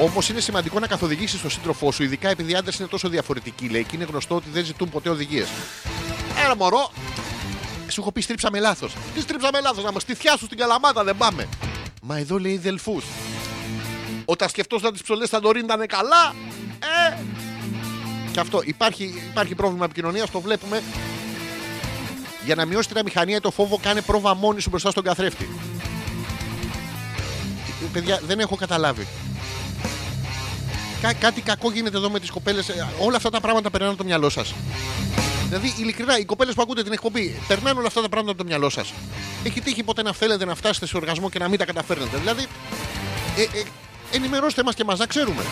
Όμως 0.00 0.28
είναι 0.28 0.40
σημαντικό 0.40 0.78
να 0.78 0.86
καθοδηγήσεις 0.86 1.40
τον 1.40 1.50
σύντροφό 1.50 1.92
σου, 1.92 2.02
ειδικά 2.02 2.28
επειδή 2.28 2.52
οι 2.52 2.54
άντρες 2.54 2.78
είναι 2.78 2.88
τόσο 2.88 3.08
διαφορετικοί, 3.08 3.68
λέει, 3.68 3.84
και 3.84 3.96
είναι 3.96 4.04
γνωστό 4.04 4.34
ότι 4.34 4.50
δεν 4.50 4.64
ζητούν 4.64 4.90
ποτέ 4.90 5.08
οδηγίες. 5.08 5.48
Ένα 6.44 6.56
μωρό, 6.56 6.90
σου 7.92 8.00
έχω 8.00 8.12
πει 8.12 8.20
στρίψαμε 8.20 8.60
λάθος. 8.60 8.92
Τι 9.14 9.20
στρίψαμε 9.20 9.60
λάθος, 9.60 9.84
να 9.84 9.92
μας 9.92 10.02
στιθιάσουν 10.02 10.46
στην 10.46 10.58
καλαμάτα, 10.58 11.04
δεν 11.04 11.16
πάμε. 11.16 11.48
Μα 12.02 12.18
εδώ 12.18 12.38
λέει 12.38 12.56
δελφούς. 12.56 13.04
Όταν 14.24 14.48
σκεφτόσαν 14.48 14.92
τις 14.92 15.02
ψωλές 15.02 15.28
θα 15.28 15.40
το 15.40 15.50
ρίνταν 15.50 15.86
καλά, 15.86 16.34
ε. 17.10 17.16
Και 18.32 18.40
αυτό 18.40 18.60
υπάρχει, 18.64 19.22
υπάρχει 19.30 19.54
πρόβλημα 19.54 19.84
επικοινωνίας, 19.84 20.30
το 20.30 20.40
βλέπουμε. 20.40 20.82
Για 22.44 22.54
να 22.54 22.64
μειώσει 22.64 22.88
την 22.88 22.98
αμηχανία 22.98 23.40
το 23.40 23.50
φόβο, 23.50 23.78
κάνε 23.82 24.00
πρόβα 24.00 24.34
μόνη 24.34 24.60
σου 24.60 24.68
μπροστά 24.70 24.90
στον 24.90 25.04
καθρέφτη. 25.04 25.48
Παιδιά, 27.92 28.20
δεν 28.26 28.38
έχω 28.40 28.56
καταλάβει. 28.56 29.06
Κά, 31.00 31.12
κάτι 31.12 31.40
κακό 31.40 31.70
γίνεται 31.70 31.96
εδώ 31.96 32.10
με 32.10 32.20
τις 32.20 32.30
κοπέλες. 32.30 32.66
Όλα 32.98 33.16
αυτά 33.16 33.30
τα 33.30 33.40
πράγματα 33.40 33.70
περνάνε 33.70 33.92
από 33.92 34.02
το 34.02 34.08
μυαλό 34.08 34.28
σας. 34.28 34.54
Δηλαδή, 35.48 35.74
ειλικρινά, 35.78 36.18
οι 36.18 36.24
κοπέλες 36.24 36.54
που 36.54 36.62
ακούτε 36.62 36.82
την 36.82 36.92
εκπομπή 36.92 37.40
περνάνε 37.48 37.78
όλα 37.78 37.86
αυτά 37.86 38.00
τα 38.00 38.08
πράγματα 38.08 38.32
από 38.32 38.42
το 38.42 38.48
μυαλό 38.48 38.68
σας. 38.68 38.92
Έχει 39.44 39.60
τύχει 39.60 39.82
ποτέ 39.82 40.02
να 40.02 40.12
θέλετε 40.12 40.44
να 40.44 40.54
φτάσετε 40.54 40.86
σε 40.86 40.96
οργασμό 40.96 41.30
και 41.30 41.38
να 41.38 41.48
μην 41.48 41.58
τα 41.58 41.64
καταφέρνετε. 41.64 42.16
Δηλαδή, 42.16 42.46
ε, 43.36 43.42
ε, 43.42 43.62
ενημερώστε 44.12 44.62
μας 44.62 44.74
και 44.74 44.84
μας 44.84 44.98
να 44.98 45.06
ξέρουμε. 45.06 45.42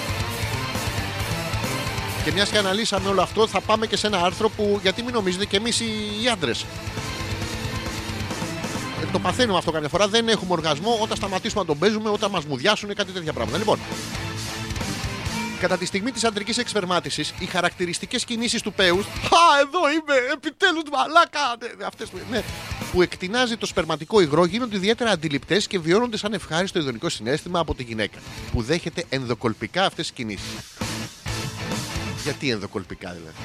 Και 2.24 2.32
μιας 2.32 2.48
και 2.48 2.58
αναλύσαμε 2.58 3.08
όλο 3.08 3.22
αυτό, 3.22 3.46
θα 3.46 3.60
πάμε 3.60 3.86
και 3.86 3.96
σε 3.96 4.06
ένα 4.06 4.18
άρθρο 4.18 4.48
που 4.48 4.78
γιατί 4.82 5.02
μην 5.02 5.14
νομίζετε 5.14 5.44
και 5.44 5.56
εμείς 5.56 5.80
οι 5.80 6.28
άντρες. 6.32 6.62
Ε, 9.02 9.06
το 9.12 9.18
παθαίνουμε 9.18 9.58
αυτό 9.58 9.70
καμιά 9.70 9.88
φορά. 9.88 10.08
Δεν 10.08 10.28
έχουμε 10.28 10.52
οργασμό 10.52 10.98
όταν 11.02 11.16
σταματήσουμε 11.16 11.60
να 11.60 11.66
τον 11.66 11.78
παίζουμε, 11.78 12.10
όταν 12.10 12.30
μας 12.30 12.44
μουδιάσουν 12.44 12.94
κάτι 12.94 13.12
τέτοια 13.12 13.32
πράγματα. 13.32 13.58
Λοιπόν, 13.58 13.78
Κατά 15.60 15.78
τη 15.78 15.84
στιγμή 15.84 16.12
της 16.12 16.24
αντρικής 16.24 16.58
εξπερμάτισης, 16.58 17.34
οι 17.38 17.46
χαρακτηριστικές 17.46 18.24
κινήσεις 18.24 18.62
του 18.62 18.72
Πέου. 18.72 18.98
Α, 18.98 19.58
εδώ 19.60 19.90
είμαι, 19.90 20.32
επιτέλους 20.32 20.82
μαλάκα! 20.92 21.56
Ναι, 21.78 21.84
αυτές, 21.84 22.08
ναι, 22.30 22.42
που 22.92 23.02
εκτινάζει 23.02 23.56
το 23.56 23.66
σπερματικό 23.66 24.20
υγρό 24.20 24.44
γίνονται 24.44 24.76
ιδιαίτερα 24.76 25.10
αντιληπτές 25.10 25.66
και 25.66 25.78
βιώνονται 25.78 26.16
σαν 26.16 26.32
ευχάριστο 26.32 26.78
ειδονικό 26.78 27.08
συνέστημα 27.08 27.58
από 27.58 27.74
τη 27.74 27.82
γυναίκα. 27.82 28.18
Που 28.52 28.62
δέχεται 28.62 29.04
ενδοκολπικά 29.08 29.84
αυτές 29.84 30.06
τις 30.06 30.16
κινήσεις. 30.16 30.50
Γιατί 32.22 32.50
ενδοκολπικά 32.50 33.10
δηλαδή; 33.12 33.36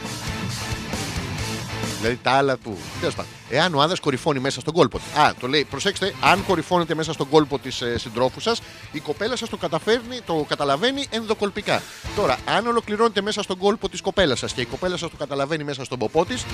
Δηλαδή 2.02 2.20
τα 2.24 2.32
άλλα 2.32 2.58
του. 2.58 2.78
Τέλος 3.00 3.16
πάντων. 3.16 3.32
Εάν 3.50 3.76
ο 3.76 3.82
άντρα 3.82 3.96
κορυφώνει 4.02 4.40
μέσα 4.40 4.60
στον 4.60 4.74
κόλπο 4.74 4.98
τη. 4.98 5.20
Α, 5.20 5.34
το 5.40 5.48
λέει, 5.48 5.66
προσέξτε, 5.70 6.14
αν 6.22 6.46
κορυφώνετε 6.46 6.96
μέσα 6.96 7.14
στον 7.14 7.30
κόλπο 7.30 7.60
της 7.60 7.82
ε, 7.82 7.98
συντρόφου 7.98 8.40
σας, 8.40 8.62
η 8.92 9.00
κοπέλα 9.00 9.36
σας 9.36 9.50
το, 9.50 9.58
καταφέρνει, 9.58 10.20
το 10.26 10.46
καταλαβαίνει 10.50 11.06
ενδοκολπικά. 11.10 11.82
Τώρα, 12.16 12.38
αν 12.46 12.68
ολοκληρώνετε 12.68 13.22
μέσα 13.22 13.42
στον 13.42 13.58
κόλπο 13.58 13.90
της 13.90 14.02
κοπέλας 14.02 14.40
σας 14.40 14.54
και 14.54 14.62
η 14.62 14.66
κοπέλα 14.66 14.98
σας 14.98 15.10
το 15.10 15.16
καταλαβαίνει 15.18 15.64
μέσα 15.64 15.84
στον 15.84 16.00
ποπό 16.00 16.26
της. 16.26 16.46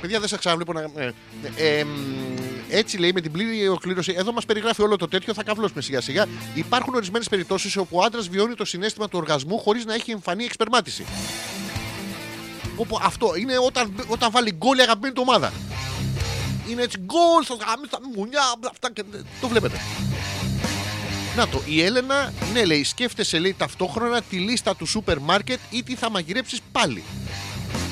Παιδιά, 0.00 0.20
δεν 0.20 0.28
σα 0.28 0.36
ξαναβλέπω 0.36 0.72
να. 0.72 0.80
Ε, 0.80 1.12
ε, 1.56 1.78
ε, 1.78 1.86
έτσι 2.68 2.98
λέει 2.98 3.12
με 3.12 3.20
την 3.20 3.32
πλήρη 3.32 3.68
ολοκλήρωση. 3.68 4.14
Εδώ 4.16 4.32
μας 4.32 4.44
περιγράφει 4.44 4.82
όλο 4.82 4.96
το 4.96 5.08
τέτοιο, 5.08 5.34
θα 5.34 5.42
καβλώσουμε 5.42 5.80
σιγά 5.80 6.00
σιγά. 6.00 6.26
Υπάρχουν 6.54 6.94
ορισμένες 6.94 7.28
περιπτώσεις 7.28 7.76
όπου 7.76 7.96
ο 7.96 8.02
άντρας 8.02 8.28
βιώνει 8.28 8.54
το 8.54 8.64
συνέστημα 8.64 9.08
του 9.08 9.18
οργασμού 9.18 9.58
χωρίς 9.58 9.84
να 9.84 9.94
έχει 9.94 10.10
εμφανή 10.10 10.44
εξπερμάτιση. 10.44 11.04
Όπου 12.76 12.98
αυτό 13.02 13.34
είναι 13.36 13.54
όταν, 13.66 13.94
όταν 14.08 14.30
βάλει 14.30 14.52
γκολ 14.52 14.78
η 14.78 14.82
αγαπημένη 14.82 15.14
του 15.14 15.22
ομάδα. 15.26 15.52
Είναι 16.68 16.82
έτσι 16.82 16.98
γκολ 16.98 17.44
στα 17.44 17.54
γάμι, 17.54 17.86
στα 17.86 17.98
μουνιά, 18.16 18.42
αυτά 18.70 18.92
και 18.92 19.04
το 19.40 19.48
βλέπετε. 19.48 19.80
Να 21.36 21.48
το, 21.48 21.62
η 21.66 21.82
Έλενα, 21.82 22.32
ναι 22.52 22.64
λέει, 22.64 22.84
σκέφτεσαι 22.84 23.38
λέει 23.38 23.54
ταυτόχρονα 23.58 24.22
τη 24.22 24.36
λίστα 24.36 24.76
του 24.76 24.86
σούπερ 24.86 25.18
μάρκετ 25.18 25.58
ή 25.70 25.82
τι 25.82 25.94
θα 25.94 26.10
μαγειρέψεις 26.10 26.60
πάλι. 26.72 27.04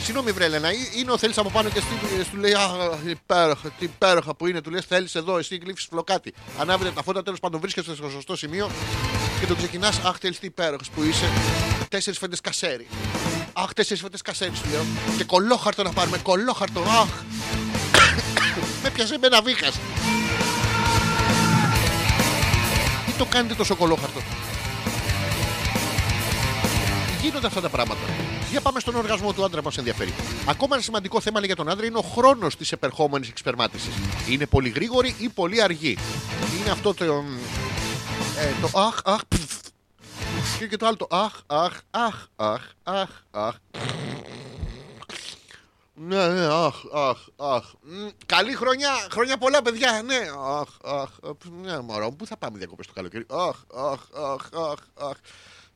Συγγνώμη, 0.03 0.31
βρε 0.33 0.45
Ελένα, 0.45 0.73
ή- 0.73 0.77
είναι 0.99 1.11
ο 1.11 1.19
θέλεις 1.19 1.39
από 1.39 1.51
πάνω 1.51 1.69
και 1.69 1.81
στη- 1.81 2.25
σου 2.31 2.37
λέει 2.37 2.53
Αχ, 2.53 2.71
υπέροχα, 3.11 3.69
τι 3.79 3.85
υπέροχα 3.85 4.35
που 4.35 4.47
είναι. 4.47 4.61
Του 4.61 4.71
λες: 4.71 4.85
Θέλεις 4.85 5.15
εδώ, 5.15 5.39
εσύ 5.39 5.57
γλύφει 5.65 5.87
φλοκάτι. 5.91 6.35
Ανάβετε 6.59 6.91
τα 6.91 7.03
φώτα, 7.03 7.23
τέλος 7.23 7.41
πάντων 7.41 7.61
βρίσκεσαι 7.61 7.95
στο 7.95 8.11
σωστό 8.11 8.37
σημείο 8.37 8.71
και 9.45 9.51
τον 9.51 9.59
ξεκινάς. 9.59 9.99
Αχ, 10.05 10.17
θέλει 10.21 10.35
τι 10.35 10.47
υπέροχος 10.47 10.91
που 10.91 11.03
είσαι. 11.03 11.29
Τέσσερις 11.89 12.19
φέτε 12.19 12.37
κασέρι. 12.43 12.87
Αχ, 13.53 13.73
τέσσερις 13.73 14.03
φέτε 14.03 14.17
κασέρι 14.25 14.53
σου 14.55 14.71
λέω. 14.71 14.85
Και 15.17 15.25
κολόχαρτο 15.25 15.83
να 15.83 15.91
πάρουμε, 15.91 16.19
κολόχαρτο. 16.19 16.81
Αχ. 16.81 17.09
με 18.83 18.91
πιασε 18.91 19.19
με 19.19 19.27
ένα 19.27 19.43
βήχας. 19.43 19.75
Τι 23.07 23.13
το 23.19 23.25
κάνετε 23.25 23.55
τόσο 23.55 23.75
κολόχαρτο. 23.77 24.21
Γίνονται 27.23 27.47
αυτά 27.47 27.61
τα 27.61 27.69
πράγματα. 27.69 28.01
Για 28.51 28.61
πάμε 28.61 28.81
στον 28.81 28.95
οργασμό 28.95 29.33
του 29.33 29.45
άντρα 29.45 29.63
μας 29.63 29.79
ενδιαφέρει. 29.79 30.15
Ακόμα 30.47 30.75
ένα 30.75 30.83
σημαντικό 30.83 31.21
θέμα 31.21 31.39
λέει, 31.39 31.47
για 31.47 31.57
τον 31.57 31.69
άντρα 31.69 31.87
είναι 31.87 31.99
ο 31.99 32.03
χρόνος 32.03 32.57
της 32.57 32.73
επερχόμενης 32.73 33.29
εξπερμάτισης. 33.29 33.95
Είναι 34.29 34.47
πολύ 34.47 34.69
γρήγορη 34.69 35.15
ή 35.19 35.29
πολύ 35.29 35.63
αργή. 35.63 35.99
Είναι 36.61 36.71
αυτό 36.71 36.95
το. 36.95 37.25
Ε, 38.39 38.61
το 38.61 38.79
αχ, 38.79 39.01
αχ, 39.05 39.21
πφ. 39.29 39.61
Και, 40.59 40.67
και 40.67 40.77
το 40.77 40.87
άλλο 40.87 40.97
το 40.97 41.07
αχ, 41.11 41.43
αχ, 41.47 41.81
αχ, 41.91 42.27
αχ, 42.37 42.61
αχ, 42.83 43.09
αχ. 43.31 43.55
Ναι, 45.95 46.29
ναι, 46.29 46.45
αχ, 46.45 46.75
αχ, 46.93 47.19
αχ. 47.37 47.65
Μ, 47.83 48.09
Καλή 48.27 48.55
χρονιά, 48.55 48.91
χρονιά 49.11 49.39
πολλά 49.39 49.63
παιδιά, 49.63 50.03
ναι. 50.03 50.21
Αχ, 50.39 50.69
αχ, 50.85 51.11
αχ. 51.23 51.37
Ναι, 51.63 51.81
μωρό, 51.81 52.05
μου, 52.05 52.17
πού 52.17 52.27
θα 52.27 52.37
πάμε 52.37 52.59
διακοπές 52.59 52.87
το 52.87 52.93
καλοκαίρι. 52.93 53.27
Αχ, 53.31 53.57
αχ, 53.75 54.01
αχ, 54.15 54.49
αχ, 54.53 55.09
αχ. 55.09 55.17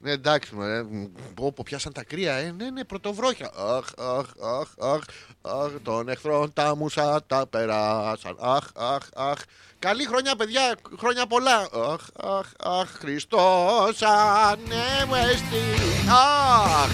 Ναι, 0.01 0.11
εντάξει, 0.11 0.55
μωρέ. 0.55 0.83
Μ, 0.83 1.05
Πω, 1.35 1.53
πω, 1.53 1.62
πιάσαν 1.65 1.93
τα 1.93 2.05
κρύα, 2.05 2.35
ε. 2.35 2.51
Ναι, 2.57 2.70
ναι, 2.70 2.85
πρωτοβρόχια. 2.85 3.51
Αχ, 3.57 3.85
αχ, 3.99 4.27
αχ, 4.41 4.69
αχ. 4.79 5.01
Αχ, 5.43 5.70
των 5.83 6.09
εχθρών 6.09 6.53
τα 6.53 6.77
μουσα 6.77 7.23
τα 7.27 7.47
περάσαν. 7.47 8.37
Αχ, 8.41 8.65
αχ, 8.75 9.09
αχ. 9.15 9.39
Καλή 9.79 10.05
χρονιά, 10.05 10.37
παιδιά, 10.37 10.75
χρόνια 10.99 11.27
πολλά. 11.27 11.69
Αχ, 11.93 12.07
αχ, 12.16 12.47
αχ, 12.59 12.89
Χριστός 12.99 14.03
ανέμεστη. 14.03 15.65
Αχ. 16.09 16.91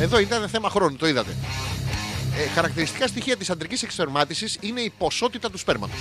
Εδώ 0.00 0.18
ήταν 0.18 0.48
θέμα 0.48 0.70
χρόνου, 0.70 0.96
το 0.96 1.06
είδατε. 1.08 1.36
Ε, 2.38 2.46
χαρακτηριστικά 2.46 3.06
στοιχεία 3.06 3.36
της 3.36 3.50
αντρικής 3.50 3.82
εξπερμάτιση 3.82 4.58
είναι 4.60 4.80
η 4.80 4.92
ποσότητα 4.98 5.50
του 5.50 5.58
σπέρματος. 5.58 5.98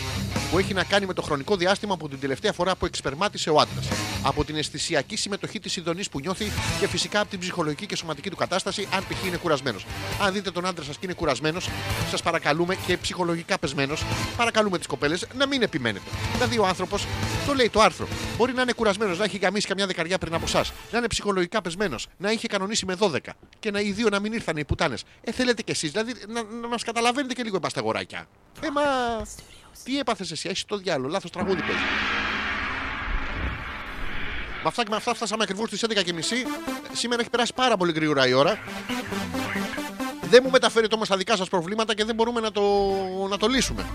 Που 0.52 0.60
έχει 0.60 0.74
να 0.74 0.84
κάνει 0.84 1.06
με 1.06 1.14
το 1.14 1.22
χρονικό 1.22 1.56
διάστημα 1.56 1.94
από 1.94 2.10
την 2.10 2.20
τελευταία 2.20 2.54
φορά 2.54 2.76
που 2.76 2.86
εξπερμάτισε 2.86 3.50
ο 3.50 3.60
άντρας. 3.60 3.88
Από 4.24 4.44
την 4.44 4.56
αισθησιακή 4.56 5.16
συμμετοχή 5.16 5.60
της 5.60 5.76
ειδονή 5.76 6.04
που 6.12 6.20
νιώθει 6.20 6.46
και 6.80 6.88
φυσικά 6.88 7.20
από 7.20 7.30
την 7.30 7.40
ψυχολογική 7.40 7.86
και 7.86 7.96
σωματική 7.96 8.30
του 8.30 8.36
κατάσταση, 8.36 8.88
αν 8.94 9.04
π.χ. 9.10 9.26
είναι 9.26 9.38
κουρασμένος. 9.38 9.86
Αν 10.22 10.34
δείτε 10.34 10.52
τον 10.52 10.66
άντρα 10.66 10.84
σας 10.84 10.96
και 10.96 11.06
είναι 11.06 11.14
κουρασμένος, 11.14 11.70
σας 12.10 12.22
παρακαλούμε 12.22 12.76
και 12.88 12.98
ψυχολογικά 12.98 13.60
πεσμένος, 13.60 14.04
παρακαλούμε 14.38 14.78
τις 14.78 14.88
κοπέλες 14.88 15.28
να 15.38 15.48
μην 15.48 15.62
επιμένετε. 15.62 16.06
Δηλαδή 16.34 16.58
ο 16.58 16.66
άνθρωπος, 16.66 17.08
το 17.48 17.54
λέει 17.54 17.70
το 17.70 17.82
άρθρο, 17.82 18.08
μπορεί 18.38 18.54
να 18.54 18.62
είναι 18.62 18.74
κουρασμένος, 18.74 19.18
να 19.18 19.24
έχει 19.24 19.38
γαμίσει 19.38 19.68
καμιά 19.68 19.86
δεκαριά 19.86 20.18
πριν 20.18 20.34
από 20.34 20.46
εσά, 20.46 20.66
να 20.92 20.98
είναι 20.98 21.08
ψυχολογικά 21.08 21.62
πεσμένος, 21.62 22.08
να 22.18 22.32
είχε 22.32 22.48
κανονίσει 22.48 22.86
με 22.86 22.96
12 23.00 23.18
και 23.60 23.72
να 23.72 23.80
οι 23.80 23.92
δύο 23.92 24.10
να 24.10 24.20
μην 24.20 24.34
ήρθαν 24.34 24.58
οι 24.58 24.66
πουτάνες. 24.66 25.04
Ε, 25.22 25.32
θέλετε 25.32 25.62
κι 25.62 25.72
εσείς, 25.72 25.92
δηλαδή 25.92 26.14
να, 26.28 26.44
να 26.44 26.68
μας 26.68 26.84
καταλαβαίνετε 26.84 27.34
και 27.34 27.44
λίγο 27.44 27.56
εμά 27.56 27.70
τα 27.70 27.80
αγοράκια. 27.80 28.28
Ε, 28.62 28.70
μα. 28.70 28.82
Τι 29.84 29.99
έπαθες 29.99 30.32
εσύ, 30.32 30.49
έχεις 30.49 30.66
το 30.66 30.78
διάλογο, 30.78 31.10
λάθος 31.10 31.32
τραγούδι 31.32 31.60
παίζεις. 31.62 31.84
Με 34.64 34.74
αυτά 34.74 34.84
και 34.84 34.90
με 34.90 34.95
αυτά 34.95 35.14
φτάσαμε 35.14 35.44
ακριβώς 35.44 35.68
στις 35.68 35.86
11.30. 35.88 36.48
Σήμερα 36.94 37.22
έχει 37.22 37.30
περάσει 37.30 37.54
πάρα 37.54 37.78
πολύ 37.78 37.91
γρήγορα 37.91 38.28
η 38.28 38.34
ώρα. 38.34 38.60
Δεν 40.22 40.41
μου 40.44 40.49
μεταφέρετε 40.49 40.95
όμως 40.95 41.08
τα 41.08 41.18
δικά 41.18 41.36
σας 41.36 41.49
προβλήματα 41.49 41.94
και 41.94 42.04
δεν 42.04 42.16
μπορούμε 42.16 42.40
να 42.40 42.52
το, 42.52 42.62
να 43.30 43.38
το 43.38 43.48
λύσουμε. 43.48 43.86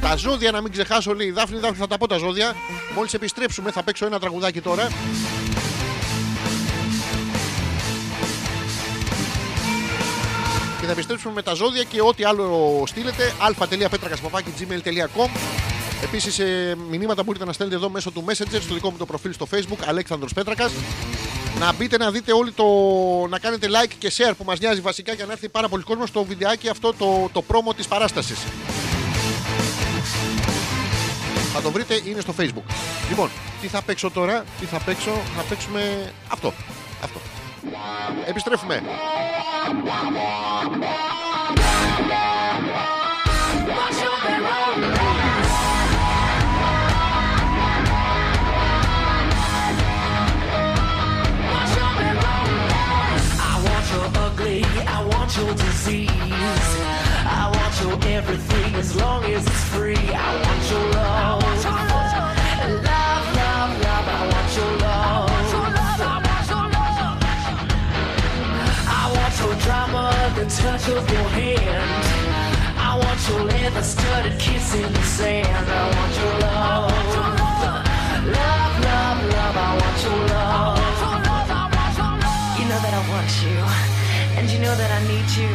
Τα 0.00 0.16
ζώδια 0.16 0.50
να 0.50 0.60
μην 0.60 0.72
ξεχάσω 0.72 1.14
λέει 1.14 1.26
η 1.26 1.30
Δάφνη, 1.30 1.58
Δάφνη 1.58 1.76
θα 1.76 1.86
τα 1.86 1.98
πω 1.98 2.06
τα 2.06 2.16
ζώδια. 2.16 2.54
Μόλις 2.94 3.14
επιστρέψουμε 3.14 3.70
θα 3.70 3.82
παίξω 3.82 4.06
ένα 4.06 4.18
τραγουδάκι 4.18 4.60
τώρα. 4.60 4.88
Θα 10.90 10.96
επιστρέψουμε 10.96 11.34
με 11.34 11.42
τα 11.42 11.54
ζώδια 11.54 11.82
και 11.82 12.00
ό,τι 12.00 12.24
άλλο 12.24 12.82
στείλετε. 12.86 13.34
αλφα.πέτρακα.gmail.com 13.38 15.30
Επίσης, 16.02 16.38
ε, 16.38 16.76
μηνύματα 16.90 17.22
μπορείτε 17.22 17.44
να 17.44 17.52
στέλνετε 17.52 17.78
εδώ 17.78 17.90
μέσω 17.90 18.10
του 18.10 18.24
Messenger 18.28 18.60
στο 18.60 18.74
δικό 18.74 18.90
μου 18.90 18.96
το 18.96 19.06
προφίλ 19.06 19.32
στο 19.32 19.46
Facebook, 19.50 19.78
Αλέξανδρος 19.86 20.32
Πέτρακας. 20.32 20.72
Να 21.58 21.72
μπείτε 21.72 21.96
να 21.96 22.10
δείτε 22.10 22.32
όλοι 22.32 22.52
το. 22.52 22.64
να 23.28 23.38
κάνετε 23.38 23.66
like 23.70 23.92
και 23.98 24.12
share 24.16 24.32
που 24.38 24.44
μας 24.44 24.58
νοιάζει 24.58 24.80
βασικά 24.80 25.12
για 25.12 25.26
να 25.26 25.32
έρθει 25.32 25.48
πάρα 25.48 25.68
πολύ 25.68 25.82
κόσμος 25.82 26.08
στο 26.08 26.24
βιντεάκι 26.24 26.68
αυτό 26.68 26.94
το, 26.98 27.30
το 27.32 27.42
πρόμο 27.42 27.74
της 27.74 27.88
παράστασης. 27.88 28.38
Θα 31.52 31.60
το 31.60 31.70
βρείτε, 31.70 32.00
είναι 32.04 32.20
στο 32.20 32.34
Facebook. 32.38 32.72
Λοιπόν, 33.08 33.30
τι 33.60 33.66
θα 33.66 33.82
παίξω 33.82 34.10
τώρα, 34.10 34.44
τι 34.60 34.66
θα 34.66 34.78
παίξω, 34.78 35.12
θα 35.36 35.42
παίξουμε 35.48 36.12
αυτό. 36.28 36.52
Αυτό. 37.02 37.29
Επιστρέφουμε. 38.25 38.81
I 53.47 53.53
want 53.65 53.85
your 53.93 54.07
ugly, 54.25 54.63
I 54.97 54.99
want 55.11 55.31
your 55.37 55.53
disease. 55.53 56.09
I 57.39 57.43
want 57.55 57.73
your 57.81 57.95
everything 58.17 58.75
as 58.75 58.95
long 58.95 59.23
as 59.25 59.43
it's 59.45 59.63
free. 59.73 60.07
I 60.27 60.29
want 60.43 60.63
your 60.71 60.85
love. 60.91 61.43
Love, 61.43 62.08
The 70.40 70.46
touch 70.46 70.88
of 70.88 71.04
your 71.12 71.28
hand. 71.36 72.04
I 72.78 72.96
want 72.96 73.20
your 73.28 73.44
leather 73.44 73.82
studded 73.82 74.38
kiss 74.40 74.74
in 74.74 74.90
the 74.90 75.02
sand. 75.02 75.66
I 75.68 75.82
want 75.96 76.12
your 76.20 76.34
love. 76.40 76.88
Love, 78.38 78.74
love, 78.88 79.18
love, 79.36 79.56
I 79.66 79.70
want 79.80 79.98
your 80.06 80.20
love. 80.32 80.78
You 82.58 82.64
know 82.70 82.80
that 82.84 82.94
I 83.00 83.02
want 83.12 83.30
you, 83.44 83.58
and 84.38 84.48
you 84.48 84.58
know 84.64 84.74
that 84.80 84.90
I 84.98 85.00
need 85.12 85.28
you. 85.36 85.52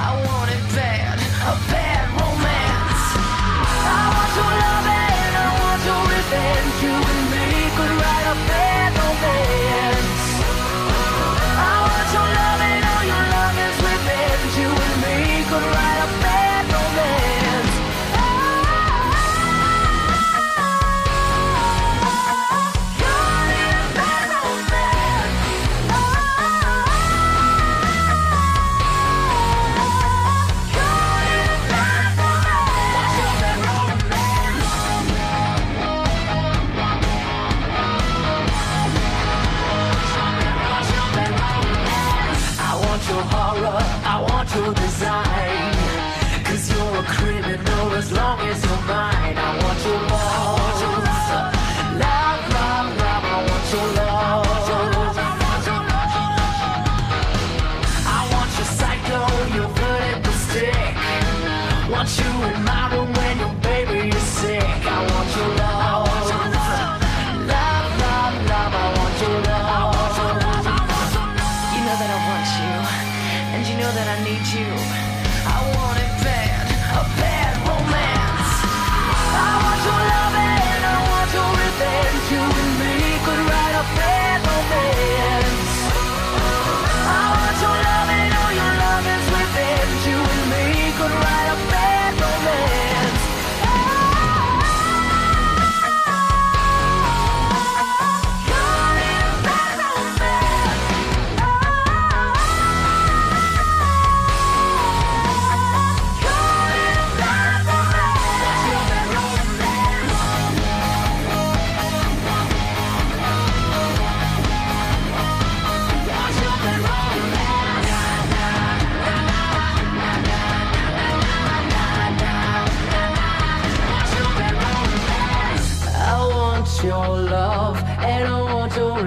I 0.00 0.10
want 0.24 0.48
it 0.56 0.64
bad, 0.72 1.18
a 1.44 1.54
bad 1.68 2.04
romance. 2.16 3.04
I 3.92 4.04
want 4.14 4.32
your 4.40 4.52
love 4.62 4.86
and 4.88 5.32
I 5.36 5.48
want 5.60 5.80
your 5.84 6.02
revenge. 6.16 6.76
You 6.80 7.17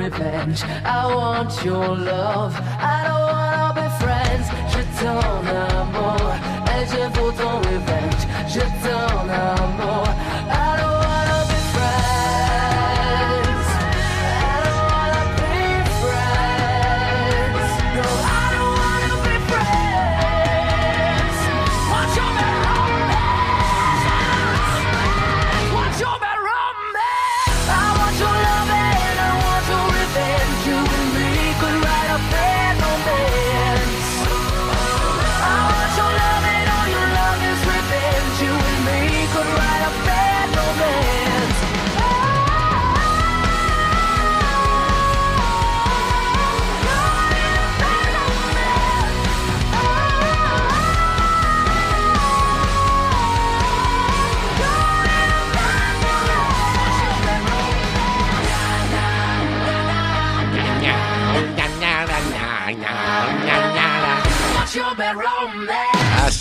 revenge. 0.04 0.64
I 0.84 1.06
want 1.16 1.64
your 1.64 1.96
love. 1.96 2.54
I 2.94 2.98
don't 3.08 3.26
wanna 3.34 3.74
be 3.80 3.88
friends. 4.02 4.46
Je 4.72 4.82
t'en 4.98 5.20
amour. 5.82 6.31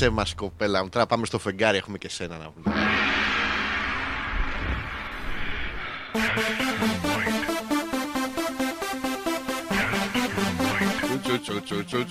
Άσε 0.03 0.11
μας, 0.11 0.35
κοπέλα 0.35 0.83
μου. 0.83 0.89
Τώρα 0.89 1.07
πάμε 1.07 1.27
στο 1.27 1.39
φεγγάρι. 1.39 1.77
Έχουμε 1.77 1.99
και 1.99 2.09
σένα 2.09 2.37
να 2.37 2.51
πούμε. 2.51 2.75
Τσου, 11.23 11.41
τσου, 11.41 11.85
τσου, 11.85 12.05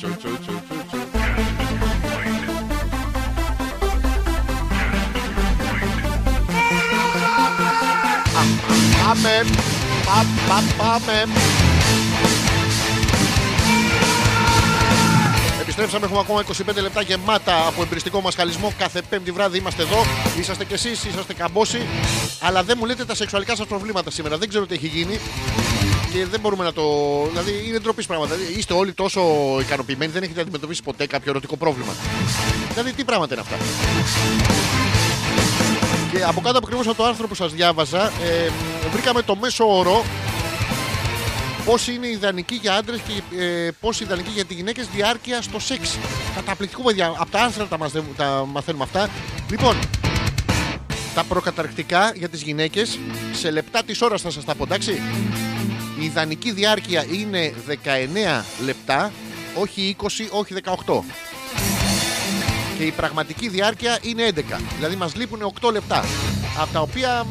Επιστρέψαμε, 15.82 16.22
έχουμε 16.22 16.44
ακόμα 16.44 16.76
25 16.78 16.82
λεπτά 16.82 17.02
γεμάτα 17.02 17.68
από 17.68 17.82
εμπριστικό 17.82 18.22
μα 18.22 18.32
χαλισμό. 18.32 18.74
Κάθε 18.78 19.02
πέμπτη 19.10 19.32
βράδυ 19.32 19.58
είμαστε 19.58 19.82
εδώ. 19.82 20.06
Είσαστε 20.40 20.66
κι 20.66 20.74
εσείς, 20.74 21.06
είσαστε 21.06 21.34
καμπόσοι. 21.34 21.88
Αλλά 22.40 22.64
δεν 22.64 22.78
μου 22.80 22.86
λέτε 22.86 23.06
τα 23.06 23.16
σεξουαλικά 23.16 23.56
σας 23.56 23.68
προβλήματα 23.68 24.12
σήμερα. 24.12 24.38
Δεν 24.38 24.50
ξέρω 24.50 24.66
τι 24.66 24.74
έχει 24.74 24.88
γίνει. 24.88 25.20
Και 26.12 26.26
δεν 26.26 26.40
μπορούμε 26.40 26.64
να 26.64 26.74
το. 26.74 26.84
Δηλαδή 27.30 27.64
είναι 27.68 27.80
ντροπής 27.80 28.06
πράγματα. 28.06 28.36
Δηλαδή, 28.36 28.54
είστε 28.54 28.74
όλοι 28.74 28.94
τόσο 28.94 29.22
ικανοποιημένοι, 29.60 30.12
δεν 30.12 30.24
έχετε 30.24 30.42
αντιμετωπίσει 30.42 30.84
ποτέ 30.84 31.08
κάποιο 31.08 31.32
ερωτικό 31.32 31.58
πρόβλημα. 31.58 31.94
Δηλαδή 32.74 32.94
τι 32.94 33.04
πράγματα 33.04 33.34
είναι 33.34 33.44
αυτά. 33.44 33.56
Και 36.12 36.24
από 36.24 36.42
κάτω 36.42 36.58
ακριβώς 36.64 36.88
από 36.88 36.98
το 36.98 37.06
άρθρο 37.06 37.28
που 37.28 37.36
σας 37.36 37.54
διάβαζα, 37.54 38.06
ε, 38.06 38.50
βρήκαμε 38.92 39.22
το 39.22 39.36
μέσο 39.36 39.78
όρο 39.78 40.04
πώς 41.70 41.88
είναι 41.88 42.08
ιδανική 42.08 42.56
για 42.56 42.74
άντρες 42.76 43.00
και 43.08 43.38
ε, 43.44 43.70
πώς 43.80 44.00
ιδανική 44.00 44.30
για 44.30 44.46
τις 44.46 44.56
γυναίκες 44.56 44.88
διάρκεια 44.96 45.42
στο 45.42 45.60
σεξ. 45.60 45.98
Καταπληκτικό, 46.36 46.82
παιδιά. 46.84 47.14
Από 47.18 47.32
τα 47.32 47.44
άρθρα 47.44 47.66
τα, 47.66 47.78
μαθα- 47.78 48.04
τα 48.18 48.46
μαθαίνουμε 48.48 48.84
αυτά. 48.84 49.10
Λοιπόν, 49.50 49.78
τα 51.16 51.24
προκαταρκτικά 51.24 52.12
για 52.16 52.30
τις 52.30 52.42
γυναίκες 52.42 53.00
σε 53.34 53.52
λεπτά 53.52 53.84
της 53.84 54.02
ώρας 54.02 54.22
θα 54.22 54.30
σας 54.30 54.46
τα 54.46 54.56
πω, 54.56 54.64
εντάξει. 54.64 55.02
Η 56.00 56.06
ιδανική 56.06 56.52
διάρκεια 56.52 57.06
είναι 57.12 57.54
19 57.68 58.46
λεπτά, 58.66 59.12
όχι 59.56 59.96
20, 60.00 60.28
όχι 60.30 60.54
18. 60.54 61.04
Και 62.78 62.84
η 62.84 62.92
πραγματική 62.92 63.48
διάρκεια 63.50 63.98
είναι 64.02 64.24
11. 64.24 64.60
Δηλαδή 64.76 64.96
μας 64.96 65.16
λείπουν 65.16 65.54
8 65.62 65.72
λεπτά. 65.72 66.06
Από 66.60 66.74
τα 66.74 66.80
οποία 66.82 67.24
μ, 67.24 67.30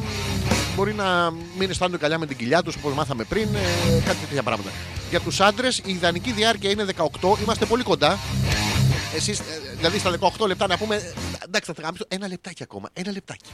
μπορεί 0.79 0.93
να 0.93 1.31
μην 1.57 1.69
αισθάνονται 1.69 1.97
καλά 1.97 2.17
με 2.19 2.25
την 2.25 2.37
κοιλιά 2.37 2.63
τους 2.63 2.75
όπως 2.75 2.93
μάθαμε 2.93 3.23
πριν, 3.23 3.47
ε, 3.55 3.99
κάτι 4.05 4.17
τέτοια 4.27 4.43
πράγματα. 4.43 4.69
Για 5.09 5.19
τους 5.19 5.39
άντρες 5.39 5.77
η 5.77 5.91
ιδανική 5.91 6.31
διάρκεια 6.31 6.69
είναι 6.69 6.83
18. 6.83 7.37
Είμαστε 7.41 7.65
πολύ 7.65 7.83
κοντά. 7.83 8.17
Εσείς, 9.15 9.39
ε, 9.39 9.43
δηλαδή 9.77 9.99
στα 9.99 10.09
18 10.09 10.47
λεπτά 10.47 10.67
να 10.67 10.77
πούμε, 10.77 10.95
ε, 10.95 11.01
εντάξει 11.45 11.71
θα 11.75 11.81
γαμίσω 11.81 12.05
ένα 12.07 12.27
λεπτάκι 12.27 12.63
ακόμα, 12.63 12.89
ένα 12.93 13.11
λεπτάκι. 13.11 13.49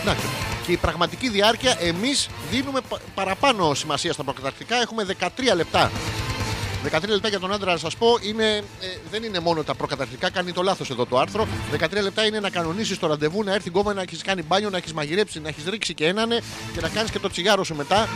Εντάξει. 0.00 0.24
Και 0.66 0.72
η 0.72 0.76
πραγματική 0.76 1.28
διάρκεια 1.28 1.76
εμείς 1.80 2.28
δίνουμε 2.50 2.80
πα- 2.88 3.00
παραπάνω 3.14 3.74
σημασία 3.74 4.12
στα 4.12 4.24
προκαταρκτικά. 4.24 4.76
Έχουμε 4.76 5.04
13 5.04 5.54
λεπτά. 5.54 5.90
13 6.84 7.08
λεπτά 7.08 7.28
για 7.28 7.40
τον 7.40 7.52
άντρα 7.52 7.72
να 7.72 7.78
σας 7.78 7.96
πω 7.96 8.18
είναι, 8.22 8.44
ε, 8.54 8.62
δεν 9.10 9.22
είναι 9.22 9.40
μόνο 9.40 9.62
τα 9.62 9.74
προκαταρκτικά, 9.74 10.30
κάνει 10.30 10.52
το 10.52 10.62
λάθος 10.62 10.90
εδώ 10.90 11.06
το 11.06 11.18
άρθρο. 11.18 11.48
13 11.72 12.02
λεπτά 12.02 12.26
είναι 12.26 12.40
να 12.40 12.50
κανονίσεις 12.50 12.98
το 12.98 13.06
ραντεβού, 13.06 13.44
να 13.44 13.54
έρθει 13.54 13.68
γκόμενα, 13.68 13.94
να 13.94 14.02
έχεις 14.02 14.22
κάνει 14.22 14.42
μπάνιο, 14.42 14.70
να 14.70 14.76
έχεις 14.76 14.92
μαγειρέψει, 14.92 15.40
να 15.40 15.48
έχεις 15.48 15.64
ρίξει 15.64 15.94
και 15.94 16.06
έναν 16.06 16.28
και 16.74 16.80
να 16.80 16.88
κάνεις 16.88 17.10
και 17.10 17.18
το 17.18 17.28
τσιγάρο 17.28 17.64
σου 17.64 17.74
μετά. 17.74 18.08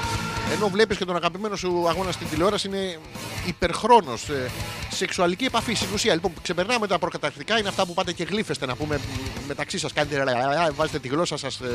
Ενώ 0.53 0.69
βλέπεις 0.69 0.97
και 0.97 1.05
τον 1.05 1.17
αγαπημένο 1.17 1.57
σου 1.57 1.89
αγώνα 1.89 2.13
στην 2.13 2.29
τηλεόραση 2.29 2.69
είναι 2.69 2.99
υπερχρόνος. 3.47 4.29
Ε, 4.29 4.51
σεξουαλική 4.91 5.45
επαφή 5.45 5.75
στην 5.75 5.89
ουσία. 5.95 6.15
Λοιπόν, 6.15 6.33
ξεπερνάμε 6.43 6.87
τα 6.87 6.99
προκαταρκτικά, 6.99 7.59
είναι 7.59 7.69
αυτά 7.69 7.87
που 7.87 7.95
πάτε 7.95 8.13
και 8.13 8.25
γλύφεστε 8.25 8.67
να 8.67 8.75
πούμε 8.75 8.97
μ, 8.97 9.47
μεταξύ 9.47 9.79
σας. 9.79 9.93
Κάνετε 9.93 10.17
ραλαλαλα, 10.17 10.73
βάζετε 10.73 10.99
τη 10.99 11.09
γλώσσα 11.09 11.37
σας. 11.37 11.61
Ε, 11.61 11.67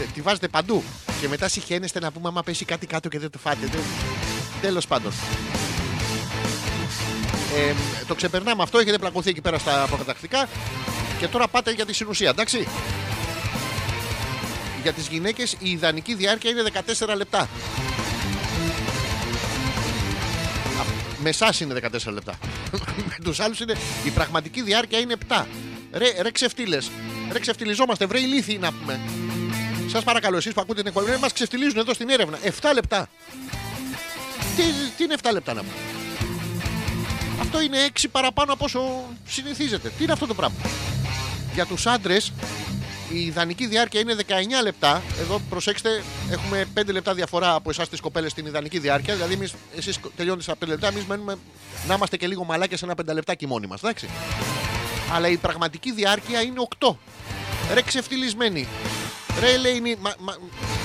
ε, 0.00 0.04
τη 0.14 0.20
βάζετε 0.20 0.48
παντού. 0.48 0.82
Και 1.20 1.28
μετά 1.28 1.48
συχαίνεστε 1.48 2.00
να 2.00 2.10
πούμε 2.10 2.28
άμα 2.28 2.42
πέσει 2.42 2.64
κάτι 2.64 2.86
κάτω 2.86 3.08
και 3.08 3.18
δεν 3.18 3.30
το 3.30 3.38
φάτε. 3.38 3.68
Τέλος 4.60 4.86
πάντων. 4.86 5.12
Ε, 7.56 7.74
το 8.06 8.14
ξεπερνάμε 8.14 8.62
αυτό, 8.62 8.78
έχετε 8.78 8.98
πλακωθεί 8.98 9.30
εκεί 9.30 9.40
πέρα 9.40 9.58
στα 9.58 9.86
προκατακτικά 9.88 10.48
και 11.18 11.28
τώρα 11.28 11.48
πάτε 11.48 11.72
για 11.72 11.86
τη 11.86 11.92
συνουσία, 11.92 12.28
εντάξει. 12.28 12.68
Για 14.82 14.92
τις 14.92 15.06
γυναίκες 15.06 15.56
η 15.58 15.70
ιδανική 15.70 16.14
διάρκεια 16.14 16.50
είναι 16.50 16.62
14 17.08 17.16
λεπτά. 17.16 17.38
Α, 17.38 17.48
Με 21.22 21.28
εσάς 21.28 21.60
είναι 21.60 21.74
14 21.74 22.12
λεπτά. 22.12 22.38
Με 23.08 23.16
τους 23.24 23.40
άλλους 23.40 23.60
είναι... 23.60 23.74
Η 24.04 24.10
πραγματική 24.10 24.62
διάρκεια 24.62 24.98
είναι 24.98 25.14
7. 25.28 25.44
Ρε, 25.92 26.22
ρε 26.22 26.30
ξεφτύλες. 26.30 26.90
Ρε 27.32 27.38
ξεφτυλιζόμαστε, 27.38 28.06
βρε 28.06 28.20
ηλίθιοι 28.20 28.58
να 28.60 28.72
πούμε. 28.72 29.00
Σας 29.88 30.04
παρακαλώ, 30.04 30.36
εσείς 30.36 30.52
που 30.52 30.60
ακούτε 30.60 30.78
την 30.78 30.88
εκπομπή, 30.88 31.10
ρε, 31.10 31.18
μας 31.18 31.32
ξεφτυλίζουν 31.32 31.78
εδώ 31.78 31.94
στην 31.94 32.08
έρευνα. 32.08 32.38
7 32.44 32.48
λεπτά. 32.74 33.08
Τι, 34.56 34.62
τι 34.96 35.04
είναι 35.04 35.14
7 35.22 35.30
λεπτά 35.32 35.54
να 35.54 35.60
πούμε; 35.60 35.91
Αυτό 37.54 37.64
είναι 37.64 37.78
6 38.00 38.04
παραπάνω 38.12 38.52
από 38.52 38.64
όσο 38.64 38.80
συνηθίζεται. 39.26 39.88
Τι 39.88 40.02
είναι 40.02 40.12
αυτό 40.12 40.26
το 40.26 40.34
πράγμα; 40.34 40.56
Για 41.54 41.66
τους 41.66 41.86
άντρες 41.86 42.32
η 43.12 43.18
ιδανική 43.24 43.66
διάρκεια 43.66 44.00
είναι 44.00 44.14
19 44.14 44.62
λεπτά. 44.62 45.02
Εδώ 45.20 45.40
προσέξτε, 45.50 46.02
έχουμε 46.30 46.66
5 46.74 46.92
λεπτά 46.92 47.14
διαφορά 47.14 47.54
από 47.54 47.70
εσάς 47.70 47.88
τις 47.88 48.00
κοπέλες 48.00 48.30
στην 48.30 48.46
ιδανική 48.46 48.78
διάρκεια. 48.78 49.14
Δηλαδή, 49.14 49.34
εμείς, 49.34 49.54
εσείς 49.76 49.98
τελειώνετε 50.16 50.42
στα 50.42 50.56
5 50.56 50.68
λεπτά, 50.68 50.88
εμείς 50.88 51.04
μένουμε 51.04 51.38
να 51.88 51.94
είμαστε 51.94 52.16
και 52.16 52.26
λίγο 52.26 52.44
μαλάκια 52.44 52.76
σε 52.76 52.84
ένα 52.84 52.94
5 52.94 53.12
λεπτάκι 53.12 53.46
μόνοι 53.46 53.66
μας. 53.66 53.82
Εντάξει. 53.82 54.08
Αλλά 55.12 55.28
η 55.28 55.36
πραγματική 55.36 55.92
διάρκεια 55.92 56.42
είναι 56.42 56.60
8. 56.78 56.96
Ρε 57.74 57.82
ξεφτυλισμένη. 57.82 58.68
Ρε 59.40 59.52
Ελένη, 59.52 59.96
μα, 60.00 60.12
μα, 60.18 60.36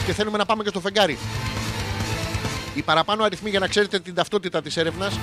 και 0.06 0.14
θέλουμε 0.14 0.38
να 0.38 0.46
πάμε 0.46 0.64
και 0.64 0.70
στο 0.70 0.80
φεγγάρι. 0.80 1.18
Οι 2.74 2.82
παραπάνω 2.82 3.24
αριθμοί 3.24 3.50
για 3.50 3.60
να 3.60 3.68
ξέρετε 3.68 4.00
την 4.00 4.14
ταυτότητα 4.14 4.62
της 4.62 4.78
έρευνας 4.78 5.20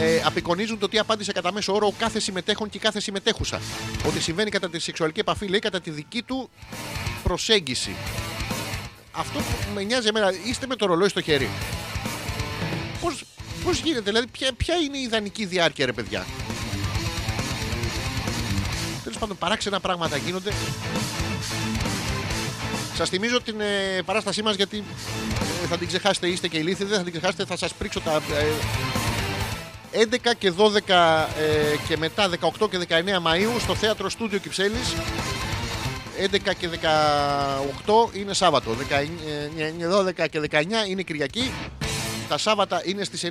ε, 0.00 0.20
απεικονίζουν 0.24 0.78
το 0.78 0.88
τι 0.88 0.98
απάντησε 0.98 1.32
κατά 1.32 1.52
μέσο 1.52 1.74
όρο 1.74 1.86
ο 1.86 1.92
κάθε 1.98 2.20
συμμετέχον 2.20 2.68
και 2.68 2.76
η 2.76 2.80
κάθε 2.80 3.00
συμμετέχουσα. 3.00 3.60
Ότι 4.06 4.20
συμβαίνει 4.20 4.50
κατά 4.50 4.70
τη 4.70 4.78
σεξουαλική 4.78 5.20
επαφή, 5.20 5.46
λέει, 5.46 5.58
κατά 5.58 5.80
τη 5.80 5.90
δική 5.90 6.22
του 6.22 6.50
προσέγγιση. 7.22 7.94
Αυτό 9.12 9.38
που 9.38 9.54
με 9.74 9.82
νοιάζει 9.82 10.06
εμένα, 10.08 10.32
είστε 10.44 10.66
με 10.66 10.76
το 10.76 10.86
ρολόι 10.86 11.08
στο 11.08 11.20
χέρι. 11.20 11.48
Πώς, 13.00 13.24
πώς 13.64 13.78
γίνεται, 13.78 14.02
δηλαδή, 14.02 14.26
ποια, 14.26 14.52
ποια 14.56 14.74
είναι 14.74 14.98
η 14.98 15.02
ιδανική 15.02 15.44
διάρκεια, 15.44 15.86
ρε 15.86 15.92
παιδιά; 15.92 16.26
Τέλος 19.04 19.18
πάντων, 19.18 19.38
παράξενα 19.38 19.80
πράγματα 19.80 20.16
γίνονται. 20.16 20.52
Σας 22.96 23.08
θυμίζω 23.08 23.40
την 23.42 23.60
ε, 23.60 24.02
παράστασή 24.04 24.42
μας 24.42 24.54
γιατί 24.56 24.84
ε, 25.62 25.66
θα 25.66 25.78
την 25.78 25.86
ξεχάσετε, 25.86 26.26
είστε 26.26 26.48
και 26.48 26.58
ηλίθιοι, 26.58 26.86
δεν 26.86 26.96
θα 26.98 27.04
την 27.04 27.12
ξεχάσετε, 27.12 27.44
θα 27.44 27.56
σας 27.56 27.74
πρίξω 27.74 28.00
τα. 28.00 28.14
ε, 28.14 29.13
11 29.94 30.32
και 30.38 30.52
12 30.56 30.72
ε, 30.88 31.76
και 31.88 31.96
μετά 31.96 32.30
18 32.60 32.70
και 32.70 32.78
19 32.88 32.92
Μαΐου 32.92 33.60
στο 33.60 33.74
θέατρο 33.74 34.08
Στούντιο 34.08 34.38
Κυψέλης. 34.38 34.94
11 36.32 36.36
και 36.58 36.68
18 36.82 38.16
είναι 38.16 38.32
Σάββατο. 38.34 38.70
19, 38.70 40.24
12 40.24 40.28
και 40.30 40.40
19 40.50 40.62
είναι 40.88 41.02
Κυριακή. 41.02 41.50
Τα 42.28 42.38
Σάββατα 42.38 42.82
είναι 42.84 43.04
στις 43.04 43.24
9.30 43.24 43.30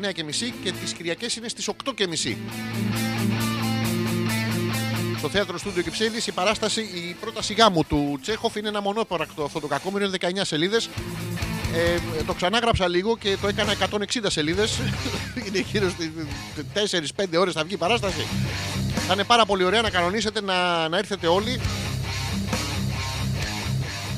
και 0.63 0.71
τις 0.71 0.93
Κυριακές 0.93 1.35
είναι 1.35 1.47
στις 1.47 1.69
8.30. 1.85 3.52
Στο 5.23 5.31
θέατρο 5.31 5.57
Στούντιο 5.57 5.83
Κυψέλης 5.83 6.27
η 6.27 6.31
παράσταση, 6.31 6.81
η 6.81 7.15
πρόταση 7.21 7.53
γάμου 7.53 7.83
του 7.83 8.19
Τσέχοφ 8.21 8.55
είναι 8.55 8.67
ένα 8.67 8.81
μονόπαρακτο 8.81 9.43
αυτό 9.43 9.59
το 9.59 9.67
κακόμοιρο, 9.67 10.05
είναι 10.05 10.17
19 10.21 10.41
σελίδες. 10.41 10.89
Ε, 11.73 12.23
το 12.23 12.33
ξανάγραψα 12.33 12.87
λίγο 12.87 13.17
και 13.17 13.37
το 13.41 13.47
έκανα 13.47 13.73
160 13.73 14.25
σελίδες. 14.27 14.79
είναι 15.47 15.59
γύρω 15.71 15.89
στις 15.89 17.11
4-5 17.15 17.25
ώρες 17.37 17.53
θα 17.53 17.63
βγει 17.63 17.73
η 17.73 17.77
παράσταση. 17.77 18.27
Θα 19.07 19.13
είναι 19.13 19.23
πάρα 19.23 19.45
πολύ 19.45 19.63
ωραία 19.63 19.81
να 19.81 19.89
κανονίσετε 19.89 20.41
να, 20.41 20.87
να 20.89 20.97
έρθετε 20.97 21.27
όλοι. 21.27 21.59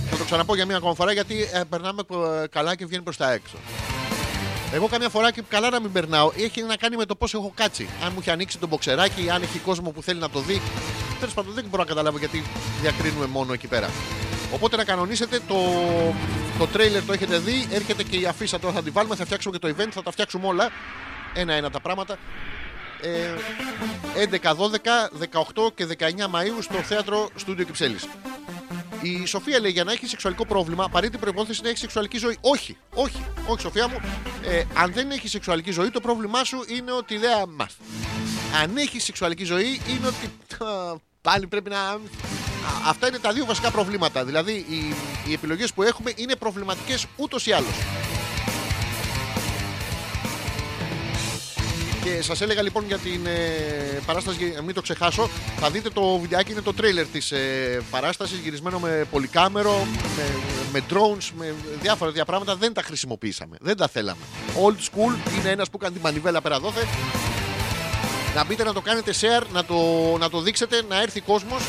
Θα 0.09 0.17
το 0.17 0.23
ξαναπώ 0.23 0.55
για 0.55 0.65
μία 0.65 0.77
ακόμα 0.77 0.93
φορά 0.93 1.11
γιατί 1.11 1.49
ε, 1.53 1.61
περνάμε 1.69 2.01
ε, 2.41 2.47
καλά 2.47 2.75
και 2.75 2.85
βγαίνει 2.85 3.03
προς 3.03 3.17
τα 3.17 3.31
έξω. 3.31 3.57
Εγώ 4.75 4.87
καμιά 4.87 5.09
φορά 5.09 5.31
και 5.31 5.41
καλά 5.49 5.69
να 5.69 5.79
μην 5.79 5.91
περνάω 5.91 6.31
έχει 6.37 6.61
να 6.61 6.75
κάνει 6.75 6.95
με 6.95 7.05
το 7.05 7.15
πώς 7.15 7.33
έχω 7.33 7.51
κάτσει. 7.55 7.89
Αν 8.03 8.11
μου 8.13 8.17
έχει 8.19 8.29
ανοίξει 8.29 8.57
το 8.57 8.67
μποξεράκι, 8.67 9.29
αν 9.29 9.41
έχει 9.41 9.59
κόσμο 9.59 9.89
που 9.89 10.01
θέλει 10.01 10.19
να 10.19 10.29
το 10.29 10.39
δει. 10.39 10.61
Τέλος 11.19 11.33
πάντων 11.33 11.53
δεν 11.53 11.65
μπορώ 11.69 11.81
να 11.83 11.87
καταλάβω 11.87 12.17
γιατί 12.17 12.43
διακρίνουμε 12.81 13.25
μόνο 13.25 13.53
εκεί 13.53 13.67
πέρα. 13.67 13.89
Οπότε 14.53 14.75
να 14.75 14.83
κανονίσετε 14.83 15.39
το, 15.47 15.55
το 16.59 16.67
τρέιλερ 16.67 17.05
το 17.05 17.13
έχετε 17.13 17.37
δει. 17.37 17.67
Έρχεται 17.71 18.03
και 18.03 18.17
η 18.17 18.25
αφίσα 18.25 18.59
τώρα 18.59 18.73
θα 18.73 18.83
τη 18.83 18.89
βάλουμε. 18.89 19.15
Θα 19.15 19.25
φτιάξουμε 19.25 19.57
και 19.57 19.67
το 19.67 19.75
event, 19.77 19.89
θα 19.91 20.03
τα 20.03 20.11
φτιάξουμε 20.11 20.47
όλα. 20.47 20.69
Ένα-ένα 21.33 21.71
τα 21.71 21.79
πράγματα. 21.79 22.17
Ε, 23.01 23.33
11, 24.31 24.49
12, 24.49 25.65
18 25.65 25.73
και 25.75 25.87
19 25.99 26.03
Μαΐου 26.03 26.61
στο 26.61 26.77
θέατρο 26.77 27.29
Στούντιο 27.35 27.65
Κυψέλης. 27.65 28.07
Η 29.01 29.25
Σοφία 29.25 29.59
λέει 29.59 29.71
για 29.71 29.83
να 29.83 29.91
έχει 29.91 30.07
σεξουαλικό 30.07 30.45
πρόβλημα, 30.45 30.83
απαραίτητη 30.83 31.17
προπόθεση 31.17 31.61
να 31.61 31.69
έχει 31.69 31.77
σεξουαλική 31.77 32.17
ζωή. 32.17 32.37
Όχι, 32.41 32.77
όχι, 32.93 33.23
όχι, 33.47 33.61
Σοφία 33.61 33.87
μου. 33.87 33.99
Ε, 34.43 34.63
αν 34.73 34.91
δεν 34.93 35.11
έχει 35.11 35.27
σεξουαλική 35.27 35.71
ζωή, 35.71 35.89
το 35.89 35.99
πρόβλημά 35.99 36.43
σου 36.43 36.63
είναι 36.67 36.91
ότι 36.91 37.17
δεν 37.17 37.31
μα. 37.55 37.67
Αν 38.61 38.77
έχεις 38.77 39.03
σεξουαλική 39.03 39.43
ζωή, 39.43 39.81
είναι 39.87 40.07
ότι. 40.07 40.63
α, 40.63 40.95
Πάλι 41.21 41.47
πρέπει 41.47 41.69
να. 41.69 41.79
Α, 41.79 41.99
Αυτά 42.87 43.07
είναι 43.07 43.19
τα 43.19 43.33
δύο 43.33 43.45
βασικά 43.45 43.71
προβλήματα. 43.71 44.25
Δηλαδή, 44.25 44.51
οι, 44.51 44.95
οι 45.29 45.33
επιλογές 45.33 45.73
που 45.73 45.83
έχουμε 45.83 46.11
είναι 46.15 46.35
προβληματικές 46.35 47.05
ούτως 47.15 47.45
ή 47.47 47.51
άλλως. 47.51 47.75
Και 52.05 52.21
σας 52.21 52.41
έλεγα 52.41 52.61
λοιπόν 52.61 52.85
για 52.85 52.97
την 52.97 53.25
ε, 53.25 53.99
παράσταση, 54.05 54.37
για 54.37 54.55
να 54.55 54.61
μην 54.61 54.75
το 54.75 54.81
ξεχάσω, 54.81 55.29
θα 55.59 55.69
δείτε 55.69 55.89
το 55.89 56.17
βιντεάκι, 56.17 56.51
είναι 56.51 56.61
το 56.61 56.73
τρέιλερ 56.73 57.05
της 57.05 57.31
ε, 57.31 57.81
παράστασης, 57.89 58.37
γυρισμένο 58.37 58.79
με 58.79 59.07
πολυκάμερο, 59.11 59.87
με, 60.17 60.23
με 60.73 60.81
drones, 60.89 61.29
με 61.37 61.53
διάφορα 61.81 62.09
τέτοια 62.09 62.25
πράγματα. 62.25 62.55
Δεν 62.55 62.73
τα 62.73 62.81
χρησιμοποιήσαμε. 62.81 63.57
Δεν 63.61 63.77
τα 63.77 63.87
θέλαμε. 63.87 64.21
Old 64.65 64.79
school 64.79 65.37
είναι 65.37 65.49
ένας 65.49 65.69
που 65.69 65.77
κάνει 65.77 65.95
τη 65.95 66.01
μανιβέλα 66.01 66.41
πέρα 66.41 66.59
δόθε. 66.59 66.87
Να 68.35 68.45
μπείτε 68.45 68.63
να 68.63 68.73
το 68.73 68.81
κάνετε 68.81 69.13
share, 69.21 69.43
να 69.53 69.65
το, 69.65 69.75
να 70.19 70.29
το 70.29 70.41
δείξετε, 70.41 70.83
να 70.89 71.01
έρθει 71.01 71.21
κόσμος. 71.21 71.63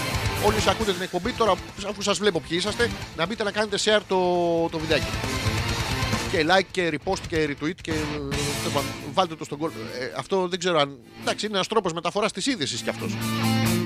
Όλοι 0.47 0.55
σας 0.55 0.67
ακούτε 0.67 0.93
την 0.93 1.03
εκπομπή. 1.03 1.33
Τώρα, 1.33 1.55
αφού 1.89 2.03
σας 2.03 2.19
βλέπω 2.19 2.41
ποιοι 2.41 2.57
είσαστε, 2.61 2.91
να 3.17 3.27
μπείτε 3.27 3.43
να 3.43 3.51
κάνετε 3.51 3.79
share 3.85 4.01
το, 4.09 4.19
το 4.71 4.79
βιντεάκι 4.79 5.07
και 6.31 6.47
like 6.48 6.66
και 6.70 6.93
repost 6.93 7.20
και 7.28 7.48
retweet 7.51 7.74
και 7.81 7.90
ε, 7.90 7.94
τέλος 8.59 8.73
πάντων, 8.73 8.90
βάλτε 9.15 9.35
το 9.35 9.44
στον 9.44 9.59
κόλ. 9.59 9.70
Ε, 9.70 10.12
αυτό 10.19 10.48
δεν 10.48 10.59
ξέρω 10.59 10.78
αν. 10.78 10.98
Εντάξει, 11.20 11.47
είναι 11.47 11.55
ένας 11.55 11.66
τρόπος 11.66 11.93
μεταφοράς 11.93 12.32
της 12.32 12.47
είδησης 12.47 12.81
κι 12.81 12.89
αυτός. 12.89 13.16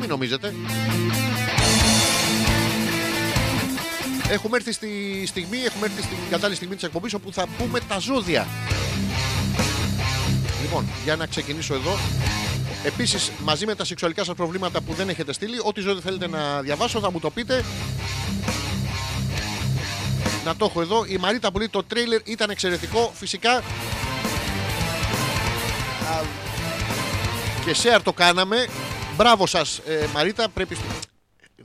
Μην 0.01 0.09
νομίζετε. 0.09 0.55
Έχουμε 4.31 4.57
έρθει 4.57 4.73
στη 4.73 5.23
στιγμή, 5.27 5.59
έχουμε 5.65 5.87
έρθει 5.87 6.03
στην 6.03 6.17
κατάλληλη 6.31 6.57
στιγμή 6.57 6.75
της 6.75 6.85
εκπομπής 6.85 7.15
όπου 7.15 7.33
θα 7.33 7.47
πούμε 7.59 7.81
τα 7.89 7.99
ζώδια. 7.99 8.47
Λοιπόν, 10.63 10.87
για 11.05 11.17
να 11.17 11.27
ξεκινήσω 11.27 11.75
εδώ. 11.75 11.97
Επίσης, 12.85 13.31
μαζί 13.45 13.67
με 13.67 13.75
τα 13.75 13.85
σεξουαλικά 13.85 14.25
σας 14.25 14.35
προβλήματα 14.35 14.81
που 14.81 14.93
δεν 14.93 15.09
έχετε 15.09 15.33
στείλει, 15.33 15.57
ό,τι 15.63 15.81
ζώδιο 15.81 16.01
θέλετε 16.01 16.29
να 16.29 16.61
διαβάσω, 16.61 17.01
θα 17.01 17.11
μου 17.11 17.21
το 17.21 17.31
πείτε. 17.31 17.65
Να 20.45 20.57
το 20.57 20.65
έχω 20.65 20.81
εδώ. 20.81 21.05
Η 21.05 21.17
Μαρίτα 21.17 21.53
που 21.53 21.59
λέει 21.59 21.69
το 21.69 21.83
τρέιλερ 21.83 22.21
ήταν 22.25 22.51
εξαιρετικό. 22.51 23.13
Φυσικά. 23.15 23.53
Α, 23.57 23.63
Και 27.65 27.75
share 27.83 28.01
το 28.03 28.13
κάναμε. 28.13 28.67
Μπράβο 29.17 29.47
σας, 29.47 29.81
Μαρίτα. 30.15 30.49
Πρέπει. 30.49 30.75
στο- 30.75 30.85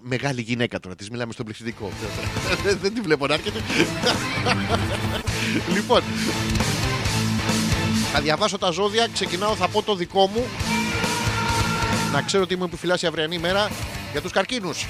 Μεγάλη 0.07 0.41
γυναίκα 0.41 0.79
τώρα, 0.79 0.95
της 0.95 1.09
μιλάμε 1.09 1.33
στον 1.33 1.45
πληθυντικό. 1.45 1.91
Δεν- 2.63 2.77
Δεν 2.81 2.93
τη 2.93 3.01
βλέπω 3.01 3.27
να 3.27 3.33
έρχεται. 3.33 3.59
λοιπόν, 5.75 6.01
θα 8.13 8.21
διαβάσω 8.21 8.57
τα 8.57 8.71
ζώδια. 8.71 9.07
Ξεκινάω, 9.13 9.55
θα 9.55 9.67
πω 9.67 9.81
το 9.83 9.95
δικό 9.95 10.27
μου. 10.27 10.45
Να 12.13 12.21
ξέρω 12.21 12.43
ότι 12.43 12.55
μου 12.55 12.63
επιφυλάσσει 12.63 13.05
η 13.05 13.07
αυριανή 13.07 13.37
μέρα 13.37 13.69
για 14.11 14.21
τους 14.21 14.31
καρκίνους. 14.31 14.85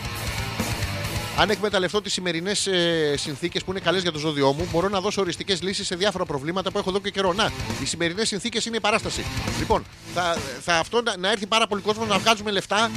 Αν 1.37 1.49
εκμεταλλευτώ 1.49 2.01
τις 2.01 2.13
σημερινές 2.13 2.67
ε, 2.67 3.13
συνθήκες 3.17 3.63
που 3.63 3.71
είναι 3.71 3.79
καλές 3.79 4.01
για 4.01 4.11
το 4.11 4.19
ζώδιό 4.19 4.53
μου, 4.53 4.67
μπορώ 4.71 4.89
να 4.89 4.99
δώσω 4.99 5.21
οριστικές 5.21 5.61
λύσεις 5.61 5.87
σε 5.87 5.95
διάφορα 5.95 6.25
προβλήματα 6.25 6.71
που 6.71 6.77
έχω 6.77 6.89
εδώ 6.89 6.99
και 6.99 7.09
καιρό. 7.09 7.33
Να, 7.33 7.51
οι 7.81 7.85
σημερινές 7.85 8.27
συνθήκες 8.27 8.65
είναι 8.65 8.77
η 8.77 8.79
παράσταση. 8.79 9.25
Λοιπόν, 9.59 9.85
θα, 10.13 10.37
θα 10.61 10.75
αυτό 10.75 11.01
να, 11.01 11.17
να 11.17 11.31
έρθει 11.31 11.45
πάρα 11.45 11.67
πολύ 11.67 11.81
κόσμο 11.81 12.05
να 12.05 12.17
βγάζουμε 12.17 12.51
λεφτά. 12.51 12.91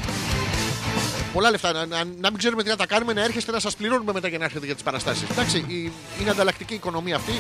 Πολλά 1.33 1.51
λεφτά. 1.51 1.73
Να, 1.73 1.87
να, 1.87 1.97
να 2.05 2.31
μην 2.31 2.39
ξέρουμε 2.39 2.63
τι 2.63 2.69
να 2.69 2.77
τα 2.77 2.87
κάνουμε, 2.87 3.13
να 3.13 3.25
έρχεστε 3.25 3.53
να 3.53 3.61
σας 3.61 3.77
πληρώνουμε 3.77 4.13
μετά 4.13 4.29
για 4.29 4.39
να 4.39 4.45
έρχεται 4.45 4.67
για 4.67 4.75
τις 4.75 4.83
παραστάσεις. 4.83 5.31
Εντάξει, 5.31 5.59
η, 5.59 5.93
είναι 6.21 6.31
ανταλλακτική 6.31 6.73
η 6.73 6.77
οικονομία 6.77 7.17
αυτή. 7.17 7.33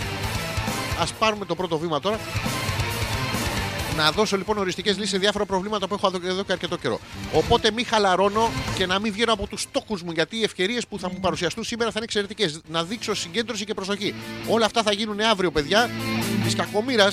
Α 1.01 1.07
πάρουμε 1.19 1.45
το 1.45 1.55
πρώτο 1.55 1.79
βήμα 1.79 2.01
τώρα. 2.01 2.19
Να 3.99 4.11
δώσω 4.11 4.37
λοιπόν 4.37 4.59
οριστικές 4.59 4.95
λύσεις 4.97 5.11
σε 5.11 5.19
διάφορα 5.19 5.45
προβλήματα 5.47 5.89
που 5.89 5.95
έχω 5.95 6.07
εδώ- 6.07 6.29
εδώ 6.29 6.43
και 6.43 6.53
αρκετό 6.53 6.77
καιρό. 6.77 7.01
Οπότε 7.33 7.71
μην 7.71 7.87
χαλαρώνω 7.87 8.51
και 8.77 8.87
να 8.87 8.99
μην 8.99 9.13
βγαίνω 9.13 9.33
από 9.33 9.47
τους 9.47 9.61
στόχους 9.61 10.03
μου, 10.03 10.13
γιατί 10.13 10.37
οι 10.37 10.43
ευκαιρίες 10.43 10.87
που 10.87 10.99
θα 10.99 11.11
μου 11.11 11.21
παρουσιαστούν 11.21 11.65
σήμερα 11.65 11.91
θα 11.91 11.95
είναι 11.97 12.05
εξαιρετικές. 12.05 12.61
Να 12.69 12.85
δείξω 12.85 13.15
συγκέντρωση 13.15 13.65
και 13.65 13.75
προσοχή. 13.75 14.15
Όλα 14.49 14.65
αυτά 14.67 14.83
θα 14.83 14.93
γίνουν 14.93 15.21
αύριο, 15.21 15.51
παιδιά. 15.51 15.91
Της 16.45 16.55
κακομήρα. 16.55 17.11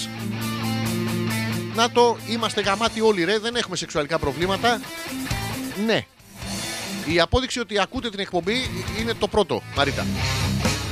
Να 1.75 1.91
το 1.91 2.17
είμαστε 2.29 2.61
γαμάτοι 2.61 3.01
όλοι, 3.01 3.23
ρε. 3.23 3.39
Δεν 3.39 3.55
έχουμε 3.55 3.75
σεξουαλικά 3.75 4.19
προβλήματα. 4.19 4.81
Ναι. 5.85 6.05
Η 7.05 7.19
απόδειξη 7.19 7.59
ότι 7.59 7.79
ακούτε 7.79 8.09
την 8.09 8.19
εκπομπή 8.19 8.69
είναι 8.99 9.13
το 9.13 9.27
πρώτο, 9.27 9.61
Μαρίτα. 9.75 10.05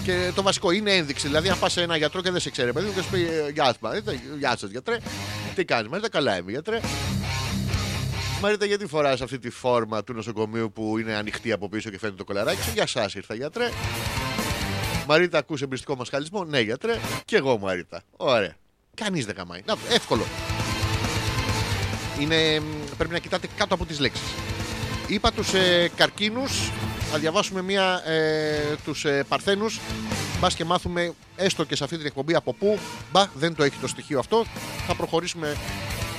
Και 0.04 0.32
το 0.36 0.42
βασικό 0.42 0.72
είναι 0.72 0.92
ένδειξη. 0.92 1.28
Δηλαδή, 1.28 1.50
αν 1.50 1.60
πας 1.60 1.72
σε 1.72 1.82
ένα 1.82 1.98
γιατρό 1.98 2.22
και 2.22 2.32
δεν 2.32 2.42
σε 2.42 2.50
ξέρει, 2.50 2.74
παιδί 2.74 2.88
μου, 2.88 2.94
και 2.94 3.02
σου 3.02 3.10
πει 3.10 3.22
ε, 3.22 3.50
Γεια 3.54 3.64
σα, 3.64 3.88
Μαρίτα, 3.88 4.14
γεια 4.38 4.58
σας, 4.58 4.70
γιατρέ. 4.70 4.98
Τι 5.56 5.66
κάνεις, 5.66 5.90
Μαρίτα, 5.90 6.10
καλά 6.10 6.38
είμαι, 6.38 6.52
γιατρέ. 6.52 6.80
Μαρίτα, 8.42 8.66
γιατί 8.66 8.86
φοράς 8.86 9.22
αυτή 9.22 9.40
τη 9.40 9.50
φόρμα 9.50 10.04
του 10.04 10.14
νοσοκομείου 10.14 10.72
που 10.72 10.98
είναι 10.98 11.14
ανοιχτή 11.14 11.52
από 11.52 11.70
πίσω 11.70 11.90
και 11.90 12.00
φαίνεται 12.00 12.18
το 12.18 12.24
κολαράκι 12.24 12.62
σου; 12.62 12.72
Για 12.74 12.84
εσά 12.84 13.10
ήρθα, 13.16 13.36
γιατρέ. 13.36 13.70
Μαρίτα, 15.08 15.38
ακούς 15.38 15.62
εμπριστικό 15.62 15.96
μασχαλισμό. 15.96 16.44
Ναι, 16.44 16.60
γιατρέ. 16.60 17.00
Και 17.26 17.36
εγώ, 17.36 17.58
Μαρίτα. 17.58 18.02
Ωραία. 18.18 18.56
Κανείς 18.94 19.26
δεν 19.26 19.36
καμάει. 19.36 19.62
Να, 19.66 19.74
το, 19.74 19.82
εύκολο. 19.90 20.26
Είναι, 22.20 22.60
μ, 22.60 22.96
πρέπει 22.98 23.14
να 23.14 23.20
κοιτάτε 23.20 23.48
κάτω 23.58 23.74
από 23.74 23.86
τις 23.86 24.00
λέξεις. 24.00 24.28
Είπα 25.08 25.32
τους 25.32 25.54
ε, 25.54 25.92
καρκίνους, 25.96 26.72
θα 27.14 27.20
διαβάσουμε 27.20 27.62
μία 27.62 28.02
ε, 28.06 28.76
τους 28.84 29.06
ε, 29.06 29.24
παρθένους. 29.28 29.80
Μπας 30.40 30.56
και 30.56 30.66
μάθουμε 30.66 31.14
έστω 31.36 31.64
και 31.64 31.76
σε 31.76 31.84
αυτή 31.84 31.98
την 31.98 32.06
εκπομπή 32.06 32.36
από 32.36 32.54
πού. 32.54 32.80
Μπα, 33.12 33.26
δεν 33.34 33.56
το 33.56 33.64
έχει 33.64 33.78
το 33.82 33.88
στοιχείο 33.88 34.20
αυτό. 34.20 34.46
Θα 34.88 34.96
προχωρήσουμε 34.96 35.58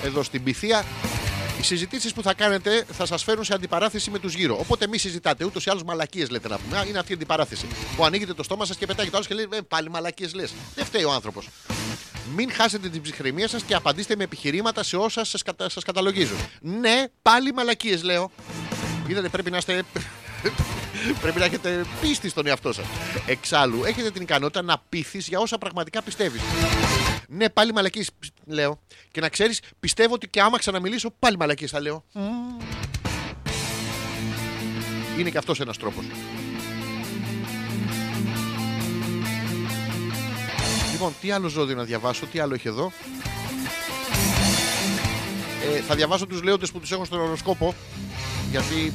εδώ 0.05 0.23
στην 0.23 0.43
πυθία. 0.43 0.85
Οι 1.59 1.63
συζητήσεις 1.63 2.13
που 2.13 2.23
θα 2.23 2.35
κάνετε 2.35 2.85
θα 2.93 3.07
σας 3.07 3.23
φέρουν 3.23 3.45
σε 3.45 3.55
αντιπαράθεση 3.55 4.11
με 4.11 4.19
τους 4.19 4.35
γύρω. 4.35 4.57
Οπότε 4.61 4.87
μη 4.87 4.99
συζητάτε. 4.99 5.45
Ούτως 5.45 5.67
ή 5.67 5.71
άλλως 5.71 5.83
μαλακίες 5.83 6.31
λέτε 6.31 6.49
να 6.49 6.59
πούμε. 6.59 6.79
Α, 6.79 6.85
Είναι 6.85 6.99
αυτή 6.99 7.13
η 7.13 7.15
αντιπαράθεση. 7.15 7.67
Που 7.97 8.05
ανοίγετε 8.05 8.35
το 8.35 8.43
στόμα 8.43 8.65
σας 8.65 8.77
και 8.77 8.87
πετάγει 8.87 9.11
το 9.11 9.17
άλλο 9.17 9.27
και 9.27 9.35
λέει 9.35 9.49
ε, 9.53 9.59
Πάλι 9.69 9.91
μαλακίες 9.91 10.35
λες. 10.35 10.55
Δεν 10.75 10.85
φταίει 10.85 11.05
ο 11.05 11.13
άνθρωπος. 11.13 11.49
Μην 12.37 12.53
χάσετε 12.53 12.89
την 12.89 13.03
ψυχραιμία 13.03 13.49
σας 13.49 13.63
και 13.63 13.75
απαντήστε 13.75 14.17
με 14.17 14.25
επιχειρήματα 14.25 14.83
σε 14.83 14.97
όσα 14.97 15.25
σας 15.25 15.43
κατα... 15.43 15.69
σας 15.69 15.85
καταλογίζουν. 15.85 16.39
Ναι, 16.61 17.05
πάλι 17.23 17.53
μαλακίες 17.53 18.03
λέω. 18.03 18.31
Είδατε, 19.09 19.29
πρέπει 19.29 19.51
να 19.51 19.57
είστε. 19.57 19.85
πρέπει 21.23 21.39
να 21.39 21.45
έχετε 21.45 21.85
πίστη 22.01 22.29
στον 22.29 22.47
εαυτό 22.47 22.73
σας. 22.73 22.87
Εξάλλου, 23.27 23.85
έχετε 23.85 24.11
την 24.11 24.23
ικανότητα 24.23 24.63
να 24.63 24.83
πείθεις 24.89 25.29
για 25.29 25.39
όσα 25.39 25.59
πραγματικά 25.59 26.03
πιστεύεις. 26.03 26.41
Ναι, 27.29 27.49
πάλι 27.49 27.73
μαλακίες 27.73 28.11
λέω. 28.45 28.81
Και 29.13 29.21
να 29.21 29.29
ξέρεις, 29.29 29.61
πιστεύω 29.81 30.15
ότι 30.15 30.29
και 30.29 30.41
άμα 30.41 30.59
ξαναμιλήσω, 30.59 31.11
πάλι 31.19 31.37
μαλακίες 31.37 31.71
θα 31.71 31.81
λέω. 31.81 32.05
Μμμ. 32.13 32.59
Είναι 35.19 35.31
και 35.31 35.39
αυτός 35.39 35.61
ένας 35.61 35.77
τρόπος. 35.77 36.05
Λοιπόν, 40.93 41.15
τι 41.21 41.31
άλλο 41.31 41.49
ζώδιο 41.49 41.77
να 41.77 41.85
διαβάσω, 41.85 42.27
τι 42.27 42.39
άλλο 42.39 42.55
έχει 42.55 42.69
εδώ. 42.69 42.93
Ε, 45.75 45.81
θα 45.81 45.95
διαβάσω 45.95 46.27
τους 46.27 46.43
λέοντες 46.43 46.71
που 46.71 46.81
τους 46.81 46.93
έχω 46.93 47.05
στον 47.05 47.21
οροσκόπο 47.21 47.75
γιατί 48.51 48.93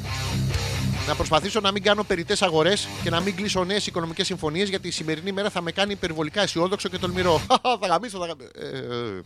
να 1.09 1.15
προσπαθήσω 1.15 1.59
να 1.59 1.71
μην 1.71 1.83
κάνω 1.83 2.03
περιττές 2.03 2.41
αγορές 2.41 2.87
και 3.03 3.09
να 3.09 3.19
μην 3.19 3.35
κλείσω 3.35 3.63
νέες 3.63 3.87
οικονομικές 3.87 4.25
συμφωνίες 4.25 4.69
γιατί 4.69 4.87
η 4.87 4.91
σημερινή 4.91 5.31
μέρα 5.31 5.49
θα 5.49 5.61
με 5.61 5.71
κάνει 5.71 5.91
υπερβολικά 5.91 6.41
αισιόδοξο 6.41 6.89
και 6.89 6.97
τολμηρό. 6.97 7.41
θα 7.81 7.87
γαμίσω, 7.87 8.19
θα 8.19 8.25
γαμίσω. 8.25 8.49
Ε, 8.55 8.77
ε, 8.77 9.21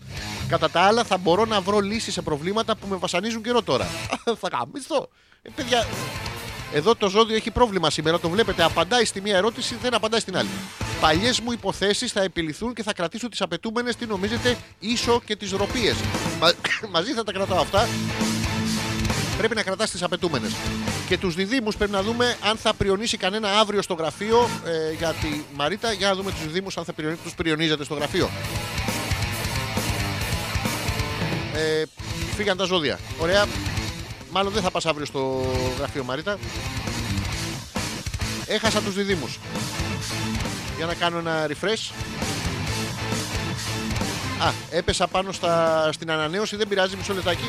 κατά 0.47 0.69
τα 0.69 0.81
άλλα, 0.81 1.03
θα 1.03 1.17
μπορώ 1.17 1.45
να 1.45 1.61
βρω 1.61 1.79
λύσεις 1.79 2.13
σε 2.13 2.21
προβλήματα 2.21 2.75
που 2.75 2.87
με 2.87 2.95
βασανίζουν 2.95 3.43
καιρό 3.43 3.61
τώρα. 3.61 3.85
θα 4.41 4.49
γαμίσω. 4.51 5.09
Ε, 5.41 5.49
παιδιά, 5.55 5.87
εδώ 6.73 6.95
το 6.95 7.09
ζώδιο 7.09 7.35
έχει 7.35 7.51
πρόβλημα 7.51 7.89
σήμερα. 7.89 8.19
Το 8.19 8.29
βλέπετε, 8.29 8.63
απαντάει 8.63 9.05
στη 9.05 9.21
μία 9.21 9.35
ερώτηση, 9.35 9.77
δεν 9.81 9.93
απαντάει 9.93 10.19
στην 10.19 10.37
άλλη. 10.37 10.49
Παλιές 11.01 11.39
μου 11.39 11.51
υποθέσεις 11.51 12.11
θα 12.11 12.21
επιληθούν 12.21 12.73
και 12.73 12.83
θα 12.83 12.93
κρατήσω 12.93 13.29
τις 13.29 13.41
απαιτούμενες, 13.41 13.95
τι 13.95 14.05
νομίζετε, 14.05 14.57
ίσο 14.79 15.21
και 15.25 15.35
τις 15.35 15.51
ροπίες. 15.51 15.95
μαζί 16.93 17.13
θα 17.13 17.23
τα 17.23 17.31
κρατάω 17.31 17.59
αυτά. 17.59 17.87
Πρέπει 19.43 19.57
να 19.57 19.63
κρατάς 19.63 19.91
τις 19.91 20.03
απαιτούμενες. 20.03 20.51
Και 21.07 21.17
τους 21.17 21.35
διδήμου 21.35 21.71
πρέπει 21.77 21.91
να 21.91 22.03
δούμε 22.03 22.37
αν 22.41 22.57
θα 22.57 22.73
πριονίσει 22.73 23.17
κανένα 23.17 23.59
αύριο 23.59 23.81
στο 23.81 23.93
γραφείο 23.93 24.49
ε, 24.65 24.93
για 24.97 25.13
τη 25.13 25.41
Μαρίτα. 25.55 25.91
Για 25.91 26.07
να 26.07 26.15
δούμε 26.15 26.31
τους 26.31 26.41
διδήμου 26.41 26.67
αν 26.75 26.85
θα 26.85 26.93
πριονί... 26.93 27.15
τους 27.23 27.33
πριονίζετε 27.33 27.83
στο 27.83 27.93
γραφείο. 27.93 28.29
Ε, 31.55 31.83
φύγαν 32.35 32.57
τα 32.57 32.63
ζώδια. 32.63 32.99
Ωραία. 33.19 33.45
Μάλλον 34.31 34.53
δεν 34.53 34.61
θα 34.61 34.71
πας 34.71 34.85
αύριο 34.85 35.05
στο 35.05 35.51
γραφείο 35.77 36.03
Μαρίτα. 36.03 36.37
Έχασα 38.45 38.81
τους 38.81 38.93
διδήμους. 38.93 39.39
Για 40.77 40.85
να 40.85 40.93
κάνω 40.93 41.17
ένα 41.17 41.47
refresh. 41.47 41.91
Α, 44.43 44.51
έπεσα 44.69 45.07
πάνω 45.07 45.31
στα, 45.31 45.89
στην 45.91 46.11
ανανέωση, 46.11 46.55
δεν 46.55 46.67
πειράζει, 46.67 46.95
μισό 46.95 47.13
λεπτάκι. 47.13 47.45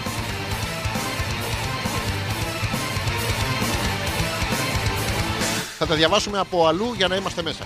Θα 5.78 5.86
τα 5.86 5.94
διαβάσουμε 5.94 6.38
από 6.38 6.66
αλλού 6.66 6.92
για 6.96 7.08
να 7.08 7.16
είμαστε 7.16 7.42
μέσα. 7.42 7.64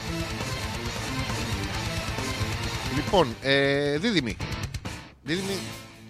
Λοιπόν, 2.95 3.37
ε, 3.43 3.99
δίδυμη. 3.99 4.37
Δίδυμη, 5.23 5.59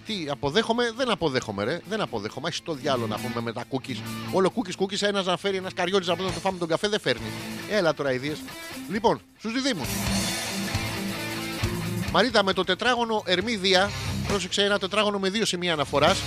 τι, 0.07 0.27
αποδέχομαι, 0.31 0.93
δεν 0.97 1.11
αποδέχομαι, 1.11 1.65
ρε. 1.65 1.81
Δεν 1.89 2.01
αποδέχομαι. 2.01 2.49
Έχει 2.49 2.63
το 2.63 2.75
διάλογο 2.75 3.07
να 3.07 3.17
πούμε 3.17 3.41
με 3.41 3.53
τα 3.53 3.65
cookies. 3.71 3.97
Όλο 4.33 4.53
cookies, 4.55 4.83
cookies, 4.83 5.03
ένας 5.03 5.27
να 5.27 5.37
φέρει 5.37 5.57
ένας 5.57 5.75
καριόλι 5.75 6.07
να 6.07 6.17
πούμε 6.17 6.29
να 6.29 6.35
το 6.35 6.41
φάμε 6.41 6.59
τον 6.59 6.69
καφέ 6.69 6.89
δεν 6.89 7.01
φέρνει. 7.01 7.27
Έλα 7.71 7.95
τώρα 7.95 8.13
ιδίες. 8.13 8.39
Λοιπόν, 8.91 9.21
στους 9.39 9.53
διδήμου. 9.53 9.87
Μαρίτα 12.13 12.43
με 12.43 12.53
το 12.53 12.65
τετράγωνο 12.65 13.23
Ερμή 13.27 13.57
Δία, 13.57 13.91
πρόσεξε 14.29 14.63
ένα 14.63 14.79
τετράγωνο 14.79 15.19
με 15.19 15.31
δύο 15.31 15.45
σημεία 15.45 15.73
αναφοράς, 15.73 16.19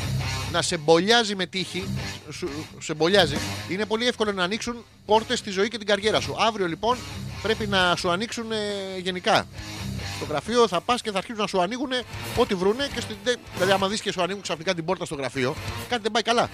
να 0.51 0.61
σε 0.61 0.77
μπολιάζει 0.77 1.35
με 1.35 1.45
τύχη, 1.45 1.87
σου, 2.31 2.49
σε 2.79 2.93
μπολιάζει, 2.93 3.37
είναι 3.69 3.85
πολύ 3.85 4.07
εύκολο 4.07 4.31
να 4.31 4.43
ανοίξουν 4.43 4.85
πόρτες 5.05 5.39
στη 5.39 5.49
ζωή 5.49 5.67
και 5.67 5.77
την 5.77 5.87
καριέρα 5.87 6.19
σου. 6.19 6.35
Αύριο 6.39 6.67
λοιπόν 6.67 6.97
πρέπει 7.41 7.67
να 7.67 7.95
σου 7.95 8.09
ανοίξουν 8.09 8.51
ε, 8.51 8.99
γενικά. 8.99 9.47
Στο 10.15 10.25
γραφείο 10.29 10.67
θα 10.67 10.81
πας 10.81 11.01
και 11.01 11.11
θα 11.11 11.17
αρχίσουν 11.17 11.41
να 11.41 11.47
σου 11.47 11.61
ανοίγουν 11.61 11.89
ό,τι 12.37 12.55
βρούνε 12.55 12.87
και 12.93 13.01
στην. 13.01 13.15
Δηλαδή, 13.53 13.71
άμα 13.71 13.87
δεις 13.87 14.01
και 14.01 14.11
σου 14.11 14.21
ανοίγουν 14.21 14.41
ξαφνικά 14.41 14.73
την 14.73 14.85
πόρτα 14.85 15.05
στο 15.05 15.15
γραφείο, 15.15 15.55
κάτι 15.89 16.01
δεν 16.01 16.11
πάει 16.11 16.23
καλά. 16.23 16.49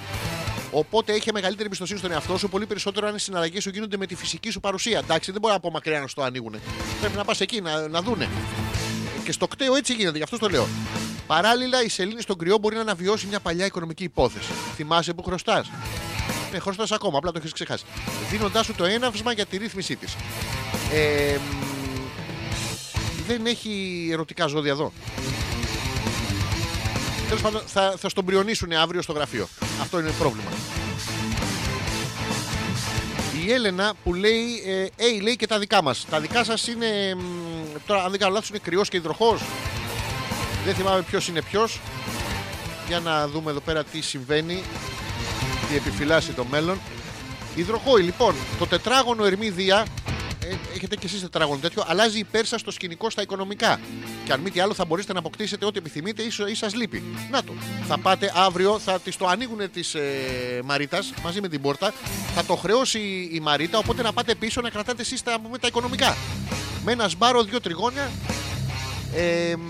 Οπότε 0.72 1.14
έχει 1.14 1.32
μεγαλύτερη 1.34 1.66
εμπιστοσύνη 1.66 2.00
στον 2.00 2.12
εαυτό 2.12 2.38
σου, 2.38 2.50
πολύ 2.50 2.66
περισσότερο 2.66 3.08
αν 3.08 3.16
οι 3.16 3.20
συναλλαγές 3.20 3.64
σου 3.64 3.70
γίνονται 3.70 3.98
με 3.98 4.06
τη 4.06 4.16
φυσική 4.16 4.50
σου 4.50 4.60
παρουσία. 4.60 5.00
Εντάξει, 5.00 5.32
δεν 5.32 5.42
μπορεί 5.42 5.54
από 5.54 5.72
μακριά 5.72 6.00
να 6.00 6.08
σου 6.08 6.16
το 6.16 6.24
ανοίγουν. 6.24 6.56
Πρέπει 7.00 7.16
να 7.16 7.24
πας 7.24 7.42
εκεί 7.42 7.62
να, 7.62 7.88
να 7.88 8.02
δούνε. 8.02 8.30
Και 9.28 9.34
στο 9.34 9.48
κτέο 9.48 9.76
έτσι 9.76 9.94
γίνεται, 9.94 10.18
γι' 10.18 10.24
αυτό 10.24 10.38
το 10.38 10.50
λέω. 10.50 10.68
Παράλληλα, 11.28 11.84
η 11.84 11.90
σελήνη 11.90 12.22
στον 12.22 12.38
κρυό 12.38 12.58
μπορεί 12.58 12.76
να 12.76 12.82
αναβιώσει 12.82 13.28
μια 13.28 13.40
παλιά 13.40 13.66
οικονομική 13.66 14.04
υπόθεση. 14.04 14.52
Θυμάσαι 14.76 15.14
που 15.14 15.24
χρωστάς; 15.24 15.72
Ναι, 16.52 16.60
χρωστάς 16.60 16.92
ακόμα, 16.92 17.18
απλά 17.18 17.32
το 17.32 17.38
έχεις 17.40 17.52
ξεχάσει. 17.52 17.84
Δίνοντάς 18.30 18.66
σου 18.66 18.74
το 18.74 18.86
έναυσμα 18.86 19.32
για 19.32 19.46
τη 19.46 19.58
ρύθμισή 19.58 19.96
της. 19.96 20.16
Ε, 20.94 21.38
δεν 23.28 23.46
έχει 23.46 24.08
ερωτικά 24.12 24.48
ζώδια 24.48 24.72
εδώ. 24.72 24.92
Τέλος 27.28 27.42
πάντων, 27.42 27.62
θα, 27.66 27.94
θα 27.98 28.10
στον 28.10 28.26
πριονίσουν 28.26 28.72
αύριο 28.72 29.02
στο 29.02 29.14
γραφείο. 29.14 29.48
Αυτό 29.82 30.00
είναι 30.00 30.08
το 30.08 30.16
πρόβλημα. 30.20 30.50
Η 33.48 33.52
Έλενα 33.52 33.94
που 34.04 34.14
λέει, 34.14 34.64
ε, 34.66 34.86
hey, 34.98 35.22
λέει 35.22 35.36
και 35.36 35.48
τα 35.48 35.60
δικά 35.60 35.84
μας. 35.84 36.06
Τα 36.10 36.20
δικά 36.20 36.44
σας 36.44 36.68
είναι, 36.68 37.16
μ, 37.16 37.22
τώρα 37.86 38.04
αν 38.04 38.10
δεν 38.12 38.20
κάνω 38.20 38.34
λάθος, 38.34 38.50
είναι 38.50 38.58
κρυός 38.58 38.90
και 38.90 38.98
υδροχός. 38.98 39.42
Δεν 40.66 40.76
θυμάμαι 40.76 41.02
ποιος 41.02 41.28
είναι 41.28 41.42
ποιος. 41.42 41.80
Για 42.88 43.00
να 43.00 43.28
δούμε 43.28 43.52
εδώ 43.52 43.60
πέρα 43.60 43.84
τι 43.84 44.02
συμβαίνει. 44.02 44.64
Τι 45.70 45.76
επιφυλάσσει 45.76 46.32
το 46.32 46.46
μέλλον. 46.46 46.80
Υδροχόη, 47.56 48.02
λοιπόν, 48.02 48.36
το 48.60 48.68
τετράγωνο 48.68 49.26
Ερμίδια 49.26 49.78
ε, 49.80 50.12
έχετε 50.76 50.96
και 50.96 51.06
εσείς 51.06 51.22
τετράγωνο 51.22 51.60
τέτοιο, 51.60 51.84
αλλάζει 51.88 52.20
υπέρ 52.20 52.46
σα 52.46 52.62
το 52.62 52.72
σκηνικό 52.72 53.10
στα 53.10 53.22
οικονομικά. 53.22 53.80
Και 54.26 54.34
αν 54.34 54.40
μη 54.40 54.52
τι 54.52 54.60
άλλο, 54.60 54.74
θα 54.74 54.86
μπορέσετε 54.86 55.14
να 55.14 55.20
αποκτήσετε 55.20 55.66
ό,τι 55.66 55.78
επιθυμείτε 55.78 56.24
ή, 56.24 56.56
σας 56.56 56.76
λείπει. 56.76 57.04
Να 57.32 57.44
το. 57.44 57.54
Θα 57.88 57.98
πάτε 57.98 58.32
αύριο, 58.36 58.80
θα 58.80 59.00
τη 59.00 59.18
το 59.18 59.28
ανοίγουν 59.28 59.72
τη 59.72 59.80
ε, 59.94 60.62
Μαρίτας 60.64 61.14
μαζί 61.24 61.42
με 61.42 61.48
την 61.48 61.62
πόρτα. 61.62 61.94
Θα 62.36 62.46
το 62.46 62.56
χρεώσει 62.56 63.30
η 63.32 63.40
Μαρίτα, 63.40 63.78
οπότε 63.78 64.02
να 64.02 64.14
πάτε 64.14 64.36
πίσω 64.36 64.62
να 64.62 64.70
κρατάτε 64.70 65.02
εσείς 65.02 65.24
τα, 65.24 65.40
πούμε, 65.44 65.58
τα 65.58 65.68
οικονομικά. 65.68 66.18
Με 66.84 66.92
ένα 66.92 67.08
σμπάρο, 67.08 67.44
δύο 67.44 67.62
τριγώνια. 67.62 68.12
Ε, 69.16 69.56
μ, 69.56 69.62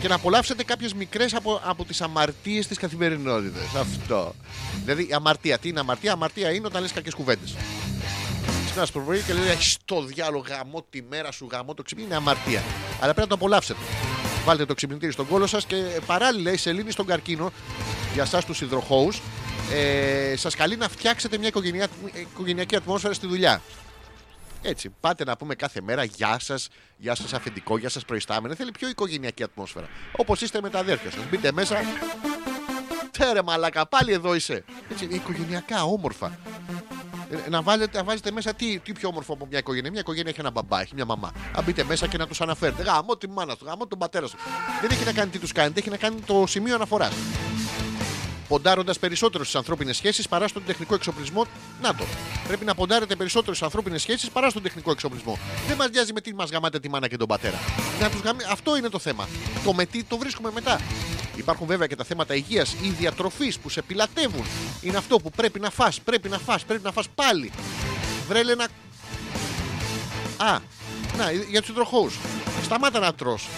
και 0.00 0.08
να 0.08 0.14
απολαύσετε 0.14 0.64
κάποιες 0.64 0.94
μικρές 0.94 1.34
από, 1.34 1.60
από 1.64 1.84
τις 1.84 2.00
αμαρτίες 2.00 2.66
της 2.66 2.78
καθημερινότητας. 2.78 3.74
Αυτό. 3.74 4.34
Δηλαδή, 4.84 5.02
η 5.02 5.12
αμαρτία. 5.12 5.58
Τι 5.58 5.68
είναι 5.68 5.80
αμαρτία, 5.80 6.12
αμαρτία 6.12 6.50
είναι 6.52 6.66
όταν 6.66 6.82
λες 6.82 6.92
κακές 6.92 7.14
κουβέντες 7.14 7.54
ξυπνά 8.70 8.86
το 8.92 9.00
πρωί 9.00 9.22
και 9.22 9.32
λέει 9.32 9.48
Έχεις 9.48 9.76
το 9.84 10.02
διάλογο 10.02 10.44
γαμό 10.48 10.84
τη 10.90 11.02
μέρα 11.02 11.32
σου, 11.32 11.48
γαμό 11.50 11.74
το 11.74 11.82
ξυπνή. 11.82 12.04
Είναι 12.04 12.14
αμαρτία. 12.14 12.62
Αλλά 13.00 13.14
πρέπει 13.14 13.20
να 13.20 13.26
το 13.26 13.34
απολαύσετε. 13.34 13.80
Βάλτε 14.44 14.66
το 14.66 14.74
ξυπνητήρι 14.74 15.12
στον 15.12 15.28
κόλο 15.28 15.46
σας 15.46 15.66
και 15.66 16.00
παράλληλα 16.06 16.52
η 16.52 16.56
σελήνη 16.56 16.90
στον 16.90 17.06
καρκίνο 17.06 17.52
για 18.14 18.22
εσά 18.22 18.42
τους 18.42 18.60
υδροχώους. 18.60 19.20
Ε, 19.72 20.36
σας 20.36 20.56
καλεί 20.56 20.76
να 20.76 20.88
φτιάξετε 20.88 21.38
μια 21.38 21.48
οικογενειά, 21.48 21.88
οικογενειακή 22.12 22.76
ατμόσφαιρα 22.76 23.14
στη 23.14 23.26
δουλειά. 23.26 23.62
Έτσι, 24.62 24.94
πάτε 25.00 25.24
να 25.24 25.36
πούμε 25.36 25.54
κάθε 25.54 25.80
μέρα 25.80 26.04
γεια 26.04 26.38
σας, 26.38 26.68
γεια 26.96 27.14
σας 27.14 27.32
αφεντικό, 27.32 27.78
γεια 27.78 27.88
σας 27.88 28.04
προϊστάμενο. 28.04 28.54
Θέλει 28.54 28.70
πιο 28.70 28.88
οικογενειακή 28.88 29.42
ατμόσφαιρα. 29.42 29.88
Όπως 30.16 30.40
είστε 30.40 30.60
με 30.60 30.70
τα 30.70 30.78
αδέρφια 30.78 31.10
σας. 31.10 31.20
Μπείτε 31.30 31.52
μέσα. 31.52 31.76
Τέρε 33.18 33.42
μαλακα, 33.42 33.86
πάλι 33.86 34.12
εδώ 34.12 34.34
είσαι. 34.34 34.64
Έτσι, 34.90 35.04
οικογενειακά, 35.04 35.84
όμορφα. 35.84 36.38
Ε, 37.30 37.50
να, 37.50 37.62
βάλετε, 37.62 37.98
να 37.98 38.04
βάζετε 38.04 38.30
μέσα 38.30 38.54
τι, 38.54 38.78
τι 38.78 38.92
πιο 38.92 39.08
όμορφο 39.08 39.32
από 39.32 39.46
μια 39.46 39.58
οικογένεια. 39.58 39.90
Μια 39.90 40.00
οικογένεια 40.00 40.30
έχει 40.30 40.40
ένα 40.40 40.50
μπαμπά, 40.50 40.80
έχει 40.80 40.94
μια 40.94 41.04
μαμά. 41.04 41.32
Αν 41.56 41.64
μπείτε 41.64 41.84
μέσα 41.84 42.06
και 42.06 42.16
να 42.16 42.26
τους 42.26 42.40
αναφέρετε. 42.40 42.82
Γαμώ 42.82 43.16
τη 43.16 43.28
μάνα 43.28 43.56
τους, 43.56 43.66
γαμώ 43.66 43.86
τον 43.86 43.98
πατέρα 43.98 44.26
σου. 44.26 44.36
Δεν 44.80 44.90
έχει 44.90 45.04
να 45.04 45.12
κάνει 45.12 45.30
τι 45.30 45.38
τους 45.38 45.52
κάνετε, 45.52 45.80
έχει 45.80 45.90
να 45.90 45.96
κάνει 45.96 46.20
το 46.20 46.44
σημείο 46.46 46.74
αναφοράς. 46.74 47.12
Ποντάροντας 48.48 48.98
περισσότερο 48.98 49.44
στις 49.44 49.56
ανθρώπινες 49.56 49.96
σχέσεις 49.96 50.28
παρά 50.28 50.48
στον 50.48 50.62
τεχνικό 50.66 50.94
εξοπλισμό. 50.94 51.46
Να 51.82 51.94
το. 51.94 52.04
Πρέπει 52.46 52.64
να 52.64 52.74
ποντάρετε 52.74 53.16
περισσότερο 53.16 53.54
στις 53.54 53.62
ανθρώπινες 53.66 54.02
σχέσεις 54.02 54.30
παρά 54.30 54.50
στον 54.50 54.62
τεχνικό 54.62 54.90
εξοπλισμό. 54.90 55.38
Δεν 55.68 55.76
μας 55.76 55.90
νοιάζει 55.90 56.12
με 56.12 56.20
τι 56.20 56.34
μας 56.34 56.50
γαμάτε 56.50 56.78
τη 56.80 56.88
μάνα 56.88 57.08
και 57.08 57.16
τον 57.16 57.28
πατέρα. 57.28 57.58
Να 58.00 58.10
τους 58.10 58.20
γαμ... 58.20 58.36
Αυτό 58.50 58.76
είναι 58.76 58.88
το 58.88 58.98
θέμα. 58.98 59.28
Το 59.64 59.72
με 59.72 59.84
τι 59.84 60.04
το 60.04 60.18
βρίσκουμε 60.18 60.50
μετά. 60.54 60.80
Υπάρχουν 61.40 61.66
βέβαια 61.66 61.86
και 61.86 61.96
τα 61.96 62.04
θέματα 62.04 62.34
υγείας 62.34 62.72
ή 62.82 62.88
διατροφής 62.88 63.58
που 63.58 63.68
σε 63.68 63.82
πιλατεύουν. 63.82 64.44
Είναι 64.80 64.96
αυτό 64.96 65.16
που 65.16 65.30
πρέπει 65.30 65.60
να 65.60 65.70
φας, 65.70 66.00
πρέπει 66.00 66.28
να 66.28 66.38
φας, 66.38 66.64
πρέπει 66.64 66.82
να 66.84 66.92
φας 66.92 67.06
πάλι. 67.14 67.52
Βρέλε 68.28 68.54
να. 68.54 68.64
Α, 70.46 70.58
να, 71.16 71.30
για 71.30 71.60
τους 71.60 71.68
υδροχώου. 71.70 72.10
Σταμάτα 72.62 72.98
να 72.98 73.14
τρως. 73.14 73.48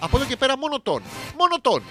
Από 0.00 0.16
εδώ 0.16 0.26
και 0.26 0.36
πέρα 0.36 0.58
μόνο 0.58 0.80
τον. 0.80 1.02
Μόνο 1.38 1.56
τον. 1.60 1.82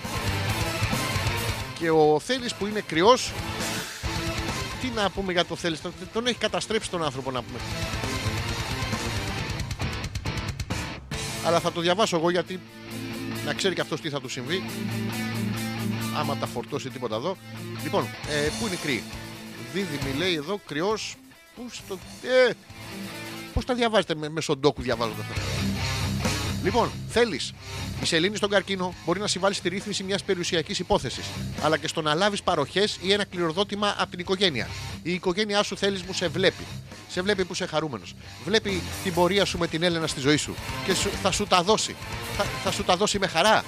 Και 1.79 1.89
ο 1.89 2.19
Θέλης 2.25 2.53
που 2.53 2.65
είναι 2.65 2.79
κρυός 2.87 3.31
Τι 4.81 4.87
να 4.95 5.09
πούμε 5.09 5.31
για 5.31 5.45
το 5.45 5.55
Θέλης 5.55 5.81
τον- 5.81 5.93
Τον 6.13 6.27
έχει 6.27 6.37
καταστρέψει 6.37 6.89
τον 6.89 7.03
άνθρωπο 7.03 7.31
να 7.31 7.41
πούμε 7.41 7.59
Αλλά 11.45 11.59
θα 11.59 11.71
το 11.71 11.81
διαβάσω 11.81 12.17
εγώ 12.17 12.29
γιατί 12.29 12.59
Να 13.47 13.53
ξέρει 13.53 13.75
και 13.75 13.81
αυτός 13.81 14.01
τι 14.01 14.09
θα 14.09 14.21
του 14.21 14.29
συμβεί. 14.29 14.63
Άμα 16.17 16.37
τα 16.37 16.45
φορτώσει 16.45 16.89
τίποτα 16.89 17.15
εδώ. 17.15 17.37
Λοιπόν, 17.83 18.03
ε, 18.03 18.49
πού 18.59 18.65
είναι 18.65 18.75
η 18.75 18.77
κρύη 18.77 19.03
Δίδυμη 19.73 20.17
λέει 20.17 20.33
εδώ 20.33 20.59
κρυός. 20.65 21.15
Πού 21.55 21.65
στο... 21.71 21.97
Ε, 22.47 22.51
Πώς 23.53 23.65
τα 23.65 23.73
διαβάζετε 23.73 24.15
με, 24.15 24.29
με 24.29 24.41
σοντόκου 24.41 24.81
διαβάζοντας 24.81 25.25
αυτά 25.29 25.41
Λοιπόν, 26.63 26.91
θέλεις. 27.09 27.53
Η 28.01 28.05
σελήνη 28.05 28.35
στον 28.37 28.49
καρκίνο 28.49 28.93
μπορεί 29.05 29.19
να 29.19 29.27
συμβάλλει 29.27 29.53
στη 29.53 29.69
ρύθμιση 29.69 30.03
μιας 30.03 30.23
περιουσιακής 30.23 30.79
υπόθεσης, 30.79 31.25
αλλά 31.61 31.77
και 31.77 31.87
στο 31.87 32.01
να 32.01 32.13
λάβεις 32.13 32.41
παροχές 32.43 32.97
ή 33.01 33.11
ένα 33.11 33.25
κληροδότημα 33.25 33.95
από 33.97 34.09
την 34.09 34.19
οικογένεια. 34.19 34.67
Η 35.03 35.13
οικογένειά 35.13 35.63
σου 35.63 35.77
θέλεις 35.77 36.01
μου 36.01 36.13
σε 36.13 36.27
βλέπει. 36.27 36.63
Σε 37.09 37.21
βλέπει 37.21 37.45
που 37.45 37.53
είσαι 37.53 37.65
χαρούμενος. 37.65 38.15
Βλέπει 38.45 38.81
την 39.03 39.13
πορεία 39.13 39.45
σου 39.45 39.57
με 39.57 39.67
την 39.67 39.83
Έλενα 39.83 40.07
στη 40.07 40.19
ζωή 40.19 40.37
σου 40.37 40.55
και 40.85 40.93
σου- 40.93 41.09
θα 41.21 41.31
σου 41.31 41.45
τα 41.45 41.63
δώσει. 41.63 41.95
Θα, 42.37 42.43
θα 42.63 42.71
σου 42.71 42.83
τα 42.83 42.95
δώσει 42.97 43.19
με 43.19 43.27
χαρά. 43.27 43.63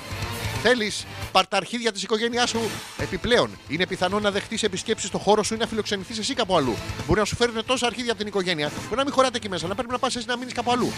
Θέλεις 0.61 1.05
Πάρ 1.31 1.47
τα 1.47 1.57
αρχίδια 1.57 1.91
της 1.91 2.03
οικογένειάς 2.03 2.49
σου; 2.49 2.59
Επιπλέον, 2.97 3.49
είναι 3.67 3.85
πιθανό 3.87 4.19
να 4.19 4.31
δεχτείς 4.31 4.63
επισκέψεις 4.63 5.07
στο 5.09 5.17
χώρο 5.17 5.43
σου 5.43 5.53
ή 5.53 5.57
να 5.57 5.67
φιλοξενηθείς 5.67 6.17
εσύ 6.17 6.33
κάπου 6.33 6.55
αλλού. 6.57 6.75
Μπορεί 7.07 7.19
να 7.19 7.25
σου 7.25 7.35
φέρουν 7.35 7.65
τόσα 7.65 7.85
αρχίδια 7.85 8.09
από 8.11 8.19
την 8.19 8.27
οικογένεια, 8.27 8.71
μπορεί 8.83 8.95
να 8.95 9.03
μην 9.03 9.13
χωράτε 9.13 9.37
εκεί 9.37 9.49
μέσα, 9.49 9.67
να 9.67 9.75
πρέπει 9.75 9.91
να 9.91 9.99
πας 9.99 10.15
εσύ 10.15 10.25
να 10.27 10.37
μείνεις 10.37 10.53
κάπου 10.53 10.71
αλλού. 10.71 10.91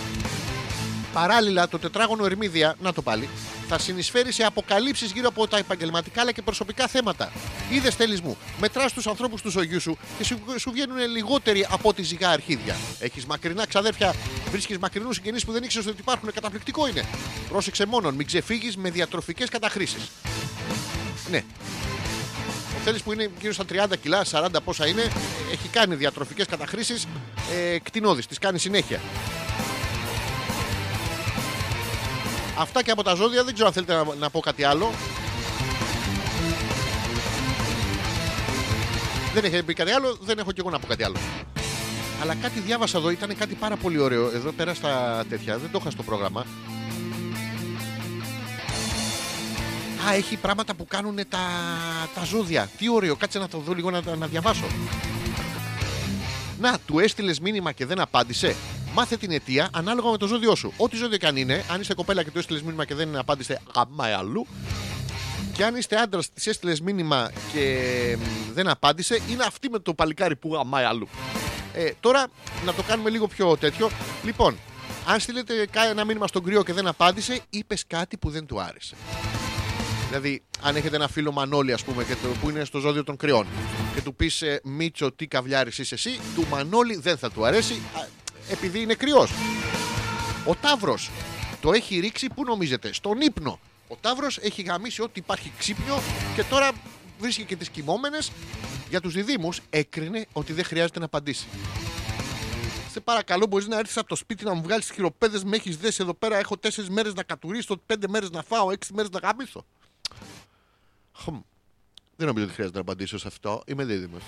Παράλληλα, 1.14 1.68
το 1.68 1.80
τετράγωνο 1.80 2.26
Ερμίδια, 2.26 2.76
να 2.82 2.94
το 2.94 3.02
πάλι, 3.02 3.30
θα 3.68 3.80
συνεισφέρει 3.80 4.32
σε 4.32 4.44
αποκαλύψεις 4.44 5.12
γύρω 5.12 5.28
από 5.28 5.48
τα 5.48 5.58
επαγγελματικά 5.58 6.22
αλλά 6.22 6.32
και 6.32 6.42
προσωπικά 6.42 6.88
θέματα. 6.88 7.32
Είδες 7.70 7.96
τέλει 7.96 8.20
μου, 8.24 8.38
μετράς 8.60 8.94
τους 8.94 9.08
ανθρώπους 9.08 9.42
του 9.42 9.50
ζωγιού 9.50 9.80
σου 9.80 9.98
και 10.18 10.24
σου, 10.24 10.40
σου 10.58 10.72
βγαίνουν 10.72 10.98
λιγότεροι 10.98 11.68
από 11.70 11.90
ό,τι 11.90 12.04
ζυγά 12.04 12.30
αρχίδια. 12.30 12.76
Έχεις 13.00 13.26
μακρινά 13.26 13.68
ξαδέρφια, 13.68 14.14
βρίσκεις 14.52 14.78
μακρινούς 14.78 15.16
συγγενείς 15.16 15.46
που 15.46 15.52
δεν 15.52 15.64
ήξερες 15.64 15.88
ότι 15.88 15.98
υπάρχουν. 16.00 16.32
Καταπληκτικό 16.34 16.88
είναι. 16.88 17.06
Πρόσεξε 17.50 17.86
μόνον, 17.86 18.14
μην 18.14 18.26
ξεφύγεις 18.26 18.78
με 18.78 18.90
διατροφικές 18.90 19.50
καταχρήσεις. 19.50 20.10
Ναι. 21.32 21.44
Ο 22.76 22.84
Θέλει 22.84 23.00
που 23.04 23.12
είναι 23.12 23.30
γύρω 23.42 23.54
στα 23.54 23.66
30 23.70 23.98
κιλά, 24.02 24.26
40 24.32 24.48
πόσα 24.64 24.88
είναι, 24.88 25.02
έχει 25.52 25.68
κάνει 25.72 25.96
διατροφικές 25.96 26.46
καταχρήσεις 26.46 27.08
ε, 27.54 27.80
κτηνώδει. 27.80 28.26
Τις 28.26 28.38
κάνει 28.38 28.60
συνέχεια. 28.60 29.00
Αυτά 32.62 32.84
και 32.84 32.92
από 32.92 33.04
τα 33.04 33.14
ζώδια. 33.14 33.44
Δεν 33.44 33.54
ξέρω 33.54 33.68
αν 33.68 33.74
θέλετε 33.74 33.94
να, 33.94 34.16
να 34.20 34.30
πω 34.30 34.40
κάτι 34.40 34.64
άλλο. 34.64 34.92
Δεν 39.34 39.44
έχει 39.44 39.64
πει 39.64 39.74
κάτι 39.74 39.92
άλλο, 39.92 40.18
δεν 40.22 40.38
έχω 40.38 40.52
και 40.52 40.60
εγώ 40.60 40.70
να 40.70 40.80
πω 40.80 40.88
κάτι 40.88 41.04
άλλο. 41.04 41.18
Αλλά 42.22 42.36
κάτι 42.36 42.60
διάβασα 42.60 42.98
εδώ, 42.98 43.10
ήταν 43.10 43.38
κάτι 43.38 43.56
πάρα 43.56 43.76
πολύ 43.76 44.00
ωραίο. 44.00 44.32
Εδώ 44.34 44.52
πέρα 44.52 44.74
στα 44.74 45.24
τέτοια, 45.30 45.58
δεν 45.58 45.72
το 45.72 45.78
είχα 45.82 45.90
στο 45.90 46.04
πρόγραμμα. 46.04 46.46
Α, 50.08 50.14
έχει 50.14 50.36
πράγματα 50.36 50.74
που 50.74 50.86
κάνουν 50.88 51.16
τα, 51.16 51.40
τα 52.16 52.24
ζώδια. 52.24 52.70
Τι 52.78 52.90
ωραίο, 52.90 53.16
κάτσε 53.16 53.40
να 53.40 53.48
το 53.48 53.58
δω 53.58 53.74
λίγο 53.74 53.92
να, 53.92 54.16
να 54.16 54.28
διαβάσω. 54.28 54.66
Να, 56.60 56.78
του 56.86 57.00
έστειλες 57.00 57.40
μήνυμα 57.40 57.72
και 57.72 57.86
δεν 57.86 58.00
απάντησε. 58.00 58.56
Μάθε 58.94 59.18
την 59.18 59.32
αιτία 59.32 59.70
ανάλογα 59.74 60.12
με 60.12 60.18
το 60.18 60.28
ζώδιό 60.28 60.56
σου. 60.56 60.74
Ό,τι 60.78 60.96
ζώδιο 60.96 61.18
και 61.18 61.28
αν 61.28 61.36
είναι, 61.36 61.64
αν 61.72 61.82
είστε 61.82 61.94
κοπέλα 61.94 62.24
και 62.24 62.32
του 62.32 62.38
έστειλες 62.40 62.62
μήνυμα 62.62 62.86
και 62.86 62.96
δεν 62.96 63.16
απάντησε 63.18 63.62
αμά 63.74 64.06
αλλού. 64.18 64.48
Και 65.54 65.64
αν 65.66 65.76
είστε 65.76 65.96
άντρας, 65.96 66.34
της 66.34 66.48
έστειλες 66.48 66.82
μήνυμα 66.82 67.32
και 67.54 68.18
μ, 68.20 68.54
δεν 68.54 68.68
απάντησε, 68.68 69.20
είναι 69.30 69.44
αυτή 69.44 69.70
με 69.70 69.80
το 69.80 69.94
παλικάρι 69.94 70.36
που 70.36 70.56
αμά 70.56 70.78
αλλού. 70.78 71.08
Ε, 71.74 71.92
τώρα 72.00 72.28
να 72.66 72.74
το 72.74 72.84
κάνουμε 72.84 73.10
λίγο 73.10 73.28
πιο 73.28 73.58
τέτοιο. 73.58 73.90
Λοιπόν, 74.24 74.58
αν 75.08 75.20
στείλετε 75.20 75.68
κα- 75.72 75.86
ένα 75.86 76.06
μήνυμα 76.06 76.28
στον 76.28 76.44
κρυό 76.44 76.64
και 76.64 76.74
δεν 76.74 76.88
απάντησε, 76.88 77.40
είπες 77.50 77.84
κάτι 77.88 78.18
που 78.18 78.30
δεν 78.30 78.46
του 78.46 78.62
άρεσε. 78.62 78.96
Δηλαδή, 80.08 80.44
αν 80.62 80.76
έχετε 80.76 80.96
ένα 80.96 81.08
φίλο 81.08 81.32
Μανώλη, 81.32 81.74
ας 81.74 81.84
πούμε, 81.84 82.04
και 82.04 82.16
το, 82.16 82.28
που 82.42 82.50
είναι 82.50 82.64
στο 82.66 82.80
ζώδιο 82.80 83.04
των 83.04 83.18
κρυών, 83.18 83.46
και 83.96 84.02
του 84.02 84.16
πεις 84.16 84.42
ε, 84.42 84.62
Μίτσο, 84.64 85.12
τι 85.12 85.28
καβλιάρης 85.28 85.78
είσαι 85.78 85.94
εσύ, 85.96 86.20
του 86.36 86.46
Μανώλη 86.50 86.98
δεν 86.98 87.18
θα 87.18 87.32
του 87.32 87.46
αρέσει, 87.46 87.74
α, 87.74 88.06
επειδή 88.52 88.82
είναι 88.82 88.94
κρυός. 88.94 89.32
Ο 90.46 90.56
Ταύρος 90.56 91.10
το 91.62 91.72
έχει 91.72 92.00
ρίξει, 92.00 92.28
πού 92.28 92.44
νομίζετε, 92.44 92.94
στον 92.94 93.22
ύπνο. 93.22 93.60
Ο 93.88 93.96
Ταύρος 93.96 94.38
έχει 94.38 94.62
γαμίσει 94.62 95.02
ό,τι 95.02 95.20
υπάρχει 95.20 95.52
ξύπνιο 95.58 96.00
και 96.36 96.44
τώρα 96.44 96.72
βρίσκει 97.20 97.44
και 97.44 97.56
τις 97.56 97.70
κοιμόμενες. 97.70 98.32
Για 98.90 99.02
τους 99.02 99.14
διδήμου 99.14 99.50
έκρινε 99.70 100.26
ότι 100.34 100.54
δεν 100.54 100.64
χρειάζεται 100.64 101.00
να 101.00 101.06
απαντήσει. 101.06 101.48
Σε 102.92 103.00
παρακαλώ, 103.00 103.46
μπορείς 103.46 103.68
να 103.68 103.78
έρθεις 103.78 103.98
από 103.98 104.08
το 104.08 104.16
σπίτι 104.16 104.44
να 104.44 104.54
μου 104.54 104.62
βγάλεις 104.62 104.92
χειροπέδες. 104.92 105.44
Με 105.44 105.56
έχεις 105.56 105.78
δέσει 105.78 105.98
εδώ 106.02 106.14
πέρα. 106.14 106.38
Έχω 106.38 106.58
τέσσερις 106.58 106.90
μέρες 106.90 107.14
να 107.14 107.24
κατουρίσω, 107.24 107.78
πέντε 107.86 108.08
μέρες 108.08 108.30
να 108.30 108.44
φάω, 108.44 108.72
έξι 108.72 108.94
μέρες 108.94 109.10
να 109.12 109.20
γαμίσω. 109.20 109.66
Χμ. 111.18 111.40
Δεν 112.16 112.28
νομίζω 112.28 112.46
ότι 112.46 112.54
χρειάζεται 112.54 112.78
να 112.78 112.84
απαντήσω 112.84 113.18
σε 113.18 113.28
αυτό. 113.28 113.64
Είμαι 113.66 113.84
δίδυμος. 113.84 114.22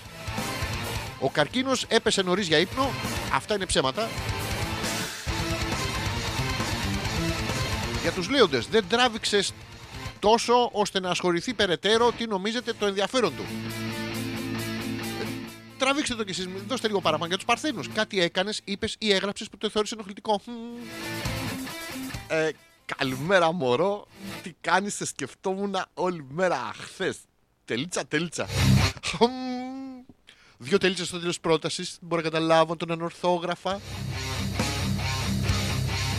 Ο 1.20 1.30
καρκίνος 1.30 1.84
έπεσε 1.88 2.22
νωρίς 2.22 2.46
για 2.46 2.58
ύπνο. 2.58 2.90
Αυτά 3.34 3.54
είναι 3.54 3.66
ψέματα. 3.66 4.08
Για 8.02 8.12
τους 8.12 8.28
λέοντες 8.28 8.66
δεν 8.66 8.84
τράβηξες 8.88 9.52
τόσο 10.18 10.68
ώστε 10.72 11.00
να 11.00 11.10
ασχοληθεί 11.10 11.54
περαιτέρω 11.54 12.12
τι 12.12 12.26
νομίζετε 12.26 12.72
το 12.72 12.86
ενδιαφέρον 12.86 13.36
του. 13.36 13.42
Ε, 15.20 15.26
Τραβήξτε 15.78 16.14
το 16.14 16.24
κι 16.24 16.30
εσείς, 16.30 16.48
δώστε 16.68 16.86
λίγο 16.86 17.00
παραπάνω 17.00 17.26
για 17.26 17.36
τους 17.36 17.44
Παρθένους. 17.44 17.88
Κάτι 17.88 18.20
έκανες, 18.20 18.60
είπες 18.64 18.96
ή 18.98 19.12
έγραψες 19.12 19.48
που 19.48 19.56
το 19.56 19.68
θεώρησε 19.70 19.94
ενοχλητικό. 19.94 20.40
Χμ. 20.44 20.52
Ε, 22.28 22.50
καλημέρα 22.96 23.52
μωρό, 23.52 24.06
τι 24.42 24.52
κάνεις, 24.60 24.94
σε 24.94 25.06
σκεφτόμουν 25.06 25.76
όλη 25.94 26.26
μέρα 26.30 26.70
χθες. 26.76 27.16
Τελίτσα, 27.64 28.06
τελίτσα. 28.06 28.46
Χμ. 30.58 30.64
Δύο 30.64 30.78
τελίτσες 30.78 31.06
στο 31.06 31.18
τέλος 31.18 31.40
πρότασης, 31.40 31.98
μπορώ 32.00 32.22
να 32.22 32.28
καταλάβω 32.28 32.76
τον 32.76 32.90
ανορθόγραφα. 32.90 33.80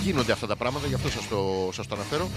Γίνονται 0.04 0.32
αυτά 0.32 0.48
τα 0.48 0.56
πράγματα, 0.56 0.88
γι' 0.88 0.94
αυτό 0.94 1.10
σας 1.10 1.28
το, 1.28 1.70
σας 1.74 1.88
το 1.88 1.96
αναφέρω. 1.96 2.30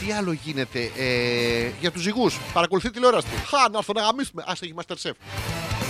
Τι 0.00 0.12
άλλο 0.12 0.32
γίνεται 0.32 0.90
ε, 0.96 1.72
για 1.80 1.90
τους 1.92 2.02
ζυγούς; 2.02 2.38
Παρακολουθεί 2.52 2.90
τηλεόραση. 2.90 3.28
Χα, 3.28 3.68
να 3.68 3.78
έρθω 3.78 3.92
να 3.92 4.00
γαμίσουμε. 4.00 4.44
Ας 4.46 4.62
έχει 4.62 4.74
Masterchef. 4.76 5.12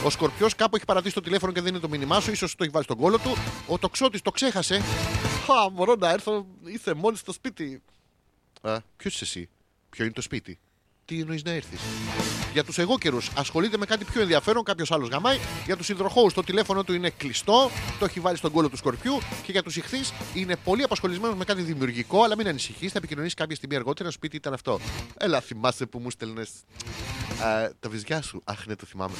Ο 0.05 0.10
Σκορπιός 0.10 0.55
κάπου 0.55 0.77
έχει 0.77 0.85
παρατήσει 0.85 1.15
το 1.15 1.20
τηλέφωνο 1.20 1.52
και 1.52 1.60
δεν 1.60 1.70
είναι 1.70 1.81
το 1.81 1.89
μήνυμά 1.89 2.20
σου, 2.20 2.31
ίσως 2.31 2.55
το 2.55 2.65
έχει 2.65 2.73
βάλει 2.73 2.85
στον 2.85 2.97
κόλο 2.97 3.19
του. 3.19 3.36
Ο 3.66 3.78
τοξότης 3.78 4.23
το 4.23 4.31
ξέχασε. 4.31 4.82
Χα, 5.47 5.69
μπορώ 5.70 5.94
να 5.94 6.10
έρθω, 6.10 6.47
είσαι 6.65 6.94
μόλις 6.94 7.19
στο 7.19 7.32
σπίτι. 7.32 7.82
Α, 8.60 8.77
ποιος 8.97 9.15
είσαι 9.15 9.24
εσύ, 9.24 9.48
Ποιο 9.90 10.05
είναι 10.05 10.12
το 10.12 10.23
σπίτι, 10.23 10.59
Τι 11.09 11.20
εννοείς 11.20 11.43
να 11.43 11.51
έρθεις. 11.51 11.80
Για 12.52 12.64
τους 12.64 12.78
εγώκερου 12.78 13.18
ασχολείται 13.35 13.76
με 13.76 13.86
κάτι 13.86 14.05
πιο 14.05 14.20
ενδιαφέρον, 14.20 14.62
κάποιος 14.64 14.90
άλλος 14.90 15.09
γαμάει. 15.09 15.39
Για 15.64 15.76
τους 15.76 15.89
υδροχώους 15.89 16.35
το 16.35 16.43
τηλέφωνο 16.43 16.85
του 16.85 16.94
είναι 16.94 17.10
κλειστό, 17.10 17.70
το 17.98 18.05
έχει 18.05 18.20
βάλει 18.20 18.36
στον 18.36 18.51
κόλο 18.51 18.68
του 18.68 18.76
σκορπιού. 18.76 19.18
Και 19.43 19.52
για 19.52 19.62
τους 19.62 19.76
ηχθείς 19.76 20.12
είναι 20.35 20.56
πολύ 20.56 20.82
απασχολημένο 20.82 21.35
με 21.35 21.44
κάτι 21.44 21.62
δημιουργικό, 21.62 22.22
αλλά 22.22 22.36
μην 22.36 22.48
ανησυχείς, 22.48 22.93
θα 22.93 22.98
επικοινωνήσεις 22.98 23.35
κάποια 23.35 23.56
στιγμή 23.56 23.76
αργότερα. 23.76 24.10
Σπίτι 24.10 24.36
ήταν 24.36 24.52
αυτό. 24.52 24.80
Έλα, 25.18 25.40
θυμάσαι 25.40 25.86
που 25.86 25.98
μου 25.98 26.10
στέλνες 26.10 26.51
τα 27.80 27.89
βυζιά 27.89 28.22
σου. 28.22 28.43
Αχ, 28.44 28.66
ναι, 28.66 28.76
το 28.76 28.86
θυμάμαι. 28.86 29.14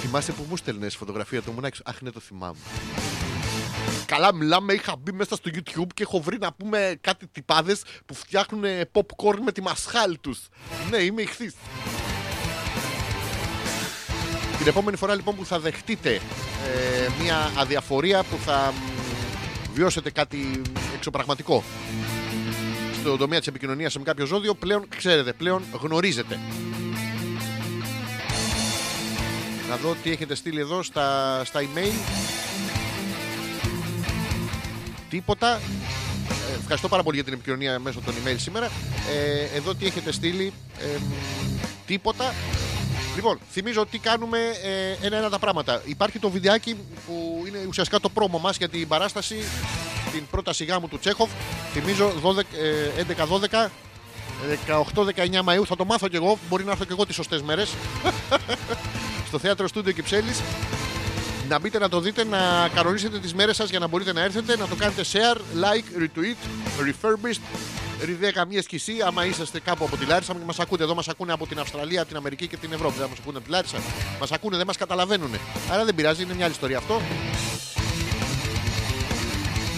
Θυμάσαι 0.00 0.32
που 0.32 0.46
μου 0.48 0.56
στέλνες 0.56 0.96
φωτογραφία 0.96 1.42
του 1.42 1.52
μουνάκι 1.52 1.76
σου. 1.76 1.82
Αχ, 1.86 2.00
ναι, 2.00 2.10
το 2.10 2.20
θυμάμαι. 2.20 2.58
Καλά, 4.10 4.34
μιλάμε. 4.34 4.72
Είχα 4.72 4.96
μπει 4.98 5.12
μέσα 5.12 5.36
στο 5.36 5.50
YouTube 5.54 5.86
και 5.94 6.02
έχω 6.02 6.20
βρει 6.20 6.38
να 6.38 6.52
πούμε 6.52 6.98
κάτι 7.00 7.26
τυπάδες 7.26 7.82
που 8.06 8.14
φτιάχνουν 8.14 8.64
popcorn 8.92 9.38
με 9.44 9.52
τη 9.52 9.62
μασχάλη 9.62 10.18
τους. 10.18 10.48
Ναι, 10.90 10.96
είμαι 10.96 11.22
ηχθής. 11.22 11.54
Την 14.58 14.66
επόμενη 14.66 14.96
φορά 14.96 15.14
λοιπόν 15.14 15.36
που 15.36 15.44
θα 15.44 15.58
δεχτείτε 15.58 16.14
ε, 16.14 16.20
μια 17.22 17.52
αδιαφορία 17.58 18.22
που 18.22 18.36
θα 18.44 18.72
μ, 18.72 19.74
βιώσετε 19.74 20.10
κάτι 20.10 20.62
εξωπραγματικό 20.94 21.64
στον 23.00 23.18
τομέα 23.18 23.38
της 23.38 23.48
επικοινωνίας 23.48 23.96
με 23.96 24.02
κάποιο 24.02 24.26
ζώδιο 24.26 24.54
πλέον 24.54 24.88
ξέρετε, 24.96 25.32
πλέον 25.32 25.62
γνωρίζετε. 25.72 26.38
Να 29.68 29.76
δω 29.76 29.96
τι 30.02 30.10
έχετε 30.10 30.34
στείλει 30.34 30.60
εδώ 30.60 30.82
στα, 30.82 31.40
στα 31.44 31.60
email. 31.60 32.49
Τίποτα. 35.10 35.60
Ε, 36.50 36.58
ευχαριστώ 36.58 36.88
πάρα 36.88 37.02
πολύ 37.02 37.16
για 37.16 37.24
την 37.24 37.32
επικοινωνία 37.32 37.78
μέσω 37.78 38.00
των 38.04 38.14
email 38.14 38.34
σήμερα. 38.36 38.66
Ε, 38.66 39.56
εδώ 39.56 39.74
τι 39.74 39.86
έχετε 39.86 40.12
στείλει. 40.12 40.52
Ε, 40.78 40.98
μ, 40.98 41.12
τίποτα. 41.86 42.34
Λοιπόν, 43.14 43.38
θυμίζω 43.50 43.80
ότι 43.80 43.98
κάνουμε 43.98 44.38
ε, 44.62 45.06
ένα-ένα 45.06 45.30
τα 45.30 45.38
πράγματα. 45.38 45.82
Υπάρχει 45.84 46.18
το 46.18 46.30
βιντεάκι 46.30 46.76
που 47.06 47.44
είναι 47.46 47.58
ουσιαστικά 47.68 48.00
το 48.00 48.08
πρόμο 48.08 48.38
μας 48.38 48.56
για 48.56 48.68
την 48.68 48.88
παράσταση 48.88 49.36
την 50.12 50.26
πρόταση 50.30 50.64
γάμου 50.64 50.88
του 50.88 50.98
Τσέχοφ. 50.98 51.30
Θυμίζω 51.72 52.12
11-12 53.50 53.68
18-19 54.66 55.44
Μαΐου 55.44 55.64
θα 55.66 55.76
το 55.76 55.84
μάθω 55.84 56.08
κι 56.08 56.16
εγώ. 56.16 56.38
Μπορεί 56.48 56.64
να 56.64 56.70
έρθω 56.70 56.84
κι 56.84 56.92
εγώ 56.92 57.06
τις 57.06 57.14
σωστές 57.14 57.42
μέρες 57.42 57.74
στο 59.28 59.38
θέατρο 59.38 59.68
Στούντιο 59.68 59.92
Κυψέλης 59.92 60.40
να 61.50 61.58
μπείτε 61.58 61.78
να 61.78 61.88
το 61.88 62.00
δείτε, 62.00 62.24
να 62.24 62.70
κανονίσετε 62.74 63.18
τις 63.18 63.34
μέρες 63.34 63.56
σας 63.56 63.70
για 63.70 63.78
να 63.78 63.86
μπορείτε 63.86 64.12
να 64.12 64.20
έρθετε, 64.20 64.56
να 64.56 64.66
το 64.66 64.74
κάνετε 64.74 65.02
share, 65.12 65.36
like, 65.36 66.02
retweet, 66.02 66.36
refurbished, 66.86 67.40
ριδέ 68.04 68.32
καμία 68.32 68.62
σκησή. 68.62 68.92
Άμα 69.06 69.24
είσαστε 69.24 69.60
κάπου 69.60 69.84
από 69.84 69.96
τη 69.96 70.04
Λάρισα, 70.04 70.34
μας 70.46 70.58
ακούτε 70.58 70.82
εδώ, 70.82 70.94
μας 70.94 71.08
ακούνε 71.08 71.32
από 71.32 71.46
την 71.46 71.58
Αυστραλία, 71.58 72.04
την 72.04 72.16
Αμερική 72.16 72.46
και 72.48 72.56
την 72.56 72.72
Ευρώπη. 72.72 72.98
Δεν 72.98 73.08
μας 73.08 73.18
ακούνε 73.18 73.36
από 73.36 73.46
τη 73.46 73.52
Λάρισα. 73.52 73.76
Μας 74.20 74.32
ακούνε, 74.32 74.56
δεν 74.56 74.66
μας 74.66 74.76
καταλαβαίνουν. 74.76 75.30
Άρα 75.70 75.84
δεν 75.84 75.94
πειράζει, 75.94 76.22
είναι 76.22 76.34
μια 76.34 76.44
άλλη 76.44 76.54
ιστορία 76.54 76.78
αυτό. 76.78 77.00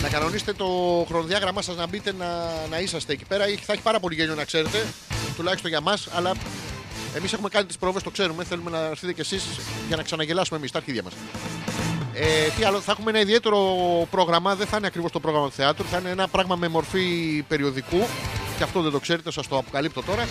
Να 0.02 0.08
κανονίσετε 0.08 0.52
το 0.52 0.66
χρονοδιάγραμμά 1.08 1.62
σας 1.62 1.76
να 1.76 1.86
μπείτε 1.86 2.12
να, 2.18 2.26
να 2.70 2.78
είσαστε 2.80 3.12
εκεί 3.12 3.24
πέρα. 3.24 3.44
Θα 3.64 3.72
έχει 3.72 3.82
πάρα 3.82 4.00
πολύ 4.00 4.14
γέλιο 4.14 4.34
να 4.34 4.44
ξέρετε, 4.44 4.86
τουλάχιστον 5.36 5.70
για 5.70 5.80
μας, 5.80 6.08
αλλά 6.12 6.32
εμείς 7.14 7.32
έχουμε 7.32 7.48
κάνει 7.48 7.66
τις 7.66 7.76
πρόβες, 7.78 8.02
το 8.02 8.10
ξέρουμε. 8.10 8.44
Θέλουμε 8.44 8.70
να 8.70 8.78
έρθετε 8.78 9.12
κι 9.12 9.20
εσείς 9.20 9.44
για 9.86 9.96
να 9.96 10.02
ξαναγελάσουμε 10.02 10.58
εμείς 10.58 10.70
τα 10.70 10.78
αρχίδια 10.78 11.02
μας. 11.02 11.12
Ε, 12.14 12.48
τι 12.56 12.64
άλλο, 12.64 12.80
θα 12.80 12.92
έχουμε 12.92 13.10
ένα 13.10 13.20
ιδιαίτερο 13.20 13.58
πρόγραμμα. 14.10 14.54
Δεν 14.54 14.66
θα 14.66 14.76
είναι 14.76 14.86
ακριβώς 14.86 15.12
το 15.12 15.20
πρόγραμμα 15.20 15.46
του 15.46 15.52
θεάτρου, 15.52 15.84
θα 15.84 15.98
είναι 15.98 16.10
ένα 16.10 16.28
πράγμα 16.28 16.56
με 16.56 16.68
μορφή 16.68 17.44
περιοδικού. 17.48 18.06
και 18.56 18.62
αυτό 18.62 18.80
δεν 18.82 18.92
το 18.92 19.00
ξέρετε, 19.00 19.32
σας 19.32 19.48
το 19.48 19.58
αποκαλύπτω 19.58 20.02
τώρα. 20.02 20.28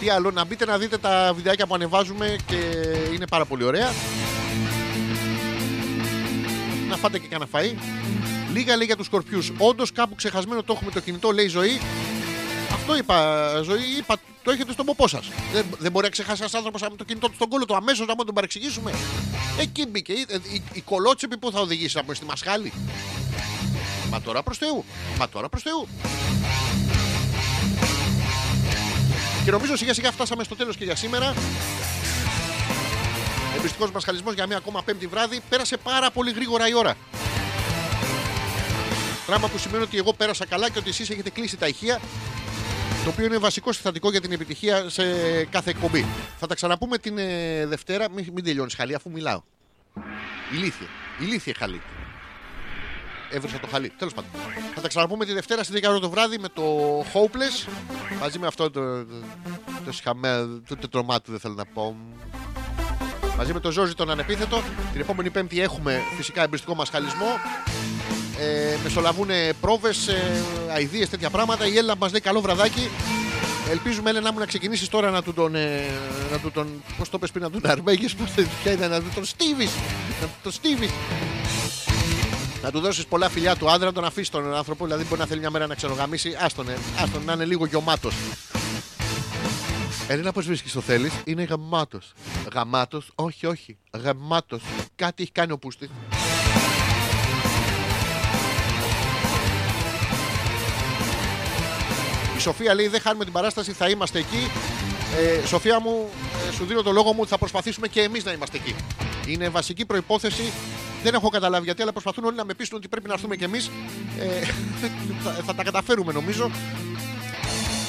Τι 0.00 0.10
άλλο, 0.10 0.30
να 0.30 0.44
μπείτε 0.44 0.64
να 0.64 0.78
δείτε 0.78 0.98
τα 0.98 1.32
βιντεάκια 1.34 1.66
που 1.66 1.74
ανεβάζουμε 1.74 2.36
και 2.46 2.56
είναι 3.14 3.26
πάρα 3.26 3.44
πολύ 3.44 3.64
ωραία. 3.64 3.92
Να 6.88 6.96
φάτε 6.96 7.18
και 7.18 7.26
κανένα 7.26 7.50
φαΐ. 7.52 7.74
Λίγα 8.52 8.76
λέει 8.76 8.86
για 8.86 8.96
του 8.96 9.04
σκορπιούς. 9.04 9.52
Όντως 9.58 9.92
κάπου 9.92 10.14
ξεχασμένο 10.14 10.62
το 10.62 10.72
έχουμε 10.72 10.90
το 10.90 11.00
κινητό, 11.00 11.30
λέει 11.30 11.44
η 11.44 11.48
ζωή. 11.48 11.80
Αυτό 12.90 13.02
είπα, 13.02 13.60
ζωή, 13.62 13.96
είπα, 13.98 14.16
το 14.42 14.50
έχετε 14.50 14.72
στον 14.72 14.86
ποπό 14.86 15.08
σας. 15.08 15.30
Δεν, 15.52 15.66
δεν 15.78 15.92
μπορεί 15.92 16.04
να 16.04 16.10
ξεχάσει 16.10 16.40
ένας 16.40 16.54
άνθρωπος 16.54 16.82
με 16.82 16.96
το 16.96 17.04
κινητό 17.04 17.28
του 17.28 17.34
στον 17.34 17.48
κόλλο 17.48 17.64
του 17.64 17.76
αμέσως 17.76 18.06
να 18.06 18.14
μην 18.16 18.26
τον 18.26 18.34
παρεξηγήσουμε. 18.34 18.92
Εκεί 19.58 19.86
μπήκε. 19.86 20.12
Η, 20.12 20.26
η, 20.52 20.62
η 20.72 20.80
κολότσεπη 20.80 21.36
που 21.36 21.50
θα 21.50 21.60
οδηγήσει 21.60 21.96
να 21.96 22.02
πούμε 22.02 22.14
στη 22.14 22.24
μασχάλη. 22.24 22.72
Μα 24.10 24.20
τώρα 24.20 24.42
προς 24.42 24.58
Θεού. 24.58 24.84
Μα 25.18 25.28
τώρα 25.28 25.48
προς 25.48 25.62
Θεού. 25.62 25.88
Και 29.44 29.50
νομίζω 29.50 29.76
σιγά 29.76 29.94
σιγά 29.94 30.12
φτάσαμε 30.12 30.44
στο 30.44 30.56
τέλος 30.56 30.76
και 30.76 30.84
για 30.84 30.96
σήμερα. 30.96 31.34
Εμπιστικό 33.56 33.90
μασχαλισμός 33.92 34.34
για 34.34 34.46
μια 34.46 34.56
ακόμα 34.56 34.82
πέμπτη 34.82 35.06
βράδυ. 35.06 35.40
Πέρασε 35.48 35.76
πάρα 35.76 36.10
πολύ 36.10 36.30
γρήγορα 36.32 36.68
η 36.68 36.74
ώρα. 36.74 36.94
Πράγμα 39.26 39.48
που 39.48 39.58
σημαίνει 39.58 39.82
ότι 39.82 39.96
εγώ 39.98 40.12
πέρασα 40.12 40.46
καλά 40.46 40.70
και 40.70 40.78
ότι 40.78 40.88
εσείς 40.88 41.10
έχετε 41.10 41.30
κλείσει 41.30 41.56
τα 41.56 41.66
ηχεία. 41.66 42.00
Το 43.04 43.10
οποίο 43.10 43.24
είναι 43.24 43.38
βασικό 43.38 43.72
συστατικό 43.72 44.10
για 44.10 44.20
την 44.20 44.32
επιτυχία 44.32 44.88
σε 44.88 45.02
κάθε 45.44 45.70
εκπομπή. 45.70 46.06
Θα 46.38 46.46
τα 46.46 46.54
ξαναπούμε 46.54 46.98
την 46.98 47.18
ε, 47.18 47.66
Δευτέρα. 47.66 48.10
Μην, 48.10 48.26
μην 48.32 48.44
τελειώνεις 48.44 48.74
χαλί, 48.74 48.94
αφού 48.94 49.10
μιλάω. 49.10 49.42
Ηλίθεια. 50.52 50.86
Ηλίθεια 51.20 51.54
χαλί. 51.58 51.80
Έβρισα 53.30 53.60
το 53.60 53.66
χαλί. 53.66 53.92
Τέλος 53.98 54.14
πάντων. 54.14 54.30
Θα 54.74 54.80
τα 54.80 54.88
ξαναπούμε 54.88 55.24
τη 55.24 55.32
Δευτέρα 55.32 55.64
στις 55.64 55.80
10 55.80 55.88
ώρα 55.88 55.98
το 55.98 56.10
βράδυ 56.10 56.38
με 56.38 56.48
το 56.48 56.62
Hopeless. 57.00 57.68
Μαζί 58.20 58.38
με 58.38 58.46
αυτό 58.46 58.70
το. 58.70 59.04
το, 59.04 59.14
το 59.84 59.92
σχαμέ, 59.92 60.60
το 60.68 60.76
τετρομάτι 60.76 61.30
δεν 61.30 61.40
θέλω 61.40 61.54
να 61.54 61.64
πω. 61.64 61.96
Μαζί 63.36 63.52
με 63.52 63.60
τον 63.60 63.72
Ζόζι 63.72 63.94
τον 63.94 64.10
ανεπίθετο. 64.10 64.62
Την 64.92 65.00
επόμενη 65.00 65.30
Πέμπτη 65.30 65.60
έχουμε 65.60 66.00
φυσικά 66.16 66.42
εμπριστικό 66.42 66.74
μασχαλισμό. 66.74 67.26
Ε, 68.40 68.76
μεσολαβούν 68.82 69.28
πρόβες, 69.60 70.08
ε, 70.08 70.42
αειδίε, 70.74 71.06
τέτοια 71.06 71.30
πράγματα. 71.30 71.66
Η 71.66 71.76
Έλληνα 71.76 71.96
μας 71.96 72.10
λέει 72.10 72.20
καλό 72.20 72.40
βραδάκι. 72.40 72.88
Ελπίζουμε, 73.70 74.10
Έλενα 74.10 74.32
μου, 74.32 74.38
να 74.38 74.46
ξεκινήσεις 74.46 74.88
τώρα 74.88 75.10
να 75.10 75.22
του 75.22 75.34
τον. 75.34 75.54
Ε, 75.54 75.84
να 76.30 76.38
του 76.38 76.50
τον 76.50 76.82
Πώς 76.98 77.08
το 77.08 77.18
πες 77.18 77.30
πριν, 77.30 77.42
να 77.42 77.50
του 77.50 77.60
τον 77.60 77.70
αρμέγει. 77.70 78.14
Πώ 78.14 78.24
το 78.24 78.70
είναι, 78.70 78.88
να 78.88 79.00
του 79.00 79.10
τον 79.14 79.24
στίβεις. 79.24 79.70
Να 80.20 80.26
του 80.26 80.34
τον 80.42 80.52
στίβεις. 80.52 80.90
Να 82.62 82.70
του 82.70 82.80
δώσεις 82.80 83.06
πολλά 83.06 83.28
φιλιά 83.28 83.56
του 83.56 83.70
άντρα, 83.70 83.86
να 83.86 83.92
τον 83.92 84.04
αφήσεις 84.04 84.30
τον 84.30 84.54
άνθρωπο. 84.54 84.84
Δηλαδή, 84.84 85.04
μπορεί 85.04 85.20
να 85.20 85.26
θέλει 85.26 85.40
μια 85.40 85.50
μέρα 85.50 85.66
να 85.66 85.74
ξενογαμίσει. 85.74 86.36
Άστον, 86.40 86.68
ε, 86.68 86.76
άστον 87.02 87.24
να 87.24 87.32
είναι 87.32 87.44
λίγο 87.44 87.66
γιωμάτο. 87.66 88.10
Ελένα, 90.08 90.32
πώς 90.32 90.46
βρίσκεις 90.46 90.72
το 90.72 90.80
θέλεις, 90.80 91.12
είναι 91.24 91.42
γαμάτος. 91.42 92.12
Γαμάτος, 92.52 93.10
όχι, 93.14 93.46
όχι. 93.46 93.76
Γαμάτος. 94.02 94.62
Κάτι 94.96 95.22
έχει 95.22 95.32
κάνει 95.32 95.52
ο 95.52 95.58
Πούστης. 95.58 95.88
Η 102.40 102.42
Σοφία 102.42 102.74
λέει: 102.74 102.88
Δεν 102.88 103.00
χάνουμε 103.00 103.24
την 103.24 103.32
παράσταση, 103.32 103.72
θα 103.72 103.88
είμαστε 103.88 104.18
εκεί. 104.18 104.50
Ε, 105.42 105.46
Σοφία 105.46 105.80
μου, 105.80 106.08
ε, 106.48 106.52
σου 106.52 106.64
δίνω 106.64 106.82
το 106.82 106.90
λόγο 106.90 107.12
μου 107.12 107.18
ότι 107.20 107.30
θα 107.30 107.38
προσπαθήσουμε 107.38 107.88
και 107.88 108.00
εμείς 108.00 108.24
να 108.24 108.32
είμαστε 108.32 108.56
εκεί. 108.56 108.74
Είναι 109.26 109.48
βασική 109.48 109.84
προπόθεση. 109.84 110.52
Δεν 111.02 111.14
έχω 111.14 111.28
καταλάβει 111.28 111.64
γιατί, 111.64 111.82
αλλά 111.82 111.92
προσπαθούν 111.92 112.24
όλοι 112.24 112.36
να 112.36 112.44
με 112.44 112.54
πείσουν 112.54 112.76
ότι 112.76 112.88
πρέπει 112.88 113.08
να 113.08 113.12
έρθουμε 113.12 113.36
κι 113.36 113.44
εμείς. 113.44 113.70
Ε, 114.18 114.24
θα, 115.24 115.30
θα 115.46 115.54
τα 115.54 115.62
καταφέρουμε 115.62 116.12
νομίζω. 116.12 116.50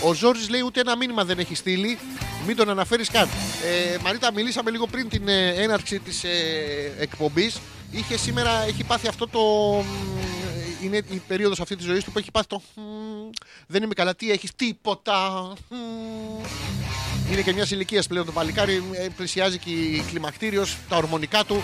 Ο 0.03 0.13
Ζόρζης 0.13 0.49
λέει 0.49 0.61
ούτε 0.65 0.79
ένα 0.79 0.97
μήνυμα 0.97 1.23
δεν 1.23 1.39
έχει 1.39 1.55
στείλει. 1.55 1.99
Μην 2.47 2.55
τον 2.55 2.69
αναφέρεις 2.69 3.09
καν. 3.09 3.27
Ε, 3.93 3.97
Μαρίτα, 4.03 4.33
μιλήσαμε 4.33 4.71
λίγο 4.71 4.87
πριν 4.87 5.09
την 5.09 5.27
ε, 5.27 5.49
έναρξη 5.49 5.99
της 5.99 6.23
ε, 6.23 6.29
εκπομπής. 6.99 7.59
Είχε 7.91 8.17
σήμερα, 8.17 8.63
έχει 8.67 8.83
πάθει 8.83 9.07
αυτό 9.07 9.27
το. 9.27 9.39
Μ, 10.81 10.85
Είναι 10.85 10.97
η 11.09 11.21
περίοδος 11.27 11.59
αυτή 11.59 11.75
της 11.75 11.85
ζωής 11.85 12.03
του 12.03 12.11
που 12.11 12.19
έχει 12.19 12.31
πάθει 12.31 12.47
το. 12.47 12.61
μ, 12.75 12.81
Δεν 13.67 13.83
είμαι 13.83 13.93
καλά. 13.93 14.15
Τι 14.15 14.31
έχεις, 14.31 14.51
τίποτα. 14.55 15.47
μ. 15.69 15.75
Είναι 17.31 17.41
και 17.41 17.53
μιας 17.53 17.71
ηλικίας 17.71 18.07
πλέον 18.07 18.25
το 18.25 18.31
παλικάρι. 18.31 18.83
ε, 18.91 19.07
Πλησιάζει 19.15 19.57
και 19.57 19.69
η 19.69 20.03
κλιμακτήριος, 20.09 20.77
τα 20.89 20.95
ορμονικά 20.97 21.43
του. 21.43 21.61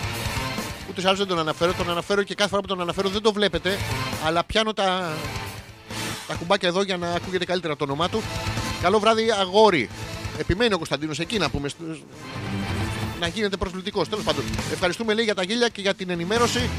Ούτε 0.90 1.02
άλλως 1.06 1.18
δεν 1.18 1.26
τον 1.26 1.38
αναφέρω. 1.38 1.72
Τον 1.72 1.90
αναφέρω 1.90 2.22
και 2.22 2.34
κάθε 2.34 2.48
φορά 2.50 2.62
που 2.62 2.68
τον 2.68 2.80
αναφέρω 2.80 3.08
δεν 3.08 3.22
το 3.22 3.32
βλέπετε. 3.32 3.78
Αλλά 4.24 4.44
πιάνω 4.44 4.72
τα, 4.72 5.16
τα 6.28 6.34
κουμπάκια 6.34 6.68
εδώ 6.68 6.82
για 6.82 6.96
να 6.96 7.10
ακούγεται 7.12 7.44
καλύτερα 7.44 7.76
το 7.76 7.84
όνομά 7.84 8.08
του. 8.08 8.22
Καλό 8.82 8.98
βράδυ, 8.98 9.30
αγόρι. 9.30 9.88
Επιμένει 10.38 10.72
ο 10.74 10.76
Κωνσταντίνος 10.76 11.18
εκεί 11.18 11.38
να 11.38 11.50
πούμε. 11.50 11.68
στ- 11.68 11.78
Να 13.20 13.26
γίνεται 13.28 13.56
προσβλητικός. 13.56 14.08
Τέλος 14.08 14.24
πάντων, 14.24 14.44
ευχαριστούμε 14.72 15.14
λέει 15.14 15.24
για 15.24 15.34
τα 15.34 15.42
γέλια 15.42 15.68
και 15.68 15.80
για 15.80 15.94
την 15.94 16.10
ενημέρωση. 16.10 16.70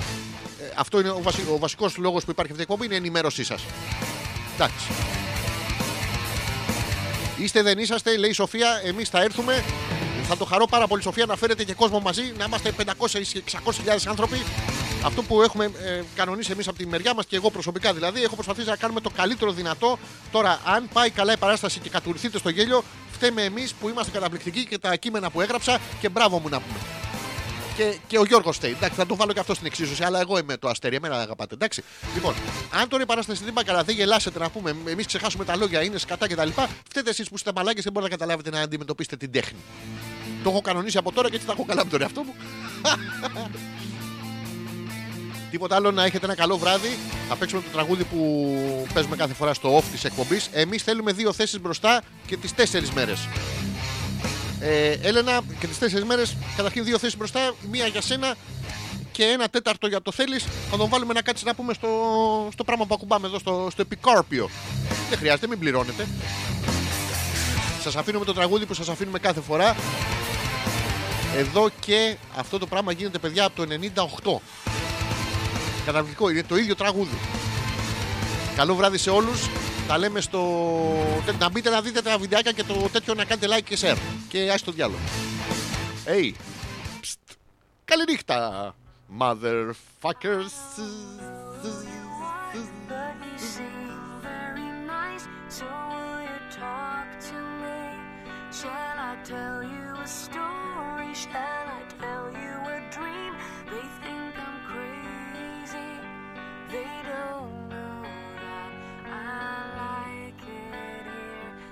Ε, 0.70 0.74
αυτό 0.76 1.00
είναι 1.00 1.10
ο, 1.10 1.22
βασι... 1.22 1.41
ο 1.54 1.58
βασικός 1.58 1.98
λόγος 1.98 2.24
που 2.26 2.32
υπάρχει 2.32 2.52
αυτή 2.52 2.64
η 2.64 2.68
εκπομπή, 2.70 2.86
είναι 2.86 2.94
η 2.94 2.98
ενημέρωσή 2.98 3.44
σας. 3.44 3.64
Εντάξει. 4.54 4.86
Είστε 7.38 7.62
δεν 7.62 7.78
είσαστε, 7.78 8.18
λέει 8.18 8.30
η 8.30 8.34
Σοφία, 8.34 8.82
εμείς 8.84 9.10
θα 9.10 9.22
έρθουμε. 9.22 9.64
Θα 10.28 10.38
το 10.38 10.46
χαρώ 10.46 10.66
πάρα 10.66 10.88
πολύ, 10.88 11.02
Σοφία, 11.02 11.26
να 11.26 11.36
φέρετε 11.36 11.64
και 11.64 11.74
κόσμο 11.74 12.00
μαζί, 12.00 12.34
να 12.38 12.44
είμαστε 12.44 12.74
500 13.00 13.14
ή 13.14 13.44
600.000 13.52 13.98
άνθρωποι. 14.08 14.44
Αυτό 15.04 15.24
που 15.24 15.41
έχουμε 15.41 15.66
ε, 15.66 16.02
κανονίσει 16.16 16.52
εμείς 16.52 16.68
από 16.68 16.78
τη 16.78 16.88
μεριά 16.88 17.14
μας 17.14 17.26
και 17.26 17.36
εγώ 17.36 17.50
προσωπικά 17.50 17.94
δηλαδή, 17.94 18.24
έχω 18.24 18.36
προσπαθήσει 18.36 18.68
να 18.68 18.76
κάνουμε 18.76 19.02
το 19.02 19.10
καλύτερο 19.10 19.52
δυνατό. 19.52 20.00
Τώρα, 20.32 20.60
αν 20.66 20.90
πάει 20.94 21.10
καλά 21.10 21.34
η 21.34 21.38
παράσταση 21.38 21.80
και 21.80 21.90
κατουρηθείτε 21.90 22.38
στο 22.38 22.50
γέλιο, 22.50 22.84
φταίμε 23.12 23.44
εμείς 23.44 23.74
που 23.74 23.90
είμαστε 23.90 24.12
καταπληκτικοί 24.12 24.66
και 24.66 24.78
τα 24.78 24.96
κείμενα 24.96 25.30
που 25.30 25.41
έγραψα 25.41 25.80
και 26.02 26.10
μπράβο 26.10 26.40
μου 26.40 26.50
να 26.50 26.60
πούμε. 26.60 26.80
Και, 27.80 27.97
και 28.07 28.18
ο 28.18 28.23
Γιώργος 28.23 28.56
Στέιν. 28.56 28.76
Εντάξει, 28.76 28.95
θα 28.95 29.06
το 29.06 29.15
βάλω 29.15 29.34
και 29.34 29.39
αυτό 29.39 29.53
στην 29.53 29.65
εξίσωση, 29.65 30.03
αλλά 30.03 30.19
εγώ 30.19 30.38
είμαι 30.38 30.57
το 30.57 30.69
αστέρι, 30.69 30.95
εμένα 30.95 31.19
αγαπάτε. 31.19 31.53
Εντάξει. 31.53 31.84
Λοιπόν, 32.14 32.34
αν 32.81 32.89
τώρα 32.89 33.03
η 33.03 33.06
παράσταση 33.06 33.43
δεν 33.43 33.53
πάει 33.53 33.64
καλά, 33.64 33.84
δεν 33.84 33.95
γελάσετε 33.95 34.39
να 34.39 34.49
πούμε, 34.49 34.76
εμείς 34.85 35.06
ξεχάσουμε 35.06 35.45
τα 35.45 35.56
λόγια, 35.56 35.84
είναι 35.84 35.97
σκατά 35.97 36.27
κτλ. 36.27 36.49
Φταίτε 36.89 37.10
εσείς 37.10 37.30
που 37.30 37.35
είστε 37.35 37.51
μαλάκες 37.56 37.84
δεν 37.84 37.93
μπορείτε 37.93 38.11
να 38.11 38.18
καταλάβετε 38.18 38.49
να 38.57 38.61
αντιμετωπίσετε 38.61 39.15
την 39.15 39.31
τέχνη. 39.31 39.60
Το 40.43 40.49
έχω 40.49 40.61
κανονίσει 40.61 40.97
από 40.97 41.11
τώρα 41.11 41.30
και 41.30 41.35
έτσι 41.35 41.47
θα 41.47 41.53
έχω 41.53 41.65
καλά 41.65 41.84
με 41.84 41.89
τον 41.89 42.01
εαυτό 42.01 42.23
μου. 42.23 42.35
Τίποτα 45.51 45.76
άλλο 45.76 45.91
να 45.91 46.03
έχετε 46.03 46.26
ένα 46.26 46.35
καλό 46.35 46.57
βράδυ. 46.57 46.97
Θα 47.30 47.35
παίξουμε 47.35 47.61
το 47.61 47.69
τραγούδι 47.69 48.03
που 48.03 48.88
παίζουμε 48.93 49.15
κάθε 49.15 49.34
φορά 49.34 49.53
στο 49.53 49.77
off 49.77 49.84
της 49.91 50.03
εκπομπής. 50.03 50.49
Εμείς 50.51 50.84
θέλουμε 50.84 51.11
δύο 51.11 51.34
θέσεις 51.34 51.61
μπροστά 51.61 52.01
και 52.26 52.38
τις 52.38 52.53
τέσσερις 52.53 52.91
μέρες. 52.91 53.27
Ε, 54.60 54.91
Έλενα, 55.02 55.41
και 55.60 55.68
τις 55.68 55.77
τέσσερις 55.77 56.06
μέρες, 56.06 56.36
καταρχήν 56.56 56.84
δύο 56.84 56.98
θέσεις 56.98 57.18
μπροστά, 57.18 57.53
μία 57.72 57.88
για 57.88 58.02
σένα 58.02 58.36
και 59.11 59.23
ένα 59.23 59.49
τέταρτο 59.49 59.88
για 59.88 60.02
το 60.02 60.11
θέλεις. 60.11 60.45
Θα 60.72 60.77
τον 60.77 60.90
βάλουμε 60.90 61.14
να 61.14 61.22
κάτσει 61.22 61.45
να 61.45 61.56
πούμε 61.56 61.73
στο, 61.73 61.90
στο 62.53 62.64
πράγμα 62.64 62.86
που 62.86 62.94
ακουμπάμε 62.94 63.27
εδώ, 63.27 63.40
στο, 63.40 63.68
στο 63.72 63.81
επικόρπιο. 63.81 64.49
Δεν 65.10 65.18
χρειάζεται, 65.18 65.48
μην 65.48 65.60
πληρώνετε. 65.60 66.07
Σας 67.84 67.95
αφήνουμε 67.95 68.26
το 68.26 68.34
τραγούδι 68.34 68.65
που 68.65 68.73
σας 68.73 68.90
αφήνουμε 68.90 69.19
κάθε 69.19 69.41
φορά. 69.41 69.76
Εδώ 71.38 71.69
και 71.80 72.18
αυτό 72.38 72.57
το 72.57 72.65
πράγμα 72.65 72.91
γίνεται 72.91 73.18
παιδιά 73.18 73.45
από 73.45 73.56
το 73.56 73.68
98. 73.72 74.41
Καταπληκτικό, 75.86 76.30
είναι 76.30 76.44
το 76.44 76.57
ίδιο 76.57 76.76
τραγούδι. 76.76 77.18
Καλό 78.56 78.76
βράδυ 78.76 78.98
σε 78.98 79.10
όλους. 79.10 79.49
Τα 79.90 79.98
λέμε 79.98 80.22
στο. 80.22 80.41
να 81.40 81.49
μπείτε 81.49 81.70
να 81.70 81.82
δείτε 81.82 82.02
τα 82.02 82.18
βιντεάκια 82.18 82.52
και 82.52 82.64
το 82.64 82.90
τέτοιο 82.91 83.14
να 83.14 83.26
κάνετε 83.26 83.48
like 83.56 83.64
και 83.64 83.78
share. 83.82 83.98
Και 84.28 84.52
άστο 84.52 84.72
διάλογο. 84.72 84.99
Hey! 86.06 86.32
Σττ! 87.02 87.32
Καληνύχτα, 87.86 88.76
Motherfuckers. 89.20 90.53
I 109.30 110.26
like 110.26 110.43
it 110.43 111.06